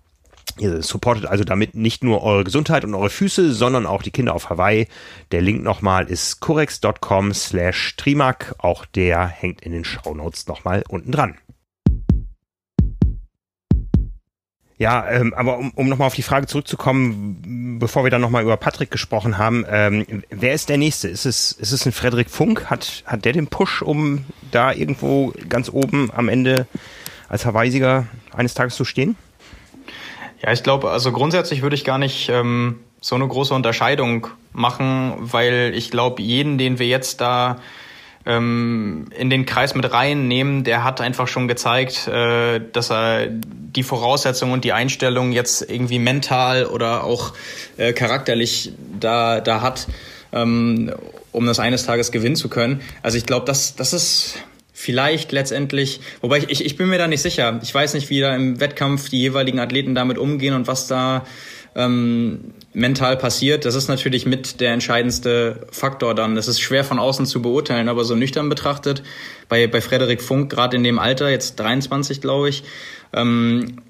Ihr 0.57 0.81
supportet 0.81 1.25
also 1.25 1.43
damit 1.43 1.75
nicht 1.75 2.03
nur 2.03 2.21
eure 2.23 2.43
Gesundheit 2.43 2.83
und 2.83 2.93
eure 2.93 3.09
Füße, 3.09 3.53
sondern 3.53 3.85
auch 3.85 4.03
die 4.03 4.11
Kinder 4.11 4.33
auf 4.33 4.49
Hawaii. 4.49 4.87
Der 5.31 5.41
Link 5.41 5.63
nochmal 5.63 6.07
ist 6.09 6.41
corex.com 6.41 7.33
slash 7.33 7.95
trimac. 7.95 8.55
Auch 8.57 8.85
der 8.85 9.25
hängt 9.25 9.61
in 9.61 9.71
den 9.71 9.85
Show 9.85 10.13
Notes 10.13 10.47
nochmal 10.47 10.83
unten 10.89 11.11
dran. 11.11 11.37
Ja, 14.79 15.05
ähm, 15.09 15.33
aber 15.33 15.57
um, 15.57 15.71
um 15.75 15.89
nochmal 15.89 16.07
auf 16.07 16.15
die 16.15 16.21
Frage 16.21 16.47
zurückzukommen, 16.47 17.77
bevor 17.79 18.05
wir 18.05 18.11
dann 18.11 18.21
nochmal 18.21 18.43
über 18.43 18.55
Patrick 18.55 18.89
gesprochen 18.89 19.37
haben, 19.37 19.65
ähm, 19.69 20.23
wer 20.29 20.53
ist 20.53 20.69
der 20.69 20.77
Nächste? 20.77 21.09
Ist 21.09 21.25
es, 21.25 21.51
ist 21.51 21.73
es 21.73 21.85
ein 21.85 21.91
Frederik 21.91 22.29
Funk? 22.29 22.69
Hat, 22.69 23.03
hat 23.05 23.25
der 23.25 23.33
den 23.33 23.47
Push, 23.47 23.81
um 23.81 24.23
da 24.51 24.71
irgendwo 24.71 25.33
ganz 25.49 25.69
oben 25.69 26.09
am 26.15 26.29
Ende 26.29 26.65
als 27.27 27.41
Verweisiger 27.41 28.07
eines 28.33 28.53
Tages 28.53 28.77
zu 28.77 28.85
stehen? 28.85 29.17
Ja, 30.41 30.53
ich 30.53 30.63
glaube, 30.63 30.89
also 30.89 31.11
grundsätzlich 31.11 31.61
würde 31.61 31.75
ich 31.75 31.83
gar 31.83 31.97
nicht 31.97 32.29
ähm, 32.29 32.79
so 33.01 33.15
eine 33.15 33.27
große 33.27 33.53
Unterscheidung 33.53 34.27
machen, 34.53 35.15
weil 35.19 35.73
ich 35.75 35.91
glaube, 35.91 36.21
jeden, 36.21 36.57
den 36.57 36.79
wir 36.79 36.87
jetzt 36.87 37.19
da 37.19 37.57
ähm, 38.25 39.07
in 39.17 39.29
den 39.29 39.45
Kreis 39.45 39.75
mit 39.75 39.91
reinnehmen, 39.91 40.63
der 40.63 40.83
hat 40.83 41.01
einfach 41.01 41.27
schon 41.27 41.47
gezeigt, 41.47 42.07
äh, 42.07 42.61
dass 42.71 42.91
er 42.91 43.27
die 43.27 43.83
Voraussetzungen 43.83 44.53
und 44.53 44.63
die 44.63 44.73
Einstellung 44.73 45.31
jetzt 45.31 45.69
irgendwie 45.69 45.99
mental 45.99 46.65
oder 46.65 47.03
auch 47.03 47.33
äh, 47.77 47.93
charakterlich 47.93 48.73
da, 48.99 49.41
da 49.41 49.61
hat, 49.61 49.87
ähm, 50.31 50.93
um 51.31 51.45
das 51.45 51.59
eines 51.59 51.85
Tages 51.85 52.11
gewinnen 52.11 52.35
zu 52.35 52.49
können. 52.49 52.81
Also 53.03 53.17
ich 53.17 53.25
glaube, 53.25 53.45
das, 53.45 53.75
das 53.75 53.93
ist 53.93 54.39
vielleicht 54.81 55.33
letztendlich, 55.33 55.99
wobei 56.21 56.37
ich, 56.37 56.49
ich, 56.49 56.65
ich 56.65 56.77
bin 56.77 56.87
mir 56.87 56.97
da 56.97 57.09
nicht 57.09 57.21
sicher. 57.21 57.59
Ich 57.61 57.75
weiß 57.75 57.95
nicht, 57.95 58.09
wie 58.09 58.21
da 58.21 58.33
im 58.33 58.61
Wettkampf 58.61 59.09
die 59.09 59.19
jeweiligen 59.19 59.59
Athleten 59.59 59.93
damit 59.93 60.17
umgehen 60.17 60.53
und 60.53 60.67
was 60.67 60.87
da 60.87 61.25
ähm, 61.75 62.53
mental 62.71 63.17
passiert, 63.17 63.65
das 63.65 63.75
ist 63.75 63.89
natürlich 63.89 64.25
mit 64.25 64.61
der 64.61 64.71
entscheidendste 64.71 65.67
Faktor 65.69 66.15
dann. 66.15 66.33
Das 66.33 66.47
ist 66.47 66.61
schwer 66.61 66.85
von 66.85 66.97
außen 66.97 67.25
zu 67.25 67.41
beurteilen, 67.41 67.89
aber 67.89 68.05
so 68.05 68.15
nüchtern 68.15 68.47
betrachtet, 68.47 69.03
bei, 69.49 69.67
bei 69.67 69.81
Frederik 69.81 70.21
Funk, 70.21 70.49
gerade 70.49 70.77
in 70.77 70.85
dem 70.85 70.97
Alter, 70.97 71.29
jetzt 71.29 71.59
23, 71.59 72.21
glaube 72.21 72.47
ich, 72.47 72.63
ähm, 73.11 73.81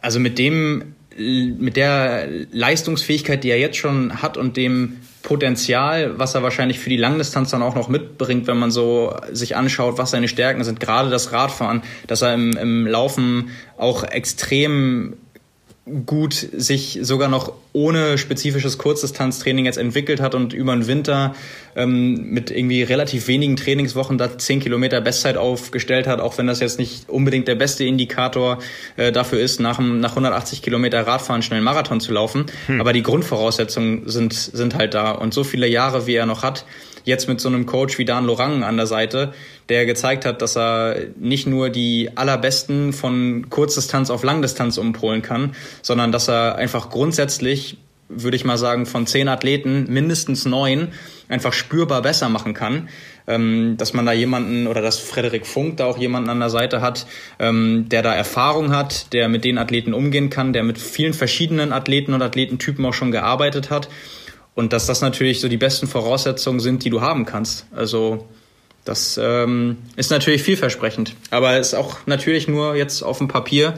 also 0.00 0.18
mit 0.18 0.38
dem, 0.38 0.94
mit 1.14 1.76
der 1.76 2.26
Leistungsfähigkeit, 2.52 3.44
die 3.44 3.50
er 3.50 3.58
jetzt 3.58 3.76
schon 3.76 4.22
hat 4.22 4.38
und 4.38 4.56
dem 4.56 4.96
Potenzial, 5.22 6.18
was 6.18 6.34
er 6.34 6.42
wahrscheinlich 6.42 6.78
für 6.78 6.90
die 6.90 6.96
Langdistanz 6.96 7.50
dann 7.50 7.62
auch 7.62 7.74
noch 7.74 7.88
mitbringt, 7.88 8.46
wenn 8.46 8.58
man 8.58 8.70
so 8.70 9.16
sich 9.30 9.56
anschaut, 9.56 9.98
was 9.98 10.10
seine 10.10 10.28
Stärken 10.28 10.64
sind, 10.64 10.80
gerade 10.80 11.10
das 11.10 11.32
Radfahren, 11.32 11.82
dass 12.06 12.22
er 12.22 12.34
im, 12.34 12.56
im 12.56 12.86
Laufen 12.86 13.50
auch 13.76 14.04
extrem 14.04 15.14
gut 16.06 16.34
sich 16.34 17.00
sogar 17.02 17.28
noch 17.28 17.52
ohne 17.72 18.16
spezifisches 18.16 18.78
Kurzdistanztraining 18.78 19.64
jetzt 19.64 19.78
entwickelt 19.78 20.20
hat 20.20 20.36
und 20.36 20.52
über 20.52 20.72
den 20.72 20.86
Winter 20.86 21.34
ähm, 21.74 22.30
mit 22.30 22.52
irgendwie 22.52 22.84
relativ 22.84 23.26
wenigen 23.26 23.56
Trainingswochen 23.56 24.16
da 24.16 24.38
10 24.38 24.60
Kilometer 24.60 25.00
Bestzeit 25.00 25.36
aufgestellt 25.36 26.06
hat, 26.06 26.20
auch 26.20 26.38
wenn 26.38 26.46
das 26.46 26.60
jetzt 26.60 26.78
nicht 26.78 27.08
unbedingt 27.08 27.48
der 27.48 27.56
beste 27.56 27.84
Indikator 27.84 28.58
äh, 28.96 29.10
dafür 29.10 29.40
ist, 29.40 29.58
nach, 29.58 29.80
nach 29.80 30.10
180 30.10 30.62
Kilometer 30.62 31.04
Radfahren 31.04 31.42
schnell 31.42 31.58
einen 31.58 31.64
Marathon 31.64 32.00
zu 32.00 32.12
laufen. 32.12 32.46
Hm. 32.66 32.80
Aber 32.80 32.92
die 32.92 33.02
Grundvoraussetzungen 33.02 34.08
sind, 34.08 34.34
sind 34.34 34.76
halt 34.76 34.94
da. 34.94 35.10
Und 35.10 35.34
so 35.34 35.42
viele 35.42 35.66
Jahre, 35.66 36.06
wie 36.06 36.14
er 36.14 36.26
noch 36.26 36.44
hat, 36.44 36.64
jetzt 37.04 37.28
mit 37.28 37.40
so 37.40 37.48
einem 37.48 37.66
Coach 37.66 37.98
wie 37.98 38.04
Dan 38.04 38.26
Lorang 38.26 38.62
an 38.64 38.76
der 38.76 38.86
Seite, 38.86 39.32
der 39.68 39.86
gezeigt 39.86 40.24
hat, 40.24 40.42
dass 40.42 40.56
er 40.56 40.96
nicht 41.18 41.46
nur 41.46 41.70
die 41.70 42.10
allerbesten 42.14 42.92
von 42.92 43.48
Kurzdistanz 43.50 44.10
auf 44.10 44.22
Langdistanz 44.22 44.78
umpolen 44.78 45.22
kann, 45.22 45.54
sondern 45.82 46.12
dass 46.12 46.28
er 46.28 46.56
einfach 46.56 46.90
grundsätzlich, 46.90 47.78
würde 48.08 48.36
ich 48.36 48.44
mal 48.44 48.58
sagen, 48.58 48.86
von 48.86 49.06
zehn 49.06 49.28
Athleten 49.28 49.86
mindestens 49.88 50.44
neun 50.44 50.88
einfach 51.28 51.52
spürbar 51.52 52.02
besser 52.02 52.28
machen 52.28 52.54
kann. 52.54 52.88
Ähm, 53.28 53.76
dass 53.78 53.92
man 53.92 54.04
da 54.04 54.12
jemanden 54.12 54.66
oder 54.66 54.82
dass 54.82 54.98
Frederik 54.98 55.46
Funk 55.46 55.76
da 55.76 55.86
auch 55.86 55.96
jemanden 55.96 56.28
an 56.28 56.40
der 56.40 56.50
Seite 56.50 56.80
hat, 56.80 57.06
ähm, 57.38 57.86
der 57.88 58.02
da 58.02 58.12
Erfahrung 58.12 58.74
hat, 58.74 59.12
der 59.12 59.28
mit 59.28 59.44
den 59.44 59.58
Athleten 59.58 59.94
umgehen 59.94 60.28
kann, 60.28 60.52
der 60.52 60.64
mit 60.64 60.76
vielen 60.76 61.14
verschiedenen 61.14 61.72
Athleten 61.72 62.14
und 62.14 62.22
Athletentypen 62.22 62.84
auch 62.84 62.94
schon 62.94 63.12
gearbeitet 63.12 63.70
hat 63.70 63.88
und 64.54 64.72
dass 64.72 64.86
das 64.86 65.00
natürlich 65.00 65.40
so 65.40 65.48
die 65.48 65.56
besten 65.56 65.86
Voraussetzungen 65.86 66.60
sind, 66.60 66.84
die 66.84 66.90
du 66.90 67.00
haben 67.00 67.24
kannst. 67.24 67.66
Also 67.74 68.28
das 68.84 69.18
ähm, 69.22 69.78
ist 69.96 70.10
natürlich 70.10 70.42
vielversprechend, 70.42 71.14
aber 71.30 71.58
ist 71.58 71.74
auch 71.74 71.98
natürlich 72.06 72.48
nur 72.48 72.74
jetzt 72.74 73.02
auf 73.02 73.18
dem 73.18 73.28
Papier. 73.28 73.74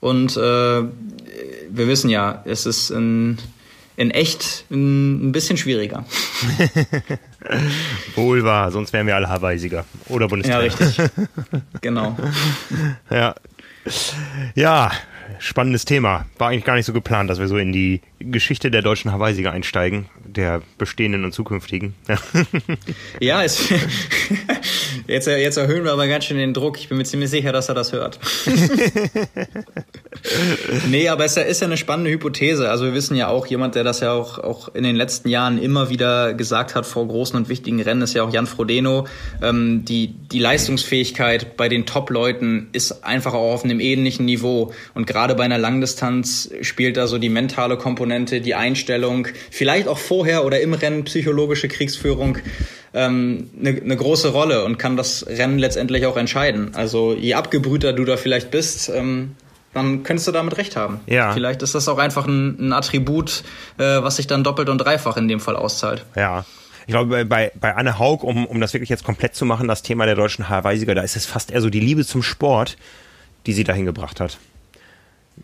Und 0.00 0.36
äh, 0.36 0.40
wir 0.40 1.88
wissen 1.88 2.10
ja, 2.10 2.42
es 2.44 2.66
ist 2.66 2.90
in, 2.90 3.38
in 3.96 4.10
echt 4.10 4.64
ein, 4.70 5.28
ein 5.28 5.32
bisschen 5.32 5.56
schwieriger. 5.56 6.04
Wohl 8.16 8.42
wahr, 8.42 8.72
sonst 8.72 8.92
wären 8.92 9.06
wir 9.06 9.16
alle 9.16 9.28
Hawaii-Sieger 9.28 9.84
oder 10.08 10.28
Bundestrainer. 10.28 10.64
Ja, 10.64 10.76
richtig. 10.76 11.10
genau. 11.80 12.16
Ja. 13.10 13.34
Ja, 14.54 14.92
spannendes 15.42 15.84
Thema. 15.84 16.26
War 16.38 16.48
eigentlich 16.48 16.64
gar 16.64 16.76
nicht 16.76 16.86
so 16.86 16.92
geplant, 16.92 17.28
dass 17.28 17.40
wir 17.40 17.48
so 17.48 17.56
in 17.56 17.72
die 17.72 18.00
Geschichte 18.20 18.70
der 18.70 18.82
deutschen 18.82 19.12
Hawaii-Sieger 19.12 19.50
einsteigen, 19.50 20.06
der 20.24 20.62
bestehenden 20.78 21.24
und 21.24 21.32
zukünftigen. 21.32 21.94
ja, 23.20 23.42
es, 23.42 23.68
jetzt, 25.06 25.28
jetzt 25.28 25.56
erhöhen 25.56 25.84
wir 25.84 25.92
aber 25.92 26.08
ganz 26.08 26.24
schön 26.24 26.36
den 26.36 26.54
Druck. 26.54 26.78
Ich 26.78 26.88
bin 26.88 26.98
mir 26.98 27.04
ziemlich 27.04 27.30
sicher, 27.30 27.52
dass 27.52 27.68
er 27.68 27.74
das 27.74 27.92
hört. 27.92 28.18
nee, 30.88 31.08
aber 31.08 31.24
es 31.24 31.36
ist 31.36 31.60
ja 31.60 31.66
eine 31.66 31.76
spannende 31.76 32.10
Hypothese. 32.10 32.70
Also 32.70 32.84
wir 32.84 32.94
wissen 32.94 33.16
ja 33.16 33.28
auch, 33.28 33.46
jemand, 33.46 33.74
der 33.74 33.84
das 33.84 34.00
ja 34.00 34.12
auch, 34.12 34.38
auch 34.38 34.74
in 34.74 34.82
den 34.82 34.96
letzten 34.96 35.28
Jahren 35.28 35.60
immer 35.60 35.90
wieder 35.90 36.34
gesagt 36.34 36.74
hat 36.74 36.86
vor 36.86 37.06
großen 37.06 37.36
und 37.36 37.48
wichtigen 37.48 37.80
Rennen, 37.80 38.02
ist 38.02 38.14
ja 38.14 38.22
auch 38.22 38.32
Jan 38.32 38.46
Frodeno. 38.46 39.06
Ähm, 39.42 39.84
die, 39.84 40.08
die 40.08 40.38
Leistungsfähigkeit 40.38 41.56
bei 41.56 41.68
den 41.68 41.86
Top-Leuten 41.86 42.68
ist 42.72 43.04
einfach 43.04 43.34
auch 43.34 43.52
auf 43.52 43.64
einem 43.64 43.80
ähnlichen 43.80 44.26
Niveau. 44.26 44.72
Und 44.94 45.06
gerade 45.06 45.34
bei 45.34 45.44
einer 45.44 45.58
Langdistanz 45.58 46.50
spielt 46.62 46.96
da 46.96 47.06
so 47.06 47.18
die 47.18 47.28
mentale 47.28 47.76
Komponente, 47.76 48.40
die 48.40 48.54
Einstellung, 48.54 49.28
vielleicht 49.50 49.88
auch 49.88 49.98
vorher 49.98 50.44
oder 50.44 50.60
im 50.60 50.74
Rennen 50.74 51.04
psychologische 51.04 51.68
Kriegsführung 51.68 52.38
ähm, 52.94 53.50
eine, 53.58 53.80
eine 53.80 53.96
große 53.96 54.28
Rolle 54.28 54.64
und 54.64 54.78
kann 54.78 54.96
das 54.96 55.26
Rennen 55.26 55.58
letztendlich 55.58 56.06
auch 56.06 56.16
entscheiden. 56.16 56.72
Also 56.74 57.14
je 57.14 57.34
abgebrühter 57.34 57.92
du 57.92 58.04
da 58.04 58.16
vielleicht 58.16 58.50
bist, 58.50 58.88
ähm, 58.90 59.36
dann 59.72 60.02
könntest 60.02 60.28
du 60.28 60.32
damit 60.32 60.58
recht 60.58 60.76
haben. 60.76 61.00
Ja. 61.06 61.32
Vielleicht 61.32 61.62
ist 61.62 61.74
das 61.74 61.88
auch 61.88 61.98
einfach 61.98 62.26
ein, 62.26 62.68
ein 62.68 62.72
Attribut, 62.72 63.42
äh, 63.78 63.82
was 64.02 64.16
sich 64.16 64.26
dann 64.26 64.44
doppelt 64.44 64.68
und 64.68 64.78
dreifach 64.78 65.16
in 65.16 65.28
dem 65.28 65.40
Fall 65.40 65.56
auszahlt. 65.56 66.04
Ja. 66.14 66.44
Ich 66.86 66.92
glaube, 66.92 67.24
bei, 67.24 67.52
bei 67.58 67.74
Anne 67.74 67.98
Haug, 67.98 68.24
um, 68.24 68.44
um 68.44 68.60
das 68.60 68.74
wirklich 68.74 68.90
jetzt 68.90 69.04
komplett 69.04 69.34
zu 69.34 69.46
machen, 69.46 69.68
das 69.68 69.82
Thema 69.82 70.04
der 70.04 70.16
deutschen 70.16 70.48
Hawaii-Sieger, 70.48 70.94
da 70.94 71.02
ist 71.02 71.16
es 71.16 71.26
fast 71.26 71.52
eher 71.52 71.60
so 71.60 71.70
die 71.70 71.80
Liebe 71.80 72.04
zum 72.04 72.22
Sport, 72.22 72.76
die 73.46 73.52
sie 73.52 73.64
dahin 73.64 73.86
gebracht 73.86 74.20
hat. 74.20 74.38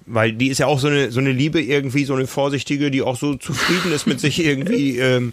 Weil 0.05 0.33
die 0.33 0.49
ist 0.49 0.59
ja 0.59 0.67
auch 0.67 0.81
so 0.81 0.89
eine, 0.89 1.11
so 1.11 1.21
eine 1.21 1.33
Liebe 1.33 1.63
irgendwie, 1.63 2.05
so 2.05 2.15
eine 2.15 2.27
vorsichtige, 2.27 2.91
die 2.91 3.03
auch 3.03 3.17
so 3.17 3.37
zufrieden 3.37 3.93
ist 3.93 4.07
mit 4.07 4.21
sich 4.21 4.45
irgendwie. 4.45 4.99
Ähm, 5.09 5.33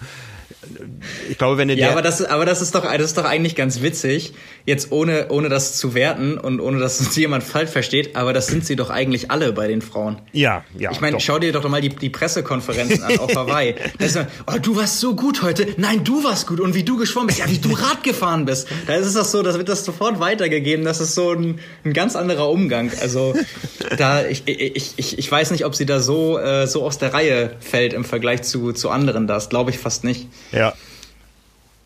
ich 1.30 1.38
glaube, 1.38 1.58
wenn 1.58 1.68
du 1.68 1.76
Ja, 1.76 1.92
aber 1.92 2.02
das, 2.02 2.24
aber 2.24 2.46
das 2.46 2.62
ist 2.62 2.76
doch, 2.76 2.84
das 2.84 3.02
ist 3.02 3.18
doch 3.18 3.26
eigentlich 3.26 3.56
ganz 3.56 3.82
witzig. 3.82 4.34
Jetzt 4.66 4.92
ohne, 4.92 5.28
ohne 5.30 5.50
das 5.50 5.78
zu 5.78 5.94
werten 5.94 6.38
und 6.38 6.60
ohne, 6.60 6.80
dass 6.80 7.00
uns 7.00 7.16
jemand 7.16 7.44
falsch 7.44 7.70
versteht, 7.70 8.16
aber 8.16 8.34
das 8.34 8.48
sind 8.48 8.66
sie 8.66 8.76
doch 8.76 8.90
eigentlich 8.90 9.32
alle 9.32 9.54
bei 9.54 9.68
den 9.68 9.82
Frauen. 9.82 10.18
Ja, 10.32 10.64
ja. 10.78 10.92
Ich 10.92 11.02
meine, 11.02 11.20
schau 11.20 11.40
dir 11.40 11.52
doch 11.52 11.68
mal 11.70 11.82
die, 11.82 11.90
die 11.90 12.10
Pressekonferenzen 12.10 13.04
an 13.04 13.20
auf 13.20 13.36
Hawaii. 13.36 13.76
Da 13.98 14.06
ist 14.06 14.16
man, 14.16 14.28
oh, 14.48 14.58
du 14.62 14.76
warst 14.76 15.00
so 15.00 15.16
gut 15.16 15.42
heute. 15.42 15.68
Nein, 15.78 16.04
du 16.04 16.24
warst 16.24 16.48
gut. 16.48 16.60
Und 16.60 16.76
wie 16.76 16.84
du 16.84 16.98
geschwommen 16.98 17.28
bist. 17.28 17.40
Ja, 17.40 17.50
wie 17.50 17.60
du 17.60 17.70
Rad 17.74 18.04
gefahren 18.04 18.46
bist. 18.46 18.68
Da 18.88 18.96
ist 18.96 19.06
es 19.06 19.14
doch 19.14 19.26
so, 19.26 19.44
da 19.44 19.54
wird 19.56 19.70
das 19.70 19.86
sofort 19.86 20.20
weitergegeben. 20.20 20.86
Das 20.86 21.00
ist 21.00 21.16
so 21.16 21.32
ein, 21.32 21.60
ein 21.84 21.94
ganz 21.94 22.16
anderer 22.16 22.50
Umgang. 22.50 22.92
Also, 23.02 23.36
da, 23.98 24.26
ich, 24.26 24.44
ich, 24.48 24.94
ich, 24.98 25.18
ich 25.18 25.32
weiß 25.32 25.52
nicht, 25.52 25.66
ob 25.66 25.76
sie 25.76 25.86
da 25.86 26.00
so, 26.00 26.40
äh, 26.40 26.68
so 26.68 26.84
aus 26.84 26.98
der 26.98 27.14
Reihe 27.14 27.56
fällt 27.60 27.94
im 27.94 28.04
Vergleich 28.04 28.44
zu, 28.44 28.74
zu 28.74 28.90
anderen. 28.90 29.28
Das 29.28 29.50
glaube 29.50 29.72
ich 29.72 29.80
fast 29.80 30.04
nicht. 30.04 30.28
Ja. 30.56 30.74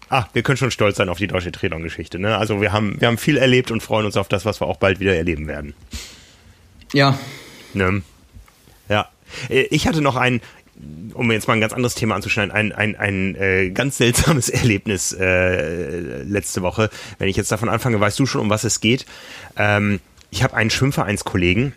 Ah, 0.10 0.26
wir 0.34 0.42
können 0.42 0.58
schon 0.58 0.72
stolz 0.72 0.98
sein 0.98 1.10
auf 1.10 1.20
die 1.20 1.28
deutsche 1.28 1.52
Triathlon-Geschichte. 1.52 2.18
Ne? 2.18 2.36
Also 2.38 2.62
wir 2.62 2.72
haben, 2.72 3.00
wir 3.00 3.08
haben 3.08 3.18
viel 3.18 3.38
erlebt 3.38 3.70
und 3.70 3.84
freuen 3.84 4.06
uns 4.06 4.18
auf 4.18 4.28
das, 4.28 4.44
was 4.46 4.60
wir 4.60 4.68
auch 4.68 4.78
bald 4.78 5.00
wieder 5.00 5.16
erleben 5.16 5.48
werden. 5.48 5.76
Ja. 6.94 7.18
Ne? 7.74 8.02
Ja. 8.88 9.10
Ich 9.50 9.88
hatte 9.88 10.02
noch 10.02 10.16
ein, 10.16 10.42
um 11.14 11.32
jetzt 11.32 11.48
mal 11.48 11.54
ein 11.54 11.62
ganz 11.62 11.74
anderes 11.74 11.94
Thema 11.94 12.16
anzuschneiden, 12.16 12.52
ein, 12.52 12.72
ein, 12.72 12.96
ein 12.96 13.36
äh, 13.36 13.70
ganz 13.70 13.98
seltsames 13.98 14.50
Erlebnis 14.50 15.14
äh, 15.14 16.24
letzte 16.24 16.64
Woche. 16.64 16.90
Wenn 17.20 17.28
ich 17.28 17.36
jetzt 17.36 17.52
davon 17.52 17.70
anfange, 17.70 18.00
weißt 18.00 18.18
du 18.18 18.26
schon, 18.26 18.42
um 18.42 18.50
was 18.50 18.64
es 18.64 18.82
geht. 18.82 19.06
Ähm, 19.58 20.00
ich 20.32 20.42
habe 20.44 20.56
einen 20.56 20.72
Schwimmvereinskollegen, 20.72 21.74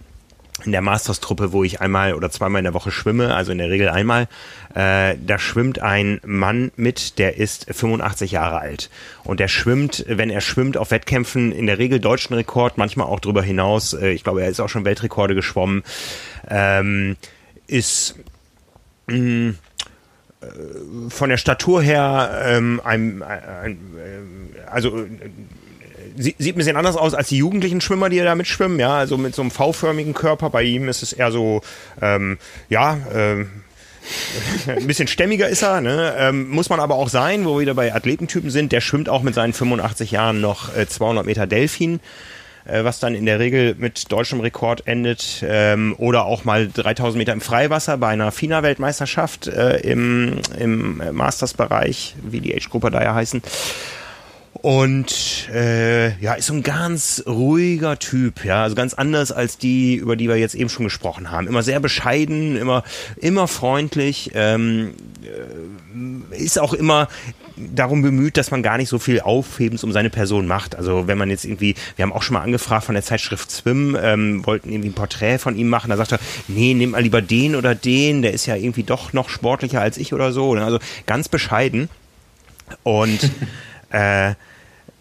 in 0.65 0.73
der 0.73 0.83
Masters-Truppe, 0.83 1.53
wo 1.53 1.65
ich 1.65 1.81
einmal 1.81 2.15
oder 2.15 2.31
zweimal 2.31 2.61
in 2.61 2.65
der 2.65 2.75
Woche 2.75 2.91
schwimme, 2.91 3.35
also 3.35 3.53
in 3.53 3.59
der 3.59 3.71
Regel 3.71 3.89
einmal, 3.89 4.29
äh, 4.75 5.17
da 5.25 5.39
schwimmt 5.39 5.81
ein 5.81 6.21
Mann 6.25 6.71
mit, 6.77 7.19
der 7.19 7.37
ist 7.37 7.67
85 7.71 8.33
Jahre 8.33 8.61
alt. 8.61 8.91
Und 9.25 9.41
der 9.41 9.49
schwimmt, 9.49 10.05
wenn 10.09 10.31
er 10.31 10.41
schwimmt 10.41 10.77
auf 10.77 10.91
Wettkämpfen, 10.91 11.53
in 11.53 11.67
der 11.67 11.79
Regel 11.79 12.01
deutschen 12.01 12.35
Rekord, 12.35 12.79
manchmal 12.79 13.07
auch 13.07 13.21
darüber 13.21 13.43
hinaus. 13.43 13.95
Äh, 13.95 14.11
ich 14.11 14.25
glaube, 14.25 14.43
er 14.43 14.49
ist 14.49 14.61
auch 14.61 14.69
schon 14.69 14.85
Weltrekorde 14.85 15.35
geschwommen. 15.35 15.83
Ähm, 16.49 17.17
ist 17.67 18.17
mh, 19.07 19.17
mm, 19.17 19.59
äh, 20.43 21.11
von 21.11 21.31
der 21.31 21.39
Statur 21.39 21.83
her 21.83 22.43
ähm, 22.45 22.81
ein, 22.85 23.23
ein, 23.23 23.79
äh, 23.97 24.61
also 24.71 25.07
sieht 26.17 26.39
ein 26.41 26.55
bisschen 26.55 26.77
anders 26.77 26.97
aus 26.97 27.15
als 27.15 27.29
die 27.29 27.39
jugendlichen 27.39 27.81
Schwimmer, 27.81 28.09
die 28.09 28.19
da 28.19 28.35
mitschwimmen, 28.35 28.79
ja, 28.79 28.97
also 28.99 29.17
mit 29.17 29.35
so 29.35 29.43
einem 29.43 29.51
V-förmigen 29.51 30.15
Körper. 30.15 30.51
Bei 30.51 30.63
ihm 30.63 30.89
ist 30.89 31.03
es 31.03 31.13
eher 31.13 31.33
so, 31.33 31.63
ähm, 32.01 32.39
ja, 32.69 32.99
ähm, 33.15 33.51
ein 34.67 34.87
bisschen 34.87 35.09
stämmiger 35.09 35.49
ist 35.49 35.63
er, 35.63 35.81
ne? 35.81 36.15
ähm, 36.19 36.51
muss 36.51 36.69
man 36.69 36.81
aber 36.81 36.97
auch 36.97 37.09
sein, 37.09 37.45
wo 37.45 37.55
wir 37.55 37.61
wieder 37.61 37.75
bei 37.75 37.95
Athletentypen 37.95 38.51
sind. 38.51 38.73
Der 38.73 38.81
schwimmt 38.81 39.09
auch 39.09 39.23
mit 39.23 39.35
seinen 39.35 39.53
85 39.53 40.11
Jahren 40.11 40.41
noch 40.41 40.77
äh, 40.77 40.87
200 40.87 41.25
Meter 41.25 41.47
Delfin, 41.47 42.01
äh, 42.65 42.85
was 42.85 42.99
dann 42.99 43.15
in 43.15 43.27
der 43.27 43.39
Regel 43.39 43.75
mit 43.79 44.11
deutschem 44.11 44.41
Rekord 44.41 44.87
endet. 44.87 45.45
Ähm, 45.47 45.95
oder 45.99 46.25
auch 46.25 46.45
mal 46.45 46.69
3000 46.69 47.17
Meter 47.17 47.33
im 47.33 47.41
Freiwasser 47.41 47.97
bei 47.97 48.09
einer 48.09 48.33
FINA-Weltmeisterschaft 48.33 49.47
äh, 49.47 49.79
im, 49.79 50.41
im 50.59 51.03
Masters-Bereich, 51.13 52.17
wie 52.23 52.41
die 52.41 52.55
Age-Gruppe 52.55 52.91
da 52.91 53.03
ja 53.03 53.15
heißen. 53.15 53.43
Und 54.63 55.49
äh, 55.53 56.17
ja, 56.21 56.35
ist 56.35 56.47
so 56.47 56.55
ein 56.55 56.63
ganz 56.63 57.25
ruhiger 57.27 57.99
Typ, 57.99 58.45
ja, 58.45 58.63
also 58.63 58.77
ganz 58.77 58.95
anders 58.95 59.33
als 59.33 59.59
die, 59.59 59.97
über 59.97 60.15
die 60.15 60.29
wir 60.29 60.37
jetzt 60.37 60.55
eben 60.55 60.71
schon 60.71 60.85
gesprochen 60.85 61.33
haben. 61.33 61.49
Immer 61.49 61.65
sehr 61.65 61.81
bescheiden, 61.81 62.57
immer, 62.57 62.85
immer 63.17 63.49
freundlich, 63.49 64.31
ähm, 64.35 64.95
äh, 65.25 66.37
ist 66.37 66.61
auch 66.61 66.75
immer 66.75 67.09
darum 67.57 68.03
bemüht, 68.03 68.37
dass 68.37 68.53
man 68.53 68.63
gar 68.63 68.77
nicht 68.77 68.89
so 68.89 69.01
viel 69.01 69.21
Aufhebens 69.21 69.83
um 69.83 69.91
seine 69.91 70.11
Person 70.11 70.47
macht. 70.47 70.77
Also 70.77 71.09
wenn 71.09 71.19
man 71.19 71.29
jetzt 71.29 71.45
irgendwie, 71.45 71.75
wir 71.97 72.05
haben 72.05 72.13
auch 72.13 72.23
schon 72.23 72.35
mal 72.35 72.43
angefragt 72.43 72.85
von 72.85 72.95
der 72.95 73.03
Zeitschrift 73.03 73.51
Swim, 73.51 73.99
ähm, 74.01 74.47
wollten 74.47 74.71
irgendwie 74.71 74.91
ein 74.91 74.95
Porträt 74.95 75.39
von 75.39 75.57
ihm 75.57 75.69
machen, 75.69 75.91
da 75.91 75.97
sagt 75.97 76.13
er, 76.13 76.21
nee, 76.47 76.73
nimm 76.73 76.91
mal 76.91 77.03
lieber 77.03 77.21
den 77.21 77.57
oder 77.57 77.75
den, 77.75 78.23
der 78.23 78.33
ist 78.33 78.47
ja 78.47 78.55
irgendwie 78.55 78.85
doch 78.85 79.13
noch 79.13 79.29
sportlicher 79.29 79.81
als 79.81 79.99
ich 79.99 80.15
oder 80.15 80.31
so. 80.33 80.53
Also 80.55 80.79
ganz 81.07 81.29
bescheiden. 81.29 81.89
Und 82.85 83.29
äh, 83.91 84.35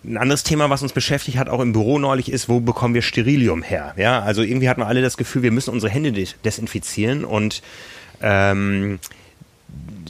ein 0.03 0.17
anderes 0.17 0.43
Thema, 0.43 0.69
was 0.69 0.81
uns 0.81 0.93
beschäftigt 0.93 1.37
hat, 1.37 1.49
auch 1.49 1.59
im 1.59 1.73
Büro 1.73 1.99
neulich, 1.99 2.31
ist, 2.31 2.49
wo 2.49 2.59
bekommen 2.59 2.93
wir 2.93 3.01
Sterilium 3.01 3.61
her? 3.61 3.93
Ja, 3.97 4.21
also 4.21 4.41
irgendwie 4.41 4.67
hatten 4.67 4.81
wir 4.81 4.87
alle 4.87 5.01
das 5.01 5.17
Gefühl, 5.17 5.43
wir 5.43 5.51
müssen 5.51 5.71
unsere 5.71 5.91
Hände 5.91 6.11
desinfizieren 6.43 7.23
und 7.23 7.61
ähm, 8.21 8.99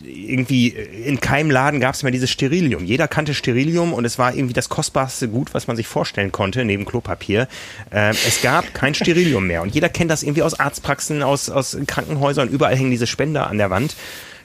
irgendwie 0.03 0.69
in 0.69 1.19
keinem 1.19 1.51
Laden 1.51 1.79
gab 1.79 1.95
es 1.95 2.03
mehr 2.03 2.11
dieses 2.11 2.29
Sterilium. 2.29 2.85
Jeder 2.85 3.07
kannte 3.07 3.33
Sterilium 3.33 3.93
und 3.93 4.05
es 4.05 4.17
war 4.17 4.33
irgendwie 4.33 4.53
das 4.53 4.69
kostbarste 4.69 5.27
Gut, 5.27 5.53
was 5.53 5.67
man 5.67 5.75
sich 5.75 5.87
vorstellen 5.87 6.31
konnte, 6.31 6.65
neben 6.65 6.85
Klopapier. 6.85 7.47
Ähm, 7.91 8.15
es 8.27 8.41
gab 8.41 8.73
kein 8.73 8.95
Sterilium 8.95 9.45
mehr. 9.47 9.61
Und 9.61 9.73
jeder 9.73 9.89
kennt 9.89 10.11
das 10.11 10.23
irgendwie 10.23 10.43
aus 10.43 10.59
Arztpraxen, 10.59 11.21
aus, 11.23 11.49
aus 11.49 11.77
Krankenhäusern. 11.87 12.49
Überall 12.49 12.75
hängen 12.75 12.91
diese 12.91 13.07
Spender 13.07 13.47
an 13.47 13.57
der 13.57 13.69
Wand. 13.69 13.95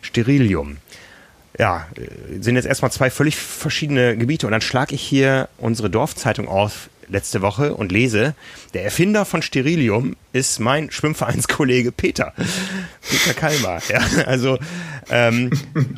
Sterilium. 0.02 0.77
Ja, 1.58 1.86
äh, 1.96 2.42
sind 2.42 2.56
jetzt 2.56 2.66
erstmal 2.66 2.90
zwei 2.90 3.10
völlig 3.10 3.36
verschiedene 3.36 4.16
Gebiete. 4.16 4.46
Und 4.46 4.52
dann 4.52 4.60
schlage 4.60 4.94
ich 4.94 5.02
hier 5.02 5.48
unsere 5.58 5.90
Dorfzeitung 5.90 6.48
auf, 6.48 6.88
letzte 7.08 7.42
Woche 7.42 7.74
und 7.74 7.92
lese, 7.92 8.34
der 8.74 8.84
Erfinder 8.84 9.24
von 9.24 9.42
Sterilium 9.42 10.16
ist 10.32 10.60
mein 10.60 10.90
Schwimmvereinskollege 10.90 11.92
Peter. 11.92 12.34
Peter 13.08 13.34
Kalmar. 13.34 13.80
Ja, 13.88 14.00
also 14.26 14.58
ähm, 15.10 15.50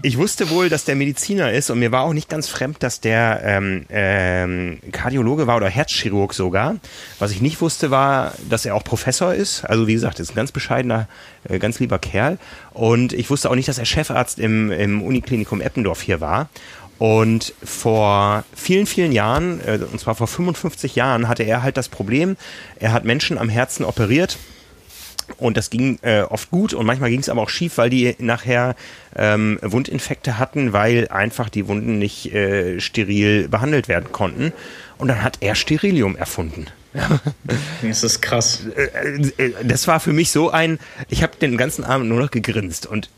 ich 0.02 0.18
wusste 0.18 0.50
wohl, 0.50 0.68
dass 0.68 0.84
der 0.84 0.94
Mediziner 0.94 1.52
ist 1.52 1.70
und 1.70 1.78
mir 1.78 1.90
war 1.90 2.02
auch 2.02 2.12
nicht 2.12 2.28
ganz 2.28 2.48
fremd, 2.48 2.82
dass 2.82 3.00
der 3.00 3.40
ähm, 3.42 3.86
ähm, 3.88 4.78
Kardiologe 4.92 5.46
war 5.46 5.56
oder 5.56 5.68
Herzchirurg 5.68 6.34
sogar. 6.34 6.76
Was 7.18 7.30
ich 7.30 7.40
nicht 7.40 7.60
wusste, 7.60 7.90
war, 7.90 8.34
dass 8.48 8.66
er 8.66 8.74
auch 8.74 8.84
Professor 8.84 9.32
ist. 9.34 9.64
Also 9.64 9.86
wie 9.86 9.94
gesagt, 9.94 10.20
ist 10.20 10.32
ein 10.32 10.36
ganz 10.36 10.52
bescheidener, 10.52 11.08
äh, 11.48 11.58
ganz 11.58 11.80
lieber 11.80 11.98
Kerl. 11.98 12.38
Und 12.74 13.12
ich 13.12 13.30
wusste 13.30 13.50
auch 13.50 13.54
nicht, 13.54 13.68
dass 13.68 13.78
er 13.78 13.86
Chefarzt 13.86 14.38
im, 14.38 14.70
im 14.70 15.02
Uniklinikum 15.02 15.60
Eppendorf 15.60 16.02
hier 16.02 16.20
war. 16.20 16.48
Und 16.98 17.54
vor 17.62 18.44
vielen, 18.54 18.86
vielen 18.86 19.12
Jahren, 19.12 19.60
äh, 19.64 19.78
und 19.90 20.00
zwar 20.00 20.14
vor 20.16 20.26
55 20.26 20.96
Jahren, 20.96 21.28
hatte 21.28 21.44
er 21.44 21.62
halt 21.62 21.76
das 21.76 21.88
Problem, 21.88 22.36
er 22.80 22.92
hat 22.92 23.04
Menschen 23.04 23.38
am 23.38 23.48
Herzen 23.48 23.84
operiert 23.84 24.36
und 25.36 25.56
das 25.56 25.70
ging 25.70 25.98
äh, 26.02 26.22
oft 26.22 26.50
gut 26.50 26.72
und 26.72 26.86
manchmal 26.86 27.10
ging 27.10 27.20
es 27.20 27.28
aber 27.28 27.42
auch 27.42 27.50
schief, 27.50 27.76
weil 27.78 27.90
die 27.90 28.16
nachher 28.18 28.74
ähm, 29.14 29.58
Wundinfekte 29.62 30.38
hatten, 30.38 30.72
weil 30.72 31.08
einfach 31.08 31.48
die 31.48 31.68
Wunden 31.68 31.98
nicht 31.98 32.32
äh, 32.32 32.80
steril 32.80 33.48
behandelt 33.48 33.88
werden 33.88 34.10
konnten. 34.10 34.52
Und 34.96 35.08
dann 35.08 35.22
hat 35.22 35.38
er 35.40 35.54
Sterilium 35.54 36.16
erfunden. 36.16 36.66
Das 37.82 38.02
ist 38.02 38.22
krass. 38.22 38.62
Äh, 38.74 39.42
äh, 39.42 39.52
das 39.62 39.86
war 39.86 40.00
für 40.00 40.12
mich 40.12 40.30
so 40.30 40.50
ein, 40.50 40.80
ich 41.08 41.22
habe 41.22 41.36
den 41.36 41.56
ganzen 41.56 41.84
Abend 41.84 42.08
nur 42.08 42.18
noch 42.18 42.30
gegrinst 42.30 42.86
und 42.86 43.10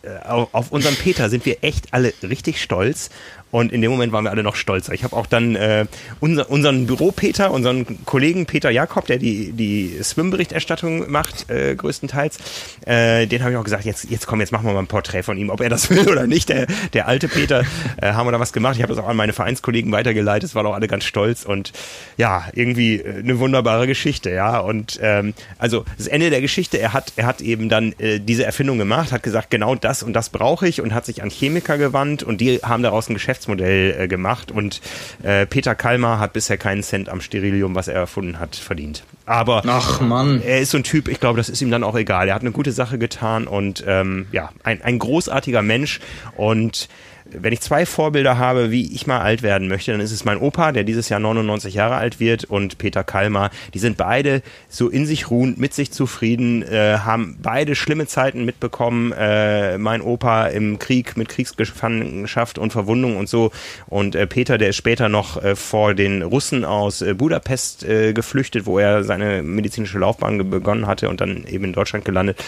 auf 0.53 0.73
unseren 0.73 0.97
Peter 0.97 1.31
sind 1.31 1.47
wir 1.47 1.59
echt 1.63 1.95
alle 1.95 2.13
richtig 2.23 2.61
stolz 2.61 3.11
und 3.51 3.73
in 3.73 3.81
dem 3.81 3.91
Moment 3.91 4.13
waren 4.13 4.25
wir 4.25 4.31
alle 4.31 4.43
noch 4.43 4.55
stolzer. 4.57 4.93
Ich 4.93 5.05
habe 5.05 5.17
auch 5.17 5.27
dann 5.27 5.57
äh, 5.57 5.87
unser, 6.21 6.51
unseren 6.51 6.87
Büro-Peter, 6.87 7.51
unseren 7.51 8.05
Kollegen 8.05 8.47
Peter 8.47 8.71
Jakob, 8.71 9.07
der 9.07 9.19
die, 9.19 9.53
die 9.53 9.99
Swim-Berichterstattung 10.03 11.11
macht, 11.11 11.51
äh, 11.51 11.75
größtenteils, 11.75 12.39
äh, 12.87 13.27
den 13.27 13.43
habe 13.43 13.53
ich 13.53 13.59
auch 13.59 13.65
gesagt, 13.65 13.85
jetzt, 13.85 14.09
jetzt 14.11 14.27
komm, 14.27 14.41
jetzt 14.41 14.53
machen 14.53 14.67
wir 14.67 14.73
mal 14.73 14.81
ein 14.81 14.87
Porträt 14.87 15.23
von 15.23 15.37
ihm, 15.37 15.51
ob 15.51 15.61
er 15.61 15.69
das 15.69 15.91
will 15.91 16.09
oder 16.09 16.27
nicht. 16.27 16.49
Der, 16.49 16.67
der 16.93 17.09
alte 17.09 17.29
Peter, 17.29 17.65
äh, 18.01 18.13
haben 18.13 18.27
wir 18.27 18.33
da 18.33 18.41
was 18.41 18.53
gemacht. 18.53 18.77
Ich 18.77 18.83
habe 18.83 18.95
das 18.95 19.03
auch 19.03 19.09
an 19.09 19.17
meine 19.17 19.33
Vereinskollegen 19.33 19.91
weitergeleitet, 19.93 20.51
es 20.51 20.55
waren 20.55 20.67
auch 20.67 20.75
alle 20.75 20.89
ganz 20.89 21.05
stolz 21.05 21.45
und 21.45 21.73
ja, 22.17 22.45
irgendwie 22.55 22.97
äh, 22.97 23.19
eine 23.19 23.39
wunderbare 23.39 23.87
Geschichte, 23.87 24.31
ja. 24.31 24.61
Und 24.61 24.99
ähm, 25.03 25.35
also 25.59 25.85
das 25.99 26.07
Ende 26.07 26.31
der 26.31 26.41
Geschichte, 26.41 26.79
er 26.79 26.93
hat, 26.93 27.13
er 27.17 27.27
hat 27.27 27.41
eben 27.41 27.69
dann 27.69 27.95
äh, 27.99 28.21
diese 28.21 28.45
Erfindung 28.45 28.79
gemacht, 28.79 29.13
hat 29.13 29.23
gesagt, 29.23 29.51
genau 29.51 29.75
das 29.75 30.03
und 30.03 30.13
das 30.13 30.31
brauche 30.31 30.69
ich 30.69 30.81
und 30.81 30.95
hat 30.95 31.05
sich 31.05 31.23
an 31.23 31.31
Chemiker 31.31 31.79
gewandt 31.79 32.23
und 32.23 32.41
die 32.41 32.59
haben 32.59 32.83
daraus 32.83 33.09
ein 33.09 33.15
Geschäft 33.15 33.40
Geschäftsmodell 33.41 33.97
äh, 33.99 34.09
gemacht 34.09 34.51
und 34.51 34.81
äh, 35.23 35.47
Peter 35.47 35.75
Kalmar 35.75 36.19
hat 36.19 36.33
bisher 36.33 36.59
keinen 36.59 36.83
Cent 36.83 37.09
am 37.09 37.21
Sterilium, 37.21 37.75
was 37.75 37.89
er 37.89 37.95
erfunden 37.95 38.39
hat, 38.39 38.57
verdient. 38.57 39.05
Aber 39.27 39.63
Ach, 39.67 40.01
Mann. 40.01 40.43
er 40.43 40.61
ist 40.61 40.71
so 40.71 40.77
ein 40.79 40.85
Typ, 40.85 41.09
ich 41.09 41.21
glaube, 41.21 41.39
das 41.39 41.49
ist 41.49 41.63
ihm 41.63 41.71
dann 41.71 41.85
auch 41.85 41.97
egal. 41.97 42.29
Er 42.29 42.35
hat 42.35 42.43
eine 42.43 42.53
gute 42.53 42.73
Sache 42.73 42.99
getan 42.99 43.47
und 43.47 43.85
ähm, 43.87 44.27
ja, 44.33 44.51
ein, 44.63 44.83
ein 44.83 44.99
großartiger 44.99 45.63
Mensch 45.63 46.01
und 46.37 46.89
wenn 47.33 47.53
ich 47.53 47.61
zwei 47.61 47.87
Vorbilder 47.87 48.39
habe, 48.39 48.71
wie 48.71 48.93
ich 48.93 49.07
mal 49.07 49.21
alt 49.21 49.43
werden 49.43 49.69
möchte, 49.69 49.93
dann 49.93 50.01
ist 50.01 50.13
es 50.13 50.25
mein 50.25 50.39
Opa, 50.39 50.73
der 50.73 50.85
dieses 50.85 51.09
Jahr 51.09 51.21
99 51.21 51.75
Jahre 51.75 51.97
alt 51.97 52.21
wird, 52.21 52.45
und 52.45 52.79
Peter 52.79 53.05
Kalmar. 53.05 53.51
Die 53.75 53.79
sind 53.79 53.97
beide 53.97 54.43
so 54.69 54.89
in 54.89 55.07
sich 55.07 55.31
ruhend, 55.31 55.59
mit 55.59 55.75
sich 55.75 55.93
zufrieden, 55.93 56.63
äh, 56.63 56.99
haben 56.99 57.39
beide 57.43 57.75
schlimme 57.75 58.07
Zeiten 58.07 58.45
mitbekommen. 58.45 59.13
Äh, 59.13 59.79
mein 59.79 60.03
Opa 60.03 60.47
im 60.47 60.79
Krieg 60.79 61.17
mit 61.17 61.29
Kriegsgefangenschaft 61.29 62.59
und 62.59 62.73
Verwundung 62.73 63.17
und 63.17 63.29
so. 63.29 63.51
Und 63.87 64.15
äh, 64.15 64.27
Peter, 64.27 64.59
der 64.59 64.71
ist 64.71 64.77
später 64.77 65.09
noch 65.09 65.43
äh, 65.43 65.57
vor 65.57 65.95
den 65.95 66.23
Russen 66.23 66.65
aus 66.65 67.03
äh, 67.03 67.15
Budapest 67.15 67.85
äh, 67.85 68.13
geflüchtet, 68.13 68.67
wo 68.67 68.79
er 68.79 69.05
seine 69.05 69.43
medizinische 69.43 69.99
Laufbahn 69.99 70.51
begonnen 70.51 70.87
hatte 70.87 71.09
und 71.09 71.21
dann 71.21 71.45
eben 71.47 71.65
in 71.65 71.73
Deutschland 71.73 72.05
gelandet. 72.05 72.43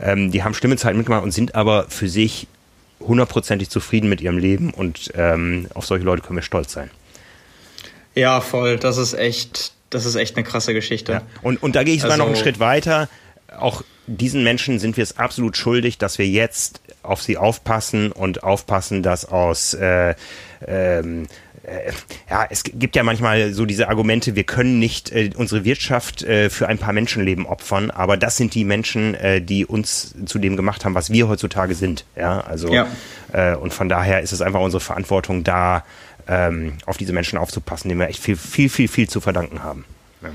Ähm, 0.00 0.30
die 0.30 0.42
haben 0.42 0.54
schlimme 0.54 0.76
Zeiten 0.76 0.98
mitgemacht 0.98 1.24
und 1.24 1.32
sind 1.32 1.54
aber 1.54 1.86
für 1.88 2.08
sich 2.08 2.48
hundertprozentig 3.06 3.70
zufrieden 3.70 4.08
mit 4.08 4.20
ihrem 4.20 4.38
Leben 4.38 4.72
und 4.72 5.12
ähm, 5.14 5.68
auf 5.74 5.86
solche 5.86 6.04
Leute 6.04 6.22
können 6.22 6.36
wir 6.36 6.42
stolz 6.42 6.72
sein. 6.72 6.90
Ja, 8.14 8.40
voll. 8.40 8.78
Das 8.78 8.96
ist 8.96 9.14
echt, 9.14 9.72
das 9.90 10.06
ist 10.06 10.14
echt 10.14 10.36
eine 10.36 10.44
krasse 10.44 10.74
Geschichte. 10.74 11.12
Ja. 11.12 11.22
Und, 11.42 11.62
und 11.62 11.76
da 11.76 11.84
gehe 11.84 11.94
ich 11.94 12.00
sogar 12.00 12.14
also, 12.14 12.22
noch 12.22 12.26
einen 12.28 12.34
also 12.34 12.44
Schritt 12.44 12.58
weiter. 12.58 13.08
Auch 13.58 13.82
diesen 14.06 14.42
Menschen 14.42 14.78
sind 14.78 14.96
wir 14.96 15.02
es 15.02 15.18
absolut 15.18 15.56
schuldig, 15.56 15.98
dass 15.98 16.18
wir 16.18 16.26
jetzt 16.26 16.80
auf 17.02 17.22
sie 17.22 17.36
aufpassen 17.36 18.12
und 18.12 18.42
aufpassen, 18.42 19.02
dass 19.02 19.26
aus 19.26 19.74
äh, 19.74 20.14
ähm, 20.66 21.26
äh, 21.66 21.92
ja, 22.30 22.46
es 22.48 22.62
gibt 22.64 22.96
ja 22.96 23.02
manchmal 23.02 23.52
so 23.52 23.66
diese 23.66 23.88
Argumente, 23.88 24.36
wir 24.36 24.44
können 24.44 24.78
nicht 24.78 25.10
äh, 25.10 25.30
unsere 25.36 25.64
Wirtschaft 25.64 26.22
äh, 26.22 26.48
für 26.48 26.68
ein 26.68 26.78
paar 26.78 26.92
Menschenleben 26.92 27.46
opfern, 27.46 27.90
aber 27.90 28.16
das 28.16 28.36
sind 28.36 28.54
die 28.54 28.64
Menschen, 28.64 29.14
äh, 29.14 29.40
die 29.40 29.66
uns 29.66 30.14
zu 30.26 30.38
dem 30.38 30.56
gemacht 30.56 30.84
haben, 30.84 30.94
was 30.94 31.10
wir 31.10 31.28
heutzutage 31.28 31.74
sind. 31.74 32.04
Ja, 32.14 32.40
also 32.40 32.72
ja. 32.72 32.86
Äh, 33.32 33.56
und 33.56 33.74
von 33.74 33.88
daher 33.88 34.20
ist 34.20 34.32
es 34.32 34.40
einfach 34.40 34.60
unsere 34.60 34.80
Verantwortung, 34.80 35.44
da 35.44 35.84
ähm, 36.28 36.74
auf 36.86 36.96
diese 36.96 37.12
Menschen 37.12 37.38
aufzupassen, 37.38 37.88
denen 37.88 38.00
wir 38.00 38.08
echt 38.08 38.22
viel, 38.22 38.36
viel, 38.36 38.68
viel, 38.68 38.88
viel 38.88 39.08
zu 39.08 39.20
verdanken 39.20 39.62
haben. 39.62 39.84
Ja, 40.22 40.30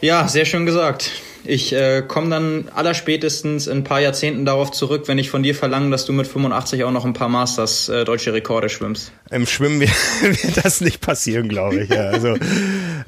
ja 0.00 0.28
sehr 0.28 0.44
schön 0.44 0.66
gesagt. 0.66 1.10
Ich 1.46 1.72
äh, 1.72 2.02
komme 2.06 2.30
dann 2.30 2.68
allerspätestens 2.74 3.66
in 3.66 3.78
ein 3.78 3.84
paar 3.84 4.00
Jahrzehnten 4.00 4.44
darauf 4.44 4.72
zurück, 4.72 5.08
wenn 5.08 5.18
ich 5.18 5.30
von 5.30 5.42
dir 5.42 5.54
verlange, 5.54 5.90
dass 5.90 6.06
du 6.06 6.12
mit 6.12 6.26
85 6.26 6.84
auch 6.84 6.90
noch 6.90 7.04
ein 7.04 7.12
paar 7.12 7.28
Masters 7.28 7.88
äh, 7.88 8.04
deutsche 8.04 8.32
Rekorde 8.32 8.68
schwimmst. 8.68 9.12
Im 9.30 9.46
Schwimmen 9.46 9.80
wird, 9.80 9.90
wird 10.22 10.64
das 10.64 10.80
nicht 10.80 11.00
passieren, 11.00 11.48
glaube 11.48 11.82
ich. 11.82 11.90
Ja, 11.90 12.08
also, 12.08 12.36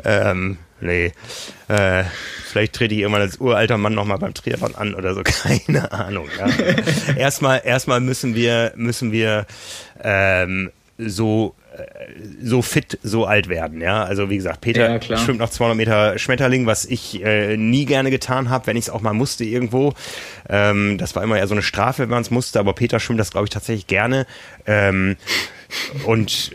ähm, 0.05 0.59
nee. 0.81 1.13
Äh, 1.69 2.05
vielleicht 2.51 2.75
trete 2.75 2.95
ich 2.95 3.01
irgendwann 3.01 3.23
als 3.23 3.39
uralter 3.39 3.79
Mann 3.79 3.95
nochmal 3.95 4.19
beim 4.19 4.35
Triathlon 4.35 4.75
an 4.75 4.95
oder 4.95 5.15
so, 5.15 5.23
keine 5.25 5.91
Ahnung. 5.93 6.29
Ja. 6.39 7.15
erstmal, 7.17 7.63
erstmal 7.65 8.01
müssen 8.01 8.35
wir, 8.35 8.73
müssen 8.77 9.13
wir 9.13 9.47
ähm, 10.03 10.71
so 10.99 11.55
so 12.43 12.62
fit, 12.62 12.98
so 13.03 13.27
alt 13.27 13.48
werden. 13.48 13.81
Ja, 13.81 14.05
also 14.05 14.31
wie 14.31 14.36
gesagt, 14.36 14.61
Peter 14.61 15.01
ja, 15.01 15.16
schwimmt 15.19 15.39
noch 15.39 15.51
200 15.51 15.77
Meter 15.77 16.19
Schmetterling, 16.19 16.66
was 16.66 16.85
ich 16.85 17.23
äh, 17.23 17.57
nie 17.57 17.85
gerne 17.85 18.11
getan 18.11 18.51
habe, 18.51 18.66
wenn 18.66 18.77
ich 18.77 18.85
es 18.85 18.90
auch 18.90 19.01
mal 19.01 19.12
musste 19.12 19.44
irgendwo. 19.44 19.94
Ähm, 20.48 20.98
das 20.98 21.15
war 21.15 21.23
immer 21.23 21.39
eher 21.39 21.47
so 21.47 21.55
eine 21.55 21.62
Strafe, 21.62 22.05
wenn 22.05 22.11
man 22.11 22.23
es 22.23 22.31
musste, 22.31 22.59
aber 22.59 22.73
Peter 22.73 23.01
schwimmt 23.01 23.20
das, 23.20 23.31
glaube 23.31 23.44
ich, 23.44 23.51
tatsächlich 23.51 23.86
gerne. 23.86 24.27
Ähm, 24.66 25.16
und 26.05 26.53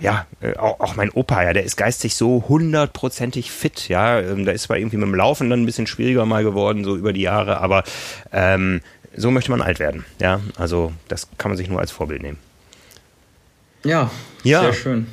ja, 0.00 0.26
äh, 0.40 0.56
auch, 0.56 0.80
auch, 0.80 0.96
mein 0.96 1.10
Opa, 1.10 1.42
ja, 1.42 1.52
der 1.52 1.64
ist 1.64 1.76
geistig 1.76 2.14
so 2.14 2.44
hundertprozentig 2.48 3.50
fit, 3.50 3.88
ja. 3.88 4.20
Ähm, 4.20 4.44
da 4.44 4.52
ist 4.52 4.62
zwar 4.62 4.76
irgendwie 4.76 4.96
mit 4.96 5.08
dem 5.08 5.14
Laufen 5.14 5.50
dann 5.50 5.62
ein 5.62 5.66
bisschen 5.66 5.86
schwieriger 5.86 6.24
mal 6.26 6.44
geworden, 6.44 6.84
so 6.84 6.96
über 6.96 7.12
die 7.12 7.22
Jahre, 7.22 7.60
aber 7.60 7.84
ähm, 8.32 8.80
so 9.16 9.30
möchte 9.30 9.50
man 9.50 9.62
alt 9.62 9.78
werden, 9.78 10.04
ja. 10.20 10.40
Also 10.56 10.92
das 11.08 11.28
kann 11.38 11.50
man 11.50 11.58
sich 11.58 11.68
nur 11.68 11.80
als 11.80 11.90
Vorbild 11.90 12.22
nehmen. 12.22 12.38
Ja, 13.84 14.10
ja, 14.42 14.62
sehr 14.62 14.72
schön. 14.72 15.06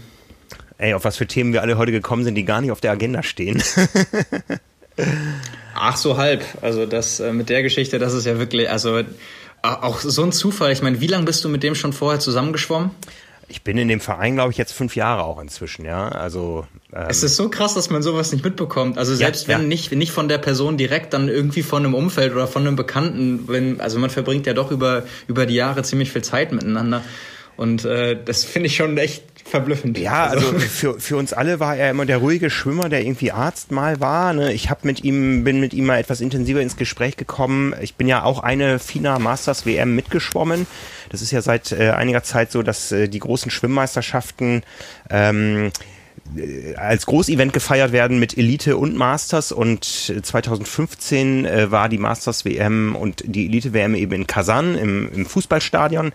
Ey, 0.78 0.94
auf 0.94 1.04
was 1.04 1.18
für 1.18 1.28
Themen 1.28 1.54
wir 1.54 1.62
alle 1.62 1.78
heute 1.78 1.92
gekommen 1.92 2.24
sind, 2.24 2.36
die 2.36 2.46
gar 2.46 2.62
nicht 2.62 2.72
auf 2.72 2.82
der 2.82 2.92
Agenda 2.92 3.22
stehen. 3.22 3.62
Ach, 5.76 5.96
so 5.96 6.18
halb. 6.18 6.44
Also 6.62 6.86
das 6.86 7.20
äh, 7.20 7.34
mit 7.34 7.50
der 7.50 7.64
Geschichte, 7.64 8.00
das 8.00 8.14
ist 8.14 8.26
ja 8.26 8.40
wirklich, 8.40 8.70
also 8.70 9.02
auch 9.62 10.00
so 10.00 10.24
ein 10.24 10.32
Zufall. 10.32 10.72
Ich 10.72 10.82
meine, 10.82 11.02
wie 11.02 11.08
lange 11.08 11.26
bist 11.26 11.44
du 11.44 11.50
mit 11.50 11.64
dem 11.64 11.76
schon 11.76 11.94
vorher 11.94 12.20
zusammengeschwommen? 12.20 12.92
Ich 13.48 13.64
bin 13.64 13.78
in 13.78 13.90
dem 13.90 14.00
Verein, 14.00 14.36
glaube 14.36 14.52
ich, 14.52 14.58
jetzt 14.58 14.72
fünf 14.72 14.96
Jahre 14.96 15.24
auch 15.24 15.40
inzwischen, 15.40 15.86
ja. 15.86 16.08
Also 16.08 16.66
ähm, 16.94 17.06
es 17.10 17.22
ist 17.22 17.36
so 17.36 17.50
krass, 17.50 17.74
dass 17.74 17.90
man 17.90 18.02
sowas 18.02 18.32
nicht 18.32 18.46
mitbekommt. 18.46 18.98
Also 18.98 19.14
selbst 19.14 19.48
ja, 19.48 19.56
wenn 19.56 19.64
ja. 19.64 19.68
nicht 19.68 19.92
nicht 19.92 20.12
von 20.12 20.30
der 20.30 20.38
Person 20.38 20.78
direkt, 20.78 21.14
dann 21.14 21.28
irgendwie 21.28 21.62
von 21.62 21.86
einem 21.86 21.94
Umfeld 21.94 22.34
oder 22.34 22.48
von 22.48 22.66
einem 22.66 22.78
Bekannten. 22.78 23.48
Wenn 23.48 23.82
also 23.82 24.00
man 24.00 24.10
verbringt 24.10 24.48
ja 24.48 24.54
doch 24.54 24.72
über 24.72 25.04
über 25.28 25.46
die 25.46 25.56
Jahre 25.56 25.84
ziemlich 25.84 26.12
viel 26.12 26.24
Zeit 26.24 26.54
miteinander. 26.54 27.04
Und 27.62 27.86
äh, 27.86 28.18
das 28.26 28.44
finde 28.44 28.66
ich 28.66 28.76
schon 28.76 28.98
echt 28.98 29.24
verblüffend. 29.46 30.00
Ja, 30.00 30.26
also, 30.26 30.48
also 30.48 30.60
für, 30.68 31.00
für 31.00 31.16
uns 31.16 31.32
alle 31.32 31.60
war 31.60 31.78
er 31.78 31.92
immer 31.92 32.08
der 32.08 32.18
ruhige 32.18 32.50
Schwimmer, 32.50 32.90
der 32.90 33.04
irgendwie 33.04 33.32
Arzt 33.32 33.72
mal 33.72 34.00
war. 34.00 34.34
Ne? 34.34 34.52
Ich 34.52 34.72
habe 34.72 34.88
mit 34.88 35.04
ihm, 35.04 35.44
bin 35.44 35.60
mit 35.60 35.72
ihm 35.72 35.86
mal 35.86 36.00
etwas 36.00 36.22
intensiver 36.22 36.60
ins 36.60 36.76
Gespräch 36.76 37.18
gekommen. 37.18 37.76
Ich 37.80 37.94
bin 37.94 38.08
ja 38.08 38.24
auch 38.24 38.40
eine 38.40 38.80
FINA 38.80 39.20
Masters 39.20 39.68
WM 39.68 39.96
mitgeschwommen. 39.96 40.66
Das 41.10 41.22
ist 41.22 41.30
ja 41.30 41.44
seit 41.44 41.72
äh, 41.72 41.92
einiger 41.92 42.24
Zeit 42.24 42.52
so, 42.52 42.64
dass 42.64 42.92
äh, 42.92 43.08
die 43.08 43.20
großen 43.20 43.52
Schwimmmeisterschaften 43.52 44.64
ähm, 45.12 45.72
äh, 46.36 46.74
als 46.78 47.06
Großevent 47.06 47.54
gefeiert 47.54 47.92
werden 47.92 48.20
mit 48.20 48.40
Elite 48.40 48.76
und 48.76 48.96
Masters 48.96 49.52
und 49.52 49.86
2015 49.86 51.46
äh, 51.46 51.70
war 51.70 51.90
die 51.90 52.00
Masters 52.00 52.44
WM 52.44 52.96
und 52.96 53.24
die 53.28 53.46
Elite 53.46 53.72
WM 53.72 53.94
eben 53.94 54.14
in 54.14 54.26
Kasan 54.26 54.76
im, 54.76 55.12
im 55.14 55.28
Fußballstadion. 55.28 56.12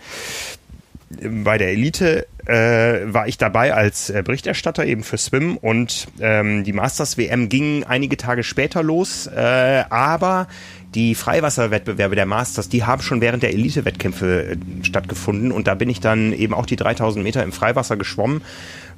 Bei 1.09 1.57
der 1.57 1.69
Elite 1.69 2.27
äh, 2.47 3.13
war 3.13 3.29
ich 3.29 3.39
dabei 3.39 3.75
als 3.75 4.11
äh, 4.11 4.23
Berichterstatter 4.25 4.85
eben 4.85 5.05
für 5.05 5.19
Swim 5.19 5.57
und 5.57 6.09
ähm, 6.21 6.65
die 6.65 6.73
Masters 6.73 7.17
WM 7.17 7.49
ging 7.49 7.85
einige 7.85 8.17
Tage 8.17 8.43
später 8.43 8.83
los, 8.83 9.29
äh, 9.29 9.85
aber 9.89 10.49
die 10.97 11.15
Freiwasserwettbewerbe 11.15 12.17
der 12.17 12.27
Masters, 12.27 12.69
die 12.69 12.85
haben 12.85 13.03
schon 13.03 13.21
während 13.21 13.45
der 13.45 13.53
Elite-Wettkämpfe 13.53 14.53
äh, 14.53 14.57
stattgefunden 14.83 15.53
und 15.53 15.69
da 15.69 15.77
bin 15.77 15.89
ich 15.91 16.01
dann 16.01 16.33
eben 16.33 16.55
auch 16.55 16.67
die 16.67 16.77
3000 16.77 17.23
Meter 17.23 17.45
im 17.45 17.53
Freiwasser 17.53 17.97
geschwommen, 17.97 18.43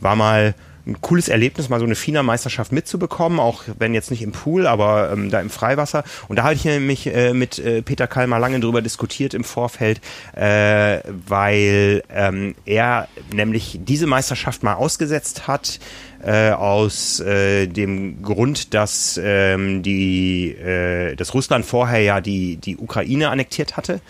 war 0.01 0.16
mal 0.16 0.55
ein 0.89 1.01
cooles 1.01 1.28
Erlebnis, 1.28 1.69
mal 1.69 1.78
so 1.78 1.85
eine 1.85 1.94
FINA-Meisterschaft 1.94 2.73
mitzubekommen, 2.73 3.39
auch 3.39 3.65
wenn 3.78 3.94
jetzt 3.94 4.10
nicht 4.10 4.23
im 4.23 4.32
Pool, 4.32 4.66
aber 4.66 5.12
ähm, 5.12 5.31
da 5.31 5.40
im 5.40 5.51
Freiwasser. 5.51 6.02
Und 6.28 6.36
da 6.36 6.44
habe 6.44 6.55
ich 6.55 6.65
mich 6.65 7.06
äh, 7.06 7.35
mit 7.35 7.59
äh, 7.59 7.82
Peter 7.82 8.06
Kalmar 8.06 8.40
lange 8.40 8.59
drüber 8.59 8.81
diskutiert 8.81 9.35
im 9.35 9.44
Vorfeld, 9.44 10.01
äh, 10.35 11.01
weil 11.27 12.02
ähm, 12.10 12.55
er 12.65 13.09
nämlich 13.32 13.78
diese 13.82 14.06
Meisterschaft 14.06 14.62
mal 14.62 14.74
ausgesetzt 14.74 15.47
hat, 15.47 15.78
äh, 16.24 16.51
aus 16.51 17.20
äh, 17.20 17.66
dem 17.66 18.23
Grund, 18.23 18.74
dass 18.74 19.20
ähm, 19.23 19.82
die, 19.82 20.51
äh, 20.51 21.15
dass 21.15 21.35
Russland 21.35 21.65
vorher 21.65 22.01
ja 22.01 22.20
die 22.20 22.56
die 22.56 22.77
Ukraine 22.77 23.28
annektiert 23.28 23.77
hatte 23.77 24.01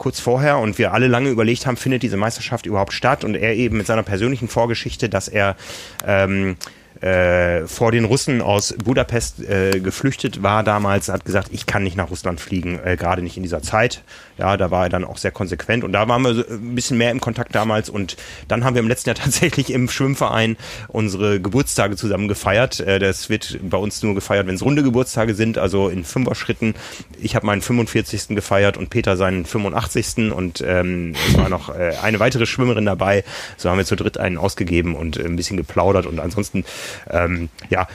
kurz 0.00 0.18
vorher 0.18 0.58
und 0.58 0.78
wir 0.78 0.94
alle 0.94 1.08
lange 1.08 1.28
überlegt 1.28 1.66
haben, 1.66 1.76
findet 1.76 2.02
diese 2.02 2.16
Meisterschaft 2.16 2.64
überhaupt 2.64 2.94
statt? 2.94 3.22
Und 3.22 3.34
er 3.34 3.54
eben 3.54 3.76
mit 3.76 3.86
seiner 3.86 4.02
persönlichen 4.02 4.48
Vorgeschichte, 4.48 5.10
dass 5.10 5.28
er 5.28 5.56
ähm, 6.06 6.56
äh, 7.00 7.66
vor 7.66 7.92
den 7.92 8.04
Russen 8.04 8.42
aus 8.42 8.74
Budapest 8.84 9.40
äh, 9.40 9.80
geflüchtet 9.80 10.42
war 10.42 10.62
damals, 10.62 11.08
hat 11.08 11.24
gesagt, 11.24 11.48
ich 11.50 11.66
kann 11.66 11.82
nicht 11.82 11.96
nach 11.96 12.10
Russland 12.10 12.40
fliegen, 12.40 12.78
äh, 12.84 12.96
gerade 12.96 13.22
nicht 13.22 13.36
in 13.36 13.42
dieser 13.42 13.62
Zeit. 13.62 14.02
Ja, 14.36 14.56
da 14.56 14.70
war 14.70 14.84
er 14.84 14.88
dann 14.88 15.04
auch 15.04 15.18
sehr 15.18 15.30
konsequent 15.30 15.84
und 15.84 15.92
da 15.92 16.08
waren 16.08 16.22
wir 16.22 16.34
so 16.34 16.44
ein 16.48 16.74
bisschen 16.74 16.98
mehr 16.98 17.10
im 17.10 17.20
Kontakt 17.20 17.54
damals 17.54 17.90
und 17.90 18.16
dann 18.48 18.64
haben 18.64 18.74
wir 18.74 18.80
im 18.80 18.88
letzten 18.88 19.10
Jahr 19.10 19.16
tatsächlich 19.22 19.70
im 19.70 19.88
Schwimmverein 19.88 20.56
unsere 20.88 21.40
Geburtstage 21.40 21.96
zusammen 21.96 22.28
gefeiert. 22.28 22.80
Äh, 22.80 22.98
das 22.98 23.30
wird 23.30 23.58
bei 23.62 23.78
uns 23.78 24.02
nur 24.02 24.14
gefeiert, 24.14 24.46
wenn 24.46 24.54
es 24.54 24.62
runde 24.62 24.82
Geburtstage 24.82 25.34
sind, 25.34 25.58
also 25.58 25.88
in 25.88 26.04
Fünfer-Schritten. 26.04 26.74
Ich 27.18 27.34
habe 27.34 27.46
meinen 27.46 27.62
45. 27.62 28.28
gefeiert 28.28 28.76
und 28.76 28.90
Peter 28.90 29.16
seinen 29.16 29.46
85. 29.46 30.32
und 30.32 30.62
ähm, 30.66 31.14
es 31.28 31.38
war 31.38 31.48
noch 31.48 31.74
äh, 31.74 31.94
eine 32.02 32.20
weitere 32.20 32.46
Schwimmerin 32.46 32.84
dabei. 32.84 33.24
So 33.56 33.70
haben 33.70 33.78
wir 33.78 33.84
zu 33.84 33.96
dritt 33.96 34.18
einen 34.18 34.36
ausgegeben 34.36 34.94
und 34.94 35.16
äh, 35.16 35.24
ein 35.24 35.36
bisschen 35.36 35.56
geplaudert 35.56 36.06
und 36.06 36.20
ansonsten 36.20 36.64
ähm, 37.10 37.48
ja, 37.68 37.88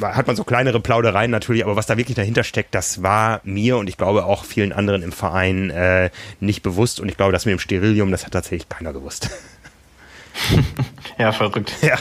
hat 0.00 0.26
man 0.26 0.36
so 0.36 0.44
kleinere 0.44 0.80
Plaudereien 0.80 1.30
natürlich, 1.30 1.64
aber 1.64 1.76
was 1.76 1.86
da 1.86 1.96
wirklich 1.96 2.16
dahinter 2.16 2.44
steckt, 2.44 2.74
das 2.74 3.02
war 3.02 3.40
mir 3.44 3.76
und 3.76 3.88
ich 3.88 3.96
glaube 3.96 4.24
auch 4.24 4.44
vielen 4.44 4.72
anderen 4.72 5.02
im 5.02 5.12
Verein 5.12 5.70
äh, 5.70 6.10
nicht 6.40 6.62
bewusst 6.62 7.00
und 7.00 7.08
ich 7.08 7.16
glaube, 7.16 7.32
das 7.32 7.46
mit 7.46 7.52
dem 7.52 7.58
Sterilium, 7.58 8.10
das 8.10 8.24
hat 8.24 8.32
tatsächlich 8.32 8.68
keiner 8.68 8.92
gewusst. 8.92 9.30
Ja, 11.16 11.30
verrückt. 11.30 11.72
Ja. 11.80 11.96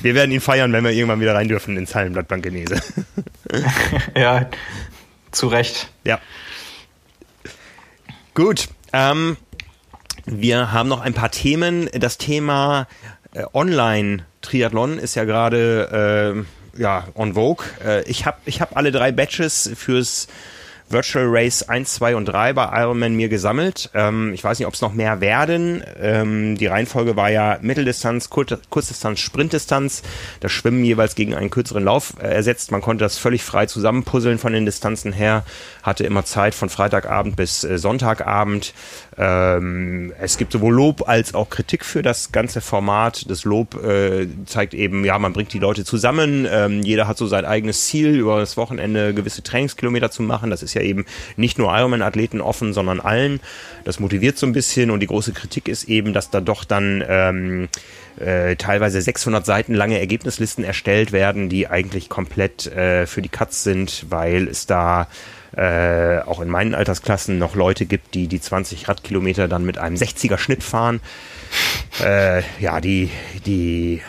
Wir 0.00 0.14
werden 0.14 0.30
ihn 0.30 0.40
feiern, 0.40 0.72
wenn 0.72 0.82
wir 0.82 0.90
irgendwann 0.90 1.20
wieder 1.20 1.34
rein 1.34 1.48
dürfen 1.48 1.76
ins 1.76 1.94
Hallenblatt 1.94 2.28
Blankenese. 2.28 2.80
Ja, 4.16 4.48
zu 5.30 5.48
Recht. 5.48 5.90
Ja. 6.04 6.18
Gut. 8.34 8.68
Ähm, 8.92 9.36
wir 10.26 10.72
haben 10.72 10.88
noch 10.88 11.00
ein 11.00 11.14
paar 11.14 11.30
Themen. 11.30 11.88
Das 11.92 12.18
Thema 12.18 12.86
äh, 13.32 13.44
Online-Triathlon 14.38 14.98
ist 14.98 15.14
ja 15.14 15.24
gerade 15.24 16.44
äh, 16.76 16.80
ja, 16.80 17.04
on 17.14 17.34
vogue. 17.34 17.64
Äh, 17.84 18.02
ich 18.08 18.26
habe 18.26 18.38
ich 18.44 18.60
hab 18.60 18.76
alle 18.76 18.92
drei 18.92 19.12
Batches 19.12 19.70
fürs 19.74 20.28
Virtual 20.90 21.26
Race 21.28 21.68
1, 21.68 21.94
2 21.94 22.16
und 22.16 22.24
3 22.26 22.54
bei 22.54 22.80
Ironman 22.80 23.14
mir 23.14 23.28
gesammelt. 23.28 23.90
Ähm, 23.92 24.32
ich 24.32 24.42
weiß 24.42 24.58
nicht, 24.58 24.66
ob 24.66 24.72
es 24.74 24.80
noch 24.80 24.94
mehr 24.94 25.20
werden. 25.20 25.84
Ähm, 26.00 26.56
die 26.56 26.66
Reihenfolge 26.66 27.14
war 27.14 27.30
ja 27.30 27.58
Mitteldistanz, 27.60 28.30
Kur 28.30 28.46
Kurzdistanz, 28.70 29.20
Sprintdistanz. 29.20 30.02
Das 30.40 30.50
Schwimmen 30.50 30.84
jeweils 30.84 31.14
gegen 31.14 31.34
einen 31.34 31.50
kürzeren 31.50 31.84
Lauf 31.84 32.14
äh, 32.22 32.28
ersetzt. 32.28 32.70
Man 32.70 32.80
konnte 32.80 33.04
das 33.04 33.18
völlig 33.18 33.42
frei 33.42 33.66
zusammenpuzzeln 33.66 34.38
von 34.38 34.54
den 34.54 34.64
Distanzen 34.64 35.12
her. 35.12 35.44
Hatte 35.88 36.04
immer 36.04 36.24
Zeit 36.24 36.54
von 36.54 36.68
Freitagabend 36.68 37.34
bis 37.36 37.64
äh, 37.64 37.78
Sonntagabend. 37.78 38.74
Ähm, 39.16 40.12
es 40.20 40.36
gibt 40.36 40.52
sowohl 40.52 40.74
Lob 40.74 41.08
als 41.08 41.34
auch 41.34 41.48
Kritik 41.48 41.82
für 41.82 42.02
das 42.02 42.30
ganze 42.30 42.60
Format. 42.60 43.28
Das 43.30 43.44
Lob 43.44 43.82
äh, 43.82 44.28
zeigt 44.44 44.74
eben, 44.74 45.04
ja, 45.06 45.18
man 45.18 45.32
bringt 45.32 45.52
die 45.54 45.58
Leute 45.58 45.86
zusammen. 45.86 46.46
Ähm, 46.50 46.82
jeder 46.82 47.08
hat 47.08 47.16
so 47.16 47.26
sein 47.26 47.46
eigenes 47.46 47.86
Ziel, 47.86 48.16
über 48.16 48.38
das 48.38 48.58
Wochenende 48.58 49.14
gewisse 49.14 49.42
Trainingskilometer 49.42 50.10
zu 50.10 50.22
machen. 50.22 50.50
Das 50.50 50.62
ist 50.62 50.74
ja 50.74 50.82
eben 50.82 51.06
nicht 51.36 51.58
nur 51.58 51.74
Ironman-Athleten 51.74 52.42
offen, 52.42 52.74
sondern 52.74 53.00
allen. 53.00 53.40
Das 53.84 53.98
motiviert 53.98 54.36
so 54.36 54.46
ein 54.46 54.52
bisschen 54.52 54.90
und 54.90 55.00
die 55.00 55.06
große 55.06 55.32
Kritik 55.32 55.68
ist 55.68 55.84
eben, 55.84 56.12
dass 56.12 56.28
da 56.28 56.42
doch 56.42 56.64
dann 56.64 57.02
ähm, 57.08 57.68
äh, 58.20 58.56
teilweise 58.56 59.00
600 59.00 59.46
Seiten 59.46 59.74
lange 59.74 59.98
Ergebnislisten 59.98 60.64
erstellt 60.64 61.12
werden, 61.12 61.48
die 61.48 61.68
eigentlich 61.68 62.08
komplett 62.08 62.66
äh, 62.66 63.06
für 63.06 63.22
die 63.22 63.28
Cuts 63.28 63.62
sind, 63.62 64.06
weil 64.10 64.48
es 64.48 64.66
da 64.66 65.08
äh, 65.56 66.18
auch 66.18 66.40
in 66.40 66.48
meinen 66.48 66.74
Altersklassen 66.74 67.38
noch 67.38 67.54
Leute 67.54 67.86
gibt, 67.86 68.14
die 68.14 68.28
die 68.28 68.40
20 68.40 68.88
Radkilometer 68.88 69.48
dann 69.48 69.64
mit 69.64 69.78
einem 69.78 69.96
60er 69.96 70.38
Schnitt 70.38 70.62
fahren. 70.62 71.00
Äh, 72.02 72.42
ja, 72.60 72.80
die, 72.80 73.10
die 73.46 74.02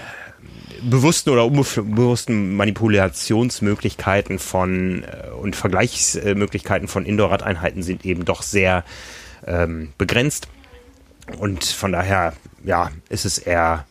bewussten 0.81 1.29
oder 1.29 1.45
unbewussten 1.45 2.55
Manipulationsmöglichkeiten 2.55 4.39
von 4.39 5.03
äh, 5.03 5.29
und 5.29 5.55
Vergleichsmöglichkeiten 5.55 6.87
von 6.87 7.05
Indoor-Radeinheiten 7.05 7.83
sind 7.83 8.05
eben 8.05 8.25
doch 8.25 8.41
sehr 8.41 8.83
ähm, 9.45 9.93
begrenzt. 9.97 10.47
Und 11.37 11.63
von 11.63 11.91
daher, 11.91 12.33
ja, 12.63 12.91
ist 13.09 13.25
es 13.25 13.37
eher 13.37 13.85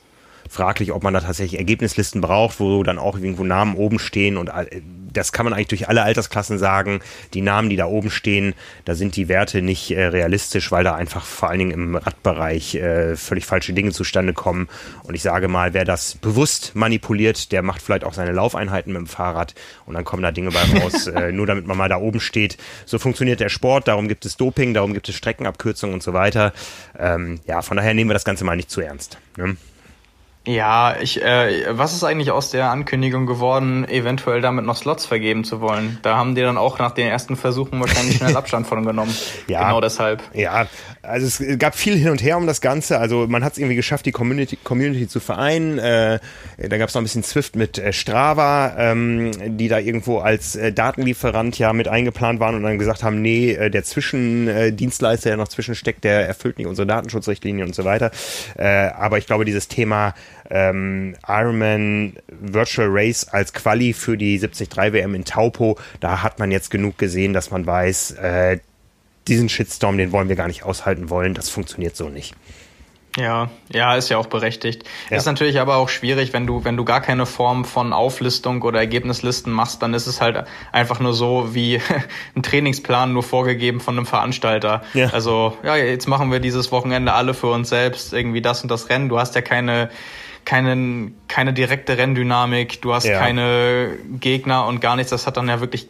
fraglich, 0.49 0.93
ob 0.93 1.03
man 1.03 1.15
da 1.15 1.20
tatsächlich 1.20 1.59
Ergebnislisten 1.59 2.20
braucht, 2.20 2.61
wo 2.61 2.83
dann 2.83 2.99
auch 2.99 3.16
irgendwo 3.16 3.45
Namen 3.45 3.77
oben 3.77 3.99
stehen 3.99 4.37
und 4.37 4.51
das 5.12 5.33
kann 5.33 5.45
man 5.45 5.53
eigentlich 5.53 5.69
durch 5.69 5.89
alle 5.89 6.03
Altersklassen 6.03 6.59
sagen. 6.59 7.01
Die 7.35 7.41
Namen, 7.41 7.70
die 7.70 7.77
da 7.77 7.87
oben 7.87 8.11
stehen, 8.11 8.55
da 8.85 8.95
sind 8.95 9.16
die 9.16 9.29
Werte 9.29 9.62
nicht 9.62 9.91
äh, 9.91 10.07
realistisch, 10.07 10.70
weil 10.70 10.85
da 10.85 10.95
einfach 10.95 11.25
vor 11.25 11.51
allen 11.51 11.59
Dingen 11.59 11.70
im 11.73 11.97
Radbereich 11.97 12.75
äh, 12.77 13.16
völlig 13.16 13.47
falsche 13.47 13.73
Dinge 13.73 13.93
zustande 13.93 14.33
kommen. 14.33 14.69
Und 15.05 15.15
ich 15.15 15.23
sage 15.23 15.49
mal, 15.49 15.75
wer 15.75 15.85
das 15.85 16.15
bewusst 16.15 16.75
manipuliert, 16.75 17.53
der 17.53 17.62
macht 17.62 17.83
vielleicht 17.83 18.05
auch 18.05 18.15
seine 18.15 18.33
Laufeinheiten 18.33 18.93
mit 18.93 19.01
dem 19.01 19.07
Fahrrad 19.07 19.55
und 19.87 19.95
dann 19.95 20.05
kommen 20.05 20.23
da 20.23 20.31
Dinge 20.31 20.51
bei 20.51 20.62
raus, 20.81 21.07
äh, 21.07 21.33
nur 21.33 21.47
damit 21.47 21.66
man 21.66 21.77
mal 21.77 21.89
da 21.89 21.99
oben 21.99 22.20
steht. 22.20 22.57
So 22.87 22.99
funktioniert 22.99 23.41
der 23.41 23.49
Sport, 23.49 23.89
darum 23.89 24.09
gibt 24.09 24.25
es 24.25 24.37
Doping, 24.37 24.75
darum 24.75 24.95
gibt 24.95 25.09
es 25.09 25.15
Streckenabkürzungen 25.16 25.95
und 25.95 26.03
so 26.03 26.12
weiter. 26.12 26.53
Ähm, 26.99 27.41
ja, 27.47 27.62
von 27.62 27.77
daher 27.77 27.95
nehmen 27.95 28.11
wir 28.11 28.15
das 28.15 28.25
Ganze 28.25 28.45
mal 28.45 28.57
nicht 28.57 28.70
zu 28.70 28.81
ernst. 28.81 29.19
Ne? 29.37 29.57
Ja, 30.47 30.97
ich, 30.98 31.23
äh, 31.23 31.66
was 31.77 31.93
ist 31.93 32.05
eigentlich 32.05 32.31
aus 32.31 32.51
der 32.51 32.70
Ankündigung 32.70 33.27
geworden, 33.27 33.86
eventuell 33.86 34.40
damit 34.40 34.65
noch 34.65 34.77
Slots 34.77 35.05
vergeben 35.05 35.44
zu 35.44 35.60
wollen? 35.60 35.98
Da 36.02 36.16
haben 36.16 36.35
die 36.35 36.40
dann 36.40 36.56
auch 36.56 36.78
nach 36.78 36.93
den 36.93 37.06
ersten 37.06 37.36
Versuchen 37.36 37.78
wahrscheinlich 37.81 38.16
schnell 38.16 38.35
Abstand 38.36 38.66
von 38.66 38.82
genommen. 38.85 39.15
ja, 39.47 39.65
genau 39.65 39.82
deshalb. 39.82 40.23
Ja, 40.32 40.66
also 41.02 41.27
es 41.27 41.59
gab 41.59 41.74
viel 41.74 41.97
hin 41.97 42.09
und 42.09 42.23
her 42.23 42.39
um 42.39 42.47
das 42.47 42.62
Ganze. 42.62 42.98
Also 42.98 43.27
man 43.28 43.44
hat 43.44 43.52
es 43.52 43.59
irgendwie 43.59 43.77
geschafft, 43.77 44.06
die 44.06 44.12
Community, 44.12 44.56
Community 44.56 45.06
zu 45.06 45.20
vereinen. 45.20 45.78
Äh, 45.78 46.19
da 46.56 46.78
gab 46.78 46.89
es 46.89 46.94
noch 46.94 47.02
ein 47.02 47.05
bisschen 47.05 47.24
Zwift 47.24 47.55
mit 47.55 47.77
äh, 47.77 47.93
Strava, 47.93 48.74
ähm, 48.78 49.59
die 49.59 49.69
da 49.69 49.78
irgendwo 49.78 50.19
als 50.20 50.56
äh, 50.56 50.73
Datenlieferant 50.73 51.59
ja 51.59 51.74
mit 51.74 51.89
eingeplant 51.89 52.40
waren 52.40 52.55
und 52.55 52.62
dann 52.62 52.78
gesagt 52.78 53.02
haben, 53.02 53.20
nee, 53.20 53.52
äh, 53.52 53.70
der 53.70 53.85
Zwischendienstleister, 53.85 55.28
der 55.28 55.36
noch 55.36 55.48
zwischensteckt, 55.48 56.05
der 56.05 56.27
erfüllt 56.27 56.56
nicht 56.56 56.69
unsere 56.69 56.86
Datenschutzrichtlinien 56.86 57.66
und 57.66 57.74
so 57.74 57.85
weiter. 57.85 58.10
Äh, 58.56 58.66
aber 58.66 59.19
ich 59.19 59.27
glaube, 59.27 59.44
dieses 59.44 59.69
Thema 59.69 60.15
ähm, 60.51 61.16
Ironman 61.27 62.15
Virtual 62.29 62.89
Race 62.91 63.29
als 63.29 63.53
Quali 63.53 63.93
für 63.93 64.16
die 64.16 64.39
73 64.39 64.69
WM 64.93 65.15
in 65.15 65.25
Taupo, 65.25 65.79
da 66.01 66.23
hat 66.23 66.39
man 66.39 66.51
jetzt 66.51 66.70
genug 66.70 66.99
gesehen, 66.99 67.33
dass 67.33 67.51
man 67.51 67.66
weiß, 67.66 68.12
äh, 68.12 68.59
diesen 69.27 69.49
Shitstorm, 69.49 69.99
den 69.99 70.12
wollen 70.12 70.29
wir 70.29 70.37
gar 70.37 70.49
nicht 70.49 70.62
aushalten 70.62 71.11
wollen, 71.11 71.35
das 71.35 71.51
funktioniert 71.51 71.97
so 71.97 72.09
nicht. 72.09 72.35
Ja, 73.19 73.51
ja, 73.73 73.97
ist 73.97 74.11
ja 74.11 74.19
auch 74.19 74.27
berechtigt. 74.27 74.85
Ja. 75.11 75.16
Ist 75.16 75.27
natürlich 75.27 75.59
aber 75.59 75.77
auch 75.77 75.89
schwierig, 75.89 76.33
wenn 76.33 76.47
du, 76.47 76.65
wenn 76.65 76.77
du 76.77 76.85
gar 76.85 77.01
keine 77.01 77.27
Form 77.27 77.65
von 77.65 77.93
Auflistung 77.93 78.62
oder 78.62 78.79
Ergebnislisten 78.79 79.53
machst, 79.53 79.83
dann 79.83 79.93
ist 79.93 80.07
es 80.07 80.20
halt 80.20 80.45
einfach 80.70 81.01
nur 81.01 81.12
so 81.15 81.53
wie 81.53 81.81
ein 82.37 82.43
Trainingsplan 82.43 83.12
nur 83.12 83.25
vorgegeben 83.25 83.81
von 83.81 83.97
einem 83.97 84.07
Veranstalter. 84.07 84.83
Ja. 84.95 85.09
Also, 85.09 85.57
ja, 85.65 85.77
jetzt 85.77 86.07
machen 86.07 86.31
wir 86.31 86.39
dieses 86.39 86.70
Wochenende 86.70 87.12
alle 87.12 87.35
für 87.35 87.49
uns 87.49 87.70
selbst 87.70 88.12
irgendwie 88.12 88.41
das 88.41 88.62
und 88.62 88.70
das 88.70 88.89
Rennen. 88.89 89.09
Du 89.09 89.19
hast 89.19 89.35
ja 89.35 89.41
keine, 89.41 89.91
keinen, 90.44 91.15
keine 91.28 91.52
direkte 91.52 91.98
Renndynamik, 91.98 92.81
du 92.82 92.94
hast 92.94 93.05
ja. 93.05 93.19
keine 93.19 93.98
Gegner 94.20 94.66
und 94.66 94.81
gar 94.81 94.97
nichts. 94.97 95.10
Das 95.10 95.27
hat 95.27 95.36
dann 95.36 95.48
ja 95.48 95.60
wirklich 95.60 95.89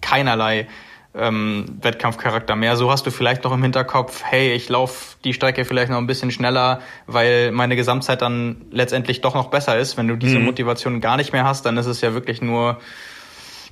keinerlei 0.00 0.66
ähm, 1.14 1.66
Wettkampfcharakter 1.80 2.54
mehr. 2.56 2.76
So 2.76 2.90
hast 2.90 3.06
du 3.06 3.10
vielleicht 3.10 3.44
noch 3.44 3.52
im 3.52 3.62
Hinterkopf, 3.62 4.22
hey, 4.24 4.52
ich 4.52 4.68
laufe 4.68 5.16
die 5.24 5.32
Strecke 5.32 5.64
vielleicht 5.64 5.90
noch 5.90 5.98
ein 5.98 6.06
bisschen 6.06 6.30
schneller, 6.30 6.80
weil 7.06 7.50
meine 7.50 7.76
Gesamtzeit 7.76 8.22
dann 8.22 8.62
letztendlich 8.70 9.20
doch 9.20 9.34
noch 9.34 9.48
besser 9.48 9.78
ist. 9.78 9.96
Wenn 9.96 10.08
du 10.08 10.16
diese 10.16 10.38
mhm. 10.38 10.44
Motivation 10.44 11.00
gar 11.00 11.16
nicht 11.16 11.32
mehr 11.32 11.44
hast, 11.44 11.66
dann 11.66 11.76
ist 11.76 11.86
es 11.86 12.00
ja 12.00 12.14
wirklich 12.14 12.42
nur 12.42 12.78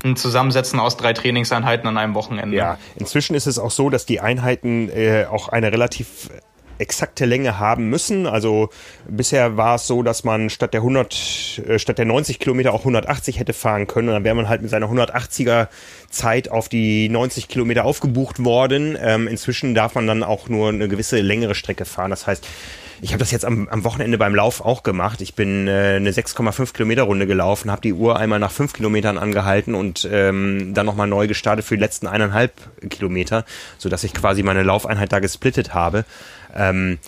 ein 0.04 0.16
Zusammensetzen 0.16 0.78
aus 0.78 0.96
drei 0.96 1.12
Trainingseinheiten 1.12 1.88
an 1.88 1.96
einem 1.98 2.14
Wochenende. 2.14 2.56
Ja, 2.56 2.78
inzwischen 2.96 3.34
ist 3.34 3.46
es 3.46 3.58
auch 3.58 3.70
so, 3.70 3.90
dass 3.90 4.06
die 4.06 4.20
Einheiten 4.20 4.88
äh, 4.90 5.26
auch 5.28 5.48
eine 5.48 5.72
relativ 5.72 6.30
exakte 6.78 7.24
Länge 7.24 7.58
haben 7.58 7.88
müssen. 7.88 8.26
Also 8.26 8.70
bisher 9.08 9.56
war 9.56 9.76
es 9.76 9.86
so, 9.86 10.02
dass 10.02 10.24
man 10.24 10.50
statt 10.50 10.74
der 10.74 10.80
100, 10.80 11.62
äh, 11.66 11.78
statt 11.78 11.98
der 11.98 12.04
90 12.04 12.38
Kilometer 12.38 12.72
auch 12.72 12.80
180 12.80 13.38
hätte 13.38 13.52
fahren 13.52 13.86
können. 13.86 14.08
Und 14.08 14.14
dann 14.14 14.24
wäre 14.24 14.34
man 14.34 14.48
halt 14.48 14.62
mit 14.62 14.70
seiner 14.70 14.86
180er 14.86 15.68
Zeit 16.10 16.50
auf 16.50 16.68
die 16.68 17.08
90 17.08 17.48
Kilometer 17.48 17.84
aufgebucht 17.84 18.44
worden. 18.44 18.96
Ähm, 19.00 19.28
inzwischen 19.28 19.74
darf 19.74 19.94
man 19.94 20.06
dann 20.06 20.22
auch 20.22 20.48
nur 20.48 20.68
eine 20.68 20.88
gewisse 20.88 21.20
längere 21.20 21.54
Strecke 21.54 21.84
fahren. 21.84 22.10
Das 22.10 22.26
heißt, 22.26 22.46
ich 23.00 23.12
habe 23.12 23.18
das 23.18 23.30
jetzt 23.30 23.44
am, 23.44 23.68
am 23.68 23.84
Wochenende 23.84 24.18
beim 24.18 24.34
Lauf 24.34 24.60
auch 24.60 24.82
gemacht. 24.82 25.20
Ich 25.20 25.34
bin 25.34 25.68
äh, 25.68 25.96
eine 25.96 26.10
6,5 26.10 26.72
Kilometer 26.72 27.02
Runde 27.04 27.26
gelaufen, 27.26 27.70
habe 27.70 27.82
die 27.82 27.92
Uhr 27.92 28.18
einmal 28.18 28.38
nach 28.38 28.50
fünf 28.50 28.72
Kilometern 28.72 29.18
angehalten 29.18 29.74
und 29.74 30.08
ähm, 30.10 30.74
dann 30.74 30.86
nochmal 30.86 31.06
neu 31.06 31.26
gestartet 31.26 31.64
für 31.64 31.76
die 31.76 31.80
letzten 31.82 32.06
eineinhalb 32.06 32.52
Kilometer, 32.90 33.44
so 33.78 33.88
dass 33.88 34.04
ich 34.04 34.14
quasi 34.14 34.42
meine 34.42 34.62
Laufeinheit 34.62 35.12
da 35.12 35.20
gesplittet 35.20 35.74
habe. 35.74 36.04
Ähm, 36.54 36.98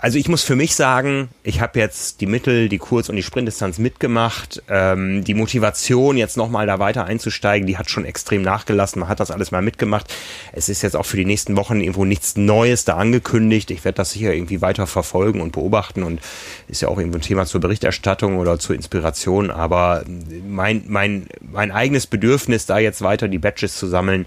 also 0.00 0.16
ich 0.16 0.28
muss 0.28 0.44
für 0.44 0.54
mich 0.54 0.76
sagen, 0.76 1.28
ich 1.42 1.60
habe 1.60 1.80
jetzt 1.80 2.20
die 2.20 2.26
Mittel, 2.26 2.68
die 2.68 2.78
Kurz- 2.78 3.08
und 3.08 3.16
die 3.16 3.22
Sprintdistanz 3.24 3.78
mitgemacht. 3.78 4.62
Ähm, 4.68 5.24
die 5.24 5.34
Motivation, 5.34 6.16
jetzt 6.16 6.36
nochmal 6.36 6.68
da 6.68 6.78
weiter 6.78 7.04
einzusteigen, 7.04 7.66
die 7.66 7.78
hat 7.78 7.90
schon 7.90 8.04
extrem 8.04 8.42
nachgelassen. 8.42 9.00
Man 9.00 9.08
hat 9.08 9.18
das 9.18 9.32
alles 9.32 9.50
mal 9.50 9.60
mitgemacht. 9.60 10.14
Es 10.52 10.68
ist 10.68 10.82
jetzt 10.82 10.94
auch 10.94 11.04
für 11.04 11.16
die 11.16 11.24
nächsten 11.24 11.56
Wochen 11.56 11.80
irgendwo 11.80 12.04
nichts 12.04 12.36
Neues 12.36 12.84
da 12.84 12.96
angekündigt. 12.96 13.72
Ich 13.72 13.84
werde 13.84 13.96
das 13.96 14.12
sicher 14.12 14.32
irgendwie 14.32 14.62
weiter 14.62 14.86
verfolgen 14.86 15.40
und 15.40 15.50
beobachten 15.50 16.04
und 16.04 16.20
ist 16.68 16.80
ja 16.80 16.86
auch 16.86 16.98
irgendwo 16.98 17.18
ein 17.18 17.22
Thema 17.22 17.46
zur 17.46 17.60
Berichterstattung 17.60 18.38
oder 18.38 18.60
zur 18.60 18.76
Inspiration. 18.76 19.50
Aber 19.50 20.04
mein, 20.46 20.84
mein, 20.86 21.26
mein 21.40 21.72
eigenes 21.72 22.06
Bedürfnis, 22.06 22.66
da 22.66 22.78
jetzt 22.78 23.02
weiter 23.02 23.26
die 23.26 23.38
Badges 23.38 23.76
zu 23.76 23.88
sammeln, 23.88 24.26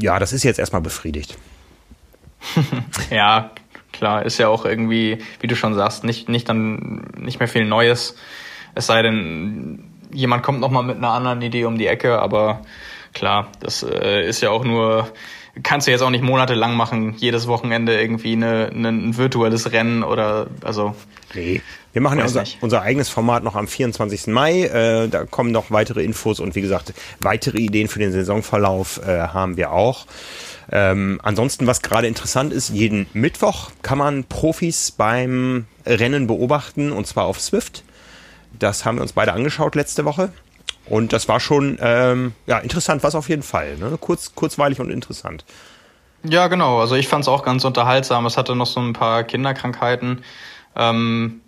ja, 0.00 0.18
das 0.18 0.32
ist 0.32 0.42
jetzt 0.42 0.58
erstmal 0.58 0.80
befriedigt. 0.80 1.36
ja, 3.10 3.50
klar, 4.00 4.24
ist 4.24 4.38
ja 4.38 4.48
auch 4.48 4.64
irgendwie, 4.64 5.18
wie 5.40 5.46
du 5.46 5.54
schon 5.54 5.74
sagst, 5.74 6.04
nicht, 6.04 6.30
nicht 6.30 6.48
dann 6.48 7.04
nicht 7.18 7.38
mehr 7.38 7.48
viel 7.48 7.66
Neues. 7.66 8.16
Es 8.74 8.86
sei 8.86 9.02
denn, 9.02 9.84
jemand 10.10 10.42
kommt 10.42 10.58
nochmal 10.58 10.82
mit 10.82 10.96
einer 10.96 11.10
anderen 11.10 11.42
Idee 11.42 11.66
um 11.66 11.76
die 11.76 11.86
Ecke, 11.86 12.18
aber 12.18 12.62
klar, 13.12 13.48
das 13.60 13.82
äh, 13.82 14.26
ist 14.26 14.40
ja 14.40 14.48
auch 14.48 14.64
nur, 14.64 15.12
kannst 15.62 15.86
du 15.86 15.90
jetzt 15.90 16.00
auch 16.00 16.08
nicht 16.08 16.24
monatelang 16.24 16.76
machen, 16.76 17.14
jedes 17.18 17.46
Wochenende 17.46 18.00
irgendwie 18.00 18.32
eine, 18.32 18.70
eine, 18.74 18.88
ein 18.88 19.16
virtuelles 19.18 19.70
Rennen 19.70 20.02
oder 20.02 20.46
also. 20.64 20.94
Nee. 21.34 21.60
Wir 21.92 22.00
machen 22.00 22.20
ja 22.20 22.24
unser, 22.24 22.44
unser 22.62 22.82
eigenes 22.82 23.10
Format 23.10 23.42
noch 23.42 23.54
am 23.54 23.68
24. 23.68 24.28
Mai. 24.28 24.62
Äh, 24.62 25.08
da 25.08 25.26
kommen 25.26 25.50
noch 25.50 25.70
weitere 25.70 26.02
Infos 26.02 26.40
und 26.40 26.54
wie 26.54 26.62
gesagt, 26.62 26.94
weitere 27.20 27.58
Ideen 27.58 27.88
für 27.88 27.98
den 27.98 28.12
Saisonverlauf 28.12 29.00
äh, 29.06 29.18
haben 29.28 29.58
wir 29.58 29.72
auch. 29.72 30.06
Ähm, 30.72 31.20
ansonsten, 31.22 31.66
was 31.66 31.82
gerade 31.82 32.06
interessant 32.06 32.52
ist, 32.52 32.70
jeden 32.70 33.06
Mittwoch 33.12 33.70
kann 33.82 33.98
man 33.98 34.24
Profis 34.24 34.92
beim 34.92 35.66
Rennen 35.84 36.26
beobachten 36.26 36.92
und 36.92 37.06
zwar 37.06 37.24
auf 37.24 37.40
Swift. 37.40 37.82
Das 38.58 38.84
haben 38.84 38.96
wir 38.96 39.02
uns 39.02 39.12
beide 39.12 39.32
angeschaut 39.32 39.74
letzte 39.74 40.04
Woche. 40.04 40.32
Und 40.86 41.12
das 41.12 41.28
war 41.28 41.40
schon 41.40 41.78
ähm, 41.80 42.32
ja, 42.46 42.58
interessant, 42.58 43.02
was 43.02 43.14
auf 43.14 43.28
jeden 43.28 43.42
Fall. 43.42 43.76
Ne? 43.76 43.96
Kurz, 44.00 44.34
kurzweilig 44.34 44.80
und 44.80 44.90
interessant. 44.90 45.44
Ja, 46.22 46.48
genau. 46.48 46.80
Also 46.80 46.96
ich 46.96 47.08
fand 47.08 47.22
es 47.22 47.28
auch 47.28 47.44
ganz 47.44 47.64
unterhaltsam. 47.64 48.26
Es 48.26 48.36
hatte 48.36 48.54
noch 48.54 48.66
so 48.66 48.80
ein 48.80 48.92
paar 48.92 49.24
Kinderkrankheiten. 49.24 50.22
Ähm, 50.76 51.40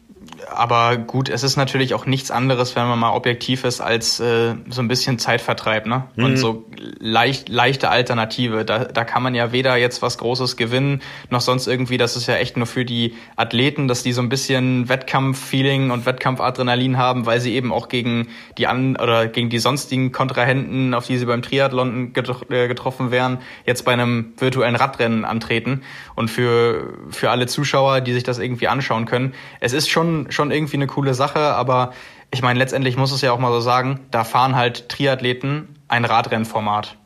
aber 0.55 0.97
gut, 0.97 1.29
es 1.29 1.43
ist 1.43 1.57
natürlich 1.57 1.95
auch 1.95 2.07
nichts 2.07 2.31
anderes, 2.31 2.77
wenn 2.77 2.87
man 2.87 2.99
mal 2.99 3.13
objektiv 3.13 3.65
ist, 3.65 3.81
als 3.81 4.21
äh, 4.21 4.55
so 4.69 4.83
ein 4.83 4.89
bisschen 4.89 5.19
Zeitvertreib, 5.19 5.87
ne? 5.87 6.05
Mhm. 6.17 6.25
Und 6.25 6.37
so 6.37 6.67
leicht, 6.99 7.49
leichte 7.49 7.89
Alternative. 7.89 8.65
Da, 8.65 8.85
da 8.85 9.05
kann 9.05 9.23
man 9.23 9.35
ja 9.35 9.53
weder 9.53 9.77
jetzt 9.77 10.03
was 10.03 10.19
Großes 10.19 10.57
gewinnen, 10.57 11.01
noch 11.31 11.41
sonst 11.41 11.67
irgendwie, 11.67 11.99
das 11.99 12.17
ist 12.17 12.27
ja 12.27 12.37
echt 12.37 12.57
nur 12.57 12.67
für 12.67 12.85
die 12.85 13.15
Athleten, 13.37 13.89
dass 13.89 14.03
die 14.03 14.13
so 14.13 14.21
ein 14.21 14.29
bisschen 14.29 14.89
Wettkampffeeling 14.89 15.91
und 15.91 16.07
Wettkampfadrenalin 16.07 16.99
haben, 16.99 17.27
weil 17.27 17.41
sie 17.41 17.55
eben 17.55 17.73
auch 17.73 17.89
gegen 17.89 18.29
die 18.59 18.67
an 18.67 18.97
oder 18.97 19.29
gegen 19.29 19.51
die 19.51 19.59
sonstigen 19.59 20.13
Kontrahenten, 20.13 20.95
auf 20.95 21.07
die 21.07 21.19
sie 21.19 21.27
beim 21.27 21.43
Triathlon 21.43 22.13
äh, 22.15 22.69
getroffen 22.69 23.11
wären, 23.11 23.39
jetzt 23.67 23.85
bei 23.85 23.93
einem 23.93 24.33
virtuellen 24.39 24.77
Radrennen 24.77 25.25
antreten. 25.25 25.83
Und 26.15 26.31
für, 26.31 26.93
für 27.11 27.31
alle 27.31 27.47
Zuschauer, 27.47 28.01
die 28.01 28.13
sich 28.13 28.23
das 28.23 28.39
irgendwie 28.39 28.69
anschauen 28.69 29.07
können, 29.07 29.35
es 29.61 29.73
ist 29.73 29.89
schon 29.89 30.12
schon, 30.31 30.51
irgendwie 30.51 30.77
eine 30.77 30.87
coole 30.87 31.15
Sache, 31.15 31.41
aber 31.41 31.93
ich 32.31 32.43
meine, 32.43 32.59
letztendlich 32.59 32.97
muss 32.97 33.13
es 33.13 33.21
ja 33.21 33.33
auch 33.33 33.39
mal 33.39 33.53
so 33.53 33.61
sagen, 33.61 34.01
da 34.11 34.25
fahren 34.25 34.57
halt 34.57 34.89
Triathleten 34.89 35.77
ein 35.89 36.05
Radrennformat. 36.05 36.97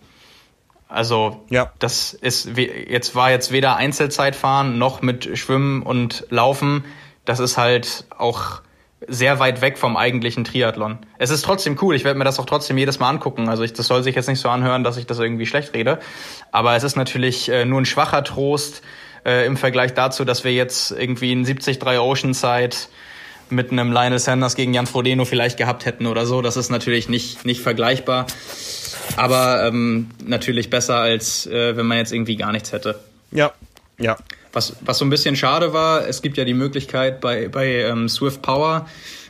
Also 0.88 1.44
ja. 1.50 1.72
das 1.80 2.14
ist 2.14 2.56
jetzt 2.56 3.16
war 3.16 3.30
jetzt 3.30 3.50
weder 3.50 3.76
Einzelzeitfahren 3.76 4.78
noch 4.78 5.02
mit 5.02 5.36
Schwimmen 5.36 5.82
und 5.82 6.26
Laufen. 6.30 6.84
Das 7.24 7.40
ist 7.40 7.58
halt 7.58 8.04
auch 8.16 8.62
sehr 9.08 9.38
weit 9.40 9.60
weg 9.60 9.78
vom 9.78 9.96
eigentlichen 9.96 10.44
Triathlon. 10.44 10.98
Es 11.18 11.30
ist 11.30 11.44
trotzdem 11.44 11.76
cool. 11.82 11.94
Ich 11.94 12.04
werde 12.04 12.18
mir 12.18 12.24
das 12.24 12.38
auch 12.38 12.46
trotzdem 12.46 12.78
jedes 12.78 12.98
Mal 12.98 13.10
angucken. 13.10 13.48
Also 13.48 13.62
ich, 13.62 13.72
das 13.72 13.88
soll 13.88 14.02
sich 14.02 14.14
jetzt 14.14 14.28
nicht 14.28 14.40
so 14.40 14.48
anhören, 14.48 14.84
dass 14.84 14.96
ich 14.96 15.06
das 15.06 15.18
irgendwie 15.18 15.46
schlecht 15.46 15.74
rede. 15.74 15.98
Aber 16.52 16.76
es 16.76 16.82
ist 16.82 16.96
natürlich 16.96 17.48
äh, 17.48 17.64
nur 17.64 17.80
ein 17.80 17.84
schwacher 17.84 18.22
Trost 18.24 18.82
äh, 19.26 19.44
im 19.44 19.56
Vergleich 19.56 19.92
dazu, 19.92 20.24
dass 20.24 20.44
wir 20.44 20.52
jetzt 20.52 20.92
irgendwie 20.92 21.32
in 21.32 21.44
73 21.44 21.82
Oceanside 21.82 22.76
mit 23.50 23.70
einem 23.70 23.92
Lionel 23.92 24.18
Sanders 24.18 24.54
gegen 24.54 24.72
Jan 24.72 24.86
Frodeno 24.86 25.24
vielleicht 25.24 25.58
gehabt 25.58 25.84
hätten 25.84 26.06
oder 26.06 26.26
so. 26.26 26.42
Das 26.42 26.56
ist 26.56 26.70
natürlich 26.70 27.08
nicht, 27.08 27.44
nicht 27.44 27.60
vergleichbar. 27.60 28.26
Aber 29.16 29.64
ähm, 29.66 30.10
natürlich 30.24 30.70
besser, 30.70 30.96
als 30.96 31.46
äh, 31.46 31.76
wenn 31.76 31.86
man 31.86 31.98
jetzt 31.98 32.12
irgendwie 32.12 32.36
gar 32.36 32.52
nichts 32.52 32.72
hätte. 32.72 32.98
Ja, 33.30 33.52
ja. 33.98 34.16
Was, 34.52 34.76
was 34.80 34.98
so 34.98 35.04
ein 35.04 35.10
bisschen 35.10 35.36
schade 35.36 35.72
war, 35.72 36.08
es 36.08 36.22
gibt 36.22 36.38
ja 36.38 36.44
die 36.44 36.54
Möglichkeit 36.54 37.20
bei, 37.20 37.48
bei 37.48 37.66
ähm, 37.82 38.08
Swift 38.08 38.42
Power 38.42 38.88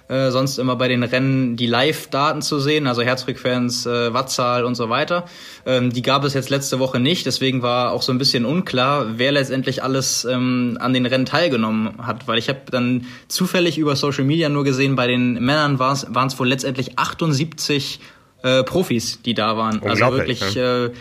äh, 0.09 0.31
sonst 0.31 0.59
immer 0.59 0.77
bei 0.77 0.89
den 0.89 1.03
Rennen 1.03 1.57
die 1.57 1.67
Live-Daten 1.67 2.43
zu 2.43 2.61
sehen, 2.61 2.87
also 2.87 3.03
Herzfrequenz, 3.03 3.87
äh, 3.87 4.13
Wattzahl 4.13 4.65
und 4.65 4.75
so 4.75 4.89
weiter. 4.89 5.25
Ähm, 5.65 5.93
die 5.93 6.03
gab 6.03 6.25
es 6.25 6.35
jetzt 6.35 6.51
letzte 6.51 6.79
Woche 6.79 7.01
nicht, 7.01 7.27
deswegen 7.27 7.63
war 7.63 7.93
auch 7.93 8.03
so 8.03 8.13
ein 8.13 8.19
bisschen 8.19 8.45
unklar, 8.45 9.19
wer 9.19 9.33
letztendlich 9.33 9.83
alles 9.83 10.25
ähm, 10.25 10.79
an 10.81 10.93
den 10.93 11.07
Rennen 11.07 11.27
teilgenommen 11.27 12.07
hat, 12.07 12.29
weil 12.29 12.39
ich 12.39 12.49
habe 12.49 12.61
dann 12.71 13.07
zufällig 13.29 13.79
über 13.79 13.97
Social 13.97 14.25
Media 14.25 14.49
nur 14.49 14.65
gesehen, 14.65 14.97
bei 14.97 15.07
den 15.07 15.35
Männern 15.35 15.79
waren 15.79 16.29
es 16.29 16.39
wohl 16.39 16.49
letztendlich 16.49 16.99
78 16.99 18.01
äh, 18.43 18.63
Profis, 18.63 19.23
die 19.23 19.35
da 19.35 19.57
waren. 19.57 19.83
Also 19.83 20.13
wirklich 20.13 20.55
ne? 20.55 20.93
äh, 20.93 20.97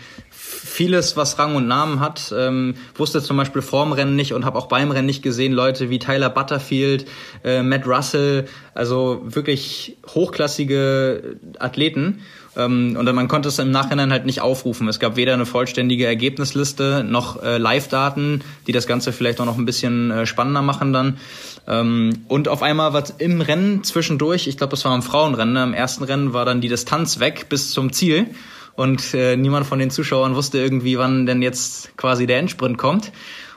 vieles, 0.46 1.16
was 1.16 1.38
Rang 1.38 1.56
und 1.56 1.66
Namen 1.66 2.00
hat. 2.00 2.32
Ähm, 2.36 2.74
wusste 2.94 3.22
zum 3.22 3.36
Beispiel 3.36 3.62
vorm 3.62 3.92
Rennen 3.92 4.14
nicht 4.14 4.32
und 4.32 4.44
habe 4.44 4.58
auch 4.58 4.66
beim 4.66 4.90
Rennen 4.90 5.06
nicht 5.06 5.22
gesehen 5.22 5.52
Leute 5.52 5.90
wie 5.90 5.98
Tyler 5.98 6.30
Butterfield, 6.30 7.06
äh, 7.44 7.62
Matt 7.62 7.86
Russell, 7.86 8.46
also 8.74 9.22
wirklich 9.24 9.96
hochklassige 10.06 11.36
Athleten. 11.58 12.20
Ähm, 12.56 12.96
und 12.98 13.12
man 13.12 13.26
konnte 13.26 13.48
es 13.48 13.58
im 13.58 13.70
Nachhinein 13.70 14.12
halt 14.12 14.24
nicht 14.24 14.40
aufrufen. 14.40 14.86
Es 14.88 15.00
gab 15.00 15.16
weder 15.16 15.34
eine 15.34 15.46
vollständige 15.46 16.06
Ergebnisliste 16.06 17.04
noch 17.04 17.42
äh, 17.42 17.58
Live-Daten, 17.58 18.42
die 18.66 18.72
das 18.72 18.86
Ganze 18.86 19.12
vielleicht 19.12 19.40
auch 19.40 19.46
noch 19.46 19.58
ein 19.58 19.66
bisschen 19.66 20.10
äh, 20.10 20.26
spannender 20.26 20.62
machen 20.62 20.92
dann. 20.92 21.18
Ähm, 21.66 22.24
und 22.28 22.48
auf 22.48 22.62
einmal 22.62 22.92
war 22.92 23.04
im 23.18 23.40
Rennen 23.40 23.82
zwischendurch, 23.82 24.46
ich 24.46 24.56
glaube, 24.56 24.70
das 24.70 24.84
war 24.84 24.92
am 24.92 25.02
Frauenrennen, 25.02 25.56
im 25.56 25.74
ersten 25.74 26.04
Rennen 26.04 26.32
war 26.32 26.44
dann 26.44 26.60
die 26.60 26.68
Distanz 26.68 27.18
weg 27.18 27.46
bis 27.48 27.72
zum 27.72 27.92
Ziel 27.92 28.28
und 28.76 29.14
äh, 29.14 29.36
niemand 29.36 29.66
von 29.66 29.78
den 29.78 29.90
Zuschauern 29.90 30.34
wusste 30.34 30.58
irgendwie, 30.58 30.98
wann 30.98 31.26
denn 31.26 31.42
jetzt 31.42 31.96
quasi 31.96 32.26
der 32.26 32.38
Endsprint 32.38 32.78
kommt 32.78 33.12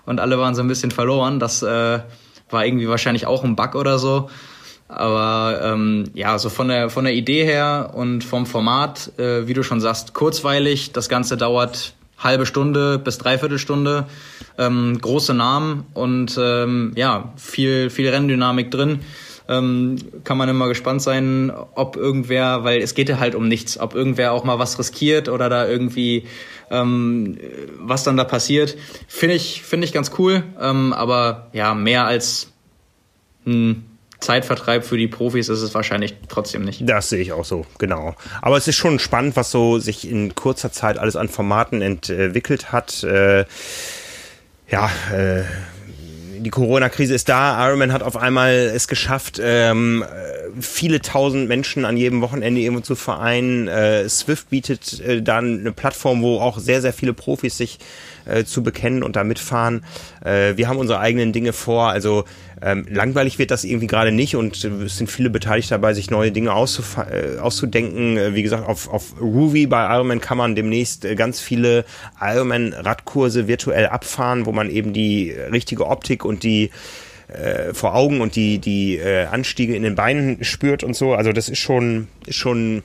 und 0.05 0.19
alle 0.19 0.39
waren 0.39 0.55
so 0.55 0.61
ein 0.61 0.67
bisschen 0.67 0.91
verloren. 0.91 1.39
Das 1.39 1.61
äh, 1.61 1.99
war 2.49 2.65
irgendwie 2.65 2.87
wahrscheinlich 2.87 3.27
auch 3.27 3.43
ein 3.43 3.55
Bug 3.55 3.75
oder 3.75 3.99
so. 3.99 4.29
Aber 4.87 5.59
ähm, 5.63 6.05
ja, 6.15 6.39
so 6.39 6.49
von 6.49 6.67
der 6.67 6.89
von 6.89 7.05
der 7.05 7.13
Idee 7.13 7.43
her 7.43 7.91
und 7.93 8.23
vom 8.23 8.47
Format, 8.47 9.11
äh, 9.19 9.47
wie 9.47 9.53
du 9.53 9.61
schon 9.61 9.79
sagst, 9.79 10.15
kurzweilig. 10.15 10.93
Das 10.93 11.09
Ganze 11.09 11.37
dauert 11.37 11.93
halbe 12.17 12.47
Stunde 12.47 12.97
bis 12.97 13.19
dreiviertel 13.19 13.59
Stunde. 13.59 14.07
Ähm, 14.57 14.97
große 14.99 15.35
Namen 15.35 15.85
und 15.93 16.39
ähm, 16.41 16.93
ja, 16.95 17.33
viel 17.37 17.91
viel 17.91 18.09
Renndynamik 18.09 18.71
drin 18.71 19.01
ähm, 19.49 19.97
kann 20.23 20.37
man 20.37 20.47
immer 20.47 20.67
gespannt 20.67 21.01
sein, 21.01 21.51
ob 21.73 21.97
irgendwer, 21.97 22.63
weil 22.63 22.81
es 22.81 22.93
geht 22.93 23.09
ja 23.09 23.19
halt 23.19 23.33
um 23.35 23.47
nichts, 23.47 23.79
ob 23.79 23.95
irgendwer 23.95 24.31
auch 24.31 24.43
mal 24.43 24.59
was 24.59 24.77
riskiert 24.77 25.27
oder 25.27 25.49
da 25.49 25.67
irgendwie 25.67 26.27
ähm, 26.69 27.37
was 27.79 28.03
dann 28.03 28.15
da 28.15 28.23
passiert. 28.23 28.77
Finde 29.07 29.35
ich, 29.35 29.63
finde 29.63 29.85
ich 29.85 29.93
ganz 29.93 30.11
cool, 30.19 30.43
ähm, 30.61 30.93
aber 30.93 31.47
ja, 31.51 31.73
mehr 31.73 32.05
als 32.05 32.51
ein 33.47 33.85
Zeitvertreib 34.19 34.83
für 34.83 34.97
die 34.97 35.07
Profis 35.07 35.49
ist 35.49 35.61
es 35.61 35.73
wahrscheinlich 35.73 36.15
trotzdem 36.27 36.63
nicht. 36.63 36.87
Das 36.87 37.09
sehe 37.09 37.21
ich 37.21 37.31
auch 37.31 37.45
so, 37.45 37.65
genau. 37.77 38.15
Aber 38.41 38.57
es 38.57 38.67
ist 38.67 38.75
schon 38.75 38.99
spannend, 38.99 39.35
was 39.35 39.49
so 39.49 39.79
sich 39.79 40.09
in 40.09 40.35
kurzer 40.35 40.71
Zeit 40.71 40.97
alles 40.97 41.15
an 41.15 41.29
Formaten 41.29 41.81
entwickelt 41.81 42.71
hat. 42.71 43.03
Äh, 43.03 43.45
ja, 44.69 44.91
äh, 45.11 45.43
die 46.39 46.49
Corona-Krise 46.49 47.13
ist 47.13 47.29
da. 47.29 47.65
Ironman 47.67 47.93
hat 47.93 48.03
auf 48.03 48.17
einmal 48.17 48.51
es 48.51 48.87
geschafft, 48.87 49.39
ähm, 49.41 50.03
viele 50.59 51.01
tausend 51.01 51.47
Menschen 51.47 51.85
an 51.85 51.97
jedem 51.97 52.21
Wochenende 52.21 52.61
irgendwo 52.61 52.81
zu 52.81 52.95
vereinen. 52.95 53.67
Äh, 53.67 54.07
Swift 54.09 54.49
bietet 54.49 54.99
äh, 55.01 55.21
dann 55.21 55.59
eine 55.59 55.71
Plattform, 55.71 56.21
wo 56.21 56.39
auch 56.39 56.57
sehr, 56.59 56.81
sehr 56.81 56.93
viele 56.93 57.13
Profis 57.13 57.57
sich 57.57 57.79
äh, 58.25 58.43
zu 58.43 58.63
bekennen 58.63 59.03
und 59.03 59.15
da 59.15 59.23
mitfahren. 59.23 59.83
Äh, 60.23 60.57
wir 60.57 60.67
haben 60.67 60.77
unsere 60.77 60.99
eigenen 60.99 61.33
Dinge 61.33 61.53
vor. 61.53 61.89
Also 61.89 62.25
ähm, 62.61 62.85
langweilig 62.89 63.39
wird 63.39 63.51
das 63.51 63.63
irgendwie 63.63 63.87
gerade 63.87 64.11
nicht 64.11 64.35
und 64.35 64.63
es 64.63 64.97
sind 64.97 65.09
viele 65.09 65.29
beteiligt 65.29 65.71
dabei, 65.71 65.93
sich 65.93 66.09
neue 66.09 66.31
Dinge 66.31 66.49
äh, 66.49 67.37
auszudenken. 67.39 68.17
Äh, 68.17 68.35
wie 68.35 68.43
gesagt, 68.43 68.67
auf, 68.67 68.89
auf 68.89 69.19
Ruby 69.21 69.65
bei 69.67 69.85
Ironman 69.93 70.19
kann 70.19 70.37
man 70.37 70.55
demnächst 70.55 71.05
äh, 71.05 71.15
ganz 71.15 71.39
viele 71.39 71.85
Ironman-Radkurse 72.19 73.47
virtuell 73.47 73.87
abfahren, 73.87 74.45
wo 74.45 74.51
man 74.51 74.69
eben 74.69 74.93
die 74.93 75.31
richtige 75.31 75.87
Optik 75.87 76.25
und 76.25 76.43
die 76.43 76.71
äh, 77.29 77.73
vor 77.73 77.95
Augen 77.95 78.21
und 78.21 78.35
die, 78.35 78.59
die 78.59 78.97
äh, 78.97 79.25
Anstiege 79.25 79.75
in 79.75 79.83
den 79.83 79.95
Beinen 79.95 80.43
spürt 80.43 80.83
und 80.83 80.95
so. 80.95 81.13
Also 81.13 81.31
das 81.31 81.47
ist 81.47 81.59
schon, 81.59 82.07
ist 82.25 82.35
schon 82.35 82.83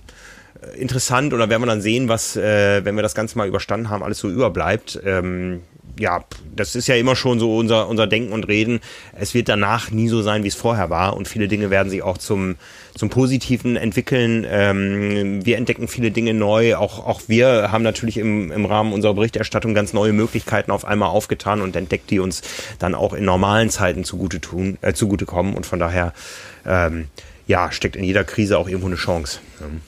interessant 0.76 1.34
oder 1.34 1.50
werden 1.50 1.62
wir 1.62 1.66
dann 1.66 1.80
sehen, 1.80 2.08
was, 2.08 2.36
äh, 2.36 2.84
wenn 2.84 2.94
wir 2.94 3.02
das 3.02 3.14
Ganze 3.14 3.38
mal 3.38 3.48
überstanden 3.48 3.90
haben, 3.90 4.02
alles 4.02 4.18
so 4.18 4.30
überbleibt. 4.30 5.00
Ähm, 5.04 5.62
ja, 5.98 6.24
das 6.54 6.74
ist 6.74 6.88
ja 6.88 6.96
immer 6.96 7.16
schon 7.16 7.38
so 7.38 7.56
unser, 7.56 7.88
unser 7.88 8.06
Denken 8.06 8.32
und 8.32 8.48
Reden. 8.48 8.80
Es 9.12 9.34
wird 9.34 9.48
danach 9.48 9.90
nie 9.90 10.08
so 10.08 10.22
sein, 10.22 10.44
wie 10.44 10.48
es 10.48 10.54
vorher 10.54 10.90
war. 10.90 11.16
Und 11.16 11.28
viele 11.28 11.48
Dinge 11.48 11.70
werden 11.70 11.90
sich 11.90 12.02
auch 12.02 12.18
zum, 12.18 12.56
zum 12.96 13.10
Positiven 13.10 13.76
entwickeln. 13.76 14.46
Ähm, 14.48 15.44
wir 15.44 15.56
entdecken 15.56 15.88
viele 15.88 16.10
Dinge 16.10 16.34
neu. 16.34 16.76
Auch, 16.76 17.06
auch 17.06 17.22
wir 17.28 17.70
haben 17.70 17.84
natürlich 17.84 18.16
im, 18.16 18.50
im 18.50 18.64
Rahmen 18.66 18.92
unserer 18.92 19.14
Berichterstattung 19.14 19.74
ganz 19.74 19.92
neue 19.92 20.12
Möglichkeiten 20.12 20.70
auf 20.70 20.84
einmal 20.84 21.10
aufgetan 21.10 21.60
und 21.60 21.76
entdeckt, 21.76 22.10
die 22.10 22.18
uns 22.18 22.42
dann 22.78 22.94
auch 22.94 23.12
in 23.12 23.24
normalen 23.24 23.70
Zeiten 23.70 24.04
zugute 24.04 24.40
tun, 24.40 24.78
äh, 24.80 24.94
zugutekommen. 24.94 25.54
Und 25.54 25.66
von 25.66 25.78
daher, 25.78 26.12
ähm, 26.66 27.06
ja, 27.46 27.70
steckt 27.70 27.96
in 27.96 28.04
jeder 28.04 28.24
Krise 28.24 28.58
auch 28.58 28.68
irgendwo 28.68 28.88
eine 28.88 28.96
Chance. 28.96 29.40
Ähm. 29.60 29.80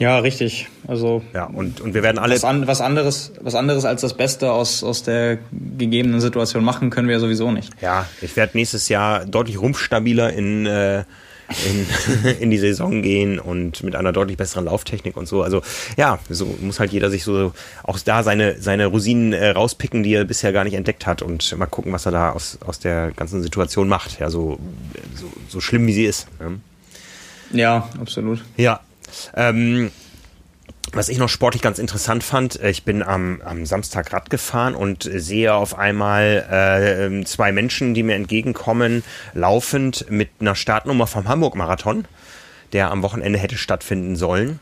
Ja, 0.00 0.18
richtig. 0.18 0.68
Also 0.88 1.22
ja, 1.32 1.44
und, 1.44 1.80
und 1.80 1.94
wir 1.94 2.02
werden 2.02 2.18
alle 2.18 2.34
was, 2.34 2.44
an, 2.44 2.66
was 2.66 2.80
anderes, 2.80 3.32
was 3.40 3.54
anderes 3.54 3.84
als 3.84 4.00
das 4.00 4.14
Beste 4.14 4.50
aus 4.50 4.82
aus 4.82 5.04
der 5.04 5.38
gegebenen 5.52 6.20
Situation 6.20 6.64
machen 6.64 6.90
können 6.90 7.08
wir 7.08 7.20
sowieso 7.20 7.52
nicht. 7.52 7.70
Ja, 7.80 8.06
ich 8.20 8.36
werde 8.36 8.56
nächstes 8.56 8.88
Jahr 8.88 9.24
deutlich 9.24 9.60
rumpfstabiler 9.60 10.32
in 10.32 10.66
äh, 10.66 11.04
in, 11.66 12.30
in 12.40 12.50
die 12.50 12.58
Saison 12.58 13.02
gehen 13.02 13.38
und 13.38 13.82
mit 13.82 13.96
einer 13.96 14.12
deutlich 14.12 14.36
besseren 14.36 14.64
Lauftechnik 14.64 15.16
und 15.16 15.26
so. 15.26 15.42
Also 15.42 15.62
ja, 15.96 16.18
so 16.28 16.46
muss 16.60 16.80
halt 16.80 16.92
jeder 16.92 17.10
sich 17.10 17.24
so 17.24 17.52
auch 17.82 17.98
da 17.98 18.22
seine, 18.22 18.60
seine 18.60 18.86
Rosinen 18.86 19.32
äh, 19.32 19.50
rauspicken, 19.50 20.02
die 20.02 20.14
er 20.14 20.24
bisher 20.24 20.52
gar 20.52 20.64
nicht 20.64 20.74
entdeckt 20.74 21.06
hat 21.06 21.22
und 21.22 21.56
mal 21.56 21.66
gucken, 21.66 21.92
was 21.92 22.06
er 22.06 22.12
da 22.12 22.30
aus, 22.30 22.58
aus 22.66 22.78
der 22.78 23.12
ganzen 23.12 23.42
Situation 23.42 23.88
macht. 23.88 24.18
Ja, 24.20 24.30
so, 24.30 24.58
so, 25.14 25.26
so 25.48 25.60
schlimm 25.60 25.86
wie 25.86 25.92
sie 25.92 26.06
ist. 26.06 26.26
Ne? 26.40 26.60
Ja, 27.52 27.88
absolut. 28.00 28.42
Ja, 28.56 28.80
ähm, 29.34 29.90
was 30.92 31.08
ich 31.08 31.18
noch 31.18 31.28
sportlich 31.28 31.62
ganz 31.62 31.78
interessant 31.78 32.22
fand, 32.22 32.60
äh, 32.60 32.70
ich 32.70 32.84
bin 32.84 33.02
am, 33.02 33.40
am 33.44 33.66
Samstag 33.66 34.12
Rad 34.12 34.30
gefahren 34.30 34.74
und 34.74 35.08
sehe 35.12 35.54
auf 35.54 35.78
einmal 35.78 37.20
äh, 37.20 37.24
zwei 37.24 37.52
Menschen, 37.52 37.94
die 37.94 38.02
mir 38.02 38.14
entgegenkommen, 38.14 39.02
laufend 39.32 40.10
mit 40.10 40.30
einer 40.40 40.54
Startnummer 40.54 41.06
vom 41.06 41.28
Hamburg-Marathon, 41.28 42.06
der 42.72 42.90
am 42.90 43.02
Wochenende 43.02 43.38
hätte 43.38 43.56
stattfinden 43.56 44.16
sollen 44.16 44.60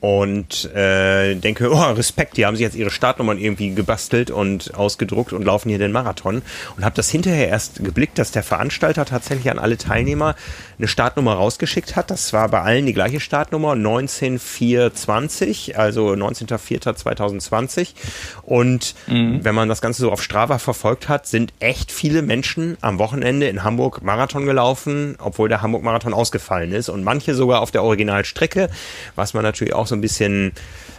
und 0.00 0.72
äh, 0.74 1.36
denke, 1.36 1.72
oh, 1.72 1.92
Respekt, 1.92 2.36
die 2.36 2.44
haben 2.46 2.56
sich 2.56 2.62
jetzt 2.62 2.76
ihre 2.76 2.90
Startnummern 2.90 3.38
irgendwie 3.38 3.74
gebastelt 3.74 4.30
und 4.30 4.74
ausgedruckt 4.74 5.32
und 5.32 5.44
laufen 5.44 5.70
hier 5.70 5.78
den 5.78 5.92
Marathon. 5.92 6.42
Und 6.76 6.84
habe 6.84 6.94
das 6.94 7.08
hinterher 7.08 7.48
erst 7.48 7.82
geblickt, 7.82 8.18
dass 8.18 8.30
der 8.30 8.42
Veranstalter 8.42 9.06
tatsächlich 9.06 9.50
an 9.50 9.58
alle 9.58 9.78
Teilnehmer 9.78 10.34
eine 10.78 10.88
Startnummer 10.88 11.34
rausgeschickt 11.34 11.96
hat. 11.96 12.10
Das 12.10 12.32
war 12.32 12.48
bei 12.50 12.60
allen 12.60 12.86
die 12.86 12.92
gleiche 12.92 13.20
Startnummer, 13.20 13.74
19420, 13.74 15.78
also 15.78 16.10
19.04.2020. 16.10 17.94
Und 18.42 18.94
mhm. 19.06 19.42
wenn 19.42 19.54
man 19.54 19.68
das 19.68 19.80
Ganze 19.80 20.02
so 20.02 20.12
auf 20.12 20.22
Strava 20.22 20.58
verfolgt 20.58 21.08
hat, 21.08 21.26
sind 21.26 21.54
echt 21.58 21.90
viele 21.90 22.22
Menschen 22.22 22.76
am 22.82 22.98
Wochenende 22.98 23.48
in 23.48 23.64
Hamburg 23.64 24.02
Marathon 24.02 24.44
gelaufen, 24.44 25.16
obwohl 25.18 25.48
der 25.48 25.62
Hamburg-Marathon 25.62 26.12
ausgefallen 26.12 26.72
ist. 26.72 26.90
Und 26.90 27.02
manche 27.02 27.34
sogar 27.34 27.62
auf 27.62 27.70
der 27.70 27.82
Originalstrecke, 27.82 28.68
was 29.14 29.32
man 29.32 29.42
natürlich 29.42 29.74
auch 29.74 29.85
so 29.86 29.94
ein 29.94 30.00
bisschen 30.00 30.52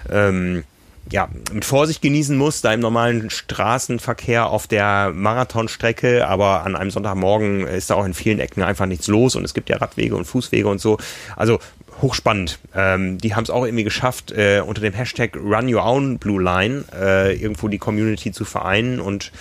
ähm, 0.10 0.64
ja, 1.12 1.30
mit 1.54 1.66
Vorsicht 1.66 2.02
genießen 2.02 2.38
muss, 2.38 2.62
da 2.62 2.74
im 2.74 2.80
normalen 2.80 3.30
Straßenverkehr 3.30 4.48
auf 4.48 4.68
der 4.68 5.12
Marathonstrecke, 5.14 6.28
aber 6.28 6.66
an 6.66 6.76
einem 6.76 6.92
Sonntagmorgen 6.92 7.66
ist 7.66 7.90
da 7.90 7.96
auch 7.96 8.06
in 8.06 8.14
vielen 8.14 8.40
Ecken 8.40 8.62
einfach 8.62 8.86
nichts 8.86 9.08
los 9.08 9.36
und 9.36 9.46
es 9.46 9.54
gibt 9.54 9.70
ja 9.70 9.78
Radwege 9.78 10.16
und 10.16 10.26
Fußwege 10.26 10.68
und 10.68 10.82
so. 10.82 10.98
Also 11.36 11.60
hochspannend. 12.02 12.60
Ähm, 12.76 13.18
die 13.18 13.36
haben 13.36 13.44
es 13.44 13.50
auch 13.50 13.66
irgendwie 13.66 13.84
geschafft, 13.84 14.32
äh, 14.32 14.62
unter 14.66 14.82
dem 14.82 14.94
Hashtag 14.94 15.36
Run 15.36 15.74
Your 15.74 15.84
Own 15.84 16.20
Blue 16.20 16.42
Line 16.42 16.86
äh, 16.94 17.34
irgendwo 17.36 17.68
die 17.68 17.80
Community 17.80 18.32
zu 18.32 18.46
vereinen 18.46 19.00
und 19.00 19.32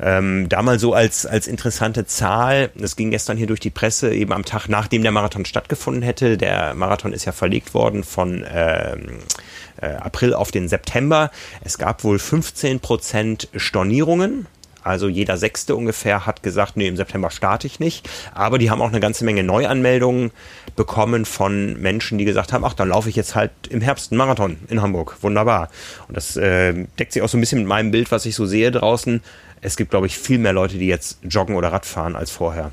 ähm, 0.00 0.48
da 0.48 0.62
mal 0.62 0.78
so 0.78 0.94
als, 0.94 1.26
als 1.26 1.46
interessante 1.46 2.06
Zahl, 2.06 2.70
das 2.74 2.96
ging 2.96 3.10
gestern 3.10 3.36
hier 3.36 3.46
durch 3.46 3.60
die 3.60 3.70
Presse, 3.70 4.12
eben 4.12 4.32
am 4.32 4.44
Tag, 4.44 4.68
nachdem 4.68 5.02
der 5.02 5.12
Marathon 5.12 5.44
stattgefunden 5.44 6.02
hätte. 6.02 6.36
Der 6.36 6.74
Marathon 6.74 7.12
ist 7.12 7.24
ja 7.24 7.32
verlegt 7.32 7.74
worden 7.74 8.04
von 8.04 8.44
ähm, 8.52 9.18
äh, 9.80 9.86
April 9.94 10.34
auf 10.34 10.50
den 10.50 10.68
September. 10.68 11.30
Es 11.62 11.78
gab 11.78 12.04
wohl 12.04 12.18
15 12.18 12.80
Prozent 12.80 13.48
Stornierungen. 13.54 14.46
Also 14.84 15.08
jeder 15.08 15.36
Sechste 15.36 15.76
ungefähr 15.76 16.26
hat 16.26 16.42
gesagt, 16.42 16.76
nee, 16.76 16.88
im 16.88 16.96
September 16.96 17.30
starte 17.30 17.66
ich 17.66 17.78
nicht. 17.78 18.08
Aber 18.34 18.58
die 18.58 18.70
haben 18.70 18.82
auch 18.82 18.88
eine 18.88 19.00
ganze 19.00 19.24
Menge 19.24 19.44
Neuanmeldungen 19.44 20.32
bekommen 20.74 21.24
von 21.24 21.80
Menschen, 21.80 22.18
die 22.18 22.24
gesagt 22.24 22.52
haben, 22.52 22.64
ach, 22.64 22.74
dann 22.74 22.88
laufe 22.88 23.08
ich 23.08 23.16
jetzt 23.16 23.34
halt 23.34 23.52
im 23.68 23.80
Herbst 23.80 24.10
einen 24.10 24.18
Marathon 24.18 24.56
in 24.68 24.82
Hamburg. 24.82 25.18
Wunderbar. 25.20 25.70
Und 26.08 26.16
das 26.16 26.36
äh, 26.36 26.86
deckt 26.98 27.12
sich 27.12 27.22
auch 27.22 27.28
so 27.28 27.38
ein 27.38 27.40
bisschen 27.40 27.60
mit 27.60 27.68
meinem 27.68 27.92
Bild, 27.92 28.10
was 28.10 28.26
ich 28.26 28.34
so 28.34 28.46
sehe 28.46 28.72
draußen 28.72 29.22
es 29.62 29.76
gibt, 29.76 29.90
glaube 29.90 30.06
ich, 30.06 30.18
viel 30.18 30.38
mehr 30.38 30.52
Leute, 30.52 30.76
die 30.76 30.86
jetzt 30.86 31.18
joggen 31.22 31.54
oder 31.54 31.72
Radfahren 31.72 32.16
als 32.16 32.30
vorher. 32.30 32.72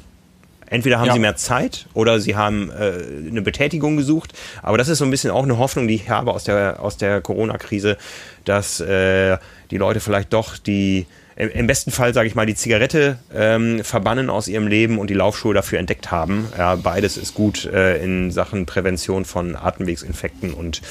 Entweder 0.70 1.00
haben 1.00 1.08
ja. 1.08 1.14
sie 1.14 1.20
mehr 1.20 1.36
Zeit 1.36 1.88
oder 1.94 2.20
sie 2.20 2.36
haben 2.36 2.70
äh, 2.72 3.28
eine 3.28 3.42
Betätigung 3.42 3.98
gesucht. 3.98 4.34
Aber 4.62 4.78
das 4.78 4.88
ist 4.88 5.00
so 5.00 5.06
ein 5.06 5.12
bisschen 5.12 5.32
auch 5.32 5.44
eine 5.44 5.58
Hoffnung, 5.58 5.88
die 5.88 5.96
ich 5.96 6.10
habe 6.10 6.32
aus 6.32 6.44
der, 6.44 6.80
aus 6.80 6.98
der 6.98 7.22
Corona-Krise, 7.22 7.98
dass 8.46 8.80
äh, 8.80 9.38
die 9.72 9.78
Leute 9.78 10.00
vielleicht 10.00 10.34
doch 10.34 10.58
die, 10.58 11.08
im 11.36 11.68
besten 11.68 11.90
Fall, 11.92 12.14
sage 12.14 12.28
ich 12.28 12.36
mal, 12.36 12.46
die 12.46 12.54
Zigarette 12.54 13.18
ähm, 13.34 13.84
verbannen 13.84 14.30
aus 14.30 14.48
ihrem 14.48 14.68
Leben 14.68 15.00
und 15.00 15.10
die 15.10 15.16
Laufschuhe 15.16 15.54
dafür 15.54 15.80
entdeckt 15.80 16.12
haben. 16.12 16.48
Ja, 16.58 16.76
beides 16.76 17.18
ist 17.18 17.34
gut 17.34 17.66
äh, 17.66 18.04
in 18.04 18.30
Sachen 18.30 18.66
Prävention 18.66 19.26
von 19.26 19.56
Atemwegsinfekten 19.56 20.54
und 20.54 20.82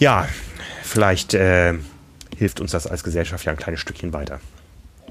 ja, 0.00 0.26
vielleicht 0.82 1.34
äh, 1.34 1.74
hilft 2.36 2.60
uns 2.60 2.72
das 2.72 2.86
als 2.86 3.04
Gesellschaft 3.04 3.44
ja 3.44 3.52
ein 3.52 3.58
kleines 3.58 3.80
Stückchen 3.80 4.12
weiter. 4.12 4.40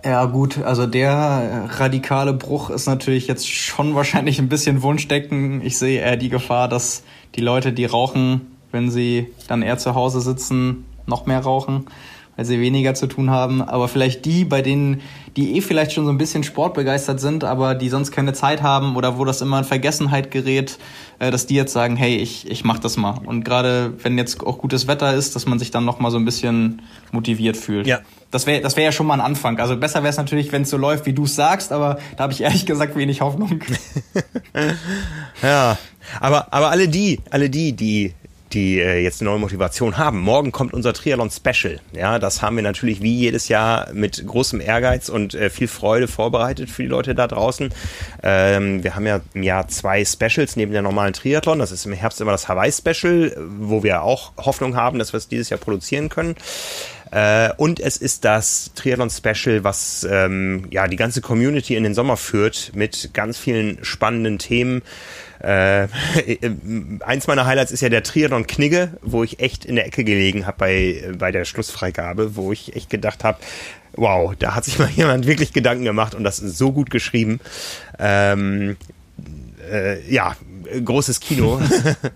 Ja, 0.08 0.24
gut, 0.24 0.64
also 0.64 0.88
der 0.88 1.66
radikale 1.68 2.32
Bruch 2.32 2.70
ist 2.70 2.86
natürlich 2.86 3.28
jetzt 3.28 3.46
schon 3.46 3.94
wahrscheinlich 3.94 4.40
ein 4.40 4.48
bisschen 4.48 4.82
Wunschdecken. 4.82 5.62
Ich 5.62 5.78
sehe 5.78 6.00
eher 6.00 6.16
die 6.16 6.30
Gefahr, 6.30 6.70
dass 6.70 7.04
die 7.36 7.42
Leute, 7.42 7.74
die 7.74 7.84
rauchen, 7.84 8.56
wenn 8.72 8.90
sie 8.90 9.28
dann 9.50 9.62
eher 9.62 9.78
zu 9.78 9.96
Hause 9.96 10.22
sitzen, 10.22 10.86
noch 11.08 11.26
mehr 11.26 11.42
rauchen 11.42 11.88
weil 12.38 12.46
sie 12.46 12.62
weniger 12.62 12.94
zu 12.94 13.08
tun 13.08 13.30
haben. 13.30 13.62
Aber 13.62 13.88
vielleicht 13.88 14.24
die, 14.24 14.46
bei 14.46 14.62
denen, 14.62 15.02
die 15.36 15.58
eh 15.58 15.62
vielleicht 15.62 15.92
schon 15.92 16.06
so 16.06 16.12
ein 16.12 16.18
bisschen 16.18 16.44
sportbegeistert 16.44 17.20
sind, 17.20 17.44
aber 17.44 17.76
die 17.76 17.90
sonst 17.90 18.12
keine 18.12 18.32
Zeit 18.34 18.62
haben 18.62 18.96
oder 18.96 19.18
wo 19.18 19.26
das 19.26 19.42
immer 19.42 19.60
in 19.60 19.66
Vergessenheit 19.66 20.32
gerät, 20.32 20.78
äh, 21.20 21.32
dass 21.32 21.48
die 21.48 21.56
jetzt 21.56 21.74
sagen, 21.74 21.98
hey, 21.98 22.16
ich, 22.16 22.50
ich 22.50 22.64
mach 22.64 22.80
das 22.80 22.96
mal. 22.96 23.20
Und 23.26 23.44
gerade 23.44 23.94
wenn 24.04 24.18
jetzt 24.18 24.46
auch 24.46 24.60
gutes 24.60 24.88
Wetter 24.88 25.14
ist, 25.14 25.36
dass 25.36 25.48
man 25.48 25.60
sich 25.60 25.72
dann 25.72 25.84
noch 25.84 26.00
mal 26.00 26.12
so 26.12 26.18
ein 26.18 26.26
bisschen 26.26 26.84
motiviert 27.12 27.58
fühlt. 27.58 27.88
Ja. 27.88 28.00
Das 28.30 28.46
wäre 28.46 28.62
das 28.62 28.76
wäre 28.76 28.86
ja 28.86 28.92
schon 28.92 29.08
mal 29.08 29.16
ein 29.16 29.22
Anfang. 29.22 29.58
Also 29.60 29.78
besser 29.78 30.04
wäre 30.04 30.10
es 30.10 30.18
natürlich, 30.18 30.52
wenn 30.52 30.64
es 30.64 30.70
so 30.70 30.78
läuft, 30.78 31.06
wie 31.06 31.14
du 31.14 31.24
es 31.24 31.36
sagst, 31.36 31.72
aber 31.72 31.98
da 32.18 32.24
habe 32.24 32.34
ich 32.34 32.42
ehrlich 32.42 32.66
gesagt 32.66 32.96
wenig 32.98 33.22
Hoffnung. 33.22 33.62
ja, 35.42 35.78
aber 36.20 36.48
aber 36.52 36.70
alle 36.70 36.90
die, 36.90 37.20
alle 37.32 37.50
die, 37.50 37.74
die 37.74 38.14
die 38.58 38.80
äh, 38.80 39.04
jetzt 39.04 39.22
eine 39.22 39.30
neue 39.30 39.40
Motivation 39.40 39.98
haben. 39.98 40.20
Morgen 40.20 40.52
kommt 40.52 40.74
unser 40.74 40.92
Triathlon 40.92 41.30
Special. 41.30 41.80
Ja, 41.92 42.18
das 42.18 42.42
haben 42.42 42.56
wir 42.56 42.64
natürlich 42.64 43.04
wie 43.04 43.14
jedes 43.14 43.50
Jahr 43.50 43.94
mit 43.94 44.26
großem 44.26 44.60
Ehrgeiz 44.60 45.10
und 45.10 45.36
äh, 45.36 45.52
viel 45.52 45.68
Freude 45.68 46.08
vorbereitet 46.08 46.70
für 46.72 46.82
die 46.82 46.88
Leute 46.88 47.14
da 47.14 47.28
draußen. 47.28 47.70
Ähm, 48.24 48.84
wir 48.84 48.96
haben 48.96 49.06
ja 49.06 49.22
im 49.36 49.44
Jahr 49.44 49.68
zwei 49.68 50.04
Specials 50.04 50.56
neben 50.56 50.72
der 50.72 50.82
normalen 50.82 51.14
Triathlon. 51.14 51.60
Das 51.60 51.72
ist 51.72 51.86
im 51.86 51.94
Herbst 51.94 52.20
immer 52.20 52.32
das 52.32 52.48
Hawaii 52.48 52.72
Special, 52.72 53.38
wo 53.60 53.84
wir 53.84 54.02
auch 54.02 54.32
Hoffnung 54.38 54.76
haben, 54.76 54.98
dass 54.98 55.14
wir 55.14 55.20
es 55.20 55.28
dieses 55.28 55.52
Jahr 55.52 55.60
produzieren 55.60 56.10
können. 56.10 56.36
Äh, 57.12 57.52
und 57.58 57.80
es 57.80 57.98
ist 57.98 58.26
das 58.26 58.72
Triathlon-Special, 58.76 59.64
was 59.64 60.06
ähm, 60.10 60.66
ja 60.72 60.88
die 60.88 60.98
ganze 60.98 61.22
Community 61.22 61.76
in 61.76 61.84
den 61.84 61.94
Sommer 61.94 62.18
führt 62.18 62.72
mit 62.74 63.12
ganz 63.14 63.38
vielen 63.38 63.84
spannenden 63.84 64.40
Themen. 64.40 64.82
Äh, 65.48 65.88
eins 67.02 67.28
meiner 67.28 67.46
Highlights 67.46 67.72
ist 67.72 67.82
ja 67.82 67.90
der 67.90 68.02
Triathlon 68.04 68.48
Knigge, 68.48 68.98
wo 69.02 69.24
ich 69.24 69.40
echt 69.40 69.66
in 69.66 69.76
der 69.76 69.86
Ecke 69.86 70.04
gelegen 70.04 70.48
habe 70.48 70.58
bei, 70.58 71.12
bei 71.18 71.32
der 71.32 71.46
Schlussfreigabe, 71.46 72.36
wo 72.36 72.52
ich 72.52 72.76
echt 72.76 72.90
gedacht 72.90 73.24
habe, 73.24 73.38
wow, 73.94 74.34
da 74.38 74.56
hat 74.56 74.66
sich 74.66 74.80
mal 74.80 74.90
jemand 74.90 75.28
wirklich 75.28 75.54
Gedanken 75.54 75.84
gemacht 75.84 76.16
und 76.16 76.24
das 76.24 76.40
ist 76.40 76.58
so 76.58 76.72
gut 76.72 76.90
geschrieben. 76.90 77.40
Ähm, 78.00 78.78
äh, 79.72 80.02
ja, 80.12 80.36
großes 80.84 81.20
Kino. 81.20 81.62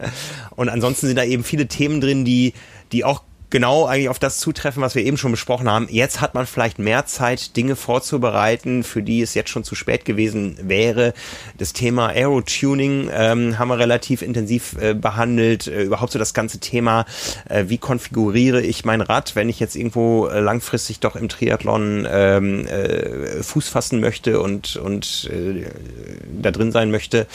und 0.55 0.69
ansonsten 0.69 1.07
sind 1.07 1.17
da 1.17 1.23
eben 1.23 1.43
viele 1.43 1.67
Themen 1.67 2.01
drin, 2.01 2.25
die, 2.25 2.53
die 2.91 3.03
auch 3.03 3.23
genau 3.51 3.85
eigentlich 3.85 4.09
auf 4.09 4.17
das 4.17 4.39
zutreffen, 4.39 4.81
was 4.81 4.95
wir 4.95 5.03
eben 5.03 5.17
schon 5.17 5.31
besprochen 5.31 5.69
haben. 5.69 5.87
Jetzt 5.89 6.21
hat 6.21 6.33
man 6.33 6.47
vielleicht 6.47 6.79
mehr 6.79 7.05
Zeit, 7.05 7.55
Dinge 7.55 7.75
vorzubereiten, 7.75 8.83
für 8.83 9.03
die 9.03 9.21
es 9.21 9.35
jetzt 9.35 9.49
schon 9.49 9.63
zu 9.63 9.75
spät 9.75 10.05
gewesen 10.05 10.57
wäre. 10.61 11.13
Das 11.57 11.73
Thema 11.73 12.07
Aero-Tuning 12.07 13.09
ähm, 13.13 13.59
haben 13.59 13.67
wir 13.67 13.77
relativ 13.77 14.21
intensiv 14.21 14.75
äh, 14.81 14.93
behandelt. 14.93 15.67
Äh, 15.67 15.83
überhaupt 15.83 16.13
so 16.13 16.19
das 16.19 16.33
ganze 16.33 16.59
Thema, 16.59 17.05
äh, 17.47 17.65
wie 17.67 17.77
konfiguriere 17.77 18.61
ich 18.61 18.85
mein 18.85 19.01
Rad, 19.01 19.35
wenn 19.35 19.49
ich 19.49 19.59
jetzt 19.59 19.75
irgendwo 19.75 20.27
äh, 20.27 20.39
langfristig 20.39 20.99
doch 20.99 21.15
im 21.15 21.29
Triathlon 21.29 22.07
ähm, 22.09 22.65
äh, 22.65 23.43
Fuß 23.43 23.67
fassen 23.67 23.99
möchte 23.99 24.39
und, 24.41 24.77
und 24.77 25.29
äh, 25.31 25.65
da 26.41 26.51
drin 26.51 26.71
sein 26.71 26.89
möchte. 26.89 27.27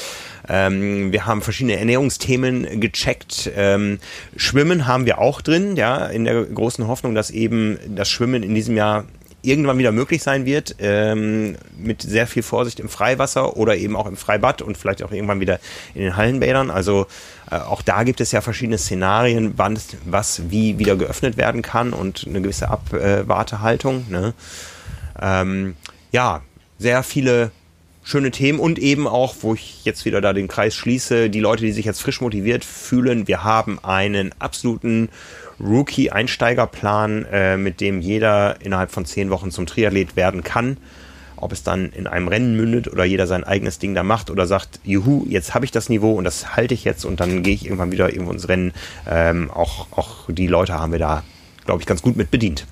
Ähm, 0.49 1.13
wir 1.13 1.27
haben 1.27 1.43
verschiedene 1.43 1.79
Ernährungsthemen 1.79 2.81
gecheckt. 2.81 3.51
Ähm, 3.57 3.99
Schwimmen 4.37 4.87
haben 4.87 5.07
wir 5.07 5.19
auch 5.19 5.41
drin, 5.41 5.77
ja, 5.77 6.07
in 6.07 6.25
der 6.25 6.45
großen 6.45 6.87
Hoffnung, 6.87 7.15
dass 7.15 7.31
eben 7.31 7.79
das 7.95 8.09
Schwimmen 8.09 8.43
in 8.43 8.55
diesem 8.55 8.77
Jahr 8.77 9.05
irgendwann 9.47 9.79
wieder 9.79 9.93
möglich 9.93 10.23
sein 10.23 10.45
wird, 10.45 10.77
ähm, 10.81 11.57
mit 11.79 12.03
sehr 12.03 12.27
viel 12.27 12.43
Vorsicht 12.43 12.81
im 12.81 12.89
Freiwasser 12.89 13.57
oder 13.57 13.77
eben 13.77 13.97
auch 13.97 14.07
im 14.07 14.17
Freibad 14.17 14.61
und 14.61 14.77
vielleicht 14.77 15.03
auch 15.03 15.13
irgendwann 15.13 15.41
wieder 15.41 15.61
in 15.95 16.03
den 16.03 16.17
Hallenbädern. 16.17 16.71
Also 16.71 17.07
äh, 17.51 17.57
auch 17.57 17.83
da 17.83 18.03
gibt 18.03 18.21
es 18.21 18.33
ja 18.33 18.41
verschiedene 18.41 18.79
Szenarien, 18.79 19.55
wann 19.57 19.79
was 20.05 20.51
wie 20.51 20.79
wieder 20.79 20.97
geöffnet 20.97 21.37
werden 21.37 21.63
kann 21.63 21.93
und 21.93 22.27
eine 22.29 22.41
gewisse 22.43 22.69
Abwartehaltung. 22.69 24.07
Ne? 24.11 24.35
Ähm, 25.21 25.77
ja, 26.11 26.43
sehr 26.79 27.03
viele 27.03 27.51
schöne 28.07 28.31
Themen 28.31 28.61
und 28.61 28.79
eben 28.79 29.09
auch, 29.09 29.35
wo 29.41 29.55
ich 29.55 29.85
jetzt 29.85 30.05
wieder 30.05 30.21
da 30.21 30.33
den 30.33 30.47
Kreis 30.47 30.77
schließe, 30.77 31.29
die 31.29 31.41
Leute, 31.41 31.65
die 31.65 31.73
sich 31.73 31.85
jetzt 31.85 32.01
frisch 32.01 32.21
motiviert 32.21 32.65
fühlen, 32.65 33.27
wir 33.27 33.43
haben 33.43 33.81
einen 33.83 34.31
absoluten 34.39 35.09
Rookie-Einsteigerplan, 35.59 37.27
äh, 37.33 37.57
mit 37.57 37.81
dem 37.81 38.01
jeder 38.01 38.61
innerhalb 38.61 38.93
von 38.93 39.07
zehn 39.07 39.29
Wochen 39.31 39.51
zum 39.51 39.67
Triathlet 39.67 40.15
werden 40.15 40.45
kann. 40.45 40.77
Ob 41.37 41.51
es 41.51 41.65
dann 41.65 41.91
in 41.91 42.07
einem 42.07 42.29
Rennen 42.29 42.57
mündet 42.57 42.87
oder 42.87 43.05
jeder 43.05 43.27
sein 43.27 43.43
eigenes 43.43 43.81
Ding 43.81 43.93
da 43.97 44.05
macht 44.05 44.31
oder 44.31 44.47
sagt, 44.47 44.79
juhu, 44.85 45.27
jetzt 45.29 45.55
habe 45.55 45.65
ich 45.65 45.73
das 45.73 45.89
Niveau 45.89 46.13
und 46.13 46.23
das 46.23 46.55
halte 46.55 46.75
ich 46.75 46.85
jetzt 46.85 47.05
und 47.05 47.19
dann 47.19 47.43
gehe 47.43 47.55
ich 47.55 47.65
irgendwann 47.65 47.91
wieder 47.91 48.13
irgendwo 48.13 48.31
ins 48.31 48.49
Rennen. 48.49 48.73
Ähm, 49.11 49.51
auch, 49.51 49.89
auch 49.91 50.31
die 50.31 50.47
Leute 50.47 50.75
haben 50.75 50.93
wir 50.93 51.01
da, 51.01 51.25
glaube 51.65 51.81
ich, 51.83 51.87
ganz 51.87 52.03
gut 52.03 52.17
mit 52.17 52.31
bedient. 52.31 52.67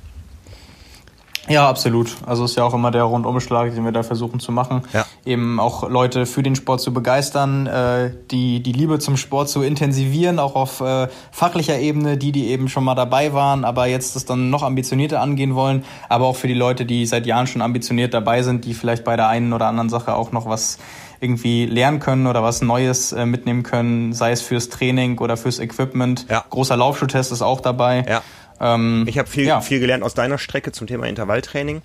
Ja, 1.48 1.68
absolut. 1.68 2.16
Also 2.26 2.44
ist 2.44 2.56
ja 2.56 2.64
auch 2.64 2.74
immer 2.74 2.90
der 2.90 3.02
Rundumschlag, 3.04 3.74
den 3.74 3.84
wir 3.84 3.92
da 3.92 4.02
versuchen 4.02 4.40
zu 4.40 4.50
machen. 4.52 4.82
Ja. 4.92 5.04
Eben 5.24 5.60
auch 5.60 5.88
Leute 5.88 6.26
für 6.26 6.42
den 6.42 6.56
Sport 6.56 6.80
zu 6.80 6.92
begeistern, 6.92 7.66
äh, 7.66 8.12
die, 8.30 8.62
die 8.62 8.72
Liebe 8.72 8.98
zum 8.98 9.16
Sport 9.16 9.48
zu 9.48 9.62
intensivieren, 9.62 10.38
auch 10.38 10.54
auf 10.54 10.80
äh, 10.80 11.08
fachlicher 11.30 11.78
Ebene, 11.78 12.16
die, 12.16 12.32
die 12.32 12.48
eben 12.48 12.68
schon 12.68 12.84
mal 12.84 12.94
dabei 12.94 13.32
waren, 13.34 13.64
aber 13.64 13.86
jetzt 13.86 14.16
das 14.16 14.24
dann 14.24 14.50
noch 14.50 14.62
ambitionierter 14.62 15.20
angehen 15.20 15.54
wollen. 15.54 15.84
Aber 16.08 16.26
auch 16.26 16.36
für 16.36 16.48
die 16.48 16.54
Leute, 16.54 16.86
die 16.86 17.04
seit 17.06 17.26
Jahren 17.26 17.46
schon 17.46 17.62
ambitioniert 17.62 18.14
dabei 18.14 18.42
sind, 18.42 18.64
die 18.64 18.74
vielleicht 18.74 19.04
bei 19.04 19.16
der 19.16 19.28
einen 19.28 19.52
oder 19.52 19.66
anderen 19.66 19.90
Sache 19.90 20.14
auch 20.14 20.32
noch 20.32 20.46
was 20.46 20.78
irgendwie 21.20 21.64
lernen 21.66 22.00
können 22.00 22.26
oder 22.26 22.42
was 22.42 22.60
Neues 22.62 23.12
äh, 23.12 23.24
mitnehmen 23.24 23.62
können, 23.62 24.12
sei 24.12 24.32
es 24.32 24.42
fürs 24.42 24.68
Training 24.68 25.18
oder 25.18 25.36
fürs 25.36 25.58
Equipment. 25.58 26.26
Ja. 26.28 26.44
Großer 26.50 26.76
Laufschuhtest 26.76 27.32
ist 27.32 27.42
auch 27.42 27.60
dabei. 27.60 28.04
Ja. 28.08 28.22
Ähm, 28.60 29.04
ich 29.08 29.18
habe 29.18 29.28
viel, 29.28 29.46
ja. 29.46 29.60
viel 29.60 29.80
gelernt 29.80 30.02
aus 30.02 30.14
deiner 30.14 30.38
Strecke 30.38 30.72
zum 30.72 30.86
Thema 30.86 31.06
Intervalltraining. 31.06 31.82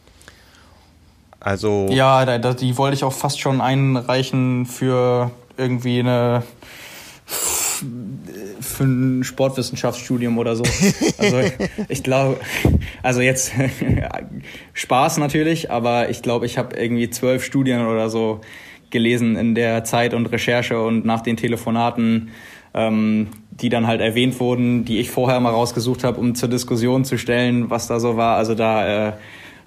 Also. 1.40 1.88
Ja, 1.90 2.26
da, 2.26 2.38
da, 2.38 2.54
die 2.54 2.78
wollte 2.78 2.96
ich 2.96 3.04
auch 3.04 3.14
fast 3.14 3.40
schon 3.40 3.62
einreichen 3.62 4.66
für 4.66 5.32
irgendwie 5.58 6.00
eine 6.00 6.44
für 8.60 8.84
ein 8.84 9.24
Sportwissenschaftsstudium 9.24 10.38
oder 10.38 10.56
so. 10.56 10.64
Also 11.18 11.42
ich 11.90 12.04
glaube, 12.04 12.40
also 13.04 13.22
jetzt 13.22 13.52
Spaß 14.74 15.18
natürlich, 15.18 15.70
aber 15.70 16.10
ich 16.10 16.22
glaube, 16.22 16.46
ich 16.46 16.58
habe 16.58 16.76
irgendwie 16.76 17.10
zwölf 17.10 17.44
Studien 17.44 17.86
oder 17.86 18.10
so 18.10 18.42
gelesen 18.90 19.36
in 19.36 19.54
der 19.54 19.84
Zeit 19.84 20.14
und 20.14 20.26
Recherche 20.28 20.82
und 20.82 21.06
nach 21.06 21.22
den 21.22 21.38
Telefonaten 21.38 22.30
ähm, 22.74 23.28
die 23.62 23.70
dann 23.70 23.88
halt 23.88 24.02
erwähnt 24.02 24.40
wurden, 24.40 24.86
die 24.86 25.00
ich 25.00 25.12
vorher 25.12 25.40
mal 25.40 25.52
rausgesucht 25.52 26.04
habe, 26.04 26.20
um 26.20 26.36
zur 26.36 26.50
Diskussion 26.50 27.06
zu 27.06 27.18
stellen, 27.18 27.70
was 27.70 27.88
da 27.88 28.00
so 28.00 28.18
war. 28.18 28.38
Also 28.38 28.56
da, 28.56 29.10
äh, 29.10 29.14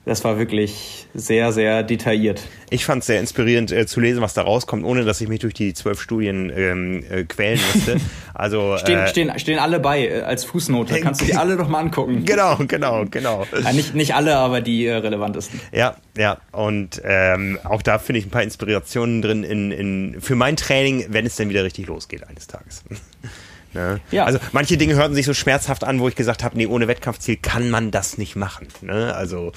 das 0.04 0.24
war 0.24 0.36
wirklich 0.36 1.06
sehr, 1.14 1.52
sehr 1.52 1.84
detailliert. 1.84 2.42
Ich 2.70 2.84
fand 2.84 3.00
es 3.00 3.06
sehr 3.06 3.20
inspirierend 3.20 3.70
äh, 3.70 3.86
zu 3.86 4.00
lesen, 4.00 4.20
was 4.20 4.34
da 4.34 4.42
rauskommt, 4.42 4.84
ohne 4.84 5.04
dass 5.04 5.20
ich 5.20 5.28
mich 5.28 5.38
durch 5.38 5.54
die 5.54 5.74
zwölf 5.74 6.00
Studien 6.00 6.50
ähm, 6.54 7.04
äh, 7.08 7.24
quälen 7.24 7.60
musste. 7.74 7.96
Also 8.34 8.78
stehen, 8.78 8.98
äh, 8.98 9.08
stehen, 9.08 9.38
stehen 9.38 9.58
alle 9.58 9.78
bei 9.78 10.08
äh, 10.08 10.22
als 10.22 10.44
Fußnote. 10.44 10.98
Kannst 11.00 11.20
du 11.20 11.26
die 11.26 11.34
alle 11.34 11.56
doch 11.56 11.68
mal 11.68 11.80
angucken. 11.80 12.24
Genau, 12.32 12.56
genau, 12.66 13.04
genau. 13.08 13.46
Ja, 13.62 13.72
nicht, 13.72 13.94
nicht 13.94 14.14
alle, 14.14 14.36
aber 14.36 14.62
die 14.62 14.86
äh, 14.86 14.94
relevantesten. 14.94 15.60
Ja, 15.70 15.96
ja. 16.16 16.38
Und 16.50 17.02
ähm, 17.04 17.58
auch 17.62 17.82
da 17.82 17.98
finde 17.98 18.20
ich 18.20 18.26
ein 18.26 18.30
paar 18.30 18.42
Inspirationen 18.42 19.20
drin 19.20 19.44
in, 19.44 19.70
in 19.70 20.20
für 20.20 20.34
mein 20.34 20.56
Training, 20.56 21.06
wenn 21.10 21.26
es 21.26 21.36
dann 21.36 21.50
wieder 21.50 21.62
richtig 21.62 21.86
losgeht 21.86 22.26
eines 22.26 22.46
Tages. 22.46 22.82
Ne? 23.74 24.00
Ja. 24.10 24.24
Also 24.24 24.38
manche 24.52 24.76
Dinge 24.76 24.94
hörten 24.94 25.14
sich 25.14 25.26
so 25.26 25.34
schmerzhaft 25.34 25.84
an, 25.84 26.00
wo 26.00 26.08
ich 26.08 26.14
gesagt 26.14 26.44
habe, 26.44 26.56
nee, 26.56 26.66
ohne 26.66 26.88
Wettkampfziel 26.88 27.36
kann 27.36 27.70
man 27.70 27.90
das 27.90 28.18
nicht 28.18 28.36
machen. 28.36 28.68
Ne? 28.82 29.14
Also 29.14 29.52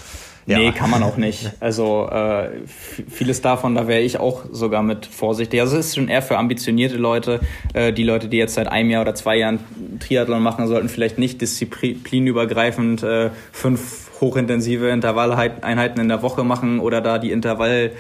ja. 0.48 0.60
Nee, 0.60 0.72
kann 0.74 0.92
man 0.92 1.02
auch 1.02 1.18
nicht. 1.18 1.52
Also 1.60 2.08
äh, 2.12 2.50
vieles 3.10 3.42
davon, 3.42 3.74
da 3.74 3.88
wäre 3.88 4.02
ich 4.02 4.20
auch 4.20 4.44
sogar 4.52 4.84
mit 4.84 5.08
vorsichtig. 5.08 5.60
Also 5.60 5.78
es 5.78 5.88
ist 5.88 5.96
schon 5.96 6.08
eher 6.08 6.22
für 6.22 6.38
ambitionierte 6.38 6.98
Leute. 6.98 7.40
Äh, 7.74 7.94
die 7.94 8.04
Leute, 8.04 8.28
die 8.28 8.38
jetzt 8.38 8.54
seit 8.54 8.68
einem 8.68 8.92
Jahr 8.92 9.02
oder 9.02 9.16
zwei 9.16 9.38
Jahren 9.38 9.60
Triathlon 10.00 10.44
machen, 10.44 10.68
sollten 10.68 10.88
vielleicht 10.88 11.18
nicht 11.18 11.42
disziplinübergreifend 11.42 13.02
äh, 13.02 13.32
fünf 13.52 14.12
hochintensive 14.22 14.90
Intervalleinheiten 14.90 16.00
in 16.00 16.10
der 16.10 16.22
Woche 16.22 16.44
machen 16.44 16.80
oder 16.80 17.02
da 17.02 17.18
die 17.18 17.32
Intervall 17.32 17.92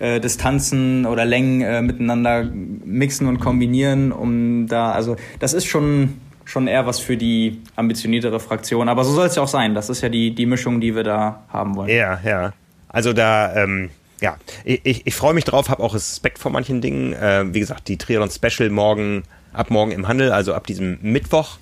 äh, 0.00 0.18
Distanzen 0.18 1.06
oder 1.06 1.24
Längen 1.24 1.60
äh, 1.60 1.82
miteinander 1.82 2.44
mixen 2.44 3.28
und 3.28 3.38
kombinieren, 3.38 4.10
um 4.10 4.66
da, 4.66 4.92
also 4.92 5.16
das 5.38 5.52
ist 5.52 5.66
schon 5.66 6.20
schon 6.44 6.66
eher 6.66 6.84
was 6.84 6.98
für 6.98 7.16
die 7.16 7.62
ambitioniertere 7.76 8.40
Fraktion. 8.40 8.88
Aber 8.88 9.04
so 9.04 9.12
soll 9.12 9.28
es 9.28 9.36
ja 9.36 9.42
auch 9.42 9.48
sein. 9.48 9.74
Das 9.74 9.88
ist 9.88 10.00
ja 10.00 10.08
die, 10.08 10.34
die 10.34 10.46
Mischung, 10.46 10.80
die 10.80 10.96
wir 10.96 11.04
da 11.04 11.44
haben 11.48 11.76
wollen. 11.76 11.88
Ja, 11.88 12.18
ja. 12.24 12.52
Also 12.88 13.12
da, 13.12 13.54
ähm, 13.54 13.90
ja, 14.20 14.36
ich, 14.64 14.80
ich, 14.84 15.06
ich 15.06 15.14
freue 15.14 15.32
mich 15.32 15.44
drauf, 15.44 15.68
habe 15.68 15.82
auch 15.82 15.94
Respekt 15.94 16.38
vor 16.38 16.50
manchen 16.50 16.80
Dingen. 16.80 17.12
Äh, 17.12 17.54
wie 17.54 17.60
gesagt, 17.60 17.86
die 17.86 17.98
Triathlon 17.98 18.30
Special 18.30 18.68
morgen, 18.68 19.22
ab 19.52 19.70
morgen 19.70 19.92
im 19.92 20.08
Handel, 20.08 20.32
also 20.32 20.54
ab 20.54 20.66
diesem 20.66 20.98
Mittwoch. 21.02 21.58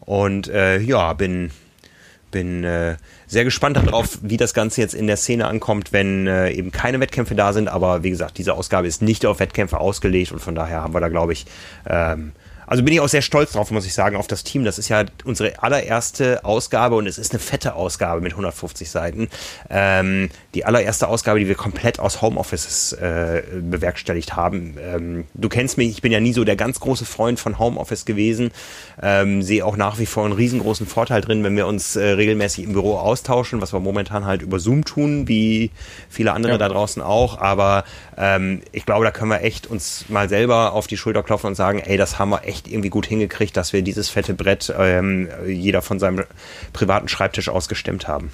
Und 0.00 0.48
äh, 0.48 0.80
ja, 0.80 1.12
bin, 1.12 1.50
bin 2.30 2.64
äh, 2.64 2.96
sehr 3.26 3.44
gespannt 3.44 3.76
darauf, 3.76 4.18
wie 4.22 4.36
das 4.36 4.54
Ganze 4.54 4.80
jetzt 4.80 4.94
in 4.94 5.06
der 5.06 5.16
Szene 5.16 5.46
ankommt, 5.46 5.92
wenn 5.92 6.26
äh, 6.26 6.50
eben 6.50 6.70
keine 6.70 7.00
Wettkämpfe 7.00 7.34
da 7.34 7.52
sind. 7.52 7.68
Aber 7.68 8.02
wie 8.02 8.10
gesagt, 8.10 8.38
diese 8.38 8.54
Ausgabe 8.54 8.86
ist 8.86 9.02
nicht 9.02 9.26
auf 9.26 9.40
Wettkämpfe 9.40 9.78
ausgelegt 9.78 10.32
und 10.32 10.40
von 10.40 10.54
daher 10.54 10.82
haben 10.82 10.94
wir 10.94 11.00
da, 11.00 11.08
glaube 11.08 11.32
ich, 11.32 11.46
ähm, 11.88 12.32
also 12.70 12.84
bin 12.84 12.94
ich 12.94 13.00
auch 13.00 13.08
sehr 13.08 13.20
stolz 13.20 13.50
drauf, 13.52 13.72
muss 13.72 13.84
ich 13.84 13.94
sagen, 13.94 14.14
auf 14.14 14.28
das 14.28 14.44
Team. 14.44 14.64
Das 14.64 14.78
ist 14.78 14.88
ja 14.88 15.04
unsere 15.24 15.60
allererste 15.60 16.44
Ausgabe 16.44 16.94
und 16.94 17.08
es 17.08 17.18
ist 17.18 17.32
eine 17.32 17.40
fette 17.40 17.74
Ausgabe 17.74 18.20
mit 18.20 18.30
150 18.30 18.88
Seiten. 18.88 19.28
Ähm, 19.68 20.28
die 20.54 20.64
allererste 20.64 21.08
Ausgabe, 21.08 21.40
die 21.40 21.48
wir 21.48 21.56
komplett 21.56 21.98
aus 21.98 22.22
Homeoffices 22.22 22.92
äh, 22.92 23.42
bewerkstelligt 23.60 24.36
haben. 24.36 24.76
Ähm, 24.80 25.24
du 25.34 25.48
kennst 25.48 25.78
mich, 25.78 25.90
ich 25.90 26.00
bin 26.00 26.12
ja 26.12 26.20
nie 26.20 26.32
so 26.32 26.44
der 26.44 26.54
ganz 26.54 26.78
große 26.78 27.04
Freund 27.04 27.40
von 27.40 27.58
Homeoffice 27.58 28.04
gewesen. 28.04 28.52
Ähm, 29.02 29.42
sehe 29.42 29.66
auch 29.66 29.76
nach 29.76 29.98
wie 29.98 30.06
vor 30.06 30.24
einen 30.24 30.34
riesengroßen 30.34 30.86
Vorteil 30.86 31.22
drin, 31.22 31.42
wenn 31.42 31.56
wir 31.56 31.66
uns 31.66 31.96
äh, 31.96 32.10
regelmäßig 32.10 32.62
im 32.62 32.74
Büro 32.74 32.98
austauschen, 32.98 33.60
was 33.60 33.72
wir 33.72 33.80
momentan 33.80 34.26
halt 34.26 34.42
über 34.42 34.60
Zoom 34.60 34.84
tun, 34.84 35.26
wie 35.26 35.72
viele 36.08 36.34
andere 36.34 36.52
ja. 36.52 36.58
da 36.58 36.68
draußen 36.68 37.02
auch. 37.02 37.36
Aber 37.38 37.82
ähm, 38.16 38.62
ich 38.70 38.86
glaube, 38.86 39.04
da 39.04 39.10
können 39.10 39.30
wir 39.32 39.42
echt 39.42 39.66
uns 39.66 40.04
mal 40.08 40.28
selber 40.28 40.72
auf 40.72 40.86
die 40.86 40.96
Schulter 40.96 41.24
klopfen 41.24 41.48
und 41.48 41.56
sagen, 41.56 41.80
ey, 41.80 41.96
das 41.96 42.20
haben 42.20 42.30
wir 42.30 42.44
echt 42.44 42.59
echt 42.60 42.72
irgendwie 42.72 42.90
gut 42.90 43.06
hingekriegt, 43.06 43.56
dass 43.56 43.72
wir 43.72 43.82
dieses 43.82 44.08
fette 44.08 44.34
Brett 44.34 44.72
ähm, 44.78 45.28
jeder 45.46 45.82
von 45.82 45.98
seinem 45.98 46.24
privaten 46.72 47.08
Schreibtisch 47.08 47.48
ausgestemmt 47.48 48.06
haben. 48.06 48.30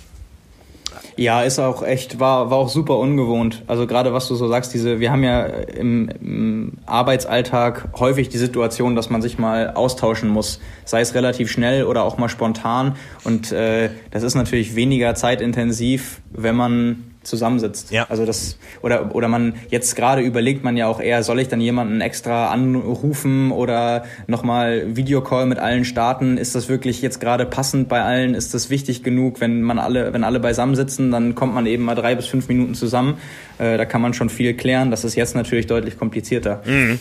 Ja, 1.19 1.43
ist 1.43 1.59
auch 1.59 1.83
echt, 1.83 2.21
war, 2.21 2.51
war 2.51 2.59
auch 2.59 2.69
super 2.69 2.99
ungewohnt. 2.99 3.63
Also 3.67 3.87
gerade 3.87 4.13
was 4.13 4.29
du 4.29 4.35
so 4.35 4.49
sagst, 4.49 4.75
diese, 4.75 5.01
wir 5.01 5.11
haben 5.11 5.23
ja 5.23 5.47
im, 5.47 6.11
im 6.21 6.73
Arbeitsalltag 6.85 7.89
häufig 7.99 8.29
die 8.29 8.37
Situation, 8.37 8.95
dass 8.97 9.09
man 9.09 9.23
sich 9.23 9.39
mal 9.39 9.71
austauschen 9.71 10.29
muss, 10.29 10.61
sei 10.85 11.01
es 11.01 11.15
relativ 11.15 11.51
schnell 11.51 11.85
oder 11.85 12.03
auch 12.03 12.19
mal 12.19 12.29
spontan. 12.29 12.97
Und 13.25 13.51
äh, 13.51 13.91
das 14.11 14.25
ist 14.25 14.35
natürlich 14.35 14.75
weniger 14.75 15.15
zeitintensiv, 15.15 16.21
wenn 16.33 16.55
man 16.55 17.16
zusammensitzt. 17.27 17.91
Ja. 17.91 18.07
Also 18.09 18.25
das 18.25 18.59
oder 18.83 19.15
oder 19.15 19.29
man 19.29 19.55
jetzt 19.69 19.97
gerade 19.97 20.23
überlegt 20.23 20.65
man 20.65 20.77
ja 20.77 20.87
auch 20.87 21.01
eher, 21.01 21.23
soll 21.23 21.41
ich 21.41 21.49
dann 21.49 21.61
jemanden 21.61 22.01
extra 22.01 22.51
anrufen 22.51 23.51
oder 23.51 24.05
nochmal 24.27 24.97
Videocall 24.97 25.47
mit 25.47 25.59
allen 25.59 25.85
starten? 25.85 26.39
Ist 26.39 26.55
das 26.55 26.69
wirklich 26.69 27.03
jetzt 27.03 27.21
gerade 27.21 27.47
passend 27.47 27.89
bei 27.89 28.03
allen? 28.03 28.35
Ist 28.35 28.55
das 28.55 28.71
wichtig 28.71 29.03
genug, 29.03 29.41
wenn 29.41 29.63
man 29.63 29.79
alle 29.79 30.13
wenn 30.13 30.25
alle 30.25 30.41
beisammen 30.41 30.75
sitzen, 30.75 31.11
dann 31.11 31.35
kommt 31.35 31.55
man 31.55 31.67
eben 31.67 31.85
mal 31.85 31.95
drei 31.95 32.15
bis 32.15 32.27
fünf 32.27 32.49
Minuten 32.49 32.75
zusammen. 32.75 33.19
Äh, 33.59 33.77
da 33.77 33.85
kann 33.85 34.01
man 34.01 34.15
schon 34.15 34.31
viel 34.31 34.55
klären. 34.55 34.91
Das 34.91 35.05
ist 35.05 35.15
jetzt 35.15 35.35
natürlich 35.35 35.67
deutlich 35.67 35.99
komplizierter. 35.99 36.63
Mhm. 36.65 37.01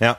Ja. 0.00 0.18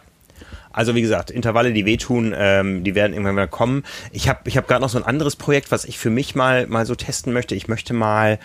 Also 0.73 0.95
wie 0.95 1.02
gesagt, 1.02 1.31
Intervalle, 1.31 1.73
die 1.73 1.85
wehtun, 1.85 2.34
ähm, 2.35 2.84
die 2.84 2.95
werden 2.95 3.14
irgendwann 3.14 3.35
wieder 3.35 3.48
kommen. 3.48 3.84
Ich 4.11 4.30
habe 4.30 4.39
ich 4.45 4.57
hab 4.57 4.68
gerade 4.68 4.81
noch 4.81 4.89
so 4.89 4.98
ein 4.98 5.06
anderes 5.06 5.35
Projekt, 5.35 5.72
was 5.72 5.85
ich 5.85 5.98
für 5.98 6.10
mich 6.10 6.35
mal, 6.35 6.68
mal 6.68 6.85
so 6.85 6.95
testen 6.95 7.34
möchte. 7.34 7.56
Ich 7.56 7.68
möchte 7.68 7.93
mal 7.93 8.39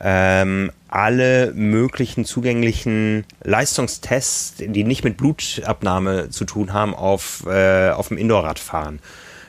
ähm, 0.00 0.70
alle 0.88 1.52
möglichen 1.54 2.24
zugänglichen 2.24 3.24
Leistungstests, 3.42 4.54
die 4.58 4.84
nicht 4.84 5.04
mit 5.04 5.16
Blutabnahme 5.16 6.30
zu 6.30 6.44
tun 6.44 6.72
haben, 6.72 6.94
auf, 6.94 7.44
äh, 7.46 7.90
auf 7.90 8.08
dem 8.08 8.18
Indoorrad 8.18 8.58
fahren. 8.58 9.00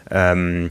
Ähm, 0.09 0.69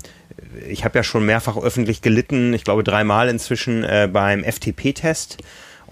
ich 0.68 0.84
habe 0.84 0.98
ja 0.98 1.02
schon 1.02 1.26
mehrfach 1.26 1.56
öffentlich 1.56 2.02
gelitten, 2.02 2.52
ich 2.54 2.64
glaube 2.64 2.84
dreimal 2.84 3.28
inzwischen 3.28 3.84
äh, 3.84 4.08
beim 4.12 4.44
FTP-Test 4.44 5.38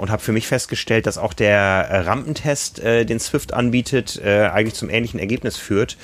und 0.00 0.10
habe 0.10 0.22
für 0.22 0.32
mich 0.32 0.46
festgestellt, 0.46 1.06
dass 1.06 1.18
auch 1.18 1.34
der 1.34 1.58
äh, 1.58 1.98
Rampentest, 2.00 2.78
äh, 2.80 3.04
den 3.04 3.20
Swift 3.20 3.52
anbietet, 3.52 4.18
äh, 4.24 4.46
eigentlich 4.46 4.74
zum 4.74 4.88
ähnlichen 4.88 5.20
Ergebnis 5.20 5.58
führt. 5.58 5.98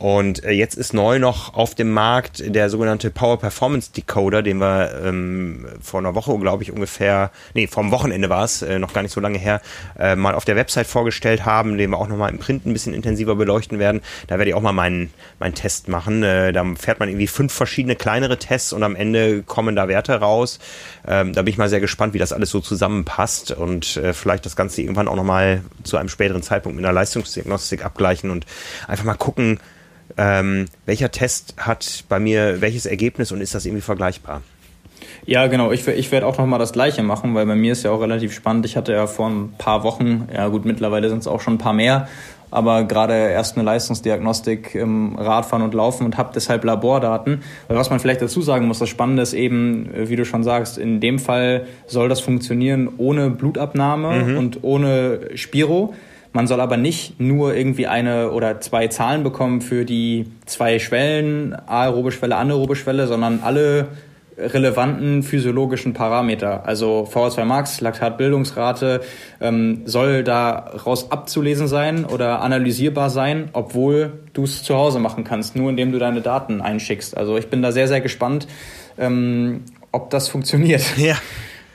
Und 0.00 0.44
äh, 0.44 0.52
jetzt 0.52 0.78
ist 0.78 0.94
neu 0.94 1.18
noch 1.18 1.52
auf 1.52 1.74
dem 1.74 1.92
Markt 1.92 2.42
der 2.54 2.70
sogenannte 2.70 3.10
Power 3.10 3.38
Performance 3.38 3.92
Decoder, 3.92 4.42
den 4.42 4.56
wir 4.56 4.98
ähm, 5.04 5.66
vor 5.82 6.00
einer 6.00 6.14
Woche, 6.14 6.38
glaube 6.38 6.62
ich, 6.62 6.72
ungefähr, 6.72 7.30
nee, 7.52 7.66
vom 7.66 7.90
Wochenende 7.90 8.30
war 8.30 8.44
es, 8.44 8.62
äh, 8.62 8.78
noch 8.78 8.94
gar 8.94 9.02
nicht 9.02 9.12
so 9.12 9.20
lange 9.20 9.36
her, 9.36 9.60
äh, 9.98 10.16
mal 10.16 10.34
auf 10.34 10.46
der 10.46 10.56
Website 10.56 10.86
vorgestellt 10.86 11.44
haben, 11.44 11.76
den 11.76 11.90
wir 11.90 11.98
auch 11.98 12.08
nochmal 12.08 12.30
im 12.30 12.38
Print 12.38 12.64
ein 12.64 12.72
bisschen 12.72 12.94
intensiver 12.94 13.34
beleuchten 13.34 13.78
werden. 13.78 14.00
Da 14.26 14.38
werde 14.38 14.48
ich 14.48 14.54
auch 14.54 14.62
mal 14.62 14.72
meinen, 14.72 15.12
meinen 15.38 15.54
Test 15.54 15.88
machen. 15.88 16.22
Äh, 16.22 16.54
da 16.54 16.64
fährt 16.76 16.98
man 16.98 17.10
irgendwie 17.10 17.26
fünf 17.26 17.52
verschiedene 17.52 17.94
kleinere 17.94 18.38
Tests 18.38 18.72
und 18.72 18.82
am 18.82 18.96
Ende 18.96 19.42
kommen 19.42 19.76
da 19.76 19.86
Werte 19.86 20.14
raus. 20.14 20.60
Ähm, 21.06 21.34
da 21.34 21.42
bin 21.42 21.52
ich 21.52 21.58
mal 21.58 21.68
sehr 21.68 21.80
gespannt, 21.80 22.14
wie 22.14 22.18
das 22.18 22.32
alles 22.32 22.48
so 22.48 22.60
zusammenpasst 22.60 23.50
und 23.50 23.98
äh, 23.98 24.14
vielleicht 24.14 24.46
das 24.46 24.56
Ganze 24.56 24.80
irgendwann 24.80 25.08
auch 25.08 25.16
nochmal 25.16 25.60
zu 25.82 25.98
einem 25.98 26.08
späteren 26.08 26.42
Zeitpunkt 26.42 26.76
mit 26.76 26.86
einer 26.86 26.94
Leistungsdiagnostik 26.94 27.84
abgleichen 27.84 28.30
und 28.30 28.46
einfach 28.88 29.04
mal 29.04 29.12
gucken, 29.12 29.60
ähm, 30.20 30.66
welcher 30.84 31.10
Test 31.10 31.54
hat 31.56 32.04
bei 32.10 32.20
mir 32.20 32.60
welches 32.60 32.84
Ergebnis 32.84 33.32
und 33.32 33.40
ist 33.40 33.54
das 33.54 33.64
irgendwie 33.64 33.80
vergleichbar? 33.80 34.42
Ja, 35.24 35.46
genau. 35.46 35.72
Ich, 35.72 35.88
ich 35.88 36.12
werde 36.12 36.26
auch 36.26 36.36
nochmal 36.36 36.58
das 36.58 36.72
Gleiche 36.72 37.02
machen, 37.02 37.34
weil 37.34 37.46
bei 37.46 37.54
mir 37.54 37.72
ist 37.72 37.84
ja 37.84 37.90
auch 37.90 38.02
relativ 38.02 38.34
spannend. 38.34 38.66
Ich 38.66 38.76
hatte 38.76 38.92
ja 38.92 39.06
vor 39.06 39.28
ein 39.28 39.54
paar 39.56 39.82
Wochen, 39.82 40.28
ja 40.32 40.48
gut, 40.48 40.66
mittlerweile 40.66 41.08
sind 41.08 41.20
es 41.20 41.26
auch 41.26 41.40
schon 41.40 41.54
ein 41.54 41.58
paar 41.58 41.72
mehr, 41.72 42.06
aber 42.50 42.84
gerade 42.84 43.14
erst 43.14 43.56
eine 43.56 43.64
Leistungsdiagnostik 43.64 44.74
im 44.74 45.16
Radfahren 45.16 45.64
und 45.64 45.72
Laufen 45.72 46.04
und 46.04 46.18
habe 46.18 46.32
deshalb 46.34 46.64
Labordaten. 46.64 47.42
Weil 47.68 47.76
was 47.78 47.88
man 47.88 47.98
vielleicht 47.98 48.20
dazu 48.20 48.42
sagen 48.42 48.66
muss, 48.66 48.78
das 48.78 48.90
Spannende 48.90 49.22
ist 49.22 49.32
eben, 49.32 49.88
wie 49.94 50.16
du 50.16 50.26
schon 50.26 50.44
sagst, 50.44 50.76
in 50.76 51.00
dem 51.00 51.18
Fall 51.18 51.66
soll 51.86 52.10
das 52.10 52.20
funktionieren 52.20 52.90
ohne 52.98 53.30
Blutabnahme 53.30 54.24
mhm. 54.24 54.36
und 54.36 54.58
ohne 54.62 55.30
Spiro. 55.36 55.94
Man 56.32 56.46
soll 56.46 56.60
aber 56.60 56.76
nicht 56.76 57.18
nur 57.18 57.54
irgendwie 57.54 57.86
eine 57.86 58.30
oder 58.30 58.60
zwei 58.60 58.86
Zahlen 58.88 59.24
bekommen 59.24 59.60
für 59.60 59.84
die 59.84 60.26
zwei 60.46 60.78
Schwellen, 60.78 61.54
aerobe 61.66 62.12
Schwelle, 62.12 62.36
anaerobe 62.36 62.76
Schwelle, 62.76 63.08
sondern 63.08 63.40
alle 63.42 63.88
relevanten 64.40 65.22
physiologischen 65.22 65.92
Parameter. 65.92 66.66
Also 66.66 67.08
VO2 67.12 67.44
Max, 67.44 67.80
Laktatbildungsrate, 67.80 69.00
ähm, 69.40 69.82
soll 69.84 70.24
daraus 70.24 71.10
abzulesen 71.10 71.68
sein 71.68 72.04
oder 72.04 72.40
analysierbar 72.40 73.10
sein, 73.10 73.50
obwohl 73.52 74.20
du 74.32 74.44
es 74.44 74.62
zu 74.62 74.76
Hause 74.76 74.98
machen 74.98 75.24
kannst, 75.24 75.56
nur 75.56 75.70
indem 75.70 75.92
du 75.92 75.98
deine 75.98 76.20
Daten 76.20 76.60
einschickst. 76.60 77.16
Also 77.16 77.36
ich 77.36 77.48
bin 77.48 77.62
da 77.62 77.72
sehr, 77.72 77.88
sehr 77.88 78.00
gespannt, 78.00 78.46
ähm, 78.98 79.62
ob 79.92 80.10
das 80.10 80.28
funktioniert. 80.28 80.82
Ja. 80.96 81.16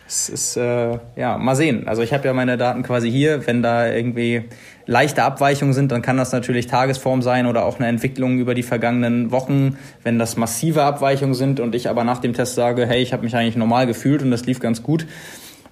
Es 0.07 0.29
ist, 0.29 0.55
äh, 0.55 0.99
ja, 1.15 1.37
mal 1.37 1.55
sehen. 1.55 1.87
Also 1.87 2.03
ich 2.03 2.13
habe 2.13 2.27
ja 2.27 2.33
meine 2.33 2.57
Daten 2.57 2.83
quasi 2.83 3.09
hier. 3.09 3.47
Wenn 3.47 3.63
da 3.63 3.87
irgendwie 3.87 4.43
leichte 4.85 5.23
Abweichungen 5.23 5.73
sind, 5.73 5.91
dann 5.91 6.03
kann 6.03 6.17
das 6.17 6.31
natürlich 6.31 6.67
Tagesform 6.67 7.23
sein 7.23 7.47
oder 7.47 7.65
auch 7.65 7.79
eine 7.79 7.87
Entwicklung 7.87 8.37
über 8.37 8.53
die 8.53 8.61
vergangenen 8.61 9.31
Wochen. 9.31 9.77
Wenn 10.03 10.19
das 10.19 10.37
massive 10.37 10.83
Abweichungen 10.83 11.33
sind 11.33 11.59
und 11.59 11.73
ich 11.73 11.89
aber 11.89 12.03
nach 12.03 12.19
dem 12.19 12.33
Test 12.33 12.53
sage, 12.53 12.85
hey, 12.85 13.01
ich 13.01 13.13
habe 13.13 13.23
mich 13.23 13.35
eigentlich 13.35 13.55
normal 13.55 13.87
gefühlt 13.87 14.21
und 14.21 14.29
das 14.29 14.45
lief 14.45 14.59
ganz 14.59 14.83
gut, 14.83 15.07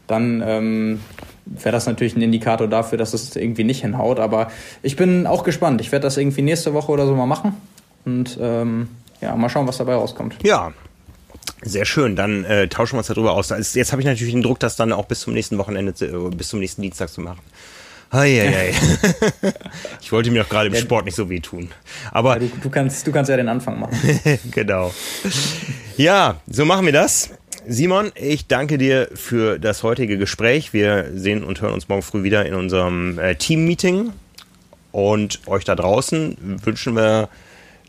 dann 0.07 0.43
ähm, 0.45 0.99
wäre 1.45 1.71
das 1.71 1.85
natürlich 1.85 2.15
ein 2.15 2.21
Indikator 2.23 2.67
dafür, 2.67 2.97
dass 2.97 3.13
es 3.13 3.35
irgendwie 3.35 3.63
nicht 3.63 3.81
hinhaut. 3.81 4.19
Aber 4.19 4.47
ich 4.81 4.95
bin 4.95 5.27
auch 5.27 5.43
gespannt. 5.43 5.79
Ich 5.79 5.91
werde 5.91 6.03
das 6.03 6.17
irgendwie 6.17 6.41
nächste 6.41 6.73
Woche 6.73 6.91
oder 6.91 7.05
so 7.05 7.13
mal 7.13 7.27
machen 7.27 7.55
und 8.03 8.39
ähm, 8.41 8.89
ja, 9.21 9.35
mal 9.35 9.49
schauen, 9.49 9.67
was 9.67 9.77
dabei 9.77 9.93
rauskommt. 9.93 10.37
Ja, 10.43 10.73
sehr 11.63 11.85
schön, 11.85 12.15
dann 12.15 12.45
äh, 12.45 12.67
tauschen 12.67 12.93
wir 12.93 12.99
uns 12.99 13.07
darüber 13.07 13.33
aus. 13.33 13.49
Jetzt 13.49 13.91
habe 13.91 14.01
ich 14.01 14.05
natürlich 14.05 14.33
den 14.33 14.43
Druck, 14.43 14.59
das 14.59 14.75
dann 14.75 14.91
auch 14.91 15.05
bis 15.05 15.21
zum 15.21 15.33
nächsten 15.33 15.57
Wochenende, 15.57 15.93
zu, 15.93 16.05
äh, 16.05 16.29
bis 16.35 16.49
zum 16.49 16.59
nächsten 16.59 16.81
Dienstag 16.81 17.09
zu 17.09 17.21
machen. 17.21 17.41
Eieiei. 18.11 18.73
ich 20.01 20.11
wollte 20.11 20.29
mir 20.29 20.43
auch 20.43 20.49
gerade 20.49 20.67
im 20.67 20.75
Sport 20.75 21.05
nicht 21.05 21.15
so 21.15 21.29
wehtun. 21.29 21.69
Aber 22.11 22.35
ja, 22.35 22.39
du, 22.39 22.51
du, 22.61 22.69
kannst, 22.69 23.07
du 23.07 23.11
kannst 23.11 23.29
ja 23.29 23.37
den 23.37 23.49
Anfang 23.49 23.79
machen. 23.79 23.97
genau. 24.51 24.93
Ja, 25.97 26.39
so 26.47 26.63
machen 26.63 26.85
wir 26.85 26.93
das. 26.93 27.31
Simon, 27.67 28.11
ich 28.15 28.47
danke 28.47 28.77
dir 28.77 29.09
für 29.15 29.57
das 29.57 29.81
heutige 29.81 30.17
Gespräch. 30.17 30.73
Wir 30.73 31.09
sehen 31.15 31.43
und 31.43 31.61
hören 31.61 31.73
uns 31.73 31.89
morgen 31.89 32.03
früh 32.03 32.23
wieder 32.23 32.45
in 32.45 32.53
unserem 32.53 33.17
äh, 33.17 33.35
Team-Meeting. 33.35 34.11
Und 34.91 35.39
euch 35.47 35.63
da 35.63 35.75
draußen 35.75 36.37
wünschen 36.63 36.95
wir 36.95 37.29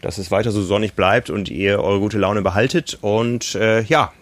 dass 0.04 0.18
es 0.18 0.30
weiter 0.30 0.50
so 0.50 0.62
sonnig 0.62 0.92
bleibt 0.94 1.30
und 1.30 1.48
ihr 1.48 1.82
eure 1.82 1.98
gute 1.98 2.18
Laune 2.18 2.42
behaltet. 2.42 2.98
Und 3.00 3.54
äh, 3.54 3.82
ja, 3.82 4.12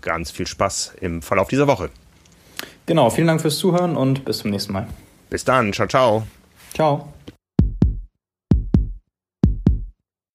ganz 0.00 0.30
viel 0.30 0.46
Spaß 0.46 0.94
im 1.00 1.20
Verlauf 1.20 1.48
dieser 1.48 1.66
Woche. 1.66 1.90
Genau, 2.86 3.10
vielen 3.10 3.26
Dank 3.26 3.42
fürs 3.42 3.58
Zuhören 3.58 3.96
und 3.96 4.24
bis 4.24 4.38
zum 4.38 4.50
nächsten 4.50 4.72
Mal. 4.72 4.86
Bis 5.28 5.44
dann, 5.44 5.72
ciao, 5.72 5.86
ciao. 5.86 6.26
Ciao. 6.72 7.12